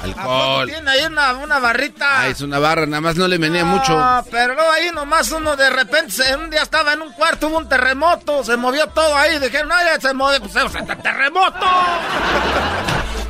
Alcohol. 0.03 0.67
Tiene 0.67 0.89
ahí 0.89 1.05
una, 1.05 1.33
una 1.33 1.59
barrita. 1.59 2.21
Ah, 2.21 2.27
es 2.27 2.41
una 2.41 2.59
barra, 2.59 2.85
nada 2.85 3.01
más 3.01 3.15
no 3.15 3.27
le 3.27 3.37
menea 3.37 3.65
mucho. 3.65 3.97
Ah, 3.97 4.23
pero 4.29 4.53
luego 4.53 4.71
ahí 4.71 4.89
nomás 4.93 5.31
uno 5.31 5.55
de 5.55 5.69
repente, 5.69 6.23
un 6.35 6.49
día 6.49 6.63
estaba 6.63 6.93
en 6.93 7.01
un 7.01 7.11
cuarto, 7.13 7.47
hubo 7.47 7.57
un 7.57 7.69
terremoto, 7.69 8.43
se 8.43 8.57
movió 8.57 8.87
todo 8.87 9.15
ahí, 9.15 9.37
dijeron, 9.39 9.71
ay, 9.71 9.99
se 9.99 10.13
movió, 10.13 10.39
pues, 10.39 10.55
o 10.55 10.69
sea, 10.69 10.85
terremoto. 10.85 11.65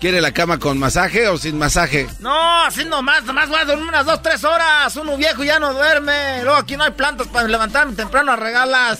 ¿Quiere 0.00 0.20
la 0.20 0.32
cama 0.32 0.58
con 0.58 0.78
masaje 0.78 1.26
o 1.28 1.38
sin 1.38 1.56
masaje? 1.58 2.06
No, 2.20 2.64
así 2.64 2.84
nomás, 2.84 3.24
nomás 3.24 3.48
voy 3.48 3.58
a 3.60 3.64
dormir 3.64 3.86
unas 3.88 4.04
dos, 4.04 4.20
tres 4.22 4.44
horas, 4.44 4.94
uno 4.96 5.16
viejo 5.16 5.42
ya 5.42 5.58
no 5.58 5.72
duerme, 5.72 6.42
luego 6.42 6.58
aquí 6.58 6.76
no 6.76 6.84
hay 6.84 6.90
plantas 6.90 7.26
para 7.28 7.48
levantarme 7.48 7.94
temprano 7.94 8.32
a 8.32 8.36
regalas. 8.36 8.98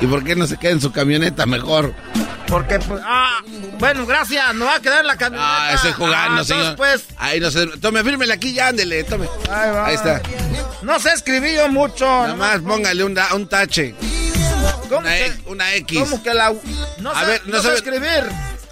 ¿Y 0.00 0.06
por 0.06 0.24
qué 0.24 0.34
no 0.34 0.46
se 0.46 0.56
queda 0.56 0.72
en 0.72 0.80
su 0.80 0.90
camioneta 0.92 1.46
mejor? 1.46 1.94
Porque, 2.48 2.78
pues, 2.80 3.00
ah, 3.04 3.40
bueno, 3.78 4.04
gracias, 4.04 4.52
no 4.54 4.66
va 4.66 4.74
a 4.76 4.80
quedar 4.80 5.00
en 5.00 5.06
la 5.06 5.16
camioneta. 5.16 5.66
Ah, 5.68 5.72
estoy 5.74 5.92
jugando, 5.92 6.42
Ah, 6.42 6.44
señor. 6.44 6.76
pues, 6.76 7.04
Ahí 7.16 7.40
no 7.40 7.50
se... 7.50 7.66
Tome, 7.78 8.02
fírmele 8.04 8.32
aquí 8.34 8.52
ya, 8.52 8.68
ándele, 8.68 9.04
tome. 9.04 9.28
ahí 9.50 9.70
va. 9.70 9.86
Ahí 9.86 9.94
está. 9.94 10.20
No 10.82 10.98
sé 11.00 11.10
escribir 11.12 11.54
yo 11.56 11.68
mucho. 11.68 12.04
Nada 12.04 12.34
más 12.34 12.58
póngale 12.60 13.02
un, 13.04 13.14
da- 13.14 13.32
un 13.34 13.48
tache. 13.48 13.94
¿Cómo 14.88 14.98
Una, 14.98 15.10
que- 15.10 15.26
e- 15.26 15.34
una 15.46 15.74
X. 15.76 15.98
¿Cómo 16.00 16.22
que 16.22 16.34
la... 16.34 16.52
No 16.98 17.10
A 17.12 17.20
sé, 17.20 17.26
ver, 17.26 17.42
no 17.46 17.56
no 17.56 17.62
sé 17.62 17.74
escribir. 17.74 18.24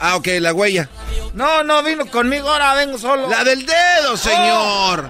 Ah, 0.04 0.16
ok, 0.16 0.26
la 0.40 0.52
huella. 0.52 0.88
No, 1.32 1.62
no 1.62 1.80
vino 1.84 2.04
conmigo, 2.06 2.50
ahora 2.50 2.74
vengo 2.74 2.98
solo. 2.98 3.28
La 3.28 3.44
del 3.44 3.64
dedo, 3.64 4.16
señor. 4.16 5.08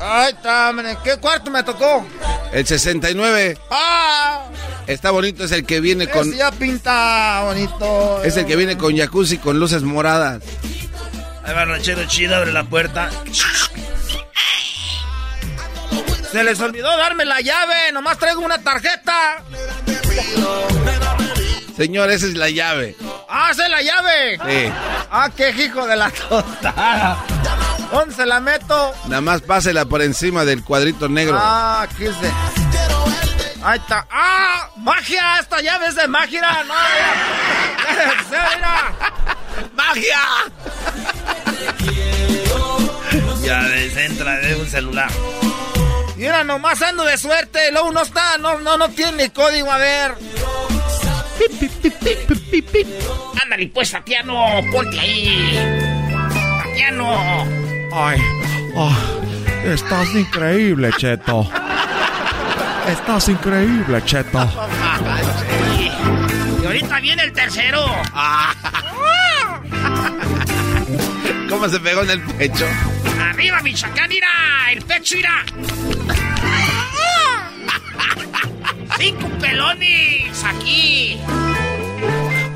Ay, 0.00 0.32
está, 0.32 0.70
hombre, 0.70 0.96
¿qué 1.04 1.18
cuarto 1.18 1.50
me 1.50 1.62
tocó? 1.62 2.06
El 2.54 2.66
69. 2.66 3.58
¡Ah! 3.70 4.46
Está 4.86 5.10
bonito, 5.10 5.44
es 5.44 5.52
el 5.52 5.66
que 5.66 5.80
viene 5.80 6.08
con... 6.08 6.32
Ya 6.32 6.50
pinta 6.52 7.42
bonito. 7.44 8.22
Es 8.24 8.34
el 8.38 8.46
que 8.46 8.56
viene 8.56 8.78
con 8.78 8.96
jacuzzi 8.96 9.36
con 9.36 9.60
luces 9.60 9.82
moradas. 9.82 10.42
Ahí 11.44 11.54
va 11.54 11.66
ranchero 11.66 12.02
chido, 12.06 12.36
abre 12.36 12.50
la 12.50 12.64
puerta. 12.64 13.10
Se 16.32 16.42
les 16.42 16.58
olvidó 16.60 16.96
darme 16.96 17.26
la 17.26 17.42
llave, 17.42 17.92
nomás 17.92 18.16
traigo 18.16 18.40
una 18.40 18.56
tarjeta. 18.56 19.42
Señor, 21.76 22.10
esa 22.10 22.26
es 22.26 22.34
la 22.34 22.50
llave. 22.50 22.96
¡Ah, 23.28 23.48
esa 23.50 23.64
es 23.64 23.70
la 23.70 23.82
llave! 23.82 24.36
Sí. 24.36 24.72
¡Ah, 25.10 25.28
qué 25.36 25.50
hijo 25.50 25.86
de 25.86 25.96
la 25.96 26.10
tostada! 26.10 27.16
¿Dónde 27.90 28.14
se 28.14 28.26
la 28.26 28.40
meto? 28.40 28.94
Nada 29.06 29.20
más 29.20 29.42
pásela 29.42 29.84
por 29.84 30.02
encima 30.02 30.44
del 30.44 30.62
cuadrito 30.62 31.08
negro. 31.08 31.36
Ah, 31.38 31.82
aquí 31.82 32.04
se. 32.04 33.64
Ahí 33.64 33.78
está. 33.78 34.06
¡Ah! 34.10 34.68
¡Magia! 34.76 35.38
Esta 35.40 35.60
llave 35.60 35.86
es 35.86 35.96
de 35.96 36.06
magia. 36.06 36.64
¡No! 36.64 36.74
¡Magia! 39.74 40.20
Ya 43.42 43.60
ves, 43.60 43.96
entra 43.96 44.36
de 44.38 44.56
un 44.56 44.68
celular. 44.68 45.10
Mira, 46.16 46.44
nomás 46.44 46.80
ando 46.82 47.04
de 47.04 47.18
suerte. 47.18 47.72
Luego 47.72 47.90
no 47.90 48.02
está, 48.02 48.38
no, 48.38 48.60
no, 48.60 48.76
no 48.76 48.88
tiene 48.90 49.24
ni 49.24 49.30
código. 49.30 49.70
A 49.70 49.78
ver. 49.78 50.14
Ándale, 53.42 53.68
pues, 53.68 53.90
Tatiano, 53.90 54.60
ponte 54.72 54.98
ahí. 54.98 55.58
Tatiano. 56.62 57.44
Ay, 57.92 58.20
ah, 58.76 58.96
estás 59.64 60.14
increíble, 60.14 60.90
Cheto. 60.96 61.48
Estás 62.88 63.28
increíble, 63.28 64.04
Cheto. 64.04 64.48
Y 66.62 66.66
ahorita 66.66 67.00
viene 67.00 67.22
el 67.24 67.32
tercero. 67.32 67.84
¿Cómo 71.48 71.68
se 71.68 71.80
pegó 71.80 72.02
en 72.02 72.10
el 72.10 72.20
pecho? 72.20 72.66
Arriba, 73.20 73.62
Michoacán, 73.62 74.08
mira. 74.08 74.28
El 74.72 74.82
pecho, 74.82 75.16
mira. 75.16 75.44
Cinco 79.04 79.28
pelones 79.38 80.42
aquí. 80.44 81.20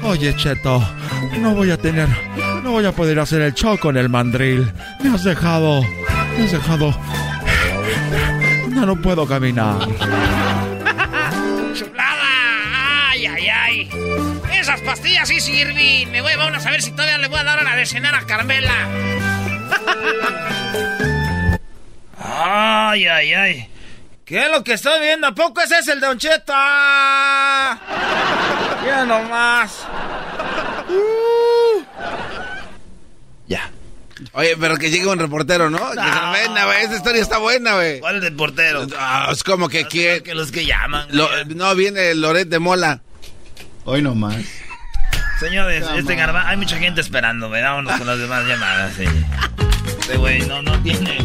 Oye, 0.03 0.35
Cheto, 0.35 0.83
no 1.41 1.55
voy 1.55 1.71
a 1.71 1.77
tener, 1.77 2.09
no 2.63 2.71
voy 2.71 2.87
a 2.87 2.93
poder 2.93 3.19
hacer 3.19 3.43
el 3.43 3.53
show 3.53 3.79
con 3.79 3.99
el 3.99 4.09
mandril. 4.09 4.73
Me 5.05 5.11
has 5.11 5.25
dejado, 5.25 5.83
me 6.39 6.45
has 6.45 6.53
dejado. 6.53 6.99
Ya 8.75 8.87
no 8.87 8.97
puedo 8.97 9.27
caminar. 9.27 9.77
Chulada. 11.75 13.11
Ay, 13.11 13.27
ay, 13.27 13.49
ay. 13.49 13.91
Esas 14.59 14.81
pastillas 14.81 15.29
sí 15.29 15.41
sirven. 15.41 16.11
Me 16.11 16.23
voy, 16.23 16.35
vamos 16.37 16.65
a 16.65 16.71
ver 16.71 16.81
si 16.81 16.93
todavía 16.93 17.19
le 17.19 17.29
voy 17.29 17.41
a 17.41 17.45
dar 17.45 17.61
una 17.61 17.77
de 17.77 17.85
cenar 17.85 18.15
a 18.15 18.25
Carmela. 18.25 18.89
Ay, 22.41 23.07
ay, 23.07 23.33
ay. 23.35 23.69
¿Qué 24.29 24.45
es 24.45 24.51
lo 24.51 24.63
que 24.63 24.75
estoy 24.75 25.01
viendo? 25.01 25.27
¿A 25.27 25.35
poco 25.35 25.63
ese 25.63 25.79
es 25.79 25.89
el 25.89 26.01
de 26.01 26.07
Don 26.07 26.19
Cheto? 26.19 26.53
¡Ah! 26.55 27.79
Mira 28.83 29.07
nomás. 29.07 29.87
Uh. 30.91 31.83
Ya. 33.47 33.71
Oye, 34.33 34.55
pero 34.61 34.77
que 34.77 34.91
llegue 34.91 35.07
un 35.07 35.19
reportero, 35.19 35.71
¿no? 35.71 35.79
Que 35.79 35.95
se 35.95 36.21
lo 36.21 36.33
venda, 36.33 36.67
güey. 36.67 36.85
Esa 36.85 36.97
historia 36.97 37.23
está 37.23 37.39
buena, 37.39 37.77
güey. 37.77 38.01
¿Cuál 38.01 38.21
reportero? 38.21 38.87
Ah, 38.99 39.31
es 39.33 39.43
como 39.43 39.71
que 39.71 39.87
quiere. 39.87 40.23
Que 40.23 40.35
los 40.35 40.53
que 40.53 40.67
llaman. 40.67 41.07
Lo- 41.11 41.31
no, 41.47 41.75
viene 41.75 42.15
Loret 42.15 42.49
de 42.49 42.59
Mola. 42.59 43.01
Hoy 43.87 44.03
nomás. 44.03 44.37
Señores, 45.41 45.85
Come 45.87 46.01
este 46.01 46.17
garba, 46.17 46.47
hay 46.49 46.59
mucha 46.59 46.77
gente 46.77 47.01
esperando, 47.01 47.49
¿verdad? 47.49 47.71
Vámonos 47.71 47.97
con 47.97 48.07
las 48.07 48.19
demás 48.19 48.45
llamadas, 48.45 48.93
sí. 48.95 49.05
Este 50.01 50.17
güey 50.19 50.41
no, 50.47 50.61
no 50.61 50.79
tiene. 50.83 51.17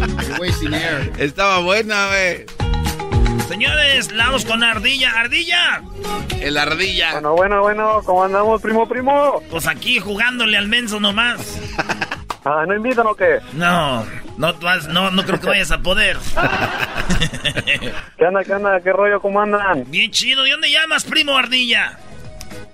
Estaba 1.18 1.60
buena, 1.60 2.08
güey. 2.08 2.46
Señores, 3.48 4.12
la 4.12 4.26
vamos 4.28 4.46
con 4.46 4.64
Ardilla. 4.64 5.12
¡Ardilla! 5.20 5.82
El 6.40 6.58
Ardilla. 6.58 7.12
Bueno, 7.14 7.34
bueno, 7.36 7.62
bueno, 7.62 8.02
¿cómo 8.06 8.24
andamos, 8.24 8.62
primo, 8.62 8.88
primo? 8.88 9.42
Pues 9.50 9.68
aquí 9.68 10.00
jugándole 10.00 10.58
al 10.58 10.68
menso 10.68 11.00
nomás. 11.00 11.60
Ah, 12.46 12.66
¿no 12.68 12.76
invitan 12.76 13.08
o 13.08 13.16
qué? 13.16 13.40
No, 13.54 14.06
no, 14.38 14.54
tú 14.56 14.68
has- 14.68 14.90
no, 14.90 15.10
no 15.12 15.24
creo 15.24 15.40
que 15.40 15.48
vayas 15.48 15.72
a 15.72 15.78
poder. 15.78 16.18
¿Qué 18.18 18.26
anda, 18.26 18.44
qué 18.44 18.52
anda, 18.52 18.82
qué 18.82 18.92
rollo, 18.92 19.22
cómo 19.22 19.40
andan? 19.40 19.90
Bien 19.90 20.12
chido. 20.12 20.44
¿De 20.44 20.52
dónde 20.52 20.70
llamas, 20.70 21.06
primo 21.06 21.38
Ardilla? 21.38 21.98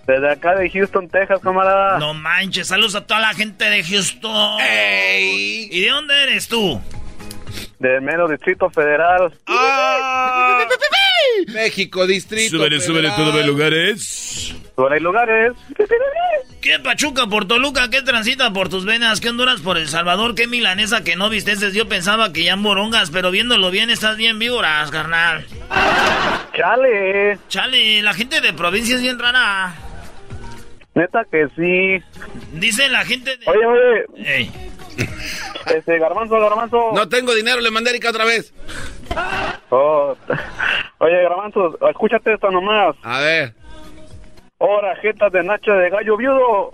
Desde 0.07 0.31
acá 0.31 0.55
de 0.55 0.71
Houston, 0.71 1.07
Texas, 1.07 1.39
camarada. 1.43 1.99
No 1.99 2.15
manches, 2.15 2.67
saludos 2.67 2.95
a 2.95 3.05
toda 3.05 3.19
la 3.19 3.35
gente 3.35 3.63
de 3.65 3.83
Houston. 3.83 4.57
¿Y 4.59 5.81
de 5.81 5.89
dónde 5.91 6.23
eres 6.23 6.47
tú? 6.47 6.81
Del 7.79 8.01
mero 8.01 8.27
Distrito 8.27 8.69
Federal. 8.69 9.33
Ah. 9.47 10.59
México, 11.53 12.05
distrito. 12.05 12.57
Súbele, 12.57 12.79
súbele, 12.79 13.09
Federal. 13.09 13.15
todo 13.27 13.37
de 13.37 13.43
lugares. 13.45 14.55
Hay 14.91 14.99
lugares. 15.01 15.53
¿Qué 16.61 16.79
Pachuca 16.79 17.27
por 17.27 17.47
Toluca? 17.47 17.89
¿Qué 17.89 18.01
transita 18.01 18.51
por 18.53 18.69
tus 18.69 18.85
venas? 18.85 19.19
¿Qué 19.19 19.29
Honduras 19.29 19.59
por 19.61 19.77
El 19.77 19.87
Salvador? 19.87 20.35
¿Qué 20.35 20.47
milanesa 20.47 21.03
que 21.03 21.15
no 21.15 21.29
viste? 21.29 21.53
Yo 21.73 21.87
pensaba 21.89 22.31
que 22.31 22.43
ya 22.43 22.55
morongas, 22.55 23.11
pero 23.11 23.31
viéndolo 23.31 23.71
bien 23.71 23.89
estás 23.89 24.15
bien 24.17 24.39
víboras, 24.39 24.89
carnal. 24.91 25.45
Chale. 26.55 27.37
Chale, 27.49 28.01
la 28.01 28.13
gente 28.13 28.39
de 28.41 28.53
provincia 28.53 28.95
es 28.95 29.01
bien 29.01 29.19
rara. 29.19 29.75
Neta 30.95 31.25
que 31.29 31.47
sí. 31.55 32.03
Dice 32.53 32.89
la 32.89 33.05
gente 33.05 33.37
de... 33.37 33.45
Oye, 33.47 33.65
oye. 33.65 34.05
Ey. 34.25 34.51
Este, 35.75 35.99
garbanzo, 35.99 36.39
garbanzo. 36.39 36.91
No 36.93 37.07
tengo 37.09 37.33
dinero, 37.35 37.61
le 37.61 37.71
mandé 37.71 37.89
a 37.89 37.93
Erika 37.93 38.09
otra 38.09 38.25
vez. 38.25 38.53
Oh. 39.69 40.15
Oye, 40.99 41.23
garbanzo, 41.23 41.77
escúchate 41.89 42.33
esto 42.33 42.49
nomás. 42.51 42.95
A 43.03 43.19
ver. 43.19 43.53
Ahora, 44.59 44.95
jetas 44.97 45.31
de 45.31 45.41
Nacha 45.43 45.73
de 45.73 45.89
gallo 45.89 46.17
viudo. 46.17 46.71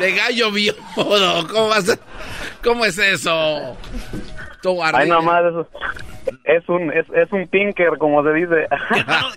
De 0.00 0.12
gallo 0.12 0.50
viudo. 0.50 0.76
¿Cómo 1.48 1.68
vas 1.68 1.88
a- 1.90 1.98
¿Cómo 2.64 2.84
es 2.84 2.98
eso? 2.98 3.76
Tú, 4.62 4.82
Ay, 4.82 5.08
nomás, 5.08 5.44
eso. 5.44 5.68
Es 6.42 6.68
un, 6.68 6.92
es, 6.92 7.06
es 7.14 7.30
un 7.30 7.46
pinker, 7.46 7.98
como 7.98 8.22
se 8.24 8.32
dice. 8.32 8.66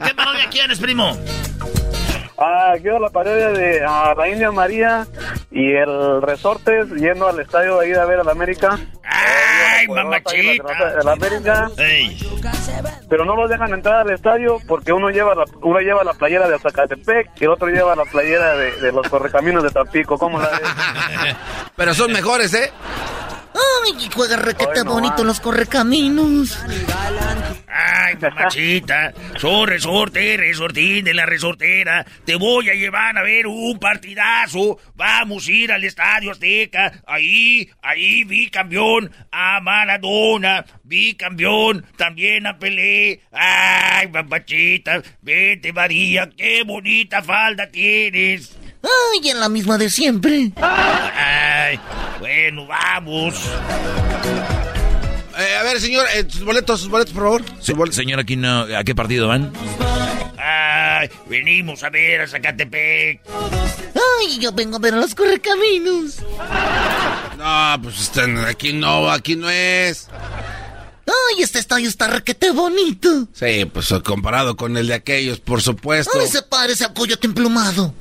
¿Qué 0.03 0.16
parodia 0.16 0.49
quieres, 0.49 0.80
primo? 0.80 1.16
Ah, 2.41 2.74
quiero 2.82 2.99
la 2.99 3.10
parodia 3.10 3.49
de 3.49 3.84
ah, 3.86 4.14
la 4.18 4.30
India 4.30 4.49
María 4.49 5.06
y 5.52 5.74
el 5.74 6.22
resorte 6.22 6.86
yendo 6.95 7.28
al 7.28 7.38
estadio 7.40 7.78
de 7.78 7.86
ahí 7.86 7.91
de 7.91 8.06
ver 8.06 8.22
al 8.22 8.30
América. 8.30 8.80
¡Ay, 9.03 9.88
mamachita! 9.90 10.64
El 11.02 11.07
América. 11.10 11.70
Pero 13.10 13.26
no 13.26 13.36
los 13.36 13.49
dejan 13.49 13.74
entrar 13.74 14.07
al 14.07 14.11
estadio 14.11 14.57
porque 14.68 14.94
uno 14.94 15.10
lleva 15.10 15.36
la, 15.36 15.44
uno 15.61 15.80
lleva 15.80 16.06
la 16.06 16.14
playera 16.14 16.48
de 16.48 16.57
Zacatepec 16.60 17.30
y 17.41 17.44
el 17.44 17.49
otro 17.49 17.68
lleva 17.68 17.94
la 17.95 18.06
playera 18.06 18.56
de, 18.56 18.72
de 18.72 18.91
los 18.94 19.07
correcaminos 19.10 19.61
de 19.61 19.72
Tampico. 19.72 20.18
¿Cómo 20.18 20.40
la 20.40 20.49
ves? 20.49 20.61
Pero 21.76 21.94
son 21.94 22.11
mejores, 22.14 22.53
¿eh? 22.53 22.72
Ay, 23.53 24.09
juega 24.13 24.38
requete 24.38 24.84
bonito 24.84 25.23
los 25.23 25.39
correcaminos. 25.39 26.57
Ay, 27.67 28.15
mamachita, 28.19 29.13
soy 29.38 29.65
resorte, 29.67 30.38
resortín 30.38 31.05
de 31.05 31.13
la 31.13 31.26
resortera. 31.26 32.05
Te 32.26 32.35
voy 32.35 32.69
a 32.69 32.73
llevar 32.73 33.17
a 33.17 33.23
ver 33.23 33.47
un 33.47 33.80
partidazo. 33.80 34.77
Vamos 34.95 35.47
a 35.47 35.51
ir 35.51 35.71
al 35.71 35.84
Estadio 35.84 36.31
Azteca. 36.31 37.01
Ahí, 37.07 37.69
ahí 37.81 38.23
vi 38.23 38.49
campeón 38.49 39.11
a 39.31 39.59
Maradona. 39.61 40.65
Vi 40.84 41.13
campeón 41.15 41.85
también 41.95 42.47
a 42.47 42.57
Pelé. 42.57 43.21
Ay, 43.31 44.07
mamachita, 44.09 45.01
vete 45.21 45.71
María, 45.71 46.30
qué 46.35 46.63
bonita 46.63 47.21
falda 47.21 47.67
tienes. 47.69 48.59
Ay, 48.81 49.30
en 49.30 49.39
la 49.39 49.49
misma 49.49 49.77
de 49.77 49.89
siempre. 49.89 50.51
Ay, 50.57 51.80
bueno, 52.19 52.65
vamos. 52.68 53.35
Eh, 55.38 55.56
a 55.57 55.64
ver, 55.64 55.80
señor, 55.80 56.06
eh, 56.14 56.26
sus 56.27 56.43
boletos, 56.43 56.81
sus 56.81 56.89
boletos, 56.89 57.14
por 57.14 57.23
favor. 57.23 57.93
Señor, 57.93 58.19
aquí 58.19 58.35
no, 58.35 58.61
¿a 58.76 58.84
qué 58.84 58.93
partido 58.95 59.27
van? 59.27 59.51
Ay, 60.38 61.10
venimos 61.27 61.84
a 61.84 61.89
ver 61.89 62.22
a 62.22 62.27
Zacatepec. 62.27 63.22
Ay, 63.30 64.39
yo 64.39 64.51
vengo 64.51 64.77
a 64.77 64.80
ver 64.80 64.93
a 64.93 64.97
los 64.97 65.15
correcaminos. 65.15 66.18
No, 67.38 67.81
pues 67.81 68.01
están, 68.01 68.38
aquí 68.45 68.73
no, 68.73 69.10
aquí 69.10 69.35
no 69.35 69.49
es. 69.49 70.07
Ay, 71.06 71.41
este 71.41 71.60
estadio 71.60 71.88
está 71.88 72.07
requete 72.07 72.51
bonito. 72.51 73.27
Sí, 73.34 73.65
pues 73.65 73.93
comparado 74.03 74.56
con 74.56 74.77
el 74.77 74.88
de 74.88 74.93
aquellos, 74.93 75.39
por 75.39 75.61
supuesto. 75.61 76.19
Ay, 76.19 76.27
se 76.27 76.41
parece 76.41 76.85
a 76.85 76.93
coyote 76.93 77.27
emplumado. 77.27 77.93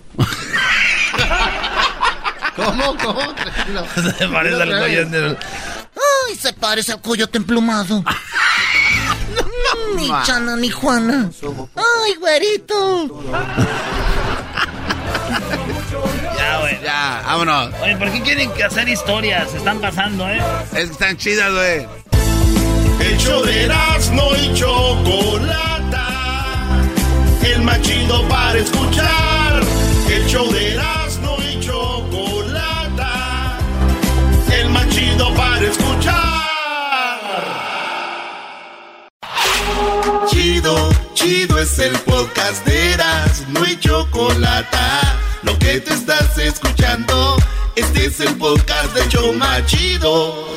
¿Cómo? 2.56 2.96
¿Cómo? 2.96 3.20
Se 4.18 4.28
parece 4.28 4.62
al 4.62 4.78
coyote. 4.78 5.36
Ay, 6.28 6.34
se 6.36 6.52
parece 6.52 6.92
al 6.92 7.00
coyote 7.00 7.38
emplumado. 7.38 8.04
ni 9.96 10.08
Chana 10.24 10.56
ni 10.56 10.70
Juana. 10.70 11.30
Ay, 11.76 12.14
güerito. 12.18 13.22
Ya, 16.36 16.60
güey. 16.60 16.82
Ya, 16.82 17.22
vámonos. 17.26 17.70
Oye, 17.82 17.96
¿por 17.96 18.10
qué 18.12 18.22
quieren 18.22 18.50
que 18.52 18.64
hacer 18.64 18.88
historias? 18.88 19.50
Se 19.50 19.58
están 19.58 19.80
pasando, 19.80 20.28
¿eh? 20.28 20.40
Es 20.72 20.86
que 20.86 20.92
están 20.92 21.16
chidas, 21.16 21.52
güey. 21.52 21.86
El 23.00 23.18
show 23.18 23.44
de 23.44 23.64
Erasmo 23.64 24.30
y 24.36 24.54
Chocolata. 24.54 26.06
El 27.42 27.62
más 27.62 27.80
chido 27.82 28.28
para 28.28 28.58
escuchar. 28.58 29.38
El 30.10 30.26
show 30.26 30.51
de 30.51 30.72
Erasmo 30.72 31.36
y 31.40 31.60
Chocolata. 31.60 33.59
El 34.51 34.70
más 34.70 34.89
chido 34.89 35.35
para 35.35 35.60
escuchar. 35.60 36.18
Chido, 40.28 40.90
chido 41.14 41.59
es 41.59 41.78
el 41.78 41.98
podcast 42.01 42.64
de 42.66 42.93
Erasmo 42.94 43.64
y 43.66 43.78
Chocolata. 43.78 45.18
Lo 45.43 45.59
que 45.59 45.80
te 45.80 45.93
estás 45.93 46.39
escuchando, 46.39 47.36
este 47.76 48.06
es 48.06 48.20
el 48.20 48.35
podcast 48.36 48.94
de 48.94 49.09
Choma 49.09 49.64
Chido. 49.66 50.48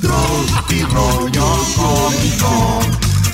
Tropi 0.00 0.82
rollo 0.82 1.58
cómico. 1.76 2.80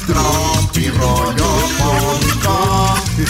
Tropi 0.07 0.89
rollo. 0.91 2.20
¿Cómo 3.21 3.29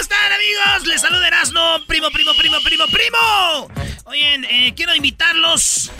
están, 0.00 0.32
amigos? 0.32 0.86
Les 0.86 1.02
saluda 1.02 1.28
Erasmo, 1.28 1.60
primo, 1.86 2.10
primo, 2.10 2.32
primo, 2.38 2.56
primo, 2.64 2.84
primo. 2.86 3.68
Oye, 4.04 4.40
eh, 4.48 4.72
quiero 4.74 4.94
invitarlos 4.94 5.92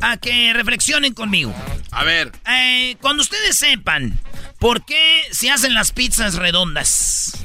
a 0.00 0.16
que 0.16 0.52
reflexionen 0.52 1.14
conmigo. 1.14 1.54
A 1.92 2.02
ver. 2.02 2.32
Eh, 2.48 2.96
cuando 3.00 3.22
ustedes 3.22 3.56
sepan 3.56 4.18
por 4.58 4.84
qué 4.84 5.22
se 5.30 5.52
hacen 5.52 5.74
las 5.74 5.92
pizzas 5.92 6.34
redondas 6.34 7.38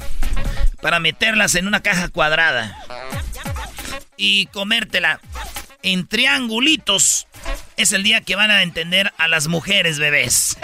para 0.82 0.98
meterlas 0.98 1.54
en 1.54 1.68
una 1.68 1.80
caja 1.80 2.08
cuadrada 2.08 2.76
y 4.16 4.46
comértela 4.46 5.20
en 5.82 6.06
triangulitos, 6.06 7.26
es 7.76 7.92
el 7.92 8.02
día 8.02 8.20
que 8.20 8.36
van 8.36 8.50
a 8.50 8.62
entender 8.62 9.12
a 9.18 9.28
las 9.28 9.48
mujeres 9.48 9.98
bebés. 9.98 10.56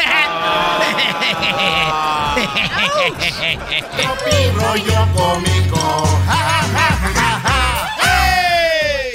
rollo 4.55 5.09
cómico. 5.15 6.21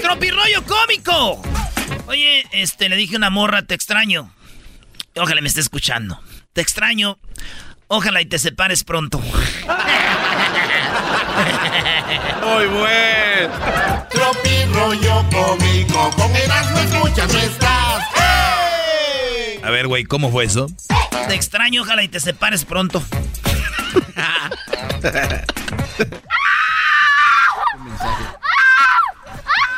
¡Tropirollo 0.01 0.65
cómico! 0.65 1.41
Oye, 2.07 2.45
este, 2.51 2.89
le 2.89 2.95
dije 2.95 3.15
a 3.15 3.17
una 3.17 3.29
morra, 3.29 3.61
te 3.63 3.75
extraño. 3.75 4.33
Ojalá 5.15 5.41
me 5.41 5.47
esté 5.47 5.61
escuchando. 5.61 6.21
Te 6.53 6.61
extraño. 6.61 7.17
Ojalá 7.87 8.21
y 8.21 8.25
te 8.25 8.39
separes 8.39 8.83
pronto. 8.83 9.21
Muy 12.45 12.65
buen. 12.67 13.51
Tropi 14.09 14.65
rollo 14.73 15.25
cómico. 15.31 16.11
Con 16.15 16.35
Erasmo 16.35 16.79
escuchas, 16.79 17.33
no 17.33 17.39
estás. 17.39 18.03
A 19.63 19.69
ver, 19.69 19.87
güey, 19.87 20.03
¿cómo 20.05 20.31
fue 20.31 20.45
eso? 20.45 20.67
Te 21.27 21.35
extraño, 21.35 21.83
ojalá 21.83 22.03
y 22.03 22.07
te 22.07 22.19
separes 22.19 22.65
pronto. 22.65 23.03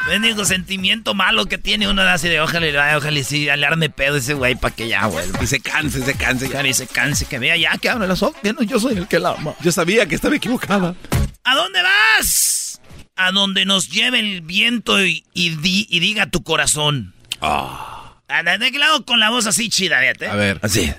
Bendigo 0.08 0.44
sentimiento 0.46 1.14
malo 1.14 1.46
que 1.46 1.58
tiene 1.58 1.88
uno 1.88 2.02
así 2.04 2.28
de 2.28 2.42
ojalá, 2.42 2.98
ojalá 2.98 3.20
y 3.20 3.24
sí, 3.24 3.48
alarme 3.50 3.90
pedo 3.90 4.18
ese 4.18 4.34
güey 4.34 4.56
para 4.56 4.76
que 4.76 4.88
ya 4.88 5.08
vuelva. 5.08 5.42
Y 5.42 5.48
se 5.48 5.60
canse, 5.60 6.04
se 6.04 6.14
canse. 6.14 6.50
Ya, 6.50 6.66
y 6.66 6.74
se 6.74 6.88
canse, 6.88 7.26
que 7.26 7.40
vea 7.40 7.56
ya 7.56 7.78
que 7.78 7.90
abre 7.90 8.08
los 8.08 8.22
ojos. 8.22 8.36
que 8.44 8.54
no, 8.54 8.64
Yo 8.64 8.80
soy 8.80 8.98
el 8.98 9.08
que 9.08 9.20
la 9.20 9.32
ama. 9.32 9.54
Yo 9.62 9.72
sabía 9.72 10.06
que 10.06 10.16
estaba 10.16 10.36
equivocada. 10.36 10.96
¿A 11.44 11.56
dónde 11.56 11.82
vas? 11.82 12.82
A 13.16 13.32
donde 13.32 13.66
nos 13.66 13.90
lleve 13.90 14.20
el 14.20 14.42
viento 14.42 15.04
y, 15.04 15.26
y 15.34 15.56
di- 15.58 15.88
y 15.90 16.00
diga 16.00 16.28
tu 16.28 16.44
corazón. 16.44 17.14
Ah, 17.42 18.16
¿De 18.60 18.72
qué 18.72 18.80
lado 18.80 19.06
con 19.06 19.20
la 19.20 19.30
voz 19.30 19.46
así 19.46 19.70
chida, 19.70 20.00
fíjate? 20.00 20.28
A 20.30 20.36
ver. 20.36 20.60
Así. 20.64 20.92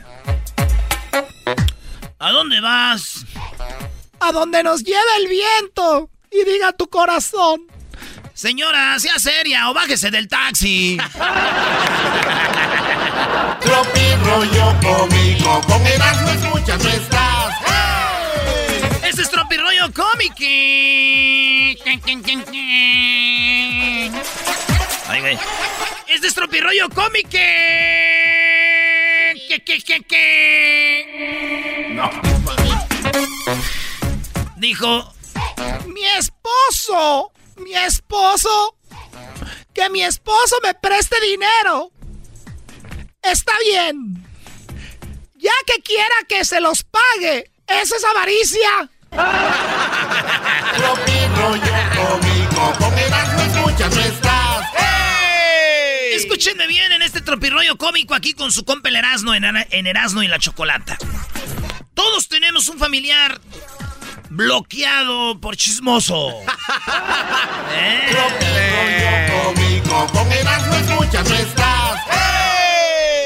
¿A 2.19 2.31
dónde 2.31 2.61
vas? 2.61 3.25
A 4.21 4.33
donde 4.33 4.63
nos 4.63 4.85
lleve 4.85 5.17
el 5.19 5.29
viento 5.29 6.11
y 6.31 6.45
diga 6.45 6.73
tu 6.73 6.89
corazón. 6.89 7.63
Señora, 8.35 8.99
sea 8.99 9.19
seria 9.19 9.71
o 9.71 9.75
bájese 9.75 10.11
del 10.11 10.29
taxi. 10.29 10.99
Tropi 13.61 14.15
rollo 14.25 14.75
cómico. 14.83 15.61
Con 15.67 15.87
Erasmo 15.87 16.29
escuchas, 16.31 16.83
no 16.85 16.91
Este 19.15 19.23
es 19.23 19.31
Tropirollo 19.31 19.93
Cómic. 19.95 20.35
Ay, 25.07 25.21
güey. 25.21 25.39
Este 26.09 26.27
es 26.27 26.35
Tropirollo 26.35 26.89
Cómic. 26.89 27.29
¿Qué, 27.29 27.39
qué, 29.65 29.81
qué, 29.85 30.03
qué? 30.03 31.91
No. 31.93 32.11
Dijo, 34.57 35.15
mi 35.87 36.05
esposo, 36.19 37.31
mi 37.59 37.73
esposo, 37.77 38.77
que 39.73 39.91
mi 39.91 40.03
esposo 40.03 40.57
me 40.65 40.75
preste 40.75 41.21
dinero. 41.21 41.93
Está 43.23 43.53
bien. 43.61 44.27
Ya 45.37 45.53
que 45.69 45.81
quiera 45.83 46.17
que 46.29 46.45
se 46.45 46.61
los 46.61 46.83
pague, 46.83 47.53
esa 47.69 47.97
es 47.97 48.05
avaricia. 48.05 48.91
Tropi 50.77 51.19
rollo 51.37 51.75
cómico. 51.97 52.73
Con 52.79 52.99
Erasmo 52.99 53.43
escuchas, 53.43 53.95
no 53.95 54.03
estás. 54.03 54.67
Escúchenme 56.13 56.67
bien 56.67 56.93
en 56.93 57.03
este 57.03 57.21
tropirroyo 57.21 57.77
cómico 57.77 58.15
aquí 58.15 58.35
con 58.35 58.53
su 58.53 58.65
compa 58.65 58.89
el 58.89 58.97
Erasno 58.97 59.35
en, 59.35 59.45
en 59.45 59.87
Erasno 59.87 60.23
y 60.23 60.29
la 60.29 60.39
Chocolata. 60.39 60.99
Todos 61.95 62.29
tenemos 62.29 62.69
un 62.69 62.79
familiar 62.79 63.41
bloqueado 64.31 65.41
por 65.41 65.57
chismoso. 65.57 66.31
¿Eh? 67.77 68.09
Tropi 68.11 68.47
rollo 68.75 69.45
cómico. 69.45 70.07
Con 70.13 70.33
Erasmo 70.33 70.75
escuchas, 70.75 71.29
no 71.29 71.35
estás. 71.37 72.01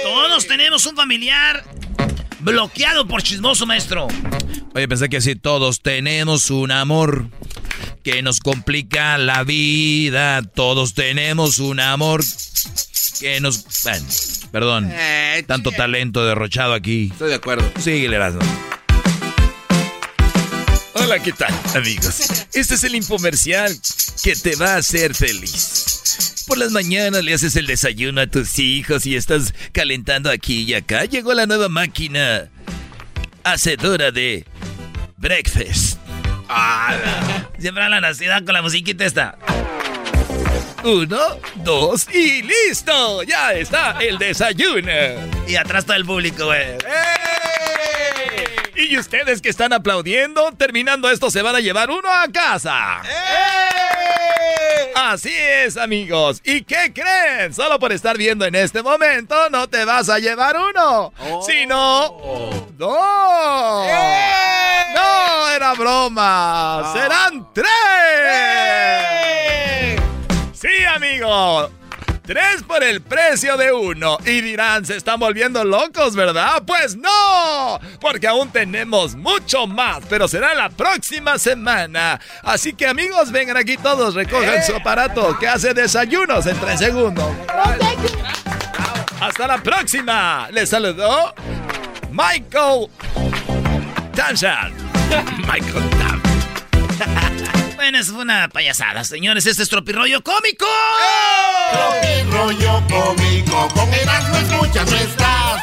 Todos 0.03 0.47
tenemos 0.47 0.59
tenemos 0.69 0.85
un 0.87 0.97
familiar 0.97 1.65
bloqueado 2.41 3.07
por 3.07 3.23
chismoso, 3.23 3.67
maestro. 3.67 4.09
Oye, 4.75 4.89
pensé 4.89 5.09
que 5.09 5.19
así 5.19 5.35
todos 5.37 5.81
tenemos 5.81 6.51
un 6.51 6.71
amor 6.71 7.29
que 8.03 8.23
nos 8.23 8.41
complica 8.41 9.19
la 9.19 9.45
vida. 9.45 10.43
Todos 10.43 10.95
tenemos 10.95 11.59
un 11.59 11.81
amor 11.81 12.23
que 13.21 13.41
nos... 13.41 13.65
Bueno, 13.83 14.07
perdón. 14.53 14.91
Eh, 14.93 15.45
tanto 15.47 15.73
talento 15.73 16.25
derrochado 16.25 16.75
aquí. 16.75 17.09
Estoy 17.13 17.31
de 17.31 17.35
acuerdo. 17.37 17.71
Síguele, 17.79 18.17
Erasmo. 18.17 18.41
Hola, 20.95 21.19
¿qué 21.23 21.33
tal, 21.33 21.55
amigos? 21.75 22.47
Este 22.53 22.75
es 22.75 22.85
el 22.85 22.95
infomercial 22.95 23.75
que 24.23 24.37
te 24.37 24.57
va 24.57 24.75
a 24.75 24.77
hacer 24.77 25.15
feliz. 25.15 25.98
Por 26.49 26.57
las 26.57 26.73
mañanas 26.73 27.23
le 27.23 27.35
haces 27.35 27.57
el 27.57 27.67
desayuno 27.67 28.23
a 28.23 28.27
tus 28.27 28.59
hijos 28.59 29.05
y 29.05 29.17
estás 29.17 29.53
calentando 29.73 30.31
aquí 30.31 30.63
y 30.63 30.73
acá. 30.73 31.05
Llegó 31.05 31.35
la 31.35 31.45
nueva 31.45 31.69
máquina 31.69 32.49
hacedora 33.45 34.11
de 34.11 34.47
breakfast. 35.19 35.99
Siempre 37.59 37.85
a 37.85 37.91
la 37.91 38.01
nacidad 38.01 38.43
con 38.45 38.55
la 38.55 38.63
musiquita 38.63 39.05
esta. 39.05 39.37
Uno, 40.85 41.19
dos 41.57 42.07
y 42.15 42.43
listo. 42.43 43.23
Ya 43.25 43.53
está 43.53 43.99
el 44.01 44.17
desayuno. 44.17 44.91
Y 45.47 45.57
atrás 45.57 45.85
todo 45.85 45.99
el 45.99 46.07
público, 46.07 46.47
güey. 46.47 46.79
Y 48.79 48.97
ustedes 48.97 49.43
que 49.43 49.49
están 49.49 49.73
aplaudiendo, 49.73 50.53
terminando 50.53 51.11
esto 51.11 51.33
se 51.33 51.43
van 51.43 51.57
a 51.57 51.61
llevar 51.61 51.91
uno 51.91 52.09
a 52.09 52.29
casa. 52.29 53.03
Así 54.95 55.35
es, 55.35 55.77
amigos. 55.77 56.41
¿Y 56.45 56.63
qué 56.63 56.93
creen? 56.95 57.53
Solo 57.53 57.81
por 57.81 57.91
estar 57.91 58.17
viendo 58.17 58.45
en 58.45 58.55
este 58.55 58.81
momento 58.85 59.51
no 59.51 59.69
te 59.69 59.85
vas 59.85 60.09
a 60.09 60.21
llevar 60.21 60.57
uno, 60.57 61.13
sino 61.45 62.69
dos. 62.77 63.89
No, 64.95 65.49
era 65.51 65.75
broma. 65.75 66.93
Serán 66.95 67.53
tres. 67.53 67.67
Sí, 70.53 70.85
amigo. 70.85 71.69
Tres 72.29 72.63
por 72.63 72.85
el 72.85 73.01
precio 73.01 73.57
de 73.57 73.73
uno. 73.73 74.19
Y 74.27 74.43
dirán, 74.43 74.85
se 74.85 74.99
están 74.99 75.19
volviendo 75.19 75.65
locos, 75.65 76.15
¿verdad? 76.15 76.63
Pues 76.67 76.95
no, 76.95 77.81
porque 78.03 78.29
aún 78.29 78.51
tenemos 78.51 79.15
mucho 79.15 79.67
más, 79.67 80.01
pero 80.11 80.29
será 80.29 80.55
la 80.55 80.69
próxima 80.69 81.39
semana. 81.39 82.21
Así 82.43 82.75
que 82.75 82.87
amigos, 82.87 83.33
vengan 83.33 83.57
aquí 83.57 83.79
todos, 83.79 84.15
recojan 84.15 84.63
su 84.63 84.77
aparato 84.77 85.39
que 85.39 85.49
hace 85.49 85.73
desayunos 85.73 86.45
en 86.45 86.61
tres 86.61 86.81
segundos. 86.81 87.33
Hasta 89.23 89.47
la 89.47 89.57
próxima. 89.63 90.51
Les 90.53 90.69
saludó 90.69 91.35
Michael 92.11 92.91
Tanshan. 94.15 94.75
Michael 95.51 95.91
Tam. 95.97 96.23
Bueno, 97.79 98.03
fue 98.03 98.23
una 98.23 98.49
payasada, 98.49 99.05
señores. 99.05 99.47
Este 99.47 99.63
es 99.63 99.69
Tropirollo 99.69 100.21
Cómico. 100.25 100.67
Tropirollo 101.71 102.83
Cómico. 102.89 103.69
Con 103.69 103.89
escuchas, 103.95 104.91
no 104.91 104.97
estás. 104.97 105.63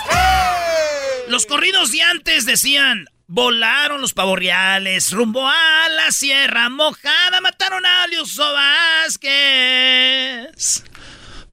Los 1.27 1.45
corridos 1.45 1.91
de 1.91 2.01
antes 2.03 2.45
decían... 2.45 3.09
Volaron 3.27 3.99
los 4.01 4.13
pavorreales 4.13 5.11
rumbo 5.11 5.45
a 5.45 5.89
la 5.89 6.11
Sierra 6.11 6.69
Mojada. 6.69 7.41
Mataron 7.41 7.85
a 7.85 8.07
Liuso 8.07 8.53
Vázquez 8.53 9.25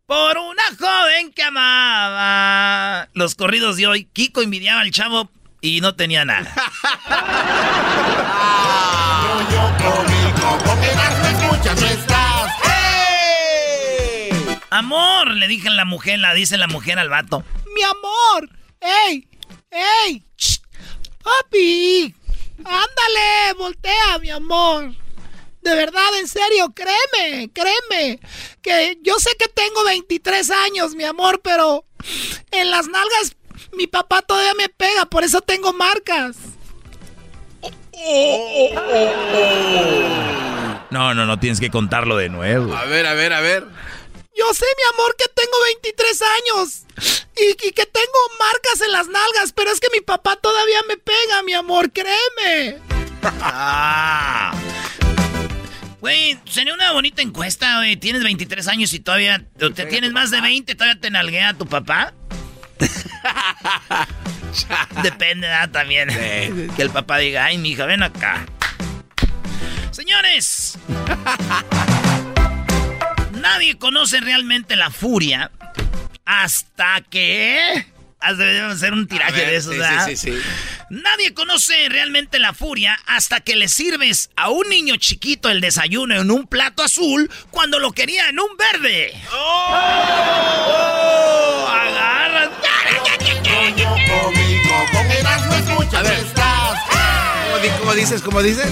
por 0.07 0.39
una 0.39 0.63
joven 0.79 1.33
que 1.33 1.43
amaba. 1.43 3.09
Los 3.15 3.35
corridos 3.35 3.79
de 3.79 3.89
hoy, 3.89 4.05
Kiko 4.05 4.43
envidiaba 4.43 4.83
al 4.83 4.93
chavo 4.93 5.29
y 5.61 5.81
no 5.81 5.97
tenía 5.97 6.25
nada. 6.25 6.55
Amor, 14.73 15.33
le 15.33 15.49
dije 15.49 15.69
a 15.69 15.73
la 15.73 15.85
mujer, 15.85 16.19
la 16.19 16.33
dice 16.33 16.57
la 16.57 16.67
mujer 16.67 16.99
al 16.99 17.11
vato. 17.11 17.45
Mi 17.75 17.83
amor, 17.83 18.49
ey, 18.81 19.29
ey, 19.71 20.25
papi, 21.23 22.15
ándale, 22.57 23.53
voltea, 23.59 24.19
mi 24.19 24.31
amor. 24.31 24.95
De 25.61 25.75
verdad, 25.75 26.19
en 26.19 26.27
serio, 26.27 26.73
créeme, 26.75 27.51
créeme. 27.53 28.19
Que 28.63 28.97
yo 29.03 29.19
sé 29.19 29.33
que 29.39 29.49
tengo 29.49 29.85
23 29.85 30.51
años, 30.51 30.95
mi 30.95 31.05
amor, 31.05 31.43
pero 31.45 31.85
en 32.51 32.71
las 32.71 32.89
nalgas 32.89 33.37
mi 33.75 33.87
papá 33.87 34.23
todavía 34.23 34.55
me 34.55 34.71
pega, 34.71 35.05
por 35.05 35.23
eso 35.23 35.43
tengo 35.43 35.75
marcas. 35.75 36.37
No, 40.91 41.13
no, 41.13 41.27
no, 41.27 41.39
tienes 41.39 41.61
que 41.61 41.71
contarlo 41.71 42.17
de 42.17 42.31
nuevo. 42.31 42.75
A 42.75 42.87
ver, 42.87 43.07
a 43.07 43.13
ver, 43.13 43.35
a 43.35 43.41
ver. 43.43 43.67
Yo 44.37 44.53
sé, 44.55 44.65
mi 44.77 44.83
amor, 44.95 45.15
que 45.17 45.27
tengo 45.35 45.53
23 45.65 46.23
años 46.23 46.83
y, 47.37 47.69
y, 47.69 47.73
que 47.73 47.87
tengo 47.87 48.19
marcas 48.39 48.81
en 48.81 48.93
las 48.93 49.09
nalgas, 49.09 49.53
pero 49.53 49.71
es 49.71 49.79
que 49.79 49.89
mi 49.93 50.01
papá 50.01 50.37
todavía 50.37 50.81
me 50.89 50.97
pega, 50.97 51.43
mi 51.43 51.53
amor, 51.53 51.93
créeme. 51.93 52.79
Güey, 56.01 56.37
sería 56.51 56.75
una 56.75 56.91
bonita 56.91 57.23
encuesta, 57.23 57.77
güey. 57.77 57.97
Tienes 57.97 58.25
23 58.25 58.67
años 58.67 58.93
y 58.93 58.99
todavía 58.99 59.45
te 59.57 59.87
tienes 59.87 60.11
más 60.11 60.33
de 60.33 60.41
20, 60.41 60.75
todavía 60.75 61.01
te 61.01 61.11
nalguea 61.11 61.55
tu 61.55 61.65
papá. 61.65 62.13
Depende, 65.05 65.47
¿verdad? 65.47 65.71
También. 65.71 66.09
Que 66.75 66.83
el 66.83 66.91
papá 66.91 67.19
diga, 67.19 67.45
ay, 67.45 67.59
mi 67.59 67.71
hija, 67.71 67.87
ven 67.87 68.03
acá. 68.03 68.45
Señores, 69.93 70.77
nadie 73.43 73.77
conoce 73.77 74.21
realmente 74.21 74.77
la 74.77 74.91
furia 74.91 75.51
hasta 76.25 77.03
que... 77.11 77.87
Debemos 78.39 78.77
hacer 78.77 78.93
un 78.93 79.09
tiraje 79.09 79.33
ver, 79.33 79.51
de 79.51 79.57
eso, 79.57 79.73
sí, 79.73 79.81
sí, 80.07 80.17
sí, 80.17 80.31
sí. 80.31 80.39
Nadie 80.91 81.35
conoce 81.35 81.89
realmente 81.89 82.39
la 82.39 82.55
furia 82.55 82.97
hasta 83.07 83.41
que 83.41 83.57
le 83.57 83.69
sirves 83.69 84.31
a 84.37 84.49
un 84.49 84.69
niño 84.69 84.95
chiquito 84.95 85.49
el 85.49 85.61
desayuno 85.61 86.15
en 86.21 86.31
un 86.31 86.47
plato 86.47 86.85
azul 86.85 87.29
cuando 87.51 87.81
lo 87.81 87.91
quería 87.91 88.29
en 88.29 88.39
un 88.39 88.57
verde. 88.57 89.13
¡Oh! 89.33 89.75
Agarras. 91.69 92.51
A 95.97 96.03
ver. 96.03 96.25
¿Cómo, 96.35 97.59
di- 97.61 97.71
cómo 97.81 97.95
dices? 97.95 98.23
¿Cómo 98.23 98.41
dices? 98.43 98.71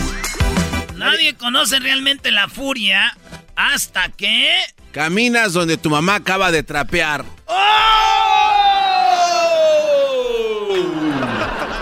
Nadie 0.94 1.34
conoce 1.34 1.80
realmente 1.80 2.30
la 2.30 2.47
furia 2.48 3.16
hasta 3.61 4.09
que. 4.09 4.57
Caminas 4.93 5.53
donde 5.53 5.77
tu 5.77 5.91
mamá 5.91 6.15
acaba 6.16 6.51
de 6.51 6.62
trapear. 6.62 7.24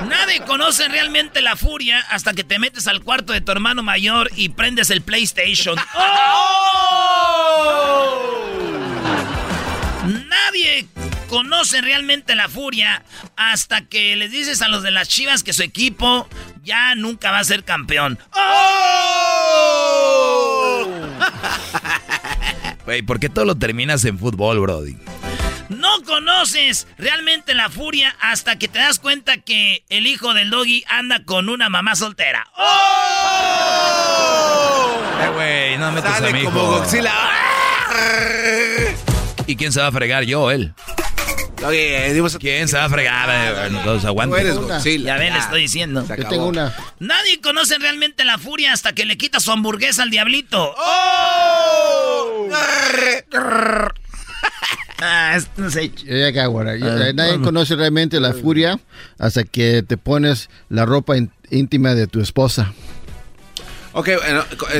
Nadie 0.08 0.40
conoce 0.46 0.88
realmente 0.88 1.40
la 1.40 1.56
furia 1.56 2.00
hasta 2.10 2.34
que 2.34 2.42
te 2.44 2.58
metes 2.58 2.88
al 2.88 3.02
cuarto 3.02 3.32
de 3.32 3.40
tu 3.40 3.52
hermano 3.52 3.82
mayor 3.82 4.30
y 4.34 4.50
prendes 4.50 4.90
el 4.90 5.02
PlayStation. 5.02 5.76
Nadie 10.28 10.88
conoce 11.28 11.80
realmente 11.80 12.34
la 12.34 12.48
furia 12.48 13.04
hasta 13.36 13.82
que 13.82 14.16
les 14.16 14.32
dices 14.32 14.62
a 14.62 14.68
los 14.68 14.82
de 14.82 14.90
las 14.90 15.08
chivas 15.08 15.44
que 15.44 15.52
su 15.52 15.62
equipo 15.62 16.28
ya 16.62 16.94
nunca 16.94 17.30
va 17.30 17.38
a 17.38 17.44
ser 17.44 17.64
campeón. 17.64 18.18
Güey, 22.84 23.02
¿por 23.02 23.20
qué 23.20 23.28
todo 23.28 23.44
lo 23.44 23.54
terminas 23.54 24.04
en 24.06 24.18
fútbol, 24.18 24.60
Brody? 24.60 24.96
No 25.68 26.02
conoces 26.06 26.86
realmente 26.96 27.52
la 27.52 27.68
furia 27.68 28.16
hasta 28.20 28.56
que 28.56 28.68
te 28.68 28.78
das 28.78 28.98
cuenta 28.98 29.36
que 29.36 29.84
el 29.90 30.06
hijo 30.06 30.32
del 30.32 30.48
doggy 30.48 30.84
anda 30.88 31.22
con 31.26 31.50
una 31.50 31.68
mamá 31.68 31.94
soltera. 31.94 32.46
Eh, 35.20 35.28
güey, 35.34 35.76
no 35.78 35.92
metas 35.92 36.14
Sale 36.14 36.28
a 36.28 36.32
mi 36.32 36.40
hijo. 36.40 36.50
como 36.50 36.64
Godzilla. 36.78 37.12
¿Y 39.46 39.56
quién 39.56 39.72
se 39.72 39.80
va 39.80 39.88
a 39.88 39.92
fregar? 39.92 40.24
Yo, 40.24 40.50
él. 40.50 40.72
Oye, 41.64 42.12
dimos- 42.14 42.38
¿Quién 42.38 42.68
se 42.68 42.76
va 42.76 42.84
a 42.84 42.88
fregar? 42.88 43.28
Eh, 43.30 43.80
aguanta. 44.06 44.36
Tú 44.36 44.40
eres 44.40 44.56
Godzilla. 44.56 45.06
Ya 45.14 45.16
ven, 45.18 45.32
le 45.32 45.38
estoy 45.40 45.60
diciendo. 45.62 46.04
Yo 46.06 46.28
tengo 46.28 46.46
una. 46.46 46.74
Nadie 47.00 47.40
conoce 47.40 47.78
realmente 47.78 48.24
la 48.24 48.38
furia 48.38 48.72
hasta 48.72 48.92
que 48.92 49.04
le 49.04 49.16
quita 49.18 49.40
su 49.40 49.50
hamburguesa 49.50 50.02
al 50.04 50.10
diablito. 50.10 50.74
Ah, 55.00 55.34
es- 55.36 55.46
no 55.56 55.70
sé. 55.70 55.92
Yo- 56.76 56.88
Ah, 56.88 57.12
Nadie 57.14 57.40
conoce 57.40 57.76
realmente 57.76 58.18
la 58.18 58.32
furia 58.32 58.80
hasta 59.18 59.44
que 59.44 59.84
te 59.84 59.96
pones 59.96 60.50
la 60.68 60.86
ropa 60.86 61.14
íntima 61.50 61.94
de 61.94 62.08
tu 62.08 62.20
esposa. 62.20 62.72
Ok, 63.92 64.08
eh, 64.08 64.18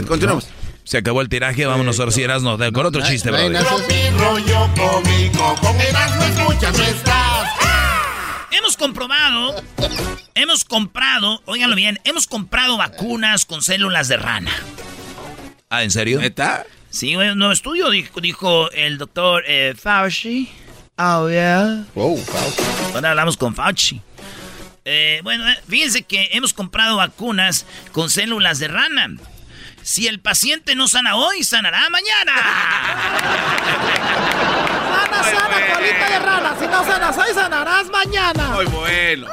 continuamos. 0.07 0.49
Se 0.89 0.97
acabó 0.97 1.21
el 1.21 1.29
tiraje, 1.29 1.67
vámonos 1.67 2.01
ahora 2.01 2.13
sí, 2.13 2.23
Erasmo, 2.23 2.57
de- 2.57 2.73
con 2.73 2.87
otro 2.87 3.03
chiste, 3.03 3.31
nace- 3.31 4.11
Rollo 4.17 4.71
cómico, 4.75 5.55
con 5.61 5.79
Erasmo 5.79 6.23
escuchas, 6.25 6.79
no 6.79 6.85
estás. 6.85 7.49
comprobado, 8.79 9.63
hemos 10.35 10.65
comprado, 10.65 11.43
óiganlo 11.45 11.75
bien, 11.77 11.99
hemos 12.05 12.27
comprado 12.27 12.77
vacunas 12.79 13.45
con 13.45 13.61
células 13.61 14.09
de 14.09 14.17
rana. 14.17 14.53
Ah, 15.69 15.83
¿en 15.83 15.91
serio? 15.91 16.21
¿Neta? 16.21 16.65
Sí, 16.89 17.17
un 17.17 17.37
nuevo 17.39 17.53
estudio, 17.53 17.91
dijo, 17.91 18.21
dijo 18.23 18.71
el 18.71 18.97
doctor 18.97 19.43
eh, 19.47 19.75
Fauci. 19.77 20.49
Oh, 20.97 21.29
yeah. 21.29 21.85
Wow, 21.95 22.17
Fauci. 22.19 22.63
Ahora 22.95 23.11
hablamos 23.11 23.37
con 23.37 23.55
Fauci. 23.55 24.01
Eh, 24.87 25.21
bueno, 25.23 25.47
eh, 25.49 25.59
fíjense 25.69 26.03
que 26.05 26.31
hemos 26.33 26.55
comprado 26.55 26.97
vacunas 26.97 27.67
con 27.93 28.09
células 28.09 28.59
de 28.59 28.69
rana. 28.69 29.17
Si 29.89 30.07
el 30.07 30.21
paciente 30.21 30.75
no 30.75 30.87
sana 30.87 31.17
hoy, 31.17 31.43
sanará 31.43 31.89
mañana. 31.89 32.35
Sana, 34.93 35.25
sana, 35.25 35.67
colita 35.73 36.11
de 36.11 36.19
rana. 36.19 36.57
Si 36.61 36.67
no 36.67 36.85
sanas 36.85 37.17
hoy, 37.17 37.33
sanarás 37.33 37.87
mañana. 37.89 38.49
Muy 38.49 38.67
bueno. 38.67 39.29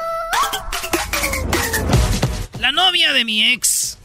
La 2.58 2.72
novia 2.72 3.12
de 3.12 3.26
mi 3.26 3.52
ex, 3.52 3.98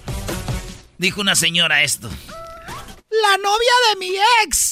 dijo 0.97 1.21
una 1.21 1.35
señora 1.35 1.83
esto. 1.83 2.09
La 2.09 3.37
novia 3.37 3.71
de 3.89 3.99
mi 3.99 4.13
ex 4.43 4.70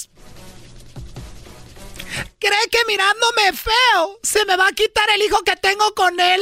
cree 2.40 2.68
que 2.72 2.78
mirándome 2.88 3.54
feo 3.54 4.20
se 4.24 4.46
me 4.46 4.56
va 4.56 4.68
a 4.68 4.72
quitar 4.72 5.10
el 5.16 5.22
hijo 5.22 5.40
que 5.44 5.56
tengo 5.56 5.94
con 5.94 6.20
él. 6.20 6.42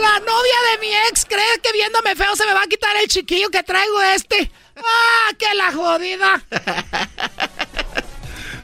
La 0.00 0.20
novia 0.20 0.56
de 0.72 0.78
mi 0.80 0.88
ex 1.10 1.24
cree 1.26 1.60
que 1.62 1.72
viéndome 1.72 2.14
feo 2.14 2.34
se 2.36 2.46
me 2.46 2.54
va 2.54 2.62
a 2.62 2.66
quitar 2.66 2.96
el 2.96 3.08
chiquillo 3.08 3.50
que 3.50 3.62
traigo 3.62 4.00
este. 4.02 4.50
¡Ah, 4.76 5.32
qué 5.38 5.46
la 5.54 5.72
jodida! 5.72 6.42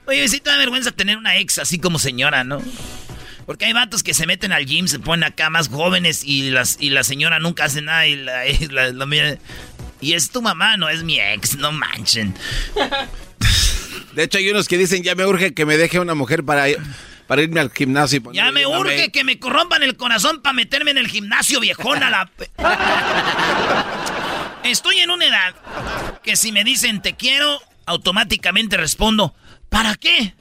Oye, 0.07 0.29
sí 0.29 0.41
te 0.41 0.51
da 0.51 0.59
vergüenza 0.59 0.91
tener 0.93 1.17
una 1.17 1.37
ex 1.39 1.59
así 1.59 1.79
como 1.79 1.99
señora, 1.99 2.45
¿no? 2.45 2.61
Porque 3.47 3.65
hay 3.65 3.73
vatos 3.73 4.03
que 4.03 4.15
se 4.15 4.27
meten 4.27 4.53
al 4.53 4.67
gym, 4.67 4.87
se 4.87 4.99
ponen 5.01 5.25
acá 5.25 5.51
más 5.51 5.69
jóvenes 5.69 6.23
y, 6.25 6.51
las, 6.51 6.77
y 6.81 6.91
la 6.91 7.03
señora 7.03 7.39
nunca 7.41 7.65
hace 7.65 7.81
nada 7.83 8.07
y 8.07 8.17
la, 8.17 8.47
y 8.49 8.67
la- 8.69 8.93
la 8.93 9.07
y 10.03 10.13
es 10.15 10.31
tu 10.31 10.43
mamá, 10.43 10.77
no 10.77 10.89
es 10.91 11.03
mi 11.05 11.19
ex, 11.19 11.57
no 11.57 11.73
manchen. 11.73 12.35
De 14.15 14.25
hecho, 14.25 14.37
hay 14.37 14.51
unos 14.51 14.69
que 14.69 14.77
dicen, 14.77 15.03
ya 15.03 15.15
me 15.15 15.25
urge 15.25 15.55
que 15.55 15.65
me 15.65 15.79
deje 15.79 15.99
una 15.99 16.15
mujer 16.15 16.45
para, 16.45 16.67
para 17.27 17.41
irme 17.41 17.61
al 17.61 17.71
gimnasio. 17.71 18.19
y 18.19 18.21
ponerme 18.21 18.45
Ya 18.47 18.53
me 18.53 18.67
urge 18.67 19.11
que 19.11 19.25
me 19.25 19.39
corrompan 19.39 19.83
el 19.83 19.97
corazón 19.97 20.43
para 20.43 20.53
meterme 20.53 20.91
en 20.91 20.99
el 20.99 21.09
gimnasio, 21.09 21.61
viejona. 21.61 22.11
La... 22.11 22.31
Estoy 24.65 24.99
en 24.99 25.11
una 25.11 25.25
edad 25.25 25.55
que 26.23 26.37
si 26.37 26.53
me 26.53 26.65
dicen 26.65 27.01
te 27.01 27.15
quiero, 27.15 27.59
automáticamente 27.87 28.77
respondo, 28.77 29.35
¿para 29.71 29.95
qué? 29.95 30.35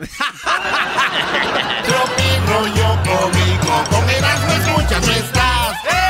rollo 2.48 3.00
cómico, 3.04 3.84
con 3.90 4.10
Erasmo 4.10 4.52
escuchas 4.54 5.08
no 5.08 5.14
estás. 5.14 6.01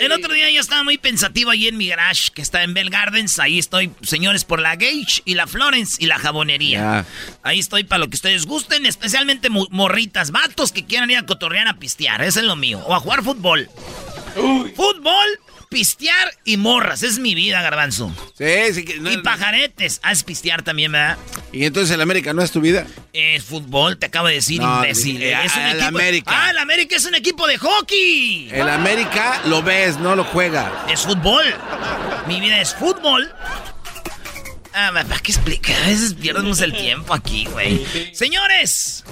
El 0.00 0.12
otro 0.12 0.32
día 0.32 0.50
yo 0.50 0.60
estaba 0.60 0.82
muy 0.82 0.96
pensativo 0.96 1.50
ahí 1.50 1.68
en 1.68 1.76
mi 1.76 1.88
garage, 1.88 2.30
que 2.34 2.40
está 2.40 2.62
en 2.62 2.72
Bell 2.72 2.88
Gardens. 2.88 3.38
Ahí 3.38 3.58
estoy, 3.58 3.92
señores, 4.02 4.44
por 4.44 4.58
la 4.58 4.76
Gage 4.76 5.20
y 5.26 5.34
la 5.34 5.46
Florence 5.46 6.02
y 6.02 6.06
la 6.06 6.18
jabonería. 6.18 7.04
Ahí 7.42 7.58
estoy 7.58 7.84
para 7.84 7.98
lo 7.98 8.08
que 8.08 8.16
ustedes 8.16 8.46
gusten, 8.46 8.86
especialmente 8.86 9.50
morritas, 9.50 10.30
vatos 10.30 10.72
que 10.72 10.86
quieran 10.86 11.10
ir 11.10 11.18
a 11.18 11.26
cotorrear 11.26 11.68
a 11.68 11.78
pistear. 11.78 12.22
Eso 12.22 12.40
es 12.40 12.46
lo 12.46 12.56
mío. 12.56 12.78
O 12.86 12.94
a 12.94 13.00
jugar 13.00 13.22
fútbol. 13.22 13.68
Fútbol, 14.34 15.38
pistear 15.70 16.34
y 16.44 16.56
morras. 16.56 17.04
Es 17.04 17.20
mi 17.20 17.34
vida, 17.36 17.62
garbanzo. 17.62 18.12
Sí, 18.36 18.74
sí. 18.74 18.84
Que, 18.84 18.98
no- 18.98 19.10
Y 19.10 19.18
pajaretes. 19.18 20.00
Haz 20.02 20.24
pistear 20.24 20.62
también, 20.62 20.90
¿verdad? 20.92 21.16
¿Y 21.52 21.64
entonces 21.64 21.94
el 21.94 22.00
América 22.00 22.32
no 22.34 22.42
es 22.42 22.50
tu 22.50 22.60
vida? 22.60 22.86
Es 23.12 23.44
fútbol, 23.44 23.96
te 23.96 24.06
acabo 24.06 24.26
de 24.26 24.34
decir, 24.34 24.60
No, 24.60 24.76
imbécil. 24.76 25.22
eh, 25.22 25.36
es 25.44 25.54
un 25.56 25.62
equipo. 25.66 25.84
América. 25.86 26.30
Ah, 26.34 26.50
el 26.50 26.58
América 26.58 26.96
es 26.96 27.04
un 27.04 27.14
equipo 27.14 27.46
de 27.46 27.56
hockey. 27.56 28.50
El 28.52 28.68
América 28.68 29.40
lo 29.46 29.62
ves, 29.62 29.96
no 29.98 30.16
lo 30.16 30.24
juega. 30.24 30.86
Es 30.90 31.02
fútbol. 31.02 31.44
Mi 32.26 32.40
vida 32.40 32.60
es 32.60 32.74
fútbol. 32.74 33.32
Ah, 34.74 34.90
¿para 34.92 35.20
qué 35.20 35.30
explicar? 35.32 35.76
A 35.84 35.86
veces 35.86 36.14
pierdemos 36.14 36.60
el 36.60 36.72
tiempo 36.76 37.14
aquí, 37.14 37.44
güey. 37.46 37.84
Señores, 38.12 39.04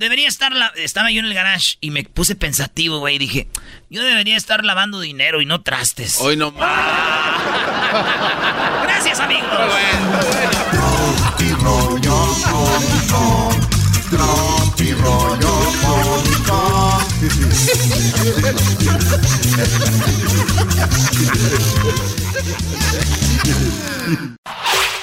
debería 0.00 0.26
estar... 0.26 0.52
La... 0.52 0.72
Estaba 0.74 1.12
yo 1.12 1.20
en 1.20 1.26
el 1.26 1.34
garage 1.34 1.76
y 1.80 1.92
me 1.92 2.02
puse 2.02 2.34
pensativo, 2.34 2.98
güey. 2.98 3.18
Dije, 3.18 3.46
yo 3.90 4.02
debería 4.02 4.36
estar 4.36 4.64
lavando 4.64 4.98
dinero 4.98 5.40
y 5.40 5.46
no 5.46 5.62
trastes. 5.62 6.20
Hoy 6.20 6.36
no 6.36 6.52
Gracias, 8.82 9.20
amigos. 9.20 9.48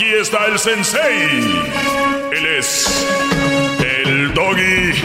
Aquí 0.00 0.14
está 0.14 0.46
el 0.46 0.58
sensei. 0.58 1.40
Él 2.32 2.46
es 2.58 3.06
el 3.84 4.32
doggy. 4.32 4.94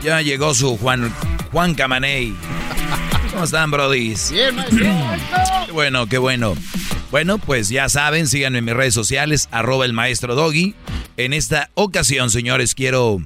Ya 0.00 0.20
llegó 0.20 0.54
su 0.54 0.76
Juan, 0.76 1.12
Juan 1.50 1.74
Camaney. 1.74 2.36
¿Cómo 3.32 3.42
están, 3.42 3.72
brodis? 3.72 4.30
Bien, 4.30 4.54
maestro. 4.54 4.86
Qué 5.66 5.72
bueno, 5.72 6.06
qué 6.06 6.18
bueno. 6.18 6.54
Bueno, 7.10 7.38
pues 7.38 7.68
ya 7.68 7.88
saben, 7.88 8.28
síganme 8.28 8.58
en 8.58 8.66
mis 8.66 8.74
redes 8.74 8.94
sociales, 8.94 9.48
arroba 9.50 9.84
el 9.84 9.92
maestro 9.92 10.36
Doggy. 10.36 10.76
En 11.16 11.32
esta 11.32 11.70
ocasión, 11.74 12.30
señores, 12.30 12.76
quiero 12.76 13.18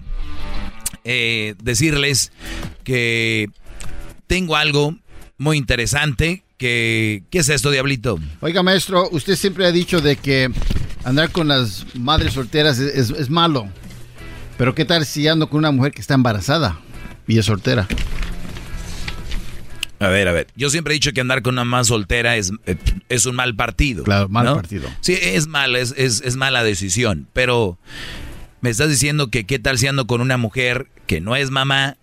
eh, 1.04 1.56
decirles 1.62 2.32
que 2.84 3.50
tengo 4.26 4.56
algo 4.56 4.96
muy 5.40 5.56
interesante. 5.56 6.44
Que, 6.58 7.22
¿Qué 7.30 7.38
es 7.38 7.48
esto, 7.48 7.70
Diablito? 7.70 8.18
Oiga, 8.40 8.62
maestro, 8.62 9.08
usted 9.10 9.34
siempre 9.36 9.64
ha 9.66 9.72
dicho 9.72 10.00
de 10.02 10.16
que 10.16 10.50
andar 11.04 11.30
con 11.32 11.48
las 11.48 11.86
madres 11.94 12.34
solteras 12.34 12.78
es, 12.78 12.94
es- 13.10 13.18
es 13.18 13.30
malo. 13.30 13.66
Pero 14.58 14.74
¿qué 14.74 14.84
tal 14.84 15.06
si 15.06 15.26
ando 15.26 15.48
con 15.48 15.58
una 15.60 15.70
mujer 15.70 15.92
que 15.92 16.02
está 16.02 16.12
embarazada 16.14 16.78
y 17.26 17.38
es 17.38 17.46
soltera? 17.46 17.88
A 20.00 20.08
ver, 20.08 20.28
a 20.28 20.32
ver. 20.32 20.46
Yo 20.56 20.68
siempre 20.70 20.92
he 20.92 20.96
dicho 20.96 21.12
que 21.12 21.20
andar 21.20 21.42
con 21.42 21.54
una 21.54 21.64
más 21.64 21.88
soltera 21.88 22.36
es, 22.36 22.52
eh, 22.66 22.76
es 23.08 23.26
un 23.26 23.36
mal 23.36 23.54
partido. 23.54 24.04
Claro, 24.04 24.28
mal 24.28 24.44
¿no? 24.46 24.54
partido. 24.54 24.88
Sí, 25.00 25.18
es 25.20 25.46
mal, 25.46 25.76
es, 25.76 25.94
es, 25.96 26.22
es 26.24 26.36
mala 26.36 26.62
decisión. 26.64 27.26
Pero 27.34 27.78
me 28.62 28.70
estás 28.70 28.88
diciendo 28.88 29.28
que 29.30 29.44
qué 29.44 29.58
tal 29.58 29.78
si 29.78 29.86
ando 29.86 30.06
con 30.06 30.20
una 30.22 30.38
mujer 30.38 30.88
que 31.06 31.20
no 31.20 31.36
es 31.36 31.50
mamá, 31.50 31.96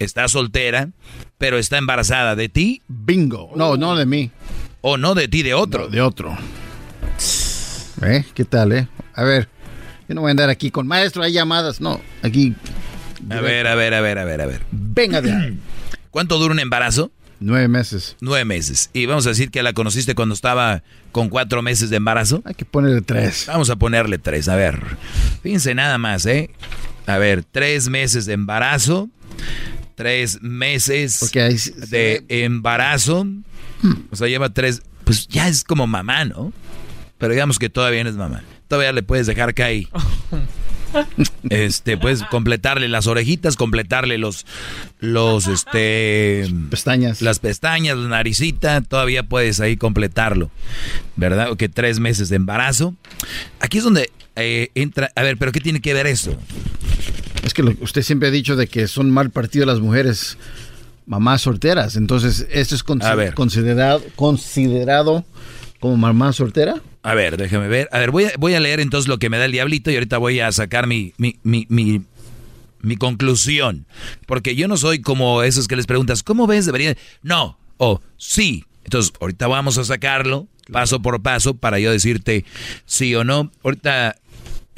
está 0.00 0.26
soltera, 0.26 0.88
pero 1.38 1.58
está 1.58 1.78
embarazada 1.78 2.34
de 2.34 2.48
ti. 2.48 2.82
Bingo. 2.88 3.52
No, 3.54 3.76
no 3.76 3.94
de 3.94 4.06
mí. 4.06 4.30
O 4.80 4.96
no 4.96 5.14
de 5.14 5.28
ti, 5.28 5.42
de 5.42 5.54
otro. 5.54 5.88
de 5.88 6.00
otro. 6.00 6.36
¿Eh? 8.02 8.24
¿Qué 8.34 8.44
tal, 8.44 8.72
eh? 8.72 8.88
A 9.14 9.22
ver, 9.22 9.48
yo 10.08 10.14
no 10.14 10.22
voy 10.22 10.30
a 10.30 10.32
andar 10.32 10.48
aquí 10.48 10.70
con 10.70 10.86
maestro, 10.86 11.22
hay 11.22 11.32
llamadas. 11.32 11.80
No, 11.80 12.00
aquí. 12.22 12.54
A 13.28 13.40
ver, 13.40 13.66
a 13.66 13.74
ver, 13.74 13.94
a 13.94 14.00
ver, 14.00 14.18
a 14.18 14.24
ver, 14.24 14.40
a 14.40 14.46
ver. 14.46 14.62
Venga 14.72 15.20
de 15.20 15.32
ahí. 15.32 15.58
¿Cuánto 16.10 16.38
dura 16.38 16.54
un 16.54 16.60
embarazo? 16.60 17.12
Nueve 17.38 17.68
meses. 17.68 18.16
Nueve 18.20 18.44
meses. 18.44 18.90
Y 18.92 19.06
vamos 19.06 19.26
a 19.26 19.30
decir 19.30 19.50
que 19.50 19.62
la 19.62 19.72
conociste 19.72 20.14
cuando 20.14 20.34
estaba 20.34 20.82
con 21.12 21.28
cuatro 21.28 21.62
meses 21.62 21.90
de 21.90 21.96
embarazo. 21.96 22.42
Hay 22.44 22.54
que 22.54 22.64
ponerle 22.64 23.02
tres. 23.02 23.44
Vamos 23.46 23.70
a 23.70 23.76
ponerle 23.76 24.18
tres. 24.18 24.48
A 24.48 24.56
ver, 24.56 24.82
fíjense 25.42 25.74
nada 25.74 25.98
más, 25.98 26.26
¿eh? 26.26 26.50
A 27.06 27.18
ver, 27.18 27.44
tres 27.44 27.88
meses 27.88 28.26
de 28.26 28.34
embarazo. 28.34 29.08
Tres 30.00 30.40
meses 30.40 31.30
de 31.90 32.24
embarazo. 32.30 33.26
O 34.10 34.16
sea, 34.16 34.28
lleva 34.28 34.48
tres. 34.48 34.80
Pues 35.04 35.28
ya 35.28 35.46
es 35.46 35.62
como 35.62 35.86
mamá, 35.86 36.24
¿no? 36.24 36.54
Pero 37.18 37.34
digamos 37.34 37.58
que 37.58 37.68
todavía 37.68 38.02
no 38.02 38.08
es 38.08 38.16
mamá. 38.16 38.42
Todavía 38.66 38.92
le 38.92 39.02
puedes 39.02 39.26
dejar 39.26 39.52
caer. 39.52 39.88
Este, 41.50 41.96
puedes 41.96 42.24
completarle 42.24 42.88
las 42.88 43.06
orejitas, 43.06 43.56
completarle 43.56 44.18
los, 44.18 44.44
los, 44.98 45.46
este... 45.46 46.48
Pestañas. 46.68 47.22
Las 47.22 47.38
pestañas, 47.38 47.96
la 47.96 48.08
naricita, 48.08 48.80
todavía 48.80 49.22
puedes 49.22 49.60
ahí 49.60 49.76
completarlo. 49.76 50.50
¿Verdad? 51.14 51.52
O 51.52 51.56
que 51.56 51.68
tres 51.68 52.00
meses 52.00 52.28
de 52.28 52.36
embarazo. 52.36 52.96
Aquí 53.60 53.78
es 53.78 53.84
donde 53.84 54.10
eh, 54.34 54.70
entra... 54.74 55.10
A 55.14 55.22
ver, 55.22 55.36
pero 55.36 55.52
¿qué 55.52 55.60
tiene 55.60 55.80
que 55.80 55.94
ver 55.94 56.08
esto? 56.08 56.36
Es 57.50 57.54
que 57.54 57.64
lo- 57.64 57.74
usted 57.80 58.02
siempre 58.02 58.28
ha 58.28 58.30
dicho 58.30 58.54
de 58.54 58.68
que 58.68 58.86
son 58.86 59.10
mal 59.10 59.30
partido 59.30 59.66
las 59.66 59.80
mujeres 59.80 60.38
mamás 61.04 61.42
solteras. 61.42 61.96
Entonces, 61.96 62.46
¿esto 62.52 62.76
es 62.76 62.84
consi- 62.86 63.34
considerado, 63.34 64.04
considerado 64.14 65.24
como 65.80 65.96
mamá 65.96 66.32
soltera? 66.32 66.76
A 67.02 67.14
ver, 67.14 67.36
déjame 67.36 67.66
ver. 67.66 67.88
A 67.90 67.98
ver, 67.98 68.12
voy 68.12 68.26
a, 68.26 68.32
voy 68.38 68.54
a 68.54 68.60
leer 68.60 68.78
entonces 68.78 69.08
lo 69.08 69.18
que 69.18 69.28
me 69.30 69.36
da 69.38 69.46
el 69.46 69.50
diablito 69.52 69.90
y 69.90 69.94
ahorita 69.94 70.18
voy 70.18 70.38
a 70.38 70.52
sacar 70.52 70.86
mi, 70.86 71.12
mi, 71.18 71.38
mi, 71.42 71.66
mi, 71.68 72.02
mi 72.82 72.96
conclusión. 72.96 73.84
Porque 74.26 74.54
yo 74.54 74.68
no 74.68 74.76
soy 74.76 75.00
como 75.00 75.42
esos 75.42 75.66
que 75.66 75.74
les 75.74 75.86
preguntas, 75.86 76.22
¿cómo 76.22 76.46
ves? 76.46 76.66
Debería. 76.66 76.96
No, 77.22 77.58
o 77.78 78.00
sí. 78.16 78.64
Entonces, 78.84 79.12
ahorita 79.20 79.48
vamos 79.48 79.76
a 79.76 79.82
sacarlo 79.82 80.46
paso 80.70 81.02
por 81.02 81.20
paso 81.20 81.54
para 81.54 81.80
yo 81.80 81.90
decirte 81.90 82.44
sí 82.86 83.12
o 83.16 83.24
no. 83.24 83.50
Ahorita 83.64 84.14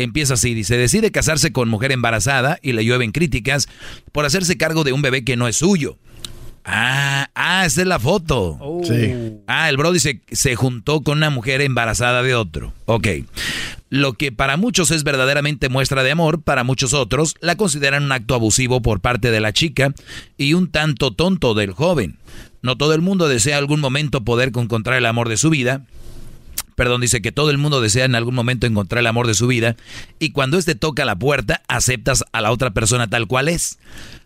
empieza 0.03 0.35
así, 0.35 0.55
dice, 0.55 0.77
decide 0.77 1.11
casarse 1.11 1.53
con 1.53 1.69
mujer 1.69 1.93
embarazada 1.93 2.59
y 2.62 2.73
le 2.73 2.85
llueven 2.85 3.12
críticas 3.12 3.69
por 4.12 4.24
hacerse 4.24 4.57
cargo 4.57 4.85
de 4.85 4.93
un 4.93 5.03
bebé 5.03 5.24
que 5.24 5.37
no 5.37 5.49
es 5.49 5.57
suyo. 5.57 5.99
Ah, 6.65 7.29
ah, 7.35 7.66
esa 7.66 7.81
es 7.81 7.87
la 7.87 7.99
foto. 7.99 8.59
Sí. 8.85 9.12
Ah, 9.47 9.69
el 9.69 9.77
Brody 9.77 9.99
se, 9.99 10.20
se 10.31 10.55
juntó 10.55 11.01
con 11.01 11.19
una 11.19 11.31
mujer 11.31 11.61
embarazada 11.61 12.23
de 12.23 12.35
otro. 12.35 12.73
Ok. 12.87 13.09
Lo 13.91 14.15
que 14.15 14.33
para 14.33 14.57
muchos 14.57 14.91
es 14.91 15.03
verdaderamente 15.05 15.69
muestra 15.69 16.03
de 16.03 16.12
amor, 16.12 16.41
para 16.43 16.65
muchos 16.65 16.95
otros 16.95 17.35
la 17.41 17.57
consideran 17.57 18.05
un 18.05 18.12
acto 18.12 18.35
abusivo 18.35 18.81
por 18.81 19.01
parte 19.01 19.31
de 19.31 19.41
la 19.41 19.53
chica 19.53 19.93
y 20.39 20.55
un 20.55 20.70
tanto 20.70 21.11
tonto 21.11 21.55
del 21.55 21.73
joven. 21.73 22.16
No 22.62 22.77
todo 22.77 22.95
el 22.95 23.03
mundo 23.03 23.29
desea 23.29 23.59
algún 23.59 23.81
momento 23.81 24.24
poder 24.24 24.53
encontrar 24.55 24.97
el 24.97 25.07
amor 25.07 25.29
de 25.29 25.37
su 25.37 25.51
vida. 25.51 25.85
Perdón, 26.74 27.01
dice 27.01 27.23
que 27.23 27.32
todo 27.32 27.51
el 27.51 27.59
mundo 27.59 27.81
desea 27.81 28.05
en 28.05 28.15
algún 28.15 28.35
momento 28.35 28.66
encontrar 28.66 29.01
el 29.01 29.07
amor 29.07 29.27
de 29.27 29.35
su 29.35 29.47
vida 29.47 29.77
y 30.19 30.31
cuando 30.32 30.59
éste 30.59 30.74
toca 30.74 31.05
la 31.05 31.16
puerta 31.16 31.62
aceptas 31.69 32.24
a 32.32 32.40
la 32.40 32.53
otra 32.53 32.73
persona 32.73 33.09
tal 33.09 33.27
cual 33.27 33.49
es, 33.49 33.78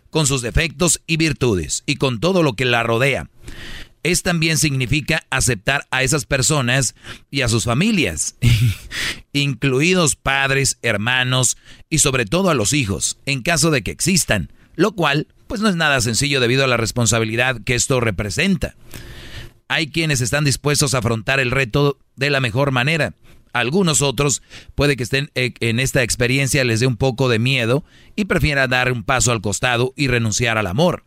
con 0.09 0.27
sus 0.27 0.41
defectos 0.41 1.01
y 1.07 1.17
virtudes 1.17 1.83
y 1.85 1.95
con 1.95 2.19
todo 2.19 2.43
lo 2.43 2.53
que 2.53 2.65
la 2.65 2.83
rodea. 2.83 3.29
Es 4.03 4.23
también 4.23 4.57
significa 4.57 5.25
aceptar 5.29 5.85
a 5.91 6.03
esas 6.03 6.25
personas 6.25 6.95
y 7.29 7.41
a 7.41 7.49
sus 7.49 7.65
familias, 7.65 8.37
incluidos 9.33 10.15
padres, 10.15 10.77
hermanos 10.81 11.57
y 11.89 11.99
sobre 11.99 12.25
todo 12.25 12.49
a 12.49 12.53
los 12.53 12.73
hijos, 12.73 13.17
en 13.25 13.41
caso 13.41 13.69
de 13.69 13.81
que 13.83 13.91
existan, 13.91 14.51
lo 14.75 14.93
cual 14.93 15.27
pues 15.47 15.61
no 15.61 15.69
es 15.69 15.75
nada 15.75 15.99
sencillo 16.01 16.39
debido 16.39 16.63
a 16.63 16.67
la 16.67 16.77
responsabilidad 16.77 17.61
que 17.63 17.75
esto 17.75 17.99
representa. 17.99 18.75
Hay 19.67 19.87
quienes 19.89 20.21
están 20.21 20.45
dispuestos 20.45 20.93
a 20.93 20.99
afrontar 20.99 21.39
el 21.39 21.51
reto 21.51 21.97
de 22.15 22.29
la 22.29 22.39
mejor 22.39 22.71
manera. 22.71 23.13
Algunos 23.53 24.01
otros 24.01 24.41
puede 24.75 24.95
que 24.95 25.03
estén 25.03 25.31
eh, 25.35 25.53
en 25.59 25.79
esta 25.79 26.03
experiencia 26.03 26.63
les 26.63 26.79
dé 26.79 26.87
un 26.87 26.97
poco 26.97 27.27
de 27.27 27.39
miedo 27.39 27.83
y 28.15 28.25
prefiera 28.25 28.67
dar 28.67 28.91
un 28.91 29.03
paso 29.03 29.31
al 29.31 29.41
costado 29.41 29.93
y 29.95 30.07
renunciar 30.07 30.57
al 30.57 30.67
amor. 30.67 31.03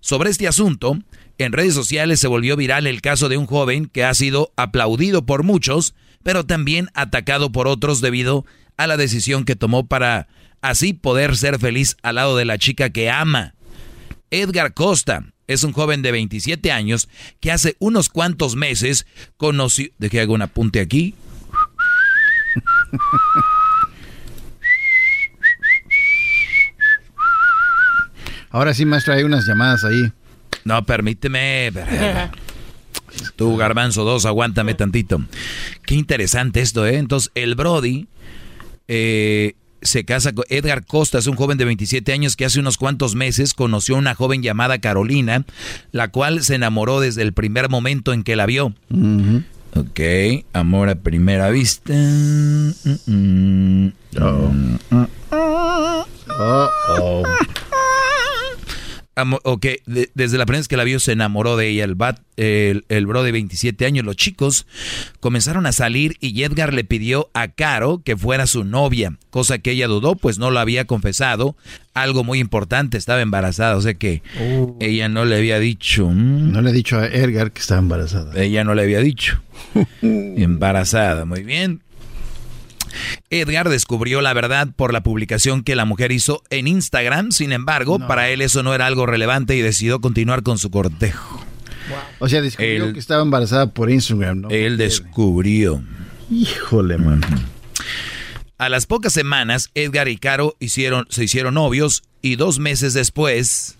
Sobre 0.00 0.30
este 0.30 0.48
asunto, 0.48 0.98
en 1.38 1.52
redes 1.52 1.74
sociales 1.74 2.18
se 2.18 2.28
volvió 2.28 2.56
viral 2.56 2.86
el 2.86 3.02
caso 3.02 3.28
de 3.28 3.36
un 3.36 3.46
joven 3.46 3.86
que 3.86 4.04
ha 4.04 4.14
sido 4.14 4.52
aplaudido 4.56 5.26
por 5.26 5.42
muchos, 5.42 5.94
pero 6.22 6.44
también 6.44 6.88
atacado 6.94 7.52
por 7.52 7.68
otros 7.68 8.00
debido 8.00 8.46
a 8.76 8.86
la 8.86 8.96
decisión 8.96 9.44
que 9.44 9.56
tomó 9.56 9.86
para 9.86 10.28
así 10.62 10.92
poder 10.92 11.36
ser 11.36 11.58
feliz 11.58 11.96
al 12.02 12.16
lado 12.16 12.36
de 12.36 12.46
la 12.46 12.58
chica 12.58 12.90
que 12.90 13.10
ama. 13.10 13.54
Edgar 14.30 14.74
Costa 14.74 15.24
es 15.46 15.64
un 15.64 15.72
joven 15.72 16.02
de 16.02 16.12
27 16.12 16.72
años 16.72 17.08
que 17.40 17.52
hace 17.52 17.76
unos 17.78 18.08
cuantos 18.08 18.56
meses 18.56 19.06
conoció... 19.36 19.88
¿De 19.98 20.10
que 20.10 20.20
hago 20.20 20.34
un 20.34 20.42
apunte 20.42 20.80
aquí? 20.80 21.14
Ahora 28.50 28.74
sí, 28.74 28.84
maestro, 28.86 29.12
hay 29.14 29.22
unas 29.22 29.46
llamadas 29.46 29.84
ahí. 29.84 30.12
No, 30.64 30.84
permíteme. 30.84 31.72
Tú, 33.36 33.56
Garbanzo 33.56 34.04
2, 34.04 34.24
aguántame 34.26 34.74
tantito. 34.74 35.22
Qué 35.84 35.94
interesante 35.94 36.60
esto, 36.60 36.86
¿eh? 36.86 36.96
Entonces, 36.96 37.30
el 37.34 37.54
Brody 37.54 38.08
eh, 38.88 39.56
se 39.82 40.04
casa 40.04 40.32
con 40.32 40.44
Edgar 40.48 40.84
Costa, 40.86 41.18
es 41.18 41.26
un 41.26 41.36
joven 41.36 41.58
de 41.58 41.64
27 41.64 42.12
años 42.12 42.36
que 42.36 42.44
hace 42.44 42.60
unos 42.60 42.76
cuantos 42.78 43.14
meses 43.14 43.54
conoció 43.54 43.96
a 43.96 43.98
una 43.98 44.14
joven 44.14 44.42
llamada 44.42 44.78
Carolina, 44.78 45.44
la 45.92 46.08
cual 46.08 46.42
se 46.42 46.54
enamoró 46.56 47.00
desde 47.00 47.22
el 47.22 47.32
primer 47.32 47.68
momento 47.68 48.12
en 48.12 48.22
que 48.24 48.36
la 48.36 48.46
vio. 48.46 48.74
Ok, 49.74 50.00
amor 50.54 50.88
a 50.88 50.94
primera 50.94 51.50
vista. 51.50 51.92
Mm, 51.92 52.72
mm. 53.06 53.92
Amo- 54.18 54.78
ok, 59.44 59.66
de- 59.86 60.10
desde 60.14 60.36
la 60.38 60.44
primera 60.46 60.60
vez 60.60 60.68
que 60.68 60.76
la 60.76 60.84
vio 60.84 61.00
se 61.00 61.12
enamoró 61.12 61.56
de 61.56 61.68
ella. 61.68 61.84
El, 61.84 61.94
bat, 61.94 62.20
el, 62.36 62.84
el 62.88 63.06
bro 63.06 63.22
de 63.22 63.32
27 63.32 63.86
años, 63.86 64.04
los 64.04 64.16
chicos 64.16 64.66
comenzaron 65.20 65.64
a 65.66 65.72
salir 65.72 66.16
y 66.20 66.42
Edgar 66.42 66.74
le 66.74 66.84
pidió 66.84 67.30
a 67.32 67.48
Caro 67.48 68.02
que 68.04 68.16
fuera 68.16 68.46
su 68.46 68.64
novia, 68.64 69.16
cosa 69.30 69.58
que 69.58 69.70
ella 69.70 69.86
dudó, 69.88 70.16
pues 70.16 70.38
no 70.38 70.50
lo 70.50 70.58
había 70.60 70.84
confesado. 70.86 71.56
Algo 71.94 72.24
muy 72.24 72.40
importante, 72.40 72.98
estaba 72.98 73.22
embarazada, 73.22 73.74
o 73.76 73.80
sea 73.80 73.94
que 73.94 74.22
ella 74.80 75.08
no 75.08 75.24
le 75.24 75.36
había 75.36 75.58
dicho. 75.58 76.08
mm. 76.10 76.52
No 76.52 76.60
le 76.60 76.70
he 76.70 76.74
dicho 76.74 76.98
a 76.98 77.06
Edgar 77.06 77.52
que 77.52 77.60
estaba 77.60 77.80
embarazada. 77.80 78.38
Ella 78.42 78.64
no 78.64 78.74
le 78.74 78.82
había 78.82 79.00
dicho. 79.00 79.40
Embarazada, 80.02 81.24
muy 81.24 81.42
bien. 81.42 81.80
Edgar 83.30 83.68
descubrió 83.68 84.20
la 84.20 84.32
verdad 84.32 84.68
por 84.74 84.92
la 84.92 85.02
publicación 85.02 85.62
que 85.62 85.74
la 85.76 85.84
mujer 85.84 86.12
hizo 86.12 86.42
en 86.50 86.66
Instagram, 86.68 87.32
sin 87.32 87.52
embargo, 87.52 87.98
para 88.06 88.28
él 88.30 88.40
eso 88.42 88.62
no 88.62 88.74
era 88.74 88.86
algo 88.86 89.06
relevante 89.06 89.56
y 89.56 89.60
decidió 89.62 90.00
continuar 90.00 90.42
con 90.42 90.58
su 90.58 90.70
cortejo. 90.70 91.44
O 92.18 92.28
sea, 92.28 92.40
descubrió 92.42 92.86
Él- 92.86 92.92
que 92.94 92.98
estaba 92.98 93.22
embarazada 93.22 93.68
por 93.70 93.90
Instagram, 93.90 94.40
¿no? 94.42 94.48
Él 94.50 94.76
descubrió. 94.76 95.82
Híjole, 96.30 96.98
man. 96.98 97.20
A 98.58 98.68
las 98.68 98.86
pocas 98.86 99.12
semanas, 99.12 99.70
Edgar 99.74 100.08
y 100.08 100.16
Caro 100.16 100.56
hicieron, 100.60 101.06
se 101.10 101.24
hicieron 101.24 101.54
novios 101.54 102.02
y 102.22 102.36
dos 102.36 102.58
meses 102.58 102.94
después 102.94 103.75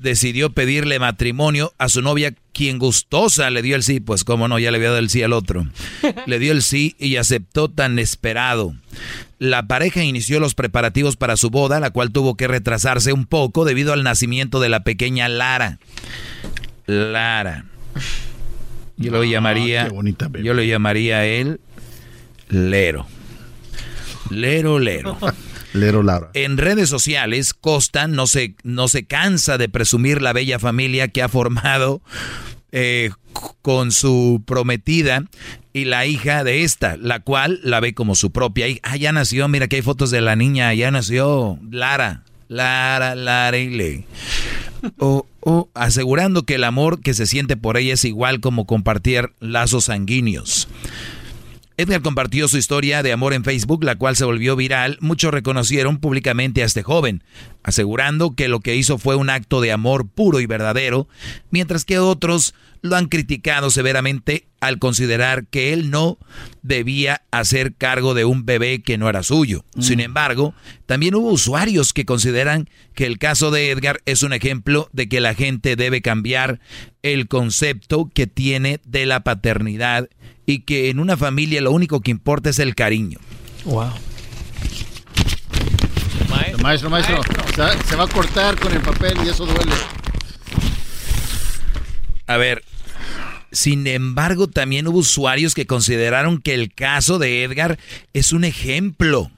decidió 0.00 0.50
pedirle 0.50 0.98
matrimonio 0.98 1.72
a 1.78 1.88
su 1.88 2.02
novia, 2.02 2.34
quien 2.52 2.78
gustosa 2.78 3.50
le 3.50 3.62
dio 3.62 3.76
el 3.76 3.82
sí, 3.82 4.00
pues 4.00 4.24
cómo 4.24 4.48
no, 4.48 4.58
ya 4.58 4.70
le 4.70 4.78
había 4.78 4.88
dado 4.88 4.98
el 4.98 5.10
sí 5.10 5.22
al 5.22 5.32
otro. 5.32 5.66
Le 6.26 6.38
dio 6.38 6.52
el 6.52 6.62
sí 6.62 6.96
y 6.98 7.16
aceptó 7.16 7.70
tan 7.70 7.98
esperado. 7.98 8.74
La 9.38 9.66
pareja 9.66 10.02
inició 10.02 10.40
los 10.40 10.54
preparativos 10.54 11.16
para 11.16 11.36
su 11.36 11.50
boda, 11.50 11.80
la 11.80 11.90
cual 11.90 12.12
tuvo 12.12 12.36
que 12.36 12.48
retrasarse 12.48 13.12
un 13.12 13.26
poco 13.26 13.64
debido 13.64 13.92
al 13.92 14.02
nacimiento 14.02 14.60
de 14.60 14.68
la 14.68 14.82
pequeña 14.82 15.28
Lara. 15.28 15.78
Lara. 16.86 17.66
Yo 18.96 19.12
lo 19.12 19.24
llamaría, 19.24 19.88
yo 20.42 20.54
lo 20.54 20.62
llamaría 20.62 21.18
a 21.18 21.26
él 21.26 21.60
Lero. 22.48 23.06
Lero, 24.28 24.78
Lero. 24.78 25.16
Lero 25.72 26.02
Lara. 26.02 26.30
En 26.34 26.56
redes 26.56 26.88
sociales, 26.88 27.54
Costa 27.54 28.08
no 28.08 28.26
se, 28.26 28.54
no 28.64 28.88
se 28.88 29.04
cansa 29.04 29.58
de 29.58 29.68
presumir 29.68 30.20
la 30.22 30.32
bella 30.32 30.58
familia 30.58 31.08
que 31.08 31.22
ha 31.22 31.28
formado 31.28 32.00
eh, 32.72 33.10
con 33.62 33.92
su 33.92 34.42
prometida 34.46 35.24
y 35.72 35.84
la 35.84 36.06
hija 36.06 36.42
de 36.44 36.64
esta, 36.64 36.96
la 36.96 37.20
cual 37.20 37.60
la 37.62 37.78
ve 37.80 37.94
como 37.94 38.14
su 38.14 38.32
propia 38.32 38.66
hija. 38.68 38.80
Ah, 38.82 38.96
ya 38.96 39.12
nació, 39.12 39.46
mira 39.48 39.68
que 39.68 39.76
hay 39.76 39.82
fotos 39.82 40.10
de 40.10 40.20
la 40.20 40.34
niña, 40.36 40.74
ya 40.74 40.90
nació 40.90 41.58
Lara. 41.70 42.24
Lara, 42.48 43.14
Lara 43.14 43.56
y 43.58 43.68
Le. 43.70 44.04
O- 44.98 45.26
o 45.42 45.70
asegurando 45.74 46.42
que 46.42 46.56
el 46.56 46.64
amor 46.64 47.00
que 47.00 47.14
se 47.14 47.26
siente 47.26 47.56
por 47.56 47.76
ella 47.78 47.94
es 47.94 48.04
igual 48.04 48.40
como 48.40 48.66
compartir 48.66 49.30
lazos 49.40 49.84
sanguíneos. 49.84 50.68
Edgar 51.80 52.02
compartió 52.02 52.46
su 52.46 52.58
historia 52.58 53.02
de 53.02 53.10
amor 53.10 53.32
en 53.32 53.42
Facebook, 53.42 53.84
la 53.84 53.96
cual 53.96 54.14
se 54.14 54.26
volvió 54.26 54.54
viral. 54.54 54.98
Muchos 55.00 55.32
reconocieron 55.32 55.98
públicamente 55.98 56.62
a 56.62 56.66
este 56.66 56.82
joven, 56.82 57.24
asegurando 57.62 58.34
que 58.34 58.48
lo 58.48 58.60
que 58.60 58.76
hizo 58.76 58.98
fue 58.98 59.16
un 59.16 59.30
acto 59.30 59.62
de 59.62 59.72
amor 59.72 60.06
puro 60.06 60.40
y 60.40 60.46
verdadero, 60.46 61.08
mientras 61.50 61.86
que 61.86 61.98
otros 61.98 62.54
lo 62.82 62.96
han 62.96 63.06
criticado 63.06 63.70
severamente 63.70 64.49
al 64.60 64.78
considerar 64.78 65.46
que 65.46 65.72
él 65.72 65.90
no 65.90 66.18
debía 66.62 67.22
hacer 67.30 67.74
cargo 67.74 68.12
de 68.14 68.24
un 68.26 68.44
bebé 68.44 68.82
que 68.82 68.98
no 68.98 69.08
era 69.08 69.22
suyo. 69.22 69.64
Sin 69.78 70.00
embargo, 70.00 70.54
también 70.86 71.14
hubo 71.14 71.30
usuarios 71.30 71.92
que 71.94 72.04
consideran 72.04 72.68
que 72.94 73.06
el 73.06 73.18
caso 73.18 73.50
de 73.50 73.70
Edgar 73.70 74.00
es 74.04 74.22
un 74.22 74.32
ejemplo 74.34 74.88
de 74.92 75.08
que 75.08 75.20
la 75.20 75.34
gente 75.34 75.76
debe 75.76 76.02
cambiar 76.02 76.60
el 77.02 77.26
concepto 77.28 78.10
que 78.12 78.26
tiene 78.26 78.80
de 78.84 79.06
la 79.06 79.20
paternidad 79.20 80.08
y 80.44 80.60
que 80.60 80.90
en 80.90 81.00
una 81.00 81.16
familia 81.16 81.60
lo 81.62 81.70
único 81.72 82.00
que 82.00 82.10
importa 82.10 82.50
es 82.50 82.58
el 82.58 82.74
cariño. 82.74 83.18
Wow. 83.64 83.90
Maestro, 86.62 86.90
maestro, 86.90 87.22
se- 87.56 87.88
se 87.88 87.96
va 87.96 88.04
a 88.04 88.08
cortar 88.08 88.58
con 88.60 88.72
el 88.72 88.80
papel 88.82 89.14
y 89.24 89.28
eso 89.30 89.46
duele. 89.46 89.72
A 92.26 92.36
ver, 92.36 92.62
sin 93.52 93.86
embargo, 93.86 94.46
también 94.48 94.86
hubo 94.86 94.98
usuarios 94.98 95.54
que 95.54 95.66
consideraron 95.66 96.40
que 96.40 96.54
el 96.54 96.72
caso 96.72 97.18
de 97.18 97.42
Edgar 97.42 97.78
es 98.12 98.32
un 98.32 98.44
ejemplo 98.44 99.30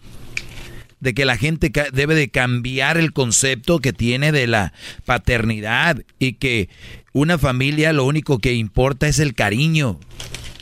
de 1.01 1.14
que 1.14 1.24
la 1.24 1.36
gente 1.36 1.72
debe 1.93 2.14
de 2.14 2.28
cambiar 2.28 2.97
el 2.97 3.12
concepto 3.12 3.80
que 3.80 3.93
tiene 3.93 4.30
de 4.30 4.47
la 4.47 4.72
paternidad 5.05 6.01
y 6.20 6.34
que 6.34 6.68
una 7.12 7.39
familia 7.39 7.93
lo 7.93 8.05
único 8.05 8.39
que 8.39 8.55
importa 8.55 9.09
es 9.09 9.18
el 9.18 9.34
cariño. 9.34 9.98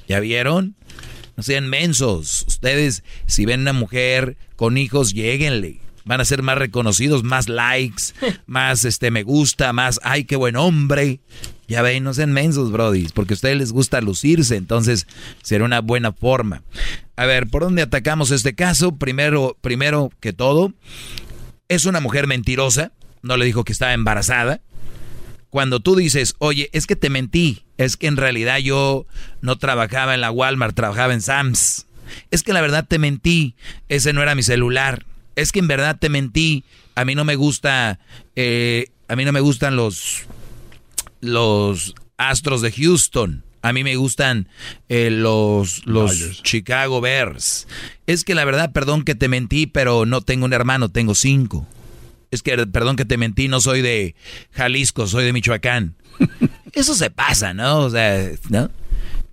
¿Ya 0.09 0.19
vieron? 0.19 0.77
No 1.37 1.43
sean 1.43 1.69
mensos. 1.69 2.45
Ustedes, 2.49 3.05
si 3.27 3.45
ven 3.45 3.61
una 3.61 3.75
mujer 3.75 4.39
con 4.57 4.79
hijos, 4.79 5.13
lléguenle. 5.13 5.81
Van 6.05 6.23
a 6.23 6.25
ser 6.25 6.43
más 6.43 6.57
reconocidos, 6.57 7.23
más 7.23 7.49
likes, 7.49 8.05
más 8.47 8.87
este 8.87 9.11
me 9.11 9.23
gusta, 9.23 9.73
más 9.73 10.01
ay, 10.03 10.25
qué 10.25 10.37
buen 10.37 10.57
hombre. 10.57 11.21
Ya 11.71 11.83
ven, 11.83 12.03
no 12.03 12.13
sean 12.13 12.33
mensos, 12.33 12.73
Brody, 12.73 13.07
porque 13.15 13.35
a 13.35 13.37
ustedes 13.37 13.57
les 13.57 13.71
gusta 13.71 14.01
lucirse, 14.01 14.57
entonces 14.57 15.07
será 15.41 15.65
una 15.65 15.81
buena 15.81 16.11
forma. 16.11 16.65
A 17.15 17.27
ver, 17.27 17.47
¿por 17.47 17.63
dónde 17.63 17.83
atacamos 17.83 18.33
este 18.33 18.57
caso? 18.57 18.97
Primero, 18.97 19.57
primero 19.61 20.11
que 20.19 20.33
todo, 20.33 20.75
es 21.69 21.85
una 21.85 22.01
mujer 22.01 22.27
mentirosa, 22.27 22.91
no 23.23 23.37
le 23.37 23.45
dijo 23.45 23.63
que 23.63 23.71
estaba 23.71 23.93
embarazada. 23.93 24.61
Cuando 25.49 25.79
tú 25.79 25.95
dices, 25.95 26.35
oye, 26.39 26.71
es 26.73 26.89
que 26.89 26.97
te 26.97 27.09
mentí, 27.09 27.63
es 27.79 27.97
que 27.97 28.09
en 28.09 28.17
realidad 28.17 28.59
yo 28.59 29.07
no 29.41 29.57
trabajaba 29.57 30.15
en 30.15 30.23
la 30.23 30.33
Walmart, 30.33 30.75
trabajaba 30.75 31.15
en 31.15 31.23
Sam's. 31.23 31.87
Es 32.33 32.43
que 32.43 32.53
la 32.53 32.63
verdad 32.63 32.85
te 32.89 32.99
mentí, 32.99 33.55
ese 33.89 34.13
no 34.13 34.23
era 34.23 34.35
mi 34.35 34.43
celular. 34.43 35.07
Es 35.37 35.53
que 35.53 35.61
en 35.61 35.69
verdad 35.69 35.99
te 36.01 36.09
mentí, 36.09 36.65
a 36.97 37.05
mí 37.05 37.15
no 37.15 37.25
me 37.25 37.37
gusta, 37.37 38.01
eh, 38.35 38.89
a 39.07 39.15
mí 39.15 39.25
no 39.25 39.31
me 39.31 39.39
gustan 39.39 39.77
los, 39.77 40.27
los 41.21 41.95
Astros 42.17 42.63
de 42.63 42.73
Houston. 42.73 43.45
A 43.63 43.73
mí 43.73 43.85
me 43.85 43.97
gustan 43.97 44.49
eh, 44.89 45.11
los, 45.11 45.87
los 45.87 46.43
Chicago 46.43 47.01
Bears. 47.01 47.67
Es 48.07 48.25
que 48.25 48.35
la 48.35 48.45
verdad, 48.45 48.73
perdón 48.73 49.05
que 49.05 49.15
te 49.15 49.29
mentí, 49.29 49.67
pero 49.67 50.07
no 50.07 50.23
tengo 50.23 50.47
un 50.47 50.53
hermano, 50.53 50.89
tengo 50.89 51.15
cinco. 51.15 51.67
Es 52.31 52.43
que, 52.43 52.67
perdón 52.67 52.97
que 52.97 53.05
te 53.05 53.19
mentí, 53.19 53.49
no 53.49 53.61
soy 53.61 53.83
de 53.83 54.15
Jalisco, 54.53 55.07
soy 55.07 55.25
de 55.25 55.33
Michoacán. 55.33 55.97
Eso 56.73 56.95
se 56.95 57.11
pasa, 57.11 57.53
¿no? 57.53 57.81
O 57.81 57.91
sea, 57.91 58.31
¿no? 58.49 58.71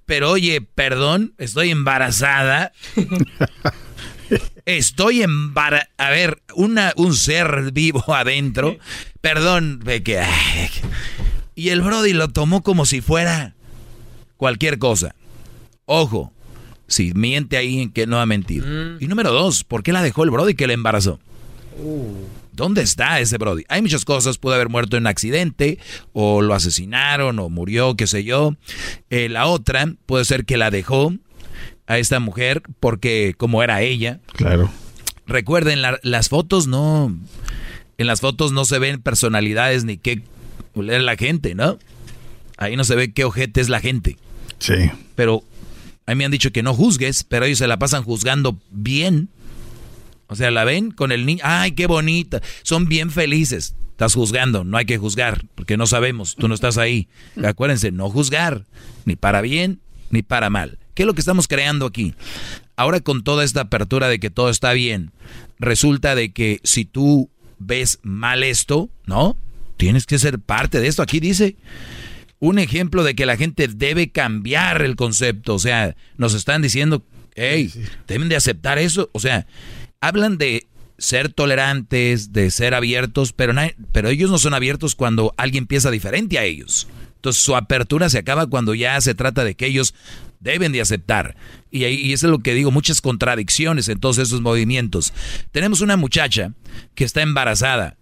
Pero 0.05 0.31
oye, 0.31 0.61
perdón, 0.61 1.33
estoy 1.37 1.71
embarazada. 1.71 2.71
Estoy 4.65 5.21
embarazada. 5.21 5.89
A 5.97 6.09
ver, 6.09 6.41
una, 6.55 6.93
un 6.97 7.15
ser 7.15 7.71
vivo 7.71 8.03
adentro. 8.13 8.77
Perdón, 9.21 9.79
de 9.79 10.03
que... 10.03 10.19
ay, 10.19 10.69
y 11.57 11.69
el 11.69 11.81
Brody 11.81 12.13
lo 12.13 12.29
tomó 12.29 12.63
como 12.63 12.85
si 12.85 13.01
fuera 13.01 13.55
cualquier 14.37 14.77
cosa. 14.79 15.15
Ojo, 15.85 16.31
si 16.87 17.13
miente 17.13 17.57
ahí 17.57 17.81
en 17.81 17.91
que 17.91 18.07
no 18.07 18.15
va 18.17 18.21
a 18.21 18.25
mentir. 18.27 18.97
Y 19.01 19.07
número 19.07 19.31
dos, 19.33 19.63
¿por 19.65 19.83
qué 19.83 19.91
la 19.91 20.01
dejó 20.01 20.23
el 20.23 20.29
Brody 20.31 20.53
que 20.53 20.67
le 20.67 20.73
embarazó? 20.73 21.19
¿Dónde 22.53 22.81
está 22.81 23.19
ese 23.19 23.37
Brody? 23.37 23.63
Hay 23.69 23.81
muchas 23.81 24.03
cosas, 24.05 24.37
pudo 24.37 24.55
haber 24.55 24.69
muerto 24.69 24.97
en 24.97 25.03
un 25.03 25.07
accidente, 25.07 25.77
o 26.13 26.41
lo 26.41 26.53
asesinaron, 26.55 27.37
o 27.39 27.49
murió, 27.49 27.95
qué 27.95 28.07
sé 28.07 28.23
yo. 28.23 28.55
Eh, 29.09 29.29
la 29.29 29.45
otra 29.47 29.93
puede 30.05 30.25
ser 30.25 30.45
que 30.45 30.57
la 30.57 30.71
dejó 30.71 31.13
a 31.85 31.97
esta 31.99 32.19
mujer 32.19 32.63
porque 32.79 33.33
como 33.37 33.61
era 33.63 33.81
ella. 33.81 34.19
Claro. 34.33 34.71
Recuerden, 35.27 35.81
la- 35.81 35.99
las 36.03 36.29
fotos 36.29 36.67
no... 36.67 37.15
En 37.99 38.05
las 38.07 38.21
fotos 38.21 38.51
no 38.51 38.63
se 38.65 38.77
ven 38.79 39.01
personalidades 39.01 39.83
ni 39.83 39.97
qué 39.97 40.21
es 40.83 41.03
la 41.03 41.15
gente, 41.15 41.55
¿no? 41.55 41.77
Ahí 42.57 42.75
no 42.75 42.83
se 42.83 42.95
ve 42.95 43.13
qué 43.13 43.23
ojete 43.23 43.61
es 43.61 43.69
la 43.69 43.79
gente. 43.79 44.17
Sí. 44.59 44.89
Pero 45.15 45.43
a 46.05 46.11
mí 46.11 46.15
me 46.15 46.25
han 46.25 46.31
dicho 46.31 46.51
que 46.51 46.63
no 46.63 46.73
juzgues, 46.73 47.23
pero 47.23 47.45
ellos 47.45 47.59
se 47.59 47.67
la 47.67 47.77
pasan 47.77 48.03
juzgando 48.03 48.57
bien. 48.71 49.29
O 50.27 50.35
sea, 50.35 50.51
la 50.51 50.63
ven 50.63 50.91
con 50.91 51.11
el 51.11 51.25
niño. 51.25 51.41
¡Ay, 51.43 51.71
qué 51.71 51.87
bonita! 51.87 52.41
Son 52.63 52.87
bien 52.87 53.11
felices. 53.11 53.75
Estás 53.91 54.13
juzgando, 54.13 54.63
no 54.63 54.77
hay 54.77 54.85
que 54.85 54.99
juzgar, 54.99 55.43
porque 55.55 55.75
no 55.75 55.87
sabemos, 55.87 56.35
tú 56.35 56.47
no 56.47 56.53
estás 56.53 56.77
ahí. 56.77 57.07
Acuérdense, 57.43 57.91
no 57.91 58.11
juzgar, 58.11 58.65
ni 59.05 59.15
para 59.15 59.41
bien, 59.41 59.79
ni 60.11 60.21
para 60.21 60.51
mal. 60.51 60.77
¿Qué 60.93 61.01
es 61.01 61.07
lo 61.07 61.15
que 61.15 61.21
estamos 61.21 61.47
creando 61.47 61.87
aquí? 61.87 62.13
Ahora 62.75 62.99
con 62.99 63.23
toda 63.23 63.43
esta 63.43 63.61
apertura 63.61 64.07
de 64.07 64.19
que 64.19 64.29
todo 64.29 64.51
está 64.51 64.73
bien, 64.73 65.13
resulta 65.57 66.13
de 66.13 66.31
que 66.31 66.59
si 66.63 66.85
tú 66.85 67.31
ves 67.57 67.97
mal 68.03 68.43
esto, 68.43 68.91
¿no? 69.07 69.35
Tienes 69.77 70.05
que 70.05 70.19
ser 70.19 70.39
parte 70.39 70.79
de 70.79 70.87
esto. 70.87 71.01
Aquí 71.01 71.19
dice, 71.19 71.55
un 72.39 72.59
ejemplo 72.59 73.03
de 73.03 73.15
que 73.15 73.25
la 73.25 73.37
gente 73.37 73.67
debe 73.67 74.09
cambiar 74.09 74.81
el 74.81 74.95
concepto. 74.95 75.55
O 75.55 75.59
sea, 75.59 75.95
nos 76.17 76.33
están 76.33 76.61
diciendo, 76.61 77.03
hey, 77.35 77.71
deben 78.07 78.29
de 78.29 78.35
aceptar 78.35 78.79
eso. 78.79 79.09
O 79.13 79.19
sea, 79.19 79.47
hablan 80.01 80.37
de 80.37 80.67
ser 80.97 81.31
tolerantes, 81.31 82.33
de 82.33 82.49
ser 82.51 82.73
abiertos, 82.73 83.33
pero, 83.33 83.53
pero 83.91 84.09
ellos 84.09 84.31
no 84.31 84.39
son 84.39 84.53
abiertos 84.53 84.95
cuando 84.95 85.33
alguien 85.37 85.67
piensa 85.67 85.91
diferente 85.91 86.39
a 86.39 86.43
ellos. 86.43 86.87
Entonces 87.15 87.41
su 87.41 87.55
apertura 87.55 88.09
se 88.09 88.19
acaba 88.19 88.47
cuando 88.47 88.73
ya 88.73 88.99
se 89.01 89.15
trata 89.15 89.43
de 89.43 89.55
que 89.55 89.67
ellos 89.67 89.93
deben 90.39 90.71
de 90.71 90.81
aceptar. 90.81 91.35
Y, 91.71 91.83
ahí, 91.83 91.95
y 91.95 92.13
eso 92.13 92.27
es 92.27 92.31
lo 92.31 92.39
que 92.39 92.53
digo, 92.53 92.71
muchas 92.71 93.01
contradicciones 93.01 93.89
en 93.89 93.99
todos 93.99 94.17
esos 94.19 94.41
movimientos. 94.41 95.13
Tenemos 95.51 95.81
una 95.81 95.97
muchacha 95.97 96.53
que 96.95 97.03
está 97.03 97.21
embarazada 97.21 97.97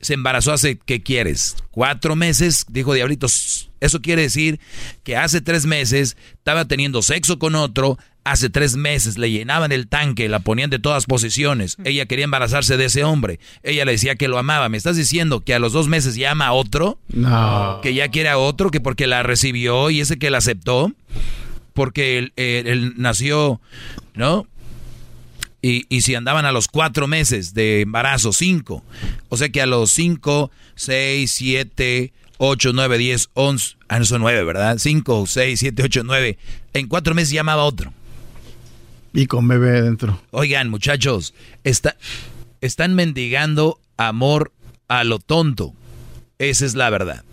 se 0.00 0.14
embarazó 0.14 0.52
hace, 0.52 0.78
¿qué 0.84 1.02
quieres? 1.02 1.56
Cuatro 1.70 2.16
meses, 2.16 2.66
dijo 2.68 2.94
Diablitos. 2.94 3.70
Eso 3.80 4.00
quiere 4.02 4.22
decir 4.22 4.58
que 5.04 5.16
hace 5.16 5.40
tres 5.40 5.64
meses 5.66 6.16
estaba 6.32 6.64
teniendo 6.64 7.00
sexo 7.02 7.38
con 7.38 7.54
otro, 7.54 7.96
hace 8.24 8.50
tres 8.50 8.74
meses 8.76 9.16
le 9.18 9.30
llenaban 9.30 9.70
el 9.70 9.86
tanque, 9.86 10.28
la 10.28 10.40
ponían 10.40 10.68
de 10.68 10.78
todas 10.80 11.06
posiciones. 11.06 11.76
Ella 11.84 12.06
quería 12.06 12.24
embarazarse 12.24 12.76
de 12.76 12.86
ese 12.86 13.04
hombre. 13.04 13.38
Ella 13.62 13.84
le 13.84 13.92
decía 13.92 14.16
que 14.16 14.26
lo 14.28 14.36
amaba. 14.38 14.68
¿Me 14.68 14.76
estás 14.76 14.96
diciendo 14.96 15.40
que 15.44 15.54
a 15.54 15.58
los 15.60 15.72
dos 15.72 15.86
meses 15.88 16.16
ya 16.16 16.32
ama 16.32 16.48
a 16.48 16.52
otro? 16.52 16.98
No. 17.08 17.78
Que 17.82 17.94
ya 17.94 18.08
quiere 18.08 18.28
a 18.30 18.38
otro, 18.38 18.70
que 18.70 18.80
porque 18.80 19.06
la 19.06 19.22
recibió 19.22 19.90
y 19.90 20.00
ese 20.00 20.18
que 20.18 20.30
la 20.30 20.38
aceptó, 20.38 20.92
porque 21.72 22.18
él, 22.18 22.32
él- 22.36 22.66
él 22.66 22.92
nació, 22.96 23.60
¿no? 24.14 24.46
Y, 25.60 25.86
y 25.88 26.02
si 26.02 26.14
andaban 26.14 26.44
a 26.44 26.52
los 26.52 26.68
cuatro 26.68 27.06
meses 27.08 27.52
de 27.54 27.80
embarazo, 27.80 28.32
cinco. 28.32 28.84
O 29.28 29.36
sea 29.36 29.48
que 29.48 29.60
a 29.60 29.66
los 29.66 29.90
cinco, 29.90 30.50
seis, 30.76 31.32
siete, 31.32 32.12
ocho, 32.38 32.72
nueve, 32.72 32.98
diez, 32.98 33.28
once. 33.34 33.76
Ah, 33.88 33.98
no 33.98 34.04
son 34.04 34.20
nueve, 34.20 34.44
¿verdad? 34.44 34.78
Cinco, 34.78 35.26
seis, 35.26 35.60
siete, 35.60 35.82
ocho, 35.82 36.02
nueve. 36.04 36.38
En 36.72 36.86
cuatro 36.86 37.14
meses 37.14 37.30
llamaba 37.30 37.64
otro. 37.64 37.92
Y 39.12 39.26
con 39.26 39.48
bebé 39.48 39.82
dentro. 39.82 40.20
Oigan, 40.30 40.68
muchachos, 40.68 41.34
está, 41.64 41.96
están 42.60 42.94
mendigando 42.94 43.80
amor 43.96 44.52
a 44.86 45.02
lo 45.02 45.18
tonto. 45.18 45.74
Esa 46.38 46.66
es 46.66 46.74
la 46.74 46.88
verdad. 46.90 47.24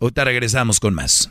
Ahorita 0.00 0.24
regresamos 0.24 0.80
con 0.80 0.94
más. 0.94 1.30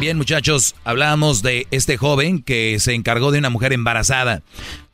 Bien, 0.00 0.16
muchachos, 0.16 0.76
hablábamos 0.82 1.42
de 1.42 1.66
este 1.70 1.98
joven 1.98 2.42
que 2.42 2.78
se 2.80 2.94
encargó 2.94 3.32
de 3.32 3.38
una 3.38 3.50
mujer 3.50 3.74
embarazada. 3.74 4.42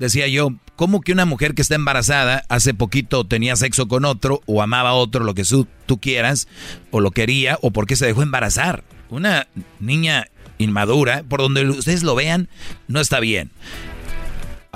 Decía 0.01 0.27
yo, 0.27 0.51
¿cómo 0.75 1.01
que 1.01 1.13
una 1.13 1.25
mujer 1.25 1.55
que 1.55 1.63
está 1.63 1.77
embarazada 1.77 2.43
hace 2.49 2.75
poquito 2.75 3.25
tenía 3.25 3.55
sexo 3.55 3.87
con 3.87 4.05
otro 4.05 4.41
o 4.47 4.63
amaba 4.63 4.91
a 4.91 4.95
otro, 4.95 5.23
lo 5.23 5.35
que 5.35 5.45
tú 5.87 6.01
quieras, 6.01 6.49
o 6.91 6.99
lo 6.99 7.13
quería, 7.13 7.57
o 7.63 7.71
por 7.71 7.87
qué 7.87 7.95
se 7.95 8.05
dejó 8.05 8.23
embarazar? 8.23 8.83
Una 9.09 9.47
niña 9.79 10.27
inmadura, 10.59 11.23
por 11.23 11.41
donde 11.41 11.69
ustedes 11.71 12.03
lo 12.03 12.17
vean, 12.17 12.49
no 12.89 13.01
está 13.01 13.21
bien. 13.21 13.53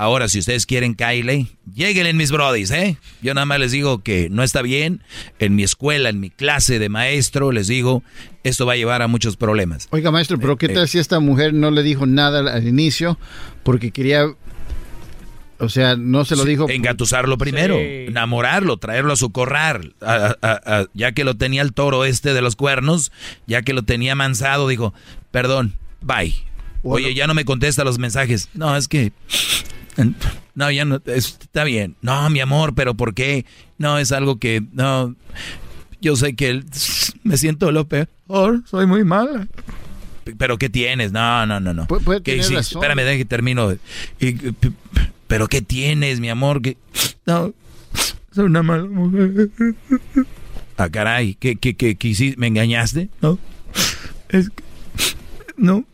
Ahora, 0.01 0.27
si 0.29 0.39
ustedes 0.39 0.65
quieren 0.65 0.95
Kylie, 0.95 1.45
lleguen 1.75 2.07
en 2.07 2.17
mis 2.17 2.31
brodis, 2.31 2.71
¿eh? 2.71 2.97
Yo 3.21 3.35
nada 3.35 3.45
más 3.45 3.59
les 3.59 3.71
digo 3.71 4.01
que 4.01 4.29
no 4.31 4.41
está 4.41 4.63
bien. 4.63 5.03
En 5.37 5.53
mi 5.55 5.61
escuela, 5.61 6.09
en 6.09 6.19
mi 6.19 6.31
clase 6.31 6.79
de 6.79 6.89
maestro, 6.89 7.51
les 7.51 7.67
digo, 7.67 8.01
esto 8.43 8.65
va 8.65 8.73
a 8.73 8.77
llevar 8.77 9.03
a 9.03 9.07
muchos 9.07 9.37
problemas. 9.37 9.87
Oiga, 9.91 10.09
maestro, 10.09 10.39
pero 10.39 10.57
¿qué 10.57 10.65
Eh, 10.65 10.69
tal 10.69 10.87
si 10.87 10.97
esta 10.97 11.19
mujer 11.19 11.53
no 11.53 11.69
le 11.69 11.83
dijo 11.83 12.07
nada 12.07 12.39
al, 12.51 12.67
inicio 12.67 13.19
porque 13.61 13.91
quería... 13.91 14.25
O 15.59 15.69
sea, 15.69 15.95
no 15.95 16.25
se 16.25 16.35
lo 16.35 16.45
dijo... 16.45 16.67
Engatusarlo 16.67 17.37
primero, 17.37 17.77
enamorarlo, 17.77 18.77
traerlo 18.77 19.13
a 19.13 19.17
su 19.17 19.31
corral. 19.31 19.93
A- 20.01 20.35
a- 20.41 20.61
a- 20.79 20.85
ya 20.95 21.11
que 21.11 21.23
lo 21.23 21.37
tenía 21.37 21.61
el 21.61 21.73
toro 21.73 22.05
este 22.05 22.33
de 22.33 22.41
los 22.41 22.55
cuernos, 22.55 23.11
ya 23.45 23.61
que 23.61 23.73
lo 23.73 23.83
tenía 23.83 24.15
mansado, 24.15 24.67
dijo, 24.67 24.95
perdón, 25.29 25.75
bye. 26.01 26.33
Oye, 26.81 27.13
ya 27.13 27.27
no 27.27 27.35
me 27.35 27.45
contesta 27.45 27.83
los 27.83 27.99
mensajes. 27.99 28.49
No, 28.55 28.75
es 28.75 28.87
que... 28.87 29.13
No, 30.53 30.69
ya 30.69 30.83
no, 30.83 31.01
es- 31.05 31.37
está 31.41 31.63
bien. 31.63 31.95
No, 32.01 32.29
mi 32.29 32.41
amor, 32.41 32.75
pero 32.75 32.93
¿por 32.93 33.13
qué? 33.13 33.45
No, 33.77 33.97
es 33.97 34.11
algo 34.11 34.37
que, 34.37 34.61
no, 34.73 35.15
yo 36.01 36.15
sé 36.17 36.35
que 36.35 36.61
me 37.23 37.37
siento 37.37 37.71
lo 37.71 37.87
peor, 37.87 38.09
soy 38.65 38.85
muy 38.85 39.03
mala. 39.05 39.47
¿Pero 40.37 40.57
qué 40.57 40.69
tienes? 40.69 41.11
No, 41.13 41.45
no, 41.45 41.59
no, 41.59 41.73
no. 41.73 41.87
puede 41.87 42.21
¿Qué 42.21 42.33
tener 42.37 42.51
razón. 42.51 42.83
Espérame, 42.83 43.05
deja 43.05 43.17
que 43.17 43.25
termino. 43.25 43.73
¿Pero 45.27 45.47
qué 45.47 45.61
tienes, 45.61 46.19
mi 46.19 46.29
amor? 46.29 46.61
¿Qué? 46.61 46.77
No, 47.25 47.53
soy 48.31 48.45
una 48.45 48.61
mala 48.61 48.85
mujer. 48.85 49.49
Ah, 50.77 50.89
caray, 50.89 51.35
¿qué, 51.35 51.55
qué, 51.55 51.75
qué, 51.75 51.95
qué 51.95 52.07
hiciste? 52.09 52.39
¿Me 52.39 52.47
engañaste? 52.47 53.09
No, 53.21 53.39
es 54.29 54.49
que... 54.49 54.63
No, 55.57 55.85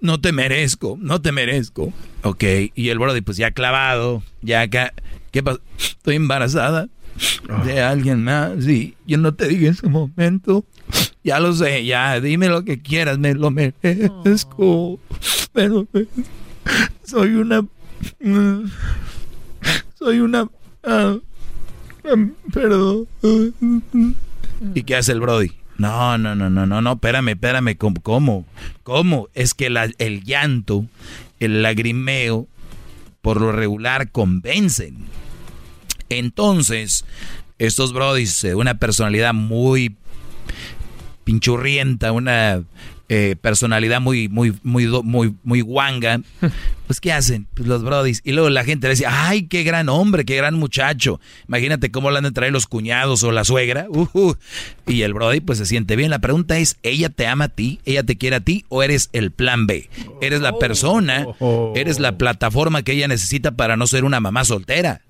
no 0.00 0.20
te 0.20 0.32
merezco, 0.32 0.96
no 1.00 1.20
te 1.20 1.32
merezco. 1.32 1.92
Ok, 2.22 2.44
y 2.74 2.88
el 2.88 2.98
brody 2.98 3.20
pues 3.20 3.36
ya 3.36 3.50
clavado, 3.52 4.22
ya 4.42 4.62
acá... 4.62 4.92
¿Qué 5.30 5.42
pasa? 5.42 5.60
Estoy 5.78 6.16
embarazada 6.16 6.88
de 7.64 7.80
alguien 7.80 8.24
más 8.24 8.66
y 8.66 8.96
yo 9.06 9.18
no 9.18 9.32
te 9.34 9.46
dije 9.46 9.66
en 9.66 9.72
ese 9.72 9.88
momento. 9.88 10.64
Ya 11.22 11.38
lo 11.38 11.52
sé, 11.52 11.84
ya, 11.84 12.20
dime 12.20 12.48
lo 12.48 12.64
que 12.64 12.80
quieras, 12.80 13.18
me 13.18 13.34
lo 13.34 13.50
merezco. 13.50 14.98
Pero 15.52 15.86
eh, 15.94 16.06
soy 17.04 17.34
una... 17.34 17.62
mm, 18.20 18.64
Soy 19.98 20.20
una... 20.20 20.48
ah, 20.82 21.16
perdón. 22.52 23.06
¿Y 24.74 24.82
qué 24.82 24.96
hace 24.96 25.12
el 25.12 25.20
Brody? 25.20 25.52
No, 25.80 26.18
no, 26.18 26.34
no, 26.34 26.50
no, 26.50 26.66
no, 26.66 26.82
no, 26.82 26.92
espérame, 26.92 27.28
espérame, 27.30 27.74
¿cómo? 27.78 28.44
¿Cómo? 28.82 29.28
Es 29.32 29.54
que 29.54 29.68
el 29.96 30.24
llanto, 30.24 30.84
el 31.38 31.62
lagrimeo, 31.62 32.46
por 33.22 33.40
lo 33.40 33.50
regular 33.50 34.10
convencen. 34.10 35.06
Entonces, 36.10 37.06
estos 37.58 37.94
brodis, 37.94 38.44
eh, 38.44 38.54
una 38.54 38.74
personalidad 38.74 39.32
muy 39.32 39.96
pinchurrienta, 41.24 42.12
una 42.12 42.62
eh, 43.12 43.34
personalidad 43.40 44.00
muy, 44.00 44.28
muy, 44.28 44.54
muy, 44.62 44.86
muy, 44.86 45.34
muy 45.42 45.62
guanga, 45.62 46.20
pues 46.86 47.00
¿qué 47.00 47.12
hacen? 47.12 47.48
Pues 47.54 47.66
los 47.66 47.82
brodis. 47.82 48.20
Y 48.22 48.30
luego 48.30 48.50
la 48.50 48.62
gente 48.62 48.86
le 48.86 48.94
dice, 48.94 49.06
ay, 49.08 49.48
qué 49.48 49.64
gran 49.64 49.88
hombre, 49.88 50.24
qué 50.24 50.36
gran 50.36 50.54
muchacho. 50.54 51.18
Imagínate 51.48 51.90
cómo 51.90 52.12
le 52.12 52.18
han 52.18 52.24
de 52.24 52.30
traer 52.30 52.52
los 52.52 52.68
cuñados 52.68 53.24
o 53.24 53.32
la 53.32 53.42
suegra. 53.42 53.86
Ujú. 53.88 54.36
Y 54.86 55.02
el 55.02 55.12
brody 55.12 55.40
pues 55.40 55.58
se 55.58 55.66
siente 55.66 55.96
bien. 55.96 56.10
La 56.10 56.20
pregunta 56.20 56.58
es, 56.58 56.76
¿ella 56.84 57.08
te 57.08 57.26
ama 57.26 57.46
a 57.46 57.48
ti? 57.48 57.80
¿Ella 57.84 58.04
te 58.04 58.16
quiere 58.16 58.36
a 58.36 58.40
ti? 58.40 58.64
¿O 58.68 58.80
eres 58.84 59.10
el 59.12 59.32
plan 59.32 59.66
B? 59.66 59.90
¿Eres 60.20 60.40
la 60.40 60.56
persona? 60.60 61.26
¿Eres 61.74 61.98
la 61.98 62.16
plataforma 62.16 62.84
que 62.84 62.92
ella 62.92 63.08
necesita 63.08 63.50
para 63.50 63.76
no 63.76 63.88
ser 63.88 64.04
una 64.04 64.20
mamá 64.20 64.44
soltera? 64.44 65.02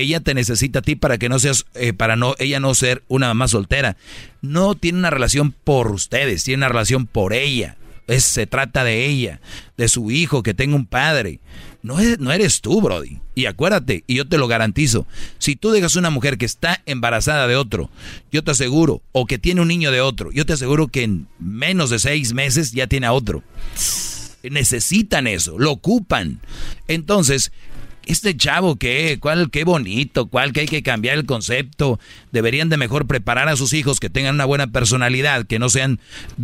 Ella 0.00 0.20
te 0.20 0.34
necesita 0.34 0.80
a 0.80 0.82
ti 0.82 0.96
para 0.96 1.18
que 1.18 1.28
no 1.28 1.38
seas, 1.38 1.66
eh, 1.74 1.92
para 1.92 2.16
no, 2.16 2.34
ella 2.38 2.60
no 2.60 2.74
ser 2.74 3.02
una 3.08 3.28
mamá 3.28 3.48
soltera. 3.48 3.96
No 4.42 4.74
tiene 4.74 4.98
una 4.98 5.10
relación 5.10 5.52
por 5.52 5.90
ustedes, 5.90 6.44
tiene 6.44 6.58
una 6.58 6.68
relación 6.68 7.06
por 7.06 7.32
ella. 7.32 7.76
Es, 8.06 8.24
se 8.24 8.46
trata 8.46 8.84
de 8.84 9.06
ella, 9.06 9.40
de 9.78 9.88
su 9.88 10.10
hijo, 10.10 10.42
que 10.42 10.52
tenga 10.52 10.76
un 10.76 10.84
padre. 10.84 11.40
No, 11.82 12.00
es- 12.00 12.18
no 12.18 12.32
eres 12.32 12.60
tú, 12.60 12.82
Brody. 12.82 13.20
Y 13.34 13.46
acuérdate, 13.46 14.04
y 14.06 14.16
yo 14.16 14.28
te 14.28 14.36
lo 14.36 14.46
garantizo, 14.46 15.06
si 15.38 15.56
tú 15.56 15.70
dejas 15.70 15.96
una 15.96 16.10
mujer 16.10 16.36
que 16.36 16.44
está 16.44 16.82
embarazada 16.84 17.46
de 17.46 17.56
otro, 17.56 17.90
yo 18.30 18.44
te 18.44 18.50
aseguro, 18.50 19.00
o 19.12 19.24
que 19.26 19.38
tiene 19.38 19.62
un 19.62 19.68
niño 19.68 19.90
de 19.90 20.02
otro, 20.02 20.30
yo 20.32 20.44
te 20.44 20.52
aseguro 20.52 20.88
que 20.88 21.02
en 21.02 21.28
menos 21.38 21.88
de 21.88 21.98
seis 21.98 22.34
meses 22.34 22.72
ya 22.72 22.86
tiene 22.86 23.06
a 23.06 23.12
otro. 23.12 23.42
Necesitan 24.42 25.26
eso, 25.26 25.58
lo 25.58 25.70
ocupan. 25.72 26.40
Entonces, 26.88 27.50
este 28.06 28.36
chavo 28.36 28.76
que, 28.76 29.18
cuál, 29.20 29.50
qué 29.50 29.64
bonito, 29.64 30.26
cuál 30.26 30.52
que 30.52 30.60
hay 30.60 30.66
que 30.66 30.82
cambiar 30.82 31.18
el 31.18 31.26
concepto. 31.26 31.98
Deberían 32.32 32.68
de 32.68 32.76
mejor 32.76 33.06
preparar 33.06 33.48
a 33.48 33.56
sus 33.56 33.72
hijos 33.72 34.00
que 34.00 34.10
tengan 34.10 34.34
una 34.34 34.44
buena 34.44 34.68
personalidad, 34.68 35.46
que 35.46 35.58
no 35.58 35.68
sean 35.68 36.00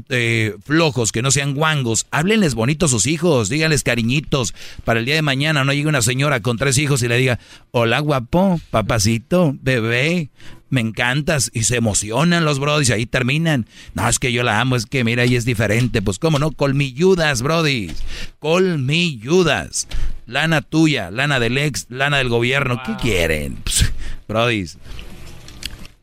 eh, 0.09 0.55
flojos, 0.65 1.13
que 1.13 1.23
no 1.23 1.31
sean 1.31 1.55
guangos. 1.55 2.07
Háblenles 2.11 2.55
bonito 2.55 2.87
a 2.87 2.89
sus 2.89 3.07
hijos, 3.07 3.49
díganles 3.49 3.83
cariñitos. 3.83 4.55
Para 4.85 5.01
el 5.01 5.07
día 5.07 5.15
de 5.15 5.23
mañana 5.23 5.65
no 5.65 5.73
llegue 5.73 5.89
una 5.89 6.03
señora 6.03 6.41
con 6.41 6.57
tres 6.57 6.79
hijos 6.79 7.03
y 7.03 7.09
le 7.09 7.17
diga, 7.17 7.39
hola 7.71 8.01
guapo, 8.01 8.61
papacito, 8.71 9.55
bebé, 9.61 10.31
me 10.71 10.81
encantas. 10.81 11.51
Y 11.53 11.65
se 11.65 11.77
emocionan 11.77 12.45
los 12.45 12.59
brodis 12.59 12.89
y 12.89 12.93
ahí 12.93 13.07
terminan. 13.07 13.67
No, 13.95 14.09
es 14.09 14.19
que 14.19 14.33
yo 14.33 14.43
la 14.43 14.61
amo, 14.61 14.77
es 14.77 14.87
que 14.87 15.05
mira, 15.05 15.25
ella 15.25 15.39
es 15.39 15.45
diferente. 15.45 16.03
Pues 16.03 16.19
cómo 16.19 16.39
no, 16.39 16.53
colmilludas, 16.53 17.43
brodis. 17.43 18.03
Colmilludas. 18.39 19.89
Lana 20.27 20.63
tuya, 20.63 21.11
lana 21.11 21.41
del 21.41 21.59
ex, 21.59 21.87
lana 21.91 22.19
del 22.19 22.29
gobierno. 22.29 22.81
¿Qué 22.85 22.97
quieren? 22.97 23.57
Pues, 23.65 23.93
brodis. 24.29 24.79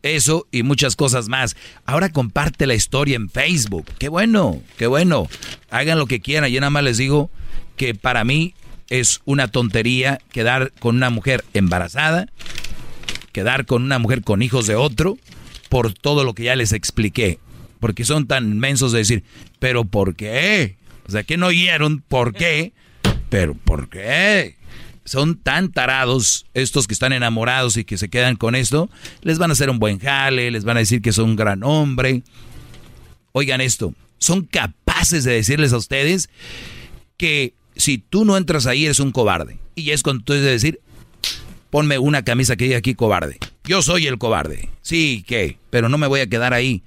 Eso 0.04 0.48
y 0.52 0.64
muchas 0.64 0.96
cosas 0.96 1.28
más. 1.28 1.56
Ahora 1.86 2.10
comparte 2.10 2.68
la 2.68 2.76
historia 2.76 3.16
en 3.16 3.30
Facebook. 3.30 3.88
Qué 3.98 4.10
bueno, 4.10 4.62
qué 4.78 4.88
bueno. 4.88 5.28
Hagan 5.70 5.98
lo 5.98 6.06
que 6.06 6.22
quieran. 6.22 6.50
Yo 6.52 6.60
nada 6.62 6.70
más 6.70 6.84
les 6.84 6.98
digo 6.98 7.30
que 7.76 7.96
para 7.96 8.24
mí 8.24 8.54
es 8.90 9.22
una 9.26 9.48
tontería 9.50 10.20
quedar 10.32 10.72
con 10.80 10.96
una 10.96 11.10
mujer 11.10 11.44
embarazada, 11.54 12.28
quedar 13.38 13.68
con 13.68 13.84
una 13.84 14.00
mujer 14.00 14.24
con 14.24 14.42
hijos 14.42 14.66
de 14.66 14.74
otro, 14.74 15.16
por 15.70 15.94
todo 15.94 16.24
lo 16.24 16.34
que 16.34 16.46
ya 16.46 16.56
les 16.56 16.72
expliqué. 16.72 17.38
Porque 17.80 18.04
son 18.04 18.26
tan 18.26 18.58
mensos 18.58 18.92
de 18.92 18.98
decir, 18.98 19.24
pero 19.60 19.86
¿por 19.86 20.16
qué? 20.16 20.76
O 21.08 21.12
sea, 21.12 21.22
que 21.22 21.38
no 21.38 21.46
oyeron 21.46 22.02
por 22.08 22.34
qué, 22.34 22.74
pero 23.30 23.54
¿por 23.54 23.90
qué? 23.90 24.56
Son 25.06 25.36
tan 25.36 25.72
tarados 25.72 26.48
estos 26.56 26.88
que 26.88 26.96
están 26.96 27.14
enamorados 27.14 27.78
y 27.78 27.84
que 27.84 28.00
se 28.00 28.10
quedan 28.10 28.38
con 28.38 28.56
esto, 28.56 28.90
les 29.22 29.38
van 29.38 29.52
a 29.52 29.54
hacer 29.54 29.70
un 29.70 29.78
buen 29.78 30.00
jale, 30.00 30.50
les 30.50 30.64
van 30.64 30.78
a 30.78 30.80
decir 30.80 31.04
que 31.04 31.14
son 31.14 31.30
un 31.30 31.36
gran 31.36 31.64
hombre. 31.64 32.24
Oigan 33.34 33.62
esto, 33.62 33.94
son 34.18 34.46
capaces 34.46 35.26
de 35.26 35.34
decirles 35.34 35.74
a 35.74 35.78
ustedes 35.78 36.32
que 37.18 37.54
si 37.76 38.00
tú 38.00 38.26
no 38.26 38.36
entras 38.36 38.66
ahí 38.66 38.86
eres 38.86 39.00
un 39.00 39.12
cobarde. 39.12 39.60
Y 39.76 39.92
es 39.92 40.02
cuando 40.02 40.24
tú 40.24 40.34
debes 40.34 40.64
decir, 40.64 40.80
ponme 41.78 42.00
una 42.00 42.24
camisa 42.24 42.56
que 42.56 42.64
diga 42.64 42.80
aquí 42.80 42.96
cobarde. 42.96 43.38
Yo 43.64 43.84
soy 43.84 44.08
el 44.08 44.18
cobarde. 44.18 44.70
Sí, 44.82 45.24
¿qué? 45.28 45.60
Pero 45.70 45.90
no 45.90 46.00
me 46.00 46.08
voy 46.08 46.22
a 46.22 46.28
quedar 46.28 46.56
ahí. 46.56 46.82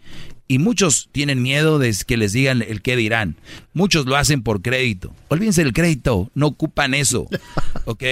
Y 0.48 0.58
muchos 0.58 1.08
tienen 1.12 1.42
miedo 1.42 1.78
de 1.78 1.94
que 2.04 2.16
les 2.16 2.32
digan 2.32 2.60
el 2.60 2.82
qué 2.82 2.96
dirán. 2.96 3.36
Muchos 3.72 4.06
lo 4.06 4.16
hacen 4.16 4.42
por 4.42 4.62
crédito. 4.62 5.14
Olvídense 5.28 5.62
del 5.62 5.74
crédito, 5.74 6.28
no 6.34 6.48
ocupan 6.48 6.94
eso. 6.94 7.28
¿Ok? 7.84 8.02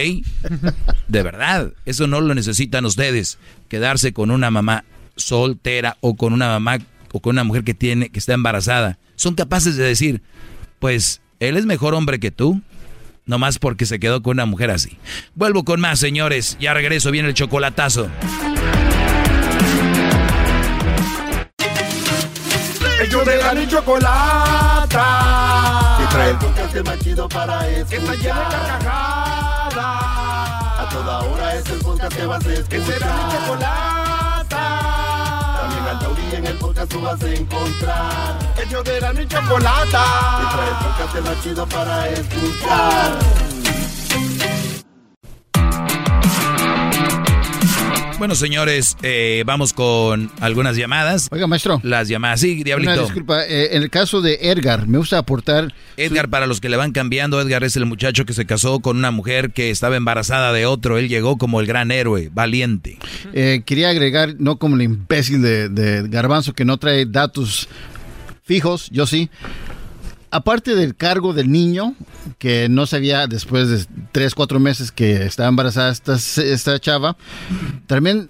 De 1.08 1.22
verdad, 1.24 1.72
eso 1.84 2.06
no 2.06 2.20
lo 2.20 2.32
necesitan 2.32 2.84
ustedes. 2.84 3.40
Quedarse 3.66 4.12
con 4.12 4.30
una 4.30 4.52
mamá 4.52 4.84
soltera 5.16 5.96
o 6.00 6.14
con 6.14 6.32
una 6.32 6.46
mamá 6.46 6.78
o 7.10 7.18
con 7.18 7.34
una 7.34 7.42
mujer 7.42 7.64
que 7.64 7.74
tiene 7.74 8.10
que 8.10 8.20
está 8.20 8.34
embarazada. 8.34 9.00
Son 9.16 9.34
capaces 9.34 9.74
de 9.74 9.82
decir, 9.82 10.22
pues 10.78 11.22
él 11.40 11.56
es 11.56 11.66
mejor 11.66 11.94
hombre 11.94 12.20
que 12.20 12.30
tú. 12.30 12.62
No 13.28 13.38
más 13.38 13.58
porque 13.58 13.84
se 13.84 14.00
quedó 14.00 14.22
con 14.22 14.36
una 14.36 14.46
mujer 14.46 14.70
así. 14.70 14.96
Vuelvo 15.34 15.62
con 15.62 15.80
más, 15.80 16.00
señores. 16.00 16.56
Ya 16.58 16.72
regreso, 16.72 17.10
viene 17.10 17.28
el 17.28 17.34
chocolatazo. 17.34 18.08
Ellos 23.02 23.26
de 23.26 23.36
la 23.36 23.52
ni 23.52 23.68
chocolata. 23.68 24.88
Que 25.98 26.06
trae 26.06 26.30
el 26.30 26.38
podcast 26.38 26.86
más 26.86 26.98
chido 27.00 27.28
para 27.28 27.68
escuchar. 27.68 27.88
Que 27.88 27.96
está 27.96 28.14
llena 28.14 28.40
de 28.40 28.56
carcajadas. 28.56 29.76
A 29.76 30.88
toda 30.90 31.18
hora 31.20 31.54
es 31.54 31.66
el 31.68 31.78
podcast 31.80 32.16
que 32.16 32.26
vas 32.26 32.46
a 32.46 32.52
escuchar. 32.54 32.68
Que 32.68 32.80
será 32.92 33.14
mi 33.14 33.32
chocolata. 33.32 33.97
Taurí 36.28 36.36
en 36.36 36.46
el 36.46 36.58
podcast 36.58 36.90
tú 36.90 37.00
vas 37.00 37.22
a 37.22 37.30
encontrar. 37.30 38.38
Ellos 38.62 38.84
de 38.84 39.00
la 39.00 39.12
ni 39.12 39.26
chocolata. 39.26 40.04
Que 40.38 40.56
trae 40.56 40.68
el 40.68 40.76
podcast 40.76 41.26
más 41.26 41.42
chido 41.42 41.66
para 41.66 42.08
escuchar. 42.08 43.47
Bueno, 48.18 48.34
señores, 48.34 48.96
eh, 49.02 49.44
vamos 49.46 49.72
con 49.72 50.28
algunas 50.40 50.76
llamadas. 50.76 51.28
Oiga, 51.30 51.46
maestro. 51.46 51.80
Las 51.84 52.08
llamadas, 52.08 52.40
sí, 52.40 52.64
Diablito. 52.64 52.92
Una 52.92 53.02
disculpa, 53.02 53.44
eh, 53.46 53.76
en 53.76 53.82
el 53.84 53.90
caso 53.90 54.20
de 54.20 54.38
Edgar, 54.42 54.88
me 54.88 54.98
gusta 54.98 55.18
aportar... 55.18 55.72
Edgar, 55.96 56.28
para 56.28 56.48
los 56.48 56.60
que 56.60 56.68
le 56.68 56.76
van 56.76 56.90
cambiando, 56.90 57.40
Edgar 57.40 57.62
es 57.62 57.76
el 57.76 57.86
muchacho 57.86 58.24
que 58.24 58.32
se 58.32 58.44
casó 58.44 58.80
con 58.80 58.96
una 58.96 59.12
mujer 59.12 59.52
que 59.52 59.70
estaba 59.70 59.94
embarazada 59.94 60.52
de 60.52 60.66
otro. 60.66 60.98
Él 60.98 61.08
llegó 61.08 61.38
como 61.38 61.60
el 61.60 61.68
gran 61.68 61.92
héroe, 61.92 62.28
valiente. 62.32 62.98
Eh, 63.32 63.62
quería 63.64 63.90
agregar, 63.90 64.34
no 64.38 64.58
como 64.58 64.74
el 64.74 64.82
imbécil 64.82 65.40
de, 65.40 65.68
de 65.68 66.08
Garbanzo 66.08 66.54
que 66.54 66.64
no 66.64 66.76
trae 66.76 67.06
datos 67.06 67.68
fijos, 68.42 68.88
yo 68.90 69.06
sí. 69.06 69.30
Aparte 70.30 70.74
del 70.74 70.94
cargo 70.94 71.32
del 71.32 71.50
niño, 71.50 71.94
que 72.38 72.68
no 72.68 72.86
sabía 72.86 73.26
después 73.26 73.68
de 73.68 73.84
tres, 74.12 74.34
cuatro 74.34 74.60
meses 74.60 74.92
que 74.92 75.24
estaba 75.24 75.48
embarazada 75.48 75.90
esta, 75.90 76.16
esta 76.16 76.78
chava, 76.78 77.16
también 77.86 78.28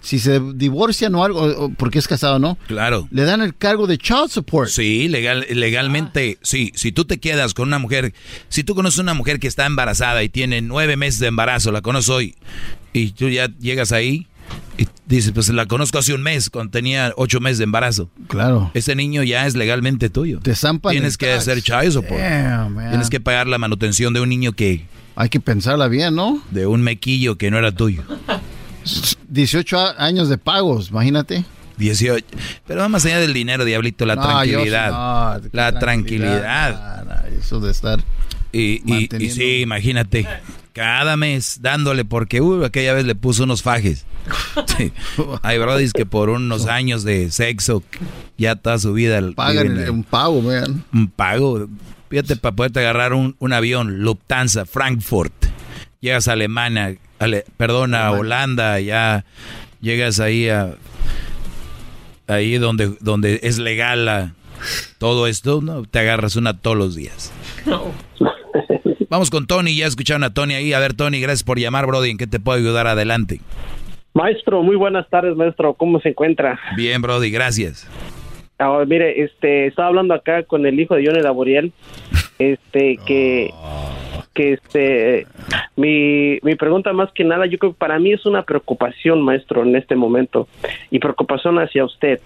si 0.00 0.18
se 0.18 0.40
divorcian 0.54 1.14
o 1.14 1.24
algo, 1.24 1.70
porque 1.76 1.98
es 1.98 2.08
casado, 2.08 2.38
¿no? 2.38 2.56
Claro. 2.66 3.08
Le 3.10 3.24
dan 3.24 3.42
el 3.42 3.54
cargo 3.56 3.86
de 3.86 3.98
child 3.98 4.30
support. 4.30 4.70
Sí, 4.70 5.08
legal, 5.08 5.46
legalmente, 5.50 6.38
sí. 6.42 6.72
Si 6.74 6.92
tú 6.92 7.04
te 7.04 7.18
quedas 7.18 7.54
con 7.54 7.68
una 7.68 7.78
mujer, 7.78 8.14
si 8.48 8.64
tú 8.64 8.74
conoces 8.74 9.00
una 9.00 9.14
mujer 9.14 9.38
que 9.38 9.48
está 9.48 9.66
embarazada 9.66 10.22
y 10.22 10.28
tiene 10.28 10.62
nueve 10.62 10.96
meses 10.96 11.20
de 11.20 11.26
embarazo, 11.26 11.72
la 11.72 11.82
conoces 11.82 12.10
hoy, 12.10 12.36
y 12.92 13.10
tú 13.10 13.28
ya 13.28 13.48
llegas 13.58 13.92
ahí, 13.92 14.26
y 14.76 14.86
dices, 15.06 15.32
pues 15.32 15.48
la 15.48 15.66
conozco 15.66 15.98
hace 15.98 16.14
un 16.14 16.22
mes, 16.22 16.50
cuando 16.50 16.70
tenía 16.70 17.12
ocho 17.16 17.40
meses 17.40 17.58
de 17.58 17.64
embarazo. 17.64 18.10
Claro. 18.28 18.70
Ese 18.74 18.94
niño 18.94 19.22
ya 19.24 19.46
es 19.46 19.54
legalmente 19.56 20.08
tuyo. 20.10 20.38
Te 20.40 20.54
zampan 20.54 20.92
Tienes 20.92 21.16
que 21.16 21.26
tax. 21.26 21.38
hacer 21.48 21.62
child 21.62 21.92
support. 21.92 22.20
Damn. 22.20 22.78
Tienes 22.90 23.10
que 23.10 23.18
pagar 23.20 23.46
la 23.48 23.58
manutención 23.58 24.14
de 24.14 24.20
un 24.20 24.28
niño 24.28 24.52
que... 24.52 24.86
Hay 25.16 25.28
que 25.30 25.40
pensarla 25.40 25.88
bien, 25.88 26.14
¿no? 26.14 26.40
De 26.52 26.66
un 26.66 26.82
mequillo 26.82 27.36
que 27.38 27.50
no 27.50 27.58
era 27.58 27.72
tuyo. 27.72 28.04
18 29.28 29.78
a- 29.78 30.04
años 30.04 30.28
de 30.28 30.38
pagos, 30.38 30.90
imagínate. 30.90 31.44
18. 31.76 32.24
Pero 32.66 32.80
va 32.80 32.88
más 32.88 33.04
allá 33.04 33.18
del 33.20 33.32
dinero, 33.34 33.64
diablito, 33.64 34.06
la 34.06 34.16
No, 34.16 34.22
tranquilidad. 34.22 34.88
yo 35.40 35.42
no, 35.42 35.48
la 35.52 35.78
tranquilidad. 35.78 37.26
Eso 37.38 37.60
de 37.60 37.70
estar... 37.70 38.00
Y, 38.52 38.80
y- 38.90 39.30
sí, 39.30 39.60
imagínate, 39.60 40.26
cada 40.72 41.16
mes 41.16 41.58
dándole, 41.62 42.04
porque 42.04 42.40
uy, 42.40 42.64
aquella 42.64 42.92
vez 42.94 43.04
le 43.04 43.14
puso 43.14 43.44
unos 43.44 43.62
fajes. 43.62 44.04
Sí. 44.76 44.92
Hay 45.42 45.58
brodis 45.58 45.92
que 45.92 46.04
por 46.06 46.28
unos 46.30 46.66
años 46.66 47.02
de 47.02 47.30
sexo 47.30 47.82
ya 48.36 48.54
toda 48.56 48.78
su 48.78 48.92
vida 48.92 49.20
Pagan 49.34 49.78
el- 49.78 49.90
un 49.90 50.04
pago, 50.04 50.40
man. 50.42 50.84
un 50.92 51.08
pago. 51.08 51.66
Fíjate, 52.10 52.36
para 52.36 52.54
poderte 52.54 52.80
agarrar 52.80 53.12
un, 53.12 53.34
un 53.38 53.52
avión, 53.52 54.00
Lufthansa, 54.00 54.66
Frankfurt. 54.66 55.32
Llegas 56.00 56.28
a 56.28 56.32
Alemania, 56.32 56.96
ale- 57.18 57.44
perdón, 57.56 57.94
a 57.94 58.10
Holanda, 58.12 58.78
ya 58.80 59.24
llegas 59.80 60.20
ahí 60.20 60.48
a 60.48 60.74
ahí 62.26 62.58
donde, 62.58 62.94
donde 63.00 63.40
es 63.42 63.58
legal 63.58 64.04
la- 64.04 64.34
todo 64.98 65.26
esto, 65.26 65.60
¿no? 65.62 65.82
Te 65.84 66.00
agarras 66.00 66.36
una 66.36 66.58
todos 66.58 66.76
los 66.76 66.94
días. 66.94 67.32
Vamos 69.10 69.30
con 69.30 69.46
Tony, 69.46 69.74
ya 69.74 69.86
escucharon 69.86 70.22
a 70.24 70.34
Tony 70.34 70.54
ahí. 70.54 70.72
A 70.74 70.78
ver, 70.80 70.94
Tony, 70.94 71.20
gracias 71.20 71.42
por 71.42 71.58
llamar, 71.58 71.86
Brody. 71.86 72.10
¿En 72.10 72.18
qué 72.18 72.26
te 72.26 72.40
puedo 72.40 72.58
ayudar? 72.58 72.86
Adelante. 72.86 73.40
Maestro, 74.12 74.62
muy 74.62 74.76
buenas 74.76 75.08
tardes, 75.08 75.34
maestro. 75.36 75.74
¿Cómo 75.74 76.00
se 76.00 76.10
encuentra? 76.10 76.58
Bien, 76.76 77.00
Brody, 77.00 77.30
gracias. 77.30 77.88
Ah, 78.58 78.82
mire, 78.86 79.22
este, 79.22 79.68
estaba 79.68 79.88
hablando 79.88 80.14
acá 80.14 80.42
con 80.42 80.66
el 80.66 80.78
hijo 80.78 80.94
de 80.96 81.06
Johnny 81.06 81.20
Laboriel, 81.20 81.72
este, 82.38 82.98
que, 83.06 83.50
que 84.34 84.54
este, 84.54 85.26
mi, 85.76 86.40
mi 86.42 86.56
pregunta 86.56 86.92
más 86.92 87.12
que 87.12 87.22
nada, 87.22 87.46
yo 87.46 87.58
creo 87.58 87.72
que 87.72 87.78
para 87.78 88.00
mí 88.00 88.12
es 88.12 88.26
una 88.26 88.42
preocupación, 88.42 89.22
maestro, 89.22 89.62
en 89.62 89.76
este 89.76 89.94
momento, 89.94 90.48
y 90.90 90.98
preocupación 90.98 91.58
hacia 91.60 91.84
usted, 91.84 92.20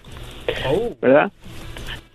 ¿verdad? 0.99 1.31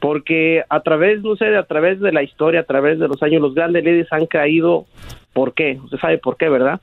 Porque 0.01 0.63
a 0.69 0.81
través, 0.81 1.23
no 1.23 1.35
sé, 1.37 1.57
a 1.57 1.65
través 1.65 2.01
de 2.01 2.13
la 2.13 2.23
historia, 2.23 2.61
a 2.61 2.65
través 2.65 2.99
de 2.99 3.09
los 3.09 3.23
años, 3.23 3.43
los 3.43 3.55
grandes 3.55 3.83
líderes 3.85 4.07
han 4.13 4.27
caído, 4.27 4.87
¿por 5.33 5.55
qué? 5.55 5.79
Usted 5.83 5.99
sabe 5.99 6.19
por 6.19 6.37
qué, 6.37 6.49
¿verdad? 6.49 6.81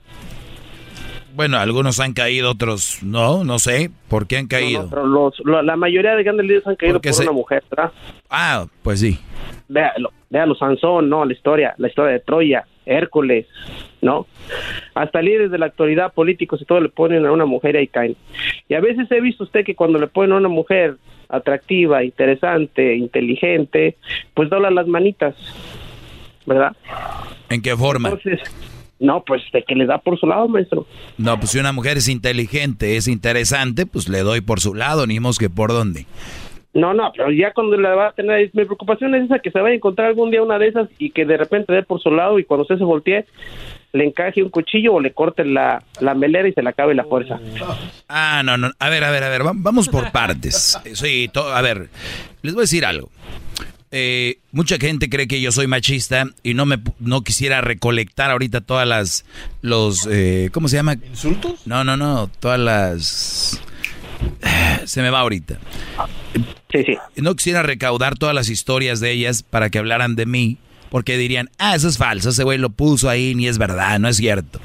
Bueno, 1.34 1.58
algunos 1.58 2.00
han 2.00 2.14
caído, 2.14 2.52
otros 2.52 3.00
no, 3.04 3.44
no 3.44 3.60
sé. 3.60 3.92
¿Por 4.08 4.26
qué 4.26 4.38
han 4.38 4.48
caído? 4.48 4.80
No, 4.80 4.84
no, 4.86 4.90
pero 4.90 5.06
los, 5.06 5.40
lo- 5.44 5.62
la 5.62 5.76
mayoría 5.76 6.16
de 6.16 6.24
grandes 6.24 6.46
líderes 6.46 6.68
han 6.68 6.76
caído 6.78 6.96
Porque 6.96 7.10
por 7.10 7.16
se- 7.18 7.24
una 7.24 7.32
mujer, 7.34 7.64
¿verdad? 7.70 7.92
Ah, 8.30 8.66
pues 8.84 9.02
sí. 9.02 9.20
Véalo, 9.68 10.12
véalo, 10.30 10.56
Sansón, 10.56 11.10
no, 11.10 11.26
la 11.26 11.34
historia, 11.34 11.74
la 11.78 11.88
historia 11.90 12.14
de 12.14 12.20
Troya, 12.22 12.66
Hércules, 12.86 13.48
¿no? 14.06 14.28
Hasta 14.94 15.22
líderes 15.22 15.50
de 15.50 15.58
la 15.58 15.66
actualidad, 15.66 16.14
políticos 16.14 16.62
y 16.62 16.66
todo 16.66 16.80
le 16.80 16.90
ponen 16.90 17.26
a 17.26 17.32
una 17.32 17.46
mujer 17.46 17.76
y 17.76 17.80
ahí 17.80 17.88
caen. 17.88 18.16
Y 18.70 18.76
a 18.76 18.80
veces 18.80 19.12
he 19.12 19.20
visto 19.20 19.44
usted 19.44 19.66
que 19.66 19.76
cuando 19.76 20.00
le 20.00 20.08
ponen 20.08 20.34
a 20.34 20.38
una 20.38 20.48
mujer 20.48 20.98
atractiva, 21.28 22.04
interesante, 22.04 22.96
inteligente, 22.96 23.98
pues 24.36 24.50
dobla 24.50 24.70
las 24.70 24.88
manitas, 24.88 25.36
¿verdad? 26.46 26.76
¿En 27.50 27.64
qué 27.64 27.76
forma? 27.76 28.10
Entonces, 28.10 28.42
no, 29.00 29.24
pues 29.24 29.42
de 29.52 29.64
que 29.64 29.74
le 29.74 29.88
da 29.88 29.98
por 29.98 30.20
su 30.20 30.28
lado, 30.28 30.48
maestro. 30.48 30.86
No, 31.18 31.38
pues 31.40 31.50
si 31.50 31.60
una 31.60 31.74
mujer 31.74 31.98
es 31.98 32.08
inteligente, 32.08 32.98
es 32.98 33.08
interesante, 33.08 33.88
pues 33.88 34.08
le 34.08 34.20
doy 34.20 34.42
por 34.42 34.60
su 34.60 34.76
lado, 34.76 35.08
ni 35.08 35.20
mos 35.20 35.40
que 35.40 35.50
por 35.50 35.72
dónde. 35.72 36.06
No, 36.76 36.94
no, 36.94 37.10
pero 37.16 37.32
ya 37.32 37.54
cuando 37.54 37.78
la 37.78 37.96
va 37.96 38.08
a 38.08 38.12
tener, 38.12 38.52
mi 38.54 38.66
preocupación 38.66 39.16
es 39.16 39.24
esa 39.24 39.40
que 39.40 39.50
se 39.50 39.60
vaya 39.60 39.72
a 39.72 39.78
encontrar 39.78 40.10
algún 40.10 40.30
día 40.30 40.44
una 40.44 40.60
de 40.60 40.68
esas 40.68 40.90
y 41.00 41.12
que 41.12 41.26
de 41.26 41.38
repente 41.38 41.72
dé 41.72 41.84
por 41.84 42.02
su 42.02 42.12
lado 42.12 42.38
y 42.38 42.44
cuando 42.44 42.64
usted 42.64 42.78
se 42.78 42.84
voltee 42.84 43.26
le 43.96 44.06
encaje 44.06 44.44
un 44.44 44.50
cuchillo 44.50 44.94
o 44.94 45.00
le 45.00 45.14
corte 45.14 45.46
la, 45.46 45.82
la 46.02 46.14
melera 46.14 46.48
y 46.48 46.54
se 46.54 46.62
le 46.62 46.70
acabe 46.70 46.94
la 46.94 47.04
fuerza. 47.06 47.40
Ah, 48.10 48.42
no, 48.44 48.58
no. 48.58 48.72
A 48.80 48.90
ver, 48.90 49.04
a 49.04 49.12
ver, 49.12 49.24
a 49.24 49.30
ver, 49.30 49.46
va- 49.46 49.54
vamos 49.56 49.88
por 49.90 50.12
partes. 50.12 50.78
Sí, 50.94 51.30
to- 51.34 51.54
a 51.54 51.62
ver, 51.62 51.90
les 52.42 52.54
voy 52.54 52.62
a 52.62 52.64
decir 52.64 52.86
algo. 52.86 53.10
Eh, 53.92 54.40
mucha 54.52 54.78
gente 54.78 55.10
cree 55.10 55.28
que 55.28 55.40
yo 55.40 55.52
soy 55.54 55.68
machista 55.68 56.26
y 56.44 56.54
no 56.54 56.66
me 56.66 56.80
no 57.00 57.22
quisiera 57.22 57.62
recolectar 57.62 58.30
ahorita 58.32 58.60
todas 58.62 58.86
las 58.86 59.24
los 59.62 60.06
eh, 60.12 60.50
¿cómo 60.52 60.68
se 60.68 60.76
llama? 60.76 60.96
¿Insultos? 60.96 61.66
No, 61.66 61.84
no, 61.86 61.96
no, 61.96 62.30
todas 62.42 62.60
las 62.60 63.62
se 64.86 65.02
me 65.02 65.10
va 65.10 65.22
ahorita. 65.22 65.58
Sí, 66.72 66.84
sí. 66.84 66.98
No 67.16 67.36
quisiera 67.36 67.64
recaudar 67.64 68.18
todas 68.18 68.36
las 68.36 68.50
historias 68.50 69.00
de 69.00 69.12
ellas 69.12 69.44
para 69.44 69.70
que 69.70 69.78
hablaran 69.78 70.16
de 70.16 70.26
mí, 70.26 70.58
porque 70.90 71.18
dirían, 71.18 71.50
ah, 71.58 71.76
eso 71.76 71.88
es 71.88 71.98
falso, 71.98 72.30
ese 72.30 72.44
güey 72.44 72.58
lo 72.58 72.70
puso 72.70 73.10
ahí, 73.10 73.36
ni 73.36 73.48
es 73.48 73.58
verdad, 73.58 74.00
no 74.00 74.08
es 74.08 74.18
cierto. 74.18 74.60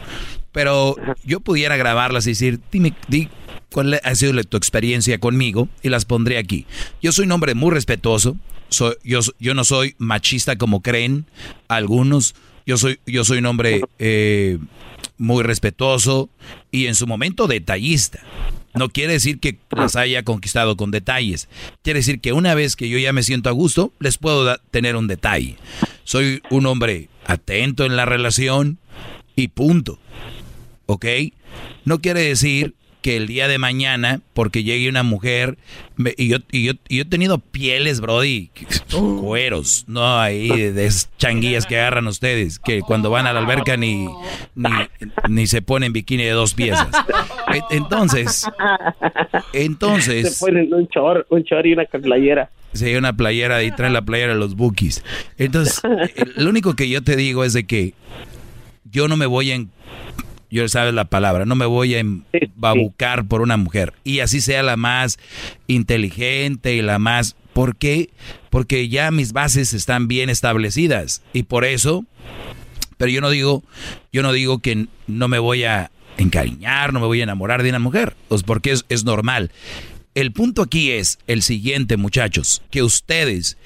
Pero 0.53 0.97
yo 1.25 1.41
pudiera 1.41 1.77
grabarlas 1.77 2.27
y 2.27 2.31
decir, 2.31 2.61
dime, 2.73 2.95
di 3.09 3.29
cuál 3.71 4.01
ha 4.03 4.15
sido 4.15 4.43
tu 4.45 4.57
experiencia 4.57 5.19
conmigo 5.19 5.69
y 5.83 5.89
las 5.89 6.05
pondré 6.05 6.39
aquí. 6.39 6.67
Yo 7.01 7.13
soy 7.13 7.27
un 7.27 7.33
hombre 7.33 7.55
muy 7.55 7.71
respetuoso, 7.71 8.37
soy, 8.69 8.95
yo, 9.05 9.21
yo 9.39 9.55
no 9.55 9.65
soy 9.65 9.95
machista 9.99 10.57
como 10.57 10.83
creen 10.83 11.27
algunos, 11.69 12.35
yo 12.67 12.77
soy, 12.77 12.99
yo 13.07 13.25
soy 13.25 13.39
un 13.39 13.47
hombre 13.47 13.83
eh, 13.99 14.59
muy 15.19 15.43
respetuoso 15.43 16.31
y 16.71 16.87
en 16.87 16.95
su 16.95 17.07
momento 17.07 17.47
detallista. 17.47 18.21
No 18.75 18.89
quiere 18.89 19.15
decir 19.15 19.41
que 19.41 19.59
las 19.77 19.97
haya 19.97 20.23
conquistado 20.23 20.77
con 20.77 20.93
detalles. 20.93 21.49
Quiere 21.83 21.99
decir 21.99 22.21
que 22.21 22.33
una 22.33 22.55
vez 22.55 22.77
que 22.77 22.89
yo 22.89 22.99
ya 22.99 23.13
me 23.13 23.25
siento 23.25 23.49
a 23.49 23.53
gusto, 23.53 23.93
les 23.99 24.17
puedo 24.17 24.57
tener 24.71 24.95
un 24.95 25.09
detalle. 25.09 25.57
Soy 26.11 26.43
un 26.51 26.66
hombre 26.66 27.09
atento 27.24 27.85
en 27.85 27.95
la 27.95 28.05
relación 28.05 28.81
y 29.37 29.47
punto. 29.47 30.01
¿Ok? 30.87 31.07
No 31.85 32.01
quiere 32.01 32.23
decir 32.23 32.74
que 33.02 33.16
el 33.16 33.27
día 33.27 33.48
de 33.48 33.59
mañana, 33.59 34.20
porque 34.35 34.62
llegue 34.62 34.89
una 34.89 35.02
mujer, 35.02 35.59
y, 36.16 36.28
yo, 36.28 36.39
y, 36.51 36.64
yo, 36.64 36.72
y 36.89 36.97
yo 36.97 37.02
he 37.02 37.06
tenido 37.06 37.39
pieles, 37.39 38.01
Brody, 38.01 38.51
cueros, 39.20 39.85
no 39.86 40.18
ahí 40.18 40.48
de, 40.48 40.86
esas 40.86 41.10
changuillas 41.18 41.66
que 41.66 41.78
agarran 41.78 42.06
ustedes, 42.06 42.59
que 42.59 42.81
cuando 42.81 43.10
van 43.10 43.27
a 43.27 43.32
la 43.32 43.40
alberca 43.40 43.77
ni, 43.77 44.09
ni, 44.55 44.70
ni 45.28 45.47
se 45.47 45.62
ponen 45.62 45.93
bikini 45.93 46.24
de 46.24 46.31
dos 46.31 46.55
piezas. 46.55 46.89
E, 47.52 47.77
entonces, 47.77 48.47
entonces... 49.52 50.36
Se 50.36 50.47
ponen 50.47 50.72
un 50.72 50.89
chor, 50.89 51.27
un 51.31 51.44
chor 51.44 51.66
y 51.66 51.72
una 51.72 51.85
playera. 51.85 52.51
Sí, 52.72 52.94
una 52.94 53.12
playera 53.12 53.62
y 53.64 53.72
traen 53.72 53.93
la 53.93 54.02
playera 54.02 54.35
de 54.35 54.39
los 54.39 54.55
bookies. 54.55 55.05
Entonces, 55.39 55.82
lo 56.36 56.48
único 56.48 56.77
que 56.77 56.89
yo 56.89 57.02
te 57.02 57.16
digo 57.16 57.44
es 57.44 57.52
de 57.52 57.66
que 57.66 57.94
yo 58.85 59.09
no 59.09 59.16
me 59.16 59.27
voy 59.27 59.51
en 59.51 59.70
yo 60.51 60.68
sabes 60.68 60.94
la 60.94 61.05
palabra, 61.05 61.47
no 61.47 61.55
me 61.55 61.66
voy 61.66 61.94
a 61.94 62.05
babucar 62.56 63.27
por 63.27 63.40
una 63.40 63.56
mujer. 63.56 63.94
Y 64.05 64.20
así 64.20 64.40
sea 64.40 64.62
la 64.62 64.77
más 64.77 65.18
inteligente 65.66 66.74
y 66.74 66.82
la 66.82 66.98
más... 66.98 67.36
¿Por 67.52 67.77
qué? 67.77 68.10
Porque 68.48 68.89
ya 68.89 69.10
mis 69.10 69.32
bases 69.32 69.74
están 69.74 70.06
bien 70.06 70.31
establecidas. 70.31 71.22
Y 71.32 71.43
por 71.43 71.64
eso, 71.64 72.05
pero 72.97 73.10
yo 73.10 73.20
no 73.20 73.31
digo, 73.31 73.64
yo 74.12 74.22
no 74.22 74.32
digo 74.32 74.60
que 74.60 74.86
no 75.09 75.28
me 75.28 75.40
voy 75.40 75.64
a 75.64 75.90
encariñar, 76.16 76.93
no 76.93 77.01
me 77.01 77.06
voy 77.06 77.20
a 77.20 77.24
enamorar 77.24 77.62
de 77.62 77.70
una 77.70 77.78
mujer, 77.78 78.14
pues 78.28 78.44
porque 78.44 78.72
es, 78.72 78.85
es 78.89 79.05
normal. 79.05 79.51
El 80.14 80.32
punto 80.32 80.62
aquí 80.62 80.93
es 80.93 81.18
el 81.27 81.43
siguiente, 81.43 81.97
muchachos, 81.97 82.62
que 82.70 82.82
ustedes 82.82 83.56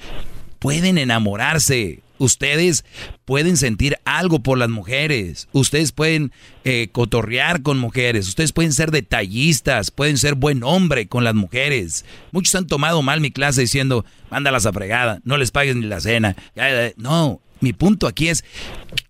pueden 0.59 0.97
enamorarse 0.97 2.01
Ustedes 2.17 2.85
pueden 3.25 3.57
sentir 3.57 3.97
algo 4.05 4.39
por 4.39 4.57
las 4.57 4.69
mujeres. 4.69 5.47
Ustedes 5.51 5.91
pueden 5.91 6.31
eh, 6.63 6.89
cotorrear 6.91 7.61
con 7.61 7.77
mujeres. 7.77 8.27
Ustedes 8.27 8.51
pueden 8.51 8.73
ser 8.73 8.91
detallistas. 8.91 9.91
Pueden 9.91 10.17
ser 10.17 10.35
buen 10.35 10.63
hombre 10.63 11.07
con 11.07 11.23
las 11.23 11.35
mujeres. 11.35 12.05
Muchos 12.31 12.55
han 12.55 12.67
tomado 12.67 13.01
mal 13.01 13.21
mi 13.21 13.31
clase 13.31 13.61
diciendo, 13.61 14.05
mándalas 14.29 14.65
a 14.65 14.73
fregada, 14.73 15.19
no 15.23 15.37
les 15.37 15.51
pagues 15.51 15.75
ni 15.75 15.85
la 15.85 15.99
cena. 15.99 16.35
No, 16.97 17.41
mi 17.61 17.73
punto 17.73 18.07
aquí 18.07 18.27
es 18.27 18.43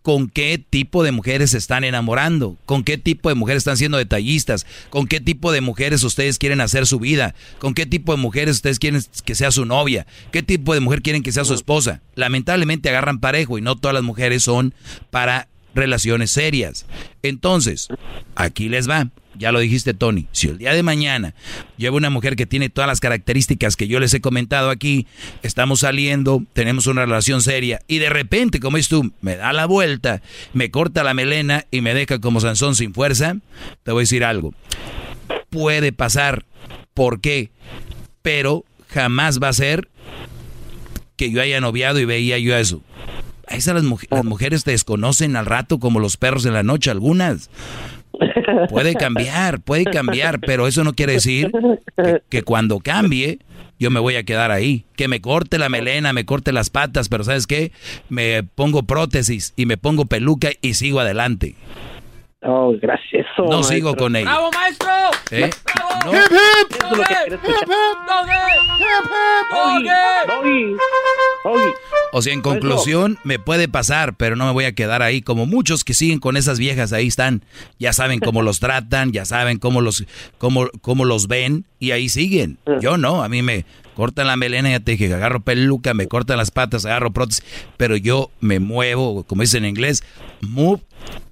con 0.02 0.30
qué 0.30 0.64
tipo 0.70 1.04
de 1.04 1.12
mujeres 1.12 1.52
se 1.52 1.58
están 1.58 1.84
enamorando, 1.84 2.58
con 2.66 2.84
qué 2.84 2.98
tipo 2.98 3.30
de 3.30 3.36
mujeres 3.36 3.62
están 3.62 3.78
siendo 3.78 3.98
detallistas, 3.98 4.66
con 4.90 5.08
qué 5.08 5.20
tipo 5.20 5.52
de 5.52 5.62
mujeres 5.62 6.04
ustedes 6.04 6.38
quieren 6.38 6.62
hacer 6.62 6.86
su 6.86 7.00
vida, 7.00 7.36
con 7.60 7.74
qué 7.74 7.86
tipo 7.86 8.16
de 8.16 8.22
mujeres 8.22 8.58
ustedes 8.58 8.80
quieren 8.80 9.02
que 9.26 9.36
sea 9.36 9.52
su 9.52 9.66
novia, 9.66 10.06
qué 10.32 10.44
tipo 10.44 10.74
de 10.74 10.80
mujer 10.80 11.02
quieren 11.02 11.24
que 11.24 11.32
sea 11.32 11.44
su 11.44 11.54
esposa. 11.54 12.02
Lamentablemente 12.16 12.90
agarran 12.90 13.20
parejo 13.20 13.58
y 13.58 13.62
no 13.62 13.76
todas 13.76 13.96
las 13.96 14.04
mujeres 14.04 14.44
son 14.44 14.74
para 15.10 15.48
relaciones 15.74 16.32
serias. 16.32 16.86
Entonces, 17.22 17.88
aquí 18.36 18.70
les 18.70 18.90
va. 18.90 19.10
Ya 19.38 19.52
lo 19.52 19.60
dijiste, 19.60 19.94
Tony. 19.94 20.28
Si 20.32 20.48
el 20.48 20.57
día 20.57 20.74
de 20.74 20.84
mañana 20.84 21.34
llevo 21.78 21.98
una 21.98 22.10
mujer 22.10 22.36
que 22.36 22.45
tiene 22.45 22.70
todas 22.70 22.88
las 22.88 22.99
características 22.99 23.76
que 23.76 23.88
yo 23.88 23.99
les 23.99 24.14
he 24.14 24.22
comentado 24.22 24.70
aquí, 24.70 25.07
estamos 25.44 25.82
saliendo, 25.82 26.44
tenemos 26.53 26.88
una 26.88 27.06
relación 27.06 27.41
seria, 27.41 27.82
y 27.88 27.99
de 27.99 28.10
repente, 28.10 28.60
como 28.60 28.78
es 28.78 28.88
tú, 28.88 29.12
me 29.22 29.36
da 29.36 29.53
la 29.53 29.66
vuelta, 29.66 30.22
me 30.53 30.72
corta 30.72 31.03
la 31.03 31.14
melena 31.14 31.66
y 31.72 31.82
me 31.82 31.94
deja 31.94 32.20
como 32.20 32.40
Sansón 32.40 32.76
sin 32.76 32.94
fuerza, 32.94 33.38
te 33.84 33.91
voy 33.91 34.02
a 34.02 34.03
decir 34.03 34.24
algo. 34.24 34.53
Puede 35.49 35.91
pasar. 35.91 36.45
¿Por 36.94 37.20
qué? 37.20 37.52
Pero 38.22 38.64
jamás 38.90 39.41
va 39.41 39.49
a 39.49 39.53
ser 39.53 39.90
que 41.18 41.32
yo 41.32 41.41
haya 41.41 41.60
noviado 41.62 41.99
y 41.99 42.06
veía 42.06 42.38
yo 42.40 42.56
eso. 42.56 42.82
Esas 43.48 43.76
las, 43.76 44.07
las 44.10 44.26
mujeres 44.26 44.64
te 44.64 44.72
desconocen 44.72 45.36
al 45.36 45.45
rato 45.45 45.80
como 45.80 45.99
los 45.99 46.18
perros 46.18 46.45
en 46.45 46.53
la 46.53 46.64
noche, 46.64 46.90
algunas. 46.90 47.49
Puede 48.70 48.96
cambiar, 48.96 49.62
puede 49.62 49.86
cambiar, 49.86 50.40
pero 50.40 50.68
eso 50.68 50.84
no 50.84 50.94
quiere 50.94 51.14
decir 51.14 51.52
que, 52.30 52.44
cuando 52.44 52.80
cambie 52.80 53.40
yo 53.78 53.92
me 53.92 54.00
voy 54.00 54.16
a 54.16 54.24
quedar 54.24 54.52
ahí. 54.52 54.86
Que 54.96 55.08
me 55.08 55.20
corte 55.20 55.58
la 55.58 55.68
melena, 55.68 56.14
me 56.14 56.26
corte 56.26 56.54
las 56.54 56.70
patas, 56.70 57.10
pero 57.10 57.24
¿sabes 57.24 57.46
qué? 57.46 57.72
Me 58.08 58.44
pongo 58.44 58.84
prótesis 58.84 59.54
y 59.58 59.66
me 59.66 59.78
pongo 59.78 60.06
peluca 60.06 60.50
y 60.62 60.76
sigo 60.76 61.02
adelante. 61.02 61.56
Oh, 62.48 62.76
gracias. 62.80 63.26
no 63.38 63.64
sigo 63.64 63.96
con 63.96 64.16
ella. 64.16 64.30
¡Bravo, 64.30 64.52
maestro! 64.52 64.92
¿Eh? 65.32 65.50
¡Bravo! 65.64 66.16
¡Hip, 66.16 66.32
hip! 66.32 66.76
O 72.12 72.22
sea, 72.22 72.34
en 72.34 72.42
conclusión, 72.42 73.18
me 73.24 73.40
puede 73.40 73.68
pasar, 73.68 74.16
pero 74.16 74.36
no 74.36 74.46
me 74.46 74.52
voy 74.52 74.66
a 74.66 74.76
quedar 74.76 75.02
ahí. 75.02 75.22
Como 75.22 75.46
muchos 75.46 75.84
que 75.84 75.94
siguen 75.94 76.20
con 76.20 76.38
esas 76.38 76.60
viejas, 76.60 76.94
ahí 76.94 77.08
están. 77.08 77.44
Ya 77.80 77.94
saben 77.94 78.20
cómo 78.20 78.42
los 78.42 78.60
tratan, 78.60 79.12
ya 79.12 79.26
saben 79.26 79.58
cómo 79.58 79.82
los, 79.82 80.06
cómo, 80.38 80.68
cómo 80.82 81.04
los 81.06 81.28
ven 81.28 81.66
y 81.80 81.92
ahí 81.92 82.10
siguen. 82.10 82.60
Yo 82.80 82.98
no, 82.98 83.24
a 83.24 83.30
mí 83.30 83.42
me 83.42 83.66
cortan 83.96 84.28
la 84.28 84.38
melena, 84.38 84.70
ya 84.70 84.80
te 84.80 84.92
dije, 84.92 85.14
agarro 85.14 85.42
peluca, 85.42 85.94
me 85.94 86.08
cortan 86.08 86.38
las 86.38 86.52
patas, 86.52 86.86
agarro 86.86 87.12
prótesis, 87.12 87.44
pero 87.78 87.98
yo 87.98 88.30
me 88.40 88.60
muevo, 88.60 89.24
como 89.24 89.42
dicen 89.42 89.64
en 89.64 89.72
inglés, 89.72 90.04
move 90.42 90.82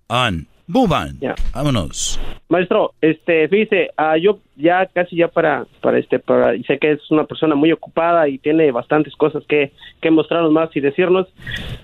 on. 0.08 0.48
On. 0.72 1.20
Vámonos. 1.54 2.20
Maestro, 2.50 2.94
este, 3.02 3.48
fíjese, 3.48 3.90
uh, 3.98 4.16
yo 4.18 4.40
ya 4.56 4.86
casi 4.86 5.16
ya 5.16 5.28
para, 5.28 5.66
para 5.82 5.98
este, 5.98 6.20
para, 6.20 6.56
sé 6.68 6.78
que 6.78 6.92
es 6.92 7.12
una 7.12 7.26
persona 7.26 7.56
muy 7.56 7.72
ocupada 7.72 8.28
y 8.28 8.38
tiene 8.38 8.72
bastantes 8.72 9.16
cosas 9.16 9.44
que, 9.48 9.72
que 10.02 10.12
mostrarnos 10.12 10.52
más 10.52 10.70
y 10.76 10.80
decirnos. 10.80 11.28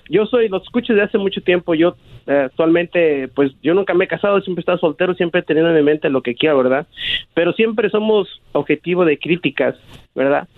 Yo 0.08 0.26
soy, 0.26 0.48
los 0.48 0.62
escucho 0.62 0.92
desde 0.92 1.06
hace 1.06 1.18
mucho 1.18 1.42
tiempo, 1.42 1.74
yo 1.74 1.96
eh, 2.26 2.44
actualmente, 2.46 3.28
pues 3.28 3.52
yo 3.62 3.74
nunca 3.74 3.94
me 3.94 4.04
he 4.04 4.08
casado, 4.08 4.40
siempre 4.40 4.60
he 4.60 4.62
estado 4.62 4.78
soltero, 4.78 5.14
siempre 5.14 5.40
he 5.40 5.44
tenido 5.44 5.68
en 5.68 5.74
mi 5.74 5.82
mente 5.82 6.08
lo 6.08 6.22
que 6.22 6.34
quiero, 6.34 6.58
¿verdad? 6.58 6.86
Pero 7.34 7.52
siempre 7.52 7.90
somos 7.90 8.40
objetivo 8.52 9.04
de 9.04 9.18
críticas, 9.18 9.74
¿verdad? 10.14 10.48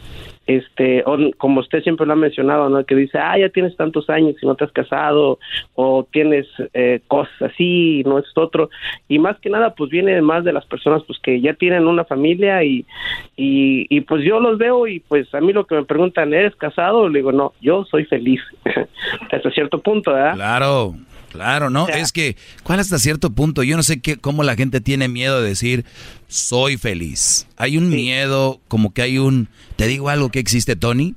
Este, 0.47 1.05
como 1.39 1.61
usted 1.61 1.83
siempre 1.83 2.07
lo 2.07 2.13
ha 2.13 2.17
mencionado, 2.17 2.69
¿no? 2.69 2.85
Que 2.85 2.95
dice, 2.95 3.19
ah, 3.19 3.39
ya 3.39 3.49
tienes 3.49 3.77
tantos 3.77 4.09
años 4.11 4.37
y 4.41 4.47
no 4.47 4.55
te 4.55 4.65
has 4.65 4.73
casado, 4.73 5.39
o 5.75 6.07
tienes 6.11 6.47
eh, 6.75 7.01
cosas 7.09 7.43
así, 7.43 8.03
no 8.05 8.19
es 8.19 8.27
otro. 8.35 8.71
Y 9.09 9.19
más 9.19 9.39
que 9.39 9.51
nada, 9.51 9.75
pues 9.75 9.91
viene 9.91 10.21
más 10.23 10.45
de 10.45 10.53
las 10.53 10.67
personas 10.67 11.03
pues 11.07 11.19
que 11.21 11.41
ya 11.41 11.55
tienen 11.55 11.87
una 11.87 12.05
familia 12.05 12.65
y, 12.65 12.85
y, 13.37 13.87
y 13.89 14.01
pues 14.03 14.25
yo 14.25 14.41
los 14.41 14.59
veo 14.59 14.87
y 14.87 15.01
pues 15.01 15.33
a 15.35 15.41
mí 15.41 15.53
lo 15.53 15.67
que 15.67 15.77
me 15.77 15.85
preguntan, 15.85 16.33
¿eres 16.35 16.57
casado? 16.57 17.09
Le 17.09 17.21
digo, 17.21 17.33
no, 17.33 17.53
yo 17.61 17.85
soy 17.85 18.05
feliz. 18.05 18.41
Hasta 19.31 19.51
cierto 19.51 19.81
punto, 19.81 20.13
¿verdad? 20.13 20.35
Claro. 20.35 20.95
Claro, 21.33 21.71
¿no? 21.71 21.89
Es 21.89 22.13
que, 22.13 22.37
¿cuál 22.63 22.79
hasta 22.79 22.99
cierto 22.99 23.31
punto? 23.31 23.63
Yo 23.63 23.75
no 23.79 23.83
sé 23.83 24.01
qué, 24.01 24.19
cómo 24.19 24.43
la 24.43 24.55
gente 24.55 24.83
tiene 24.83 25.09
miedo 25.09 25.41
de 25.41 25.49
decir, 25.49 25.87
soy 26.29 26.77
feliz. 26.77 27.47
Hay 27.57 27.79
un 27.79 27.89
miedo, 27.89 28.61
como 28.69 28.93
que 28.93 29.01
hay 29.01 29.17
un... 29.17 29.49
¿Te 29.77 29.87
digo 29.87 30.11
algo 30.11 30.29
que 30.29 30.41
existe, 30.41 30.77
Tony? 30.77 31.15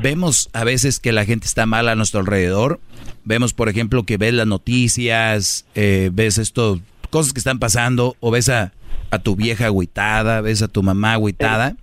Vemos 0.00 0.48
a 0.52 0.62
veces 0.62 1.00
que 1.00 1.10
la 1.10 1.24
gente 1.24 1.48
está 1.48 1.66
mal 1.66 1.88
a 1.88 1.96
nuestro 1.96 2.20
alrededor. 2.20 2.78
Vemos, 3.24 3.52
por 3.52 3.68
ejemplo, 3.68 4.04
que 4.04 4.16
ves 4.16 4.32
las 4.32 4.46
noticias, 4.46 5.64
eh, 5.74 6.10
ves 6.12 6.38
esto, 6.38 6.80
cosas 7.10 7.32
que 7.32 7.40
están 7.40 7.58
pasando, 7.58 8.16
o 8.20 8.30
ves 8.30 8.48
a, 8.48 8.72
a 9.10 9.18
tu 9.18 9.34
vieja 9.34 9.66
agüitada, 9.66 10.40
ves 10.40 10.62
a 10.62 10.68
tu 10.68 10.84
mamá 10.84 11.14
agüitada. 11.14 11.74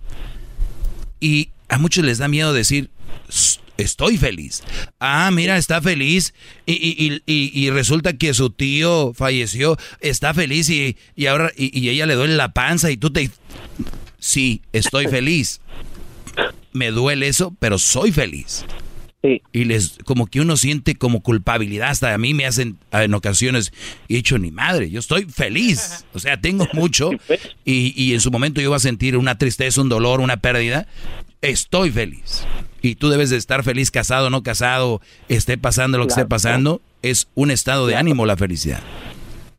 Y 1.20 1.50
a 1.68 1.76
muchos 1.76 2.06
les 2.06 2.16
da 2.16 2.28
miedo 2.28 2.54
decir, 2.54 2.88
estoy 3.76 4.16
feliz. 4.16 4.62
Ah, 5.00 5.30
mira, 5.30 5.56
está 5.56 5.80
feliz 5.80 6.34
y, 6.66 7.20
y, 7.26 7.70
resulta 7.70 8.14
que 8.14 8.34
su 8.34 8.50
tío 8.50 9.12
falleció, 9.14 9.76
está 10.00 10.34
feliz 10.34 10.70
y, 10.70 10.96
ahora 11.26 11.52
y, 11.56 11.88
ella 11.88 12.06
le 12.06 12.14
duele 12.14 12.36
la 12.36 12.52
panza 12.52 12.90
y 12.90 12.96
tú 12.96 13.10
te... 13.10 13.30
Sí, 14.18 14.62
estoy 14.72 15.06
feliz. 15.08 15.60
Me 16.72 16.90
duele 16.90 17.28
eso, 17.28 17.54
pero 17.58 17.78
soy 17.78 18.12
feliz. 18.12 18.64
Y 19.52 19.64
les, 19.64 19.98
como 20.04 20.26
que 20.26 20.40
uno 20.40 20.56
siente 20.56 20.94
como 20.94 21.20
culpabilidad, 21.20 21.90
hasta 21.90 22.14
a 22.14 22.18
mí 22.18 22.32
me 22.32 22.46
hacen 22.46 22.78
en 22.92 23.12
ocasiones, 23.12 23.72
he 24.08 24.14
dicho, 24.14 24.38
ni 24.38 24.52
madre, 24.52 24.88
yo 24.88 25.00
estoy 25.00 25.24
feliz, 25.24 26.04
o 26.14 26.20
sea, 26.20 26.40
tengo 26.40 26.68
mucho 26.72 27.10
y, 27.64 27.92
y 28.00 28.14
en 28.14 28.20
su 28.20 28.30
momento 28.30 28.60
yo 28.60 28.68
voy 28.68 28.76
a 28.76 28.80
sentir 28.80 29.16
una 29.16 29.36
tristeza, 29.36 29.80
un 29.80 29.88
dolor, 29.88 30.20
una 30.20 30.36
pérdida, 30.36 30.86
estoy 31.40 31.90
feliz. 31.90 32.46
Y 32.82 32.96
tú 32.96 33.08
debes 33.08 33.30
de 33.30 33.36
estar 33.36 33.64
feliz, 33.64 33.90
casado, 33.90 34.30
no 34.30 34.42
casado, 34.42 35.00
esté 35.28 35.58
pasando 35.58 35.98
lo 35.98 36.06
que 36.06 36.10
esté 36.10 36.26
pasando, 36.26 36.80
es 37.02 37.28
un 37.34 37.50
estado 37.50 37.86
de 37.86 37.96
ánimo 37.96 38.26
la 38.26 38.36
felicidad. 38.36 38.80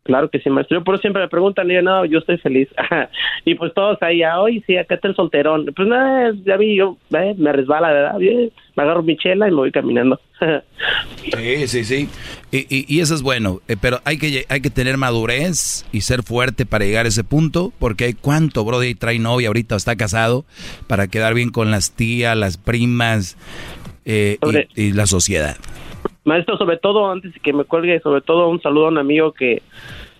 Claro 0.07 0.29
que 0.29 0.39
sí, 0.39 0.49
maestro. 0.49 0.79
Yo 0.79 0.83
por 0.85 1.01
siempre 1.01 1.21
me 1.21 1.27
preguntan, 1.27 1.69
y 1.69 1.73
yo, 1.73 1.81
no, 1.81 2.05
yo 2.05 2.19
estoy 2.19 2.37
feliz. 2.37 2.69
y 3.45 3.55
pues 3.55 3.73
todos 3.73 4.01
ahí, 4.01 4.23
ah, 4.23 4.39
hoy 4.39 4.63
sí, 4.65 4.77
acá 4.77 4.95
está 4.95 5.09
el 5.09 5.15
solterón. 5.17 5.65
Pues 5.75 5.85
nada, 5.85 6.31
ya 6.45 6.55
vi, 6.55 6.77
yo 6.77 6.97
eh, 7.11 7.35
me 7.37 7.51
resbala, 7.51 7.91
¿verdad? 7.91 8.17
Bien, 8.17 8.49
me 8.77 8.83
agarro 8.83 9.03
mi 9.03 9.17
chela 9.17 9.49
y 9.49 9.51
me 9.51 9.57
voy 9.57 9.71
caminando. 9.73 10.17
sí, 11.35 11.67
sí, 11.67 11.83
sí. 11.83 12.09
Y, 12.53 12.95
y, 12.95 13.01
eso 13.01 13.15
es 13.15 13.21
bueno, 13.21 13.59
eh, 13.67 13.75
pero 13.81 13.99
hay 14.05 14.17
que, 14.17 14.45
hay 14.47 14.61
que 14.61 14.69
tener 14.69 14.95
madurez 14.95 15.85
y 15.91 15.99
ser 15.99 16.23
fuerte 16.23 16.65
para 16.65 16.85
llegar 16.85 17.05
a 17.05 17.09
ese 17.09 17.25
punto, 17.25 17.73
porque 17.77 18.05
hay 18.05 18.13
cuánto 18.13 18.63
brody 18.63 18.95
trae 18.95 19.19
novia 19.19 19.49
ahorita, 19.49 19.75
está 19.75 19.97
casado, 19.97 20.45
para 20.87 21.07
quedar 21.07 21.33
bien 21.33 21.49
con 21.49 21.69
las 21.69 21.91
tías, 21.91 22.37
las 22.37 22.57
primas 22.57 23.37
eh, 24.05 24.37
y 24.73 24.93
la 24.93 25.05
sociedad. 25.05 25.57
Maestro, 26.27 26.57
sobre 26.57 26.75
todo, 26.75 27.09
antes 27.09 27.33
de 27.33 27.39
que 27.39 27.53
me 27.53 27.63
cuelgue, 27.63 28.01
sobre 28.01 28.19
todo 28.19 28.49
un 28.49 28.61
saludo 28.61 28.87
a 28.87 28.89
un 28.89 28.97
amigo 28.97 29.31
que, 29.31 29.61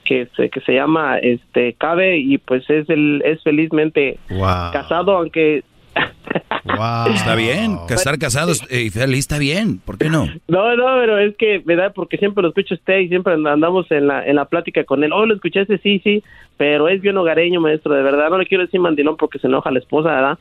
que 0.08 0.28
se, 0.36 0.50
que 0.50 0.62
se 0.62 0.74
llama 0.74 1.18
este 1.20 1.74
Cabe 1.74 2.18
y 2.18 2.38
pues 2.38 2.70
es 2.70 2.90
el 2.90 3.22
es 3.26 3.44
felizmente 3.44 4.18
casado 4.72 5.18
aunque 5.18 5.64
Está 7.14 7.36
bien, 7.36 7.78
estar 7.90 8.20
casados 8.20 8.62
y 8.70 8.90
feliz 8.90 9.20
está 9.20 9.38
bien, 9.40 9.80
¿por 9.80 9.98
qué 9.98 10.10
no? 10.10 10.28
No, 10.48 10.76
no, 10.76 10.86
pero 11.00 11.18
es 11.18 11.36
que, 11.38 11.60
¿verdad? 11.60 11.94
Porque 11.96 12.18
siempre 12.18 12.42
lo 12.42 12.50
escucho 12.50 12.74
a 12.74 12.78
usted 12.78 13.00
y 13.00 13.08
siempre 13.08 13.34
andamos 13.34 13.90
en 13.92 14.08
la, 14.08 14.26
en 14.26 14.36
la 14.36 14.46
plática 14.46 14.84
con 14.84 15.04
él. 15.04 15.12
Oh, 15.14 15.26
lo 15.26 15.34
escuchaste, 15.34 15.78
sí, 15.80 16.02
sí, 16.04 16.24
pero 16.58 16.90
es 16.90 17.02
bien 17.02 17.18
hogareño, 17.18 17.62
maestro, 17.62 17.94
de 17.94 18.04
verdad. 18.04 18.30
No 18.30 18.38
le 18.38 18.46
quiero 18.46 18.66
decir 18.66 18.80
mandilón 18.80 19.18
porque 19.18 19.40
se 19.40 19.48
enoja 19.48 19.72
la 19.72 19.80
esposa, 19.80 20.10
¿verdad? 20.10 20.38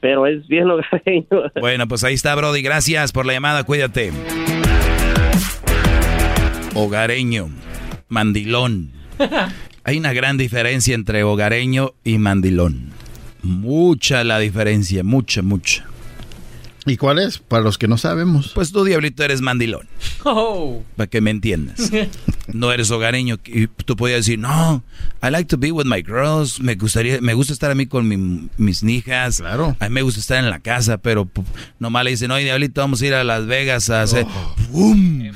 Pero 0.00 0.26
es 0.26 0.46
bien 0.48 0.70
hogareño. 0.70 1.26
Bueno, 1.60 1.86
pues 1.86 2.04
ahí 2.04 2.14
está, 2.14 2.34
Brody. 2.34 2.62
Gracias 2.62 3.12
por 3.12 3.26
la 3.26 3.34
llamada, 3.34 3.64
cuídate. 3.64 4.12
Hogareño, 6.74 7.48
mandilón. 8.08 8.95
Hay 9.84 9.98
una 9.98 10.12
gran 10.12 10.36
diferencia 10.36 10.94
entre 10.94 11.22
hogareño 11.22 11.94
y 12.04 12.18
mandilón. 12.18 12.90
Mucha 13.42 14.24
la 14.24 14.38
diferencia, 14.38 15.04
mucha, 15.04 15.42
mucha. 15.42 15.84
¿Y 16.86 16.96
cuál 16.96 17.18
es? 17.18 17.38
Para 17.38 17.64
los 17.64 17.78
que 17.78 17.88
no 17.88 17.98
sabemos. 17.98 18.52
Pues 18.54 18.70
tú, 18.70 18.84
Diablito, 18.84 19.24
eres 19.24 19.40
mandilón. 19.40 19.88
Para 20.96 21.08
que 21.08 21.20
me 21.20 21.30
entiendas. 21.30 21.90
No 22.52 22.70
eres 22.72 22.92
hogareño. 22.92 23.38
Y 23.44 23.66
tú 23.66 23.96
podías 23.96 24.18
decir, 24.18 24.38
no, 24.38 24.84
I 25.20 25.30
like 25.30 25.48
to 25.48 25.58
be 25.58 25.72
with 25.72 25.84
my 25.84 26.00
girls. 26.00 26.60
Me 26.60 26.76
gustaría, 26.76 27.20
me 27.20 27.34
gusta 27.34 27.52
estar 27.52 27.72
a 27.72 27.74
mí 27.74 27.86
con 27.86 28.08
mis 28.56 28.82
hijas. 28.84 29.38
Claro. 29.38 29.76
A 29.80 29.88
mí 29.88 29.94
me 29.94 30.02
gusta 30.02 30.20
estar 30.20 30.38
en 30.38 30.48
la 30.48 30.60
casa, 30.60 30.98
pero 30.98 31.28
nomás 31.80 32.04
le 32.04 32.12
dicen, 32.12 32.30
oye, 32.30 32.44
Diablito, 32.44 32.80
vamos 32.80 33.02
a 33.02 33.06
ir 33.06 33.14
a 33.14 33.24
Las 33.24 33.46
Vegas 33.46 33.90
a 33.90 34.02
hacer... 34.02 34.26
¡Bum! 34.70 35.32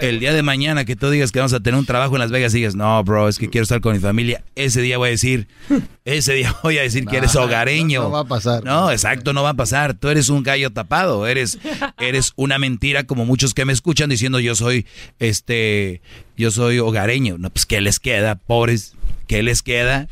El 0.00 0.18
día 0.18 0.32
de 0.32 0.42
mañana 0.42 0.86
que 0.86 0.96
tú 0.96 1.10
digas 1.10 1.30
que 1.30 1.40
vamos 1.40 1.52
a 1.52 1.60
tener 1.60 1.78
un 1.78 1.84
trabajo 1.84 2.14
en 2.16 2.20
Las 2.20 2.30
Vegas 2.30 2.54
y 2.54 2.58
digas, 2.58 2.74
no, 2.74 3.04
bro, 3.04 3.28
es 3.28 3.38
que 3.38 3.50
quiero 3.50 3.64
estar 3.64 3.82
con 3.82 3.92
mi 3.92 4.00
familia. 4.00 4.42
Ese 4.54 4.80
día 4.80 4.96
voy 4.96 5.08
a 5.08 5.10
decir, 5.10 5.48
ese 6.06 6.32
día 6.32 6.56
voy 6.62 6.78
a 6.78 6.82
decir 6.82 7.04
que 7.04 7.18
eres 7.18 7.36
hogareño. 7.36 8.04
No, 8.04 8.10
va 8.10 8.20
a 8.20 8.24
pasar. 8.24 8.64
No, 8.64 8.90
exacto, 8.90 9.34
no 9.34 9.42
va 9.42 9.50
a 9.50 9.54
pasar. 9.54 9.92
Tú 9.92 10.08
eres 10.08 10.30
un 10.30 10.42
gallo 10.42 10.70
tapado. 10.70 10.85
Eres, 11.26 11.58
eres 11.98 12.32
una 12.36 12.58
mentira 12.58 13.04
como 13.04 13.24
muchos 13.24 13.54
que 13.54 13.64
me 13.64 13.72
escuchan 13.72 14.10
diciendo 14.10 14.40
yo 14.40 14.54
soy, 14.54 14.86
este, 15.18 16.00
yo 16.36 16.50
soy 16.50 16.78
hogareño. 16.78 17.38
No, 17.38 17.50
pues, 17.50 17.66
¿qué 17.66 17.80
les 17.80 18.00
queda, 18.00 18.36
pobres? 18.36 18.94
¿Qué 19.26 19.42
les 19.42 19.62
queda? 19.62 20.08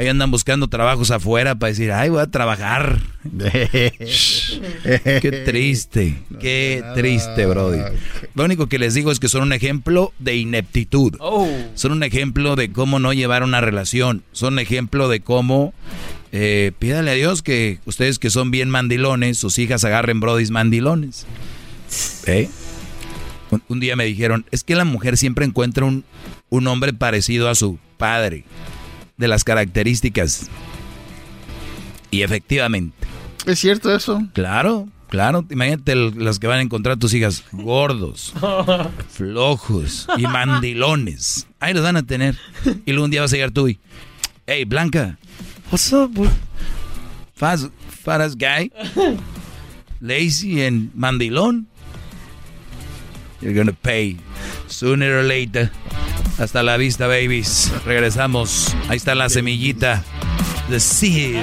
Ahí 0.00 0.08
andan 0.08 0.30
buscando 0.30 0.68
trabajos 0.68 1.10
afuera 1.10 1.56
para 1.56 1.68
decir, 1.68 1.92
ay, 1.92 2.08
voy 2.08 2.22
a 2.22 2.26
trabajar. 2.26 3.00
qué 3.42 3.92
triste, 5.44 6.22
qué 6.40 6.82
triste, 6.94 7.44
Brody. 7.44 7.82
Lo 8.34 8.44
único 8.44 8.66
que 8.66 8.78
les 8.78 8.94
digo 8.94 9.12
es 9.12 9.20
que 9.20 9.28
son 9.28 9.42
un 9.42 9.52
ejemplo 9.52 10.14
de 10.18 10.36
ineptitud. 10.36 11.18
Son 11.74 11.92
un 11.92 12.02
ejemplo 12.02 12.56
de 12.56 12.72
cómo 12.72 12.98
no 12.98 13.12
llevar 13.12 13.42
una 13.42 13.60
relación. 13.60 14.22
Son 14.32 14.54
un 14.54 14.60
ejemplo 14.60 15.06
de 15.08 15.20
cómo 15.20 15.74
eh, 16.32 16.72
pídale 16.78 17.10
a 17.10 17.14
Dios 17.14 17.42
que 17.42 17.80
ustedes 17.84 18.18
que 18.18 18.30
son 18.30 18.50
bien 18.50 18.70
mandilones, 18.70 19.38
sus 19.38 19.58
hijas 19.58 19.84
agarren 19.84 20.20
brodis 20.20 20.50
mandilones. 20.50 21.26
¿Eh? 22.26 22.48
Un, 23.50 23.62
un, 23.68 23.80
día 23.80 23.96
me 23.96 24.04
dijeron, 24.04 24.46
es 24.52 24.62
que 24.62 24.76
la 24.76 24.84
mujer 24.84 25.16
siempre 25.16 25.44
encuentra 25.44 25.84
un, 25.84 26.04
un 26.50 26.66
hombre 26.66 26.92
parecido 26.92 27.48
a 27.48 27.54
su 27.54 27.78
padre, 27.96 28.44
de 29.16 29.28
las 29.28 29.44
características. 29.44 30.48
Y 32.10 32.22
efectivamente. 32.22 33.06
¿Es 33.46 33.58
cierto 33.58 33.94
eso? 33.94 34.22
Claro, 34.34 34.88
claro. 35.08 35.46
Imagínate 35.50 35.94
las 35.94 36.38
que 36.38 36.46
van 36.46 36.58
a 36.58 36.62
encontrar 36.62 36.96
tus 36.96 37.14
hijas 37.14 37.44
gordos, 37.52 38.34
flojos 39.10 40.06
y 40.16 40.22
mandilones. 40.22 41.46
Ahí 41.60 41.72
los 41.72 41.82
van 41.82 41.96
a 41.96 42.02
tener. 42.02 42.36
Y 42.84 42.92
luego 42.92 43.04
un 43.04 43.10
día 43.10 43.20
vas 43.20 43.32
a 43.32 43.36
llegar 43.36 43.52
tú 43.52 43.68
y, 43.68 43.78
hey, 44.46 44.64
Blanca, 44.64 45.18
what's 45.70 45.92
up? 45.92 46.10
Fast, 47.34 47.70
fast 47.88 48.38
guy, 48.38 48.70
lazy 50.00 50.62
and 50.62 50.90
mandilón. 50.92 51.66
You're 53.40 53.54
gonna 53.54 53.72
pay 53.72 54.18
sooner 54.66 55.18
or 55.18 55.22
later. 55.22 55.70
Hasta 56.38 56.62
la 56.62 56.76
vista, 56.76 57.06
babies. 57.06 57.70
Regresamos. 57.84 58.74
Ahí 58.88 58.96
está 58.96 59.14
la 59.14 59.28
semillita. 59.28 60.02
The 60.68 60.80
seed. 60.80 61.42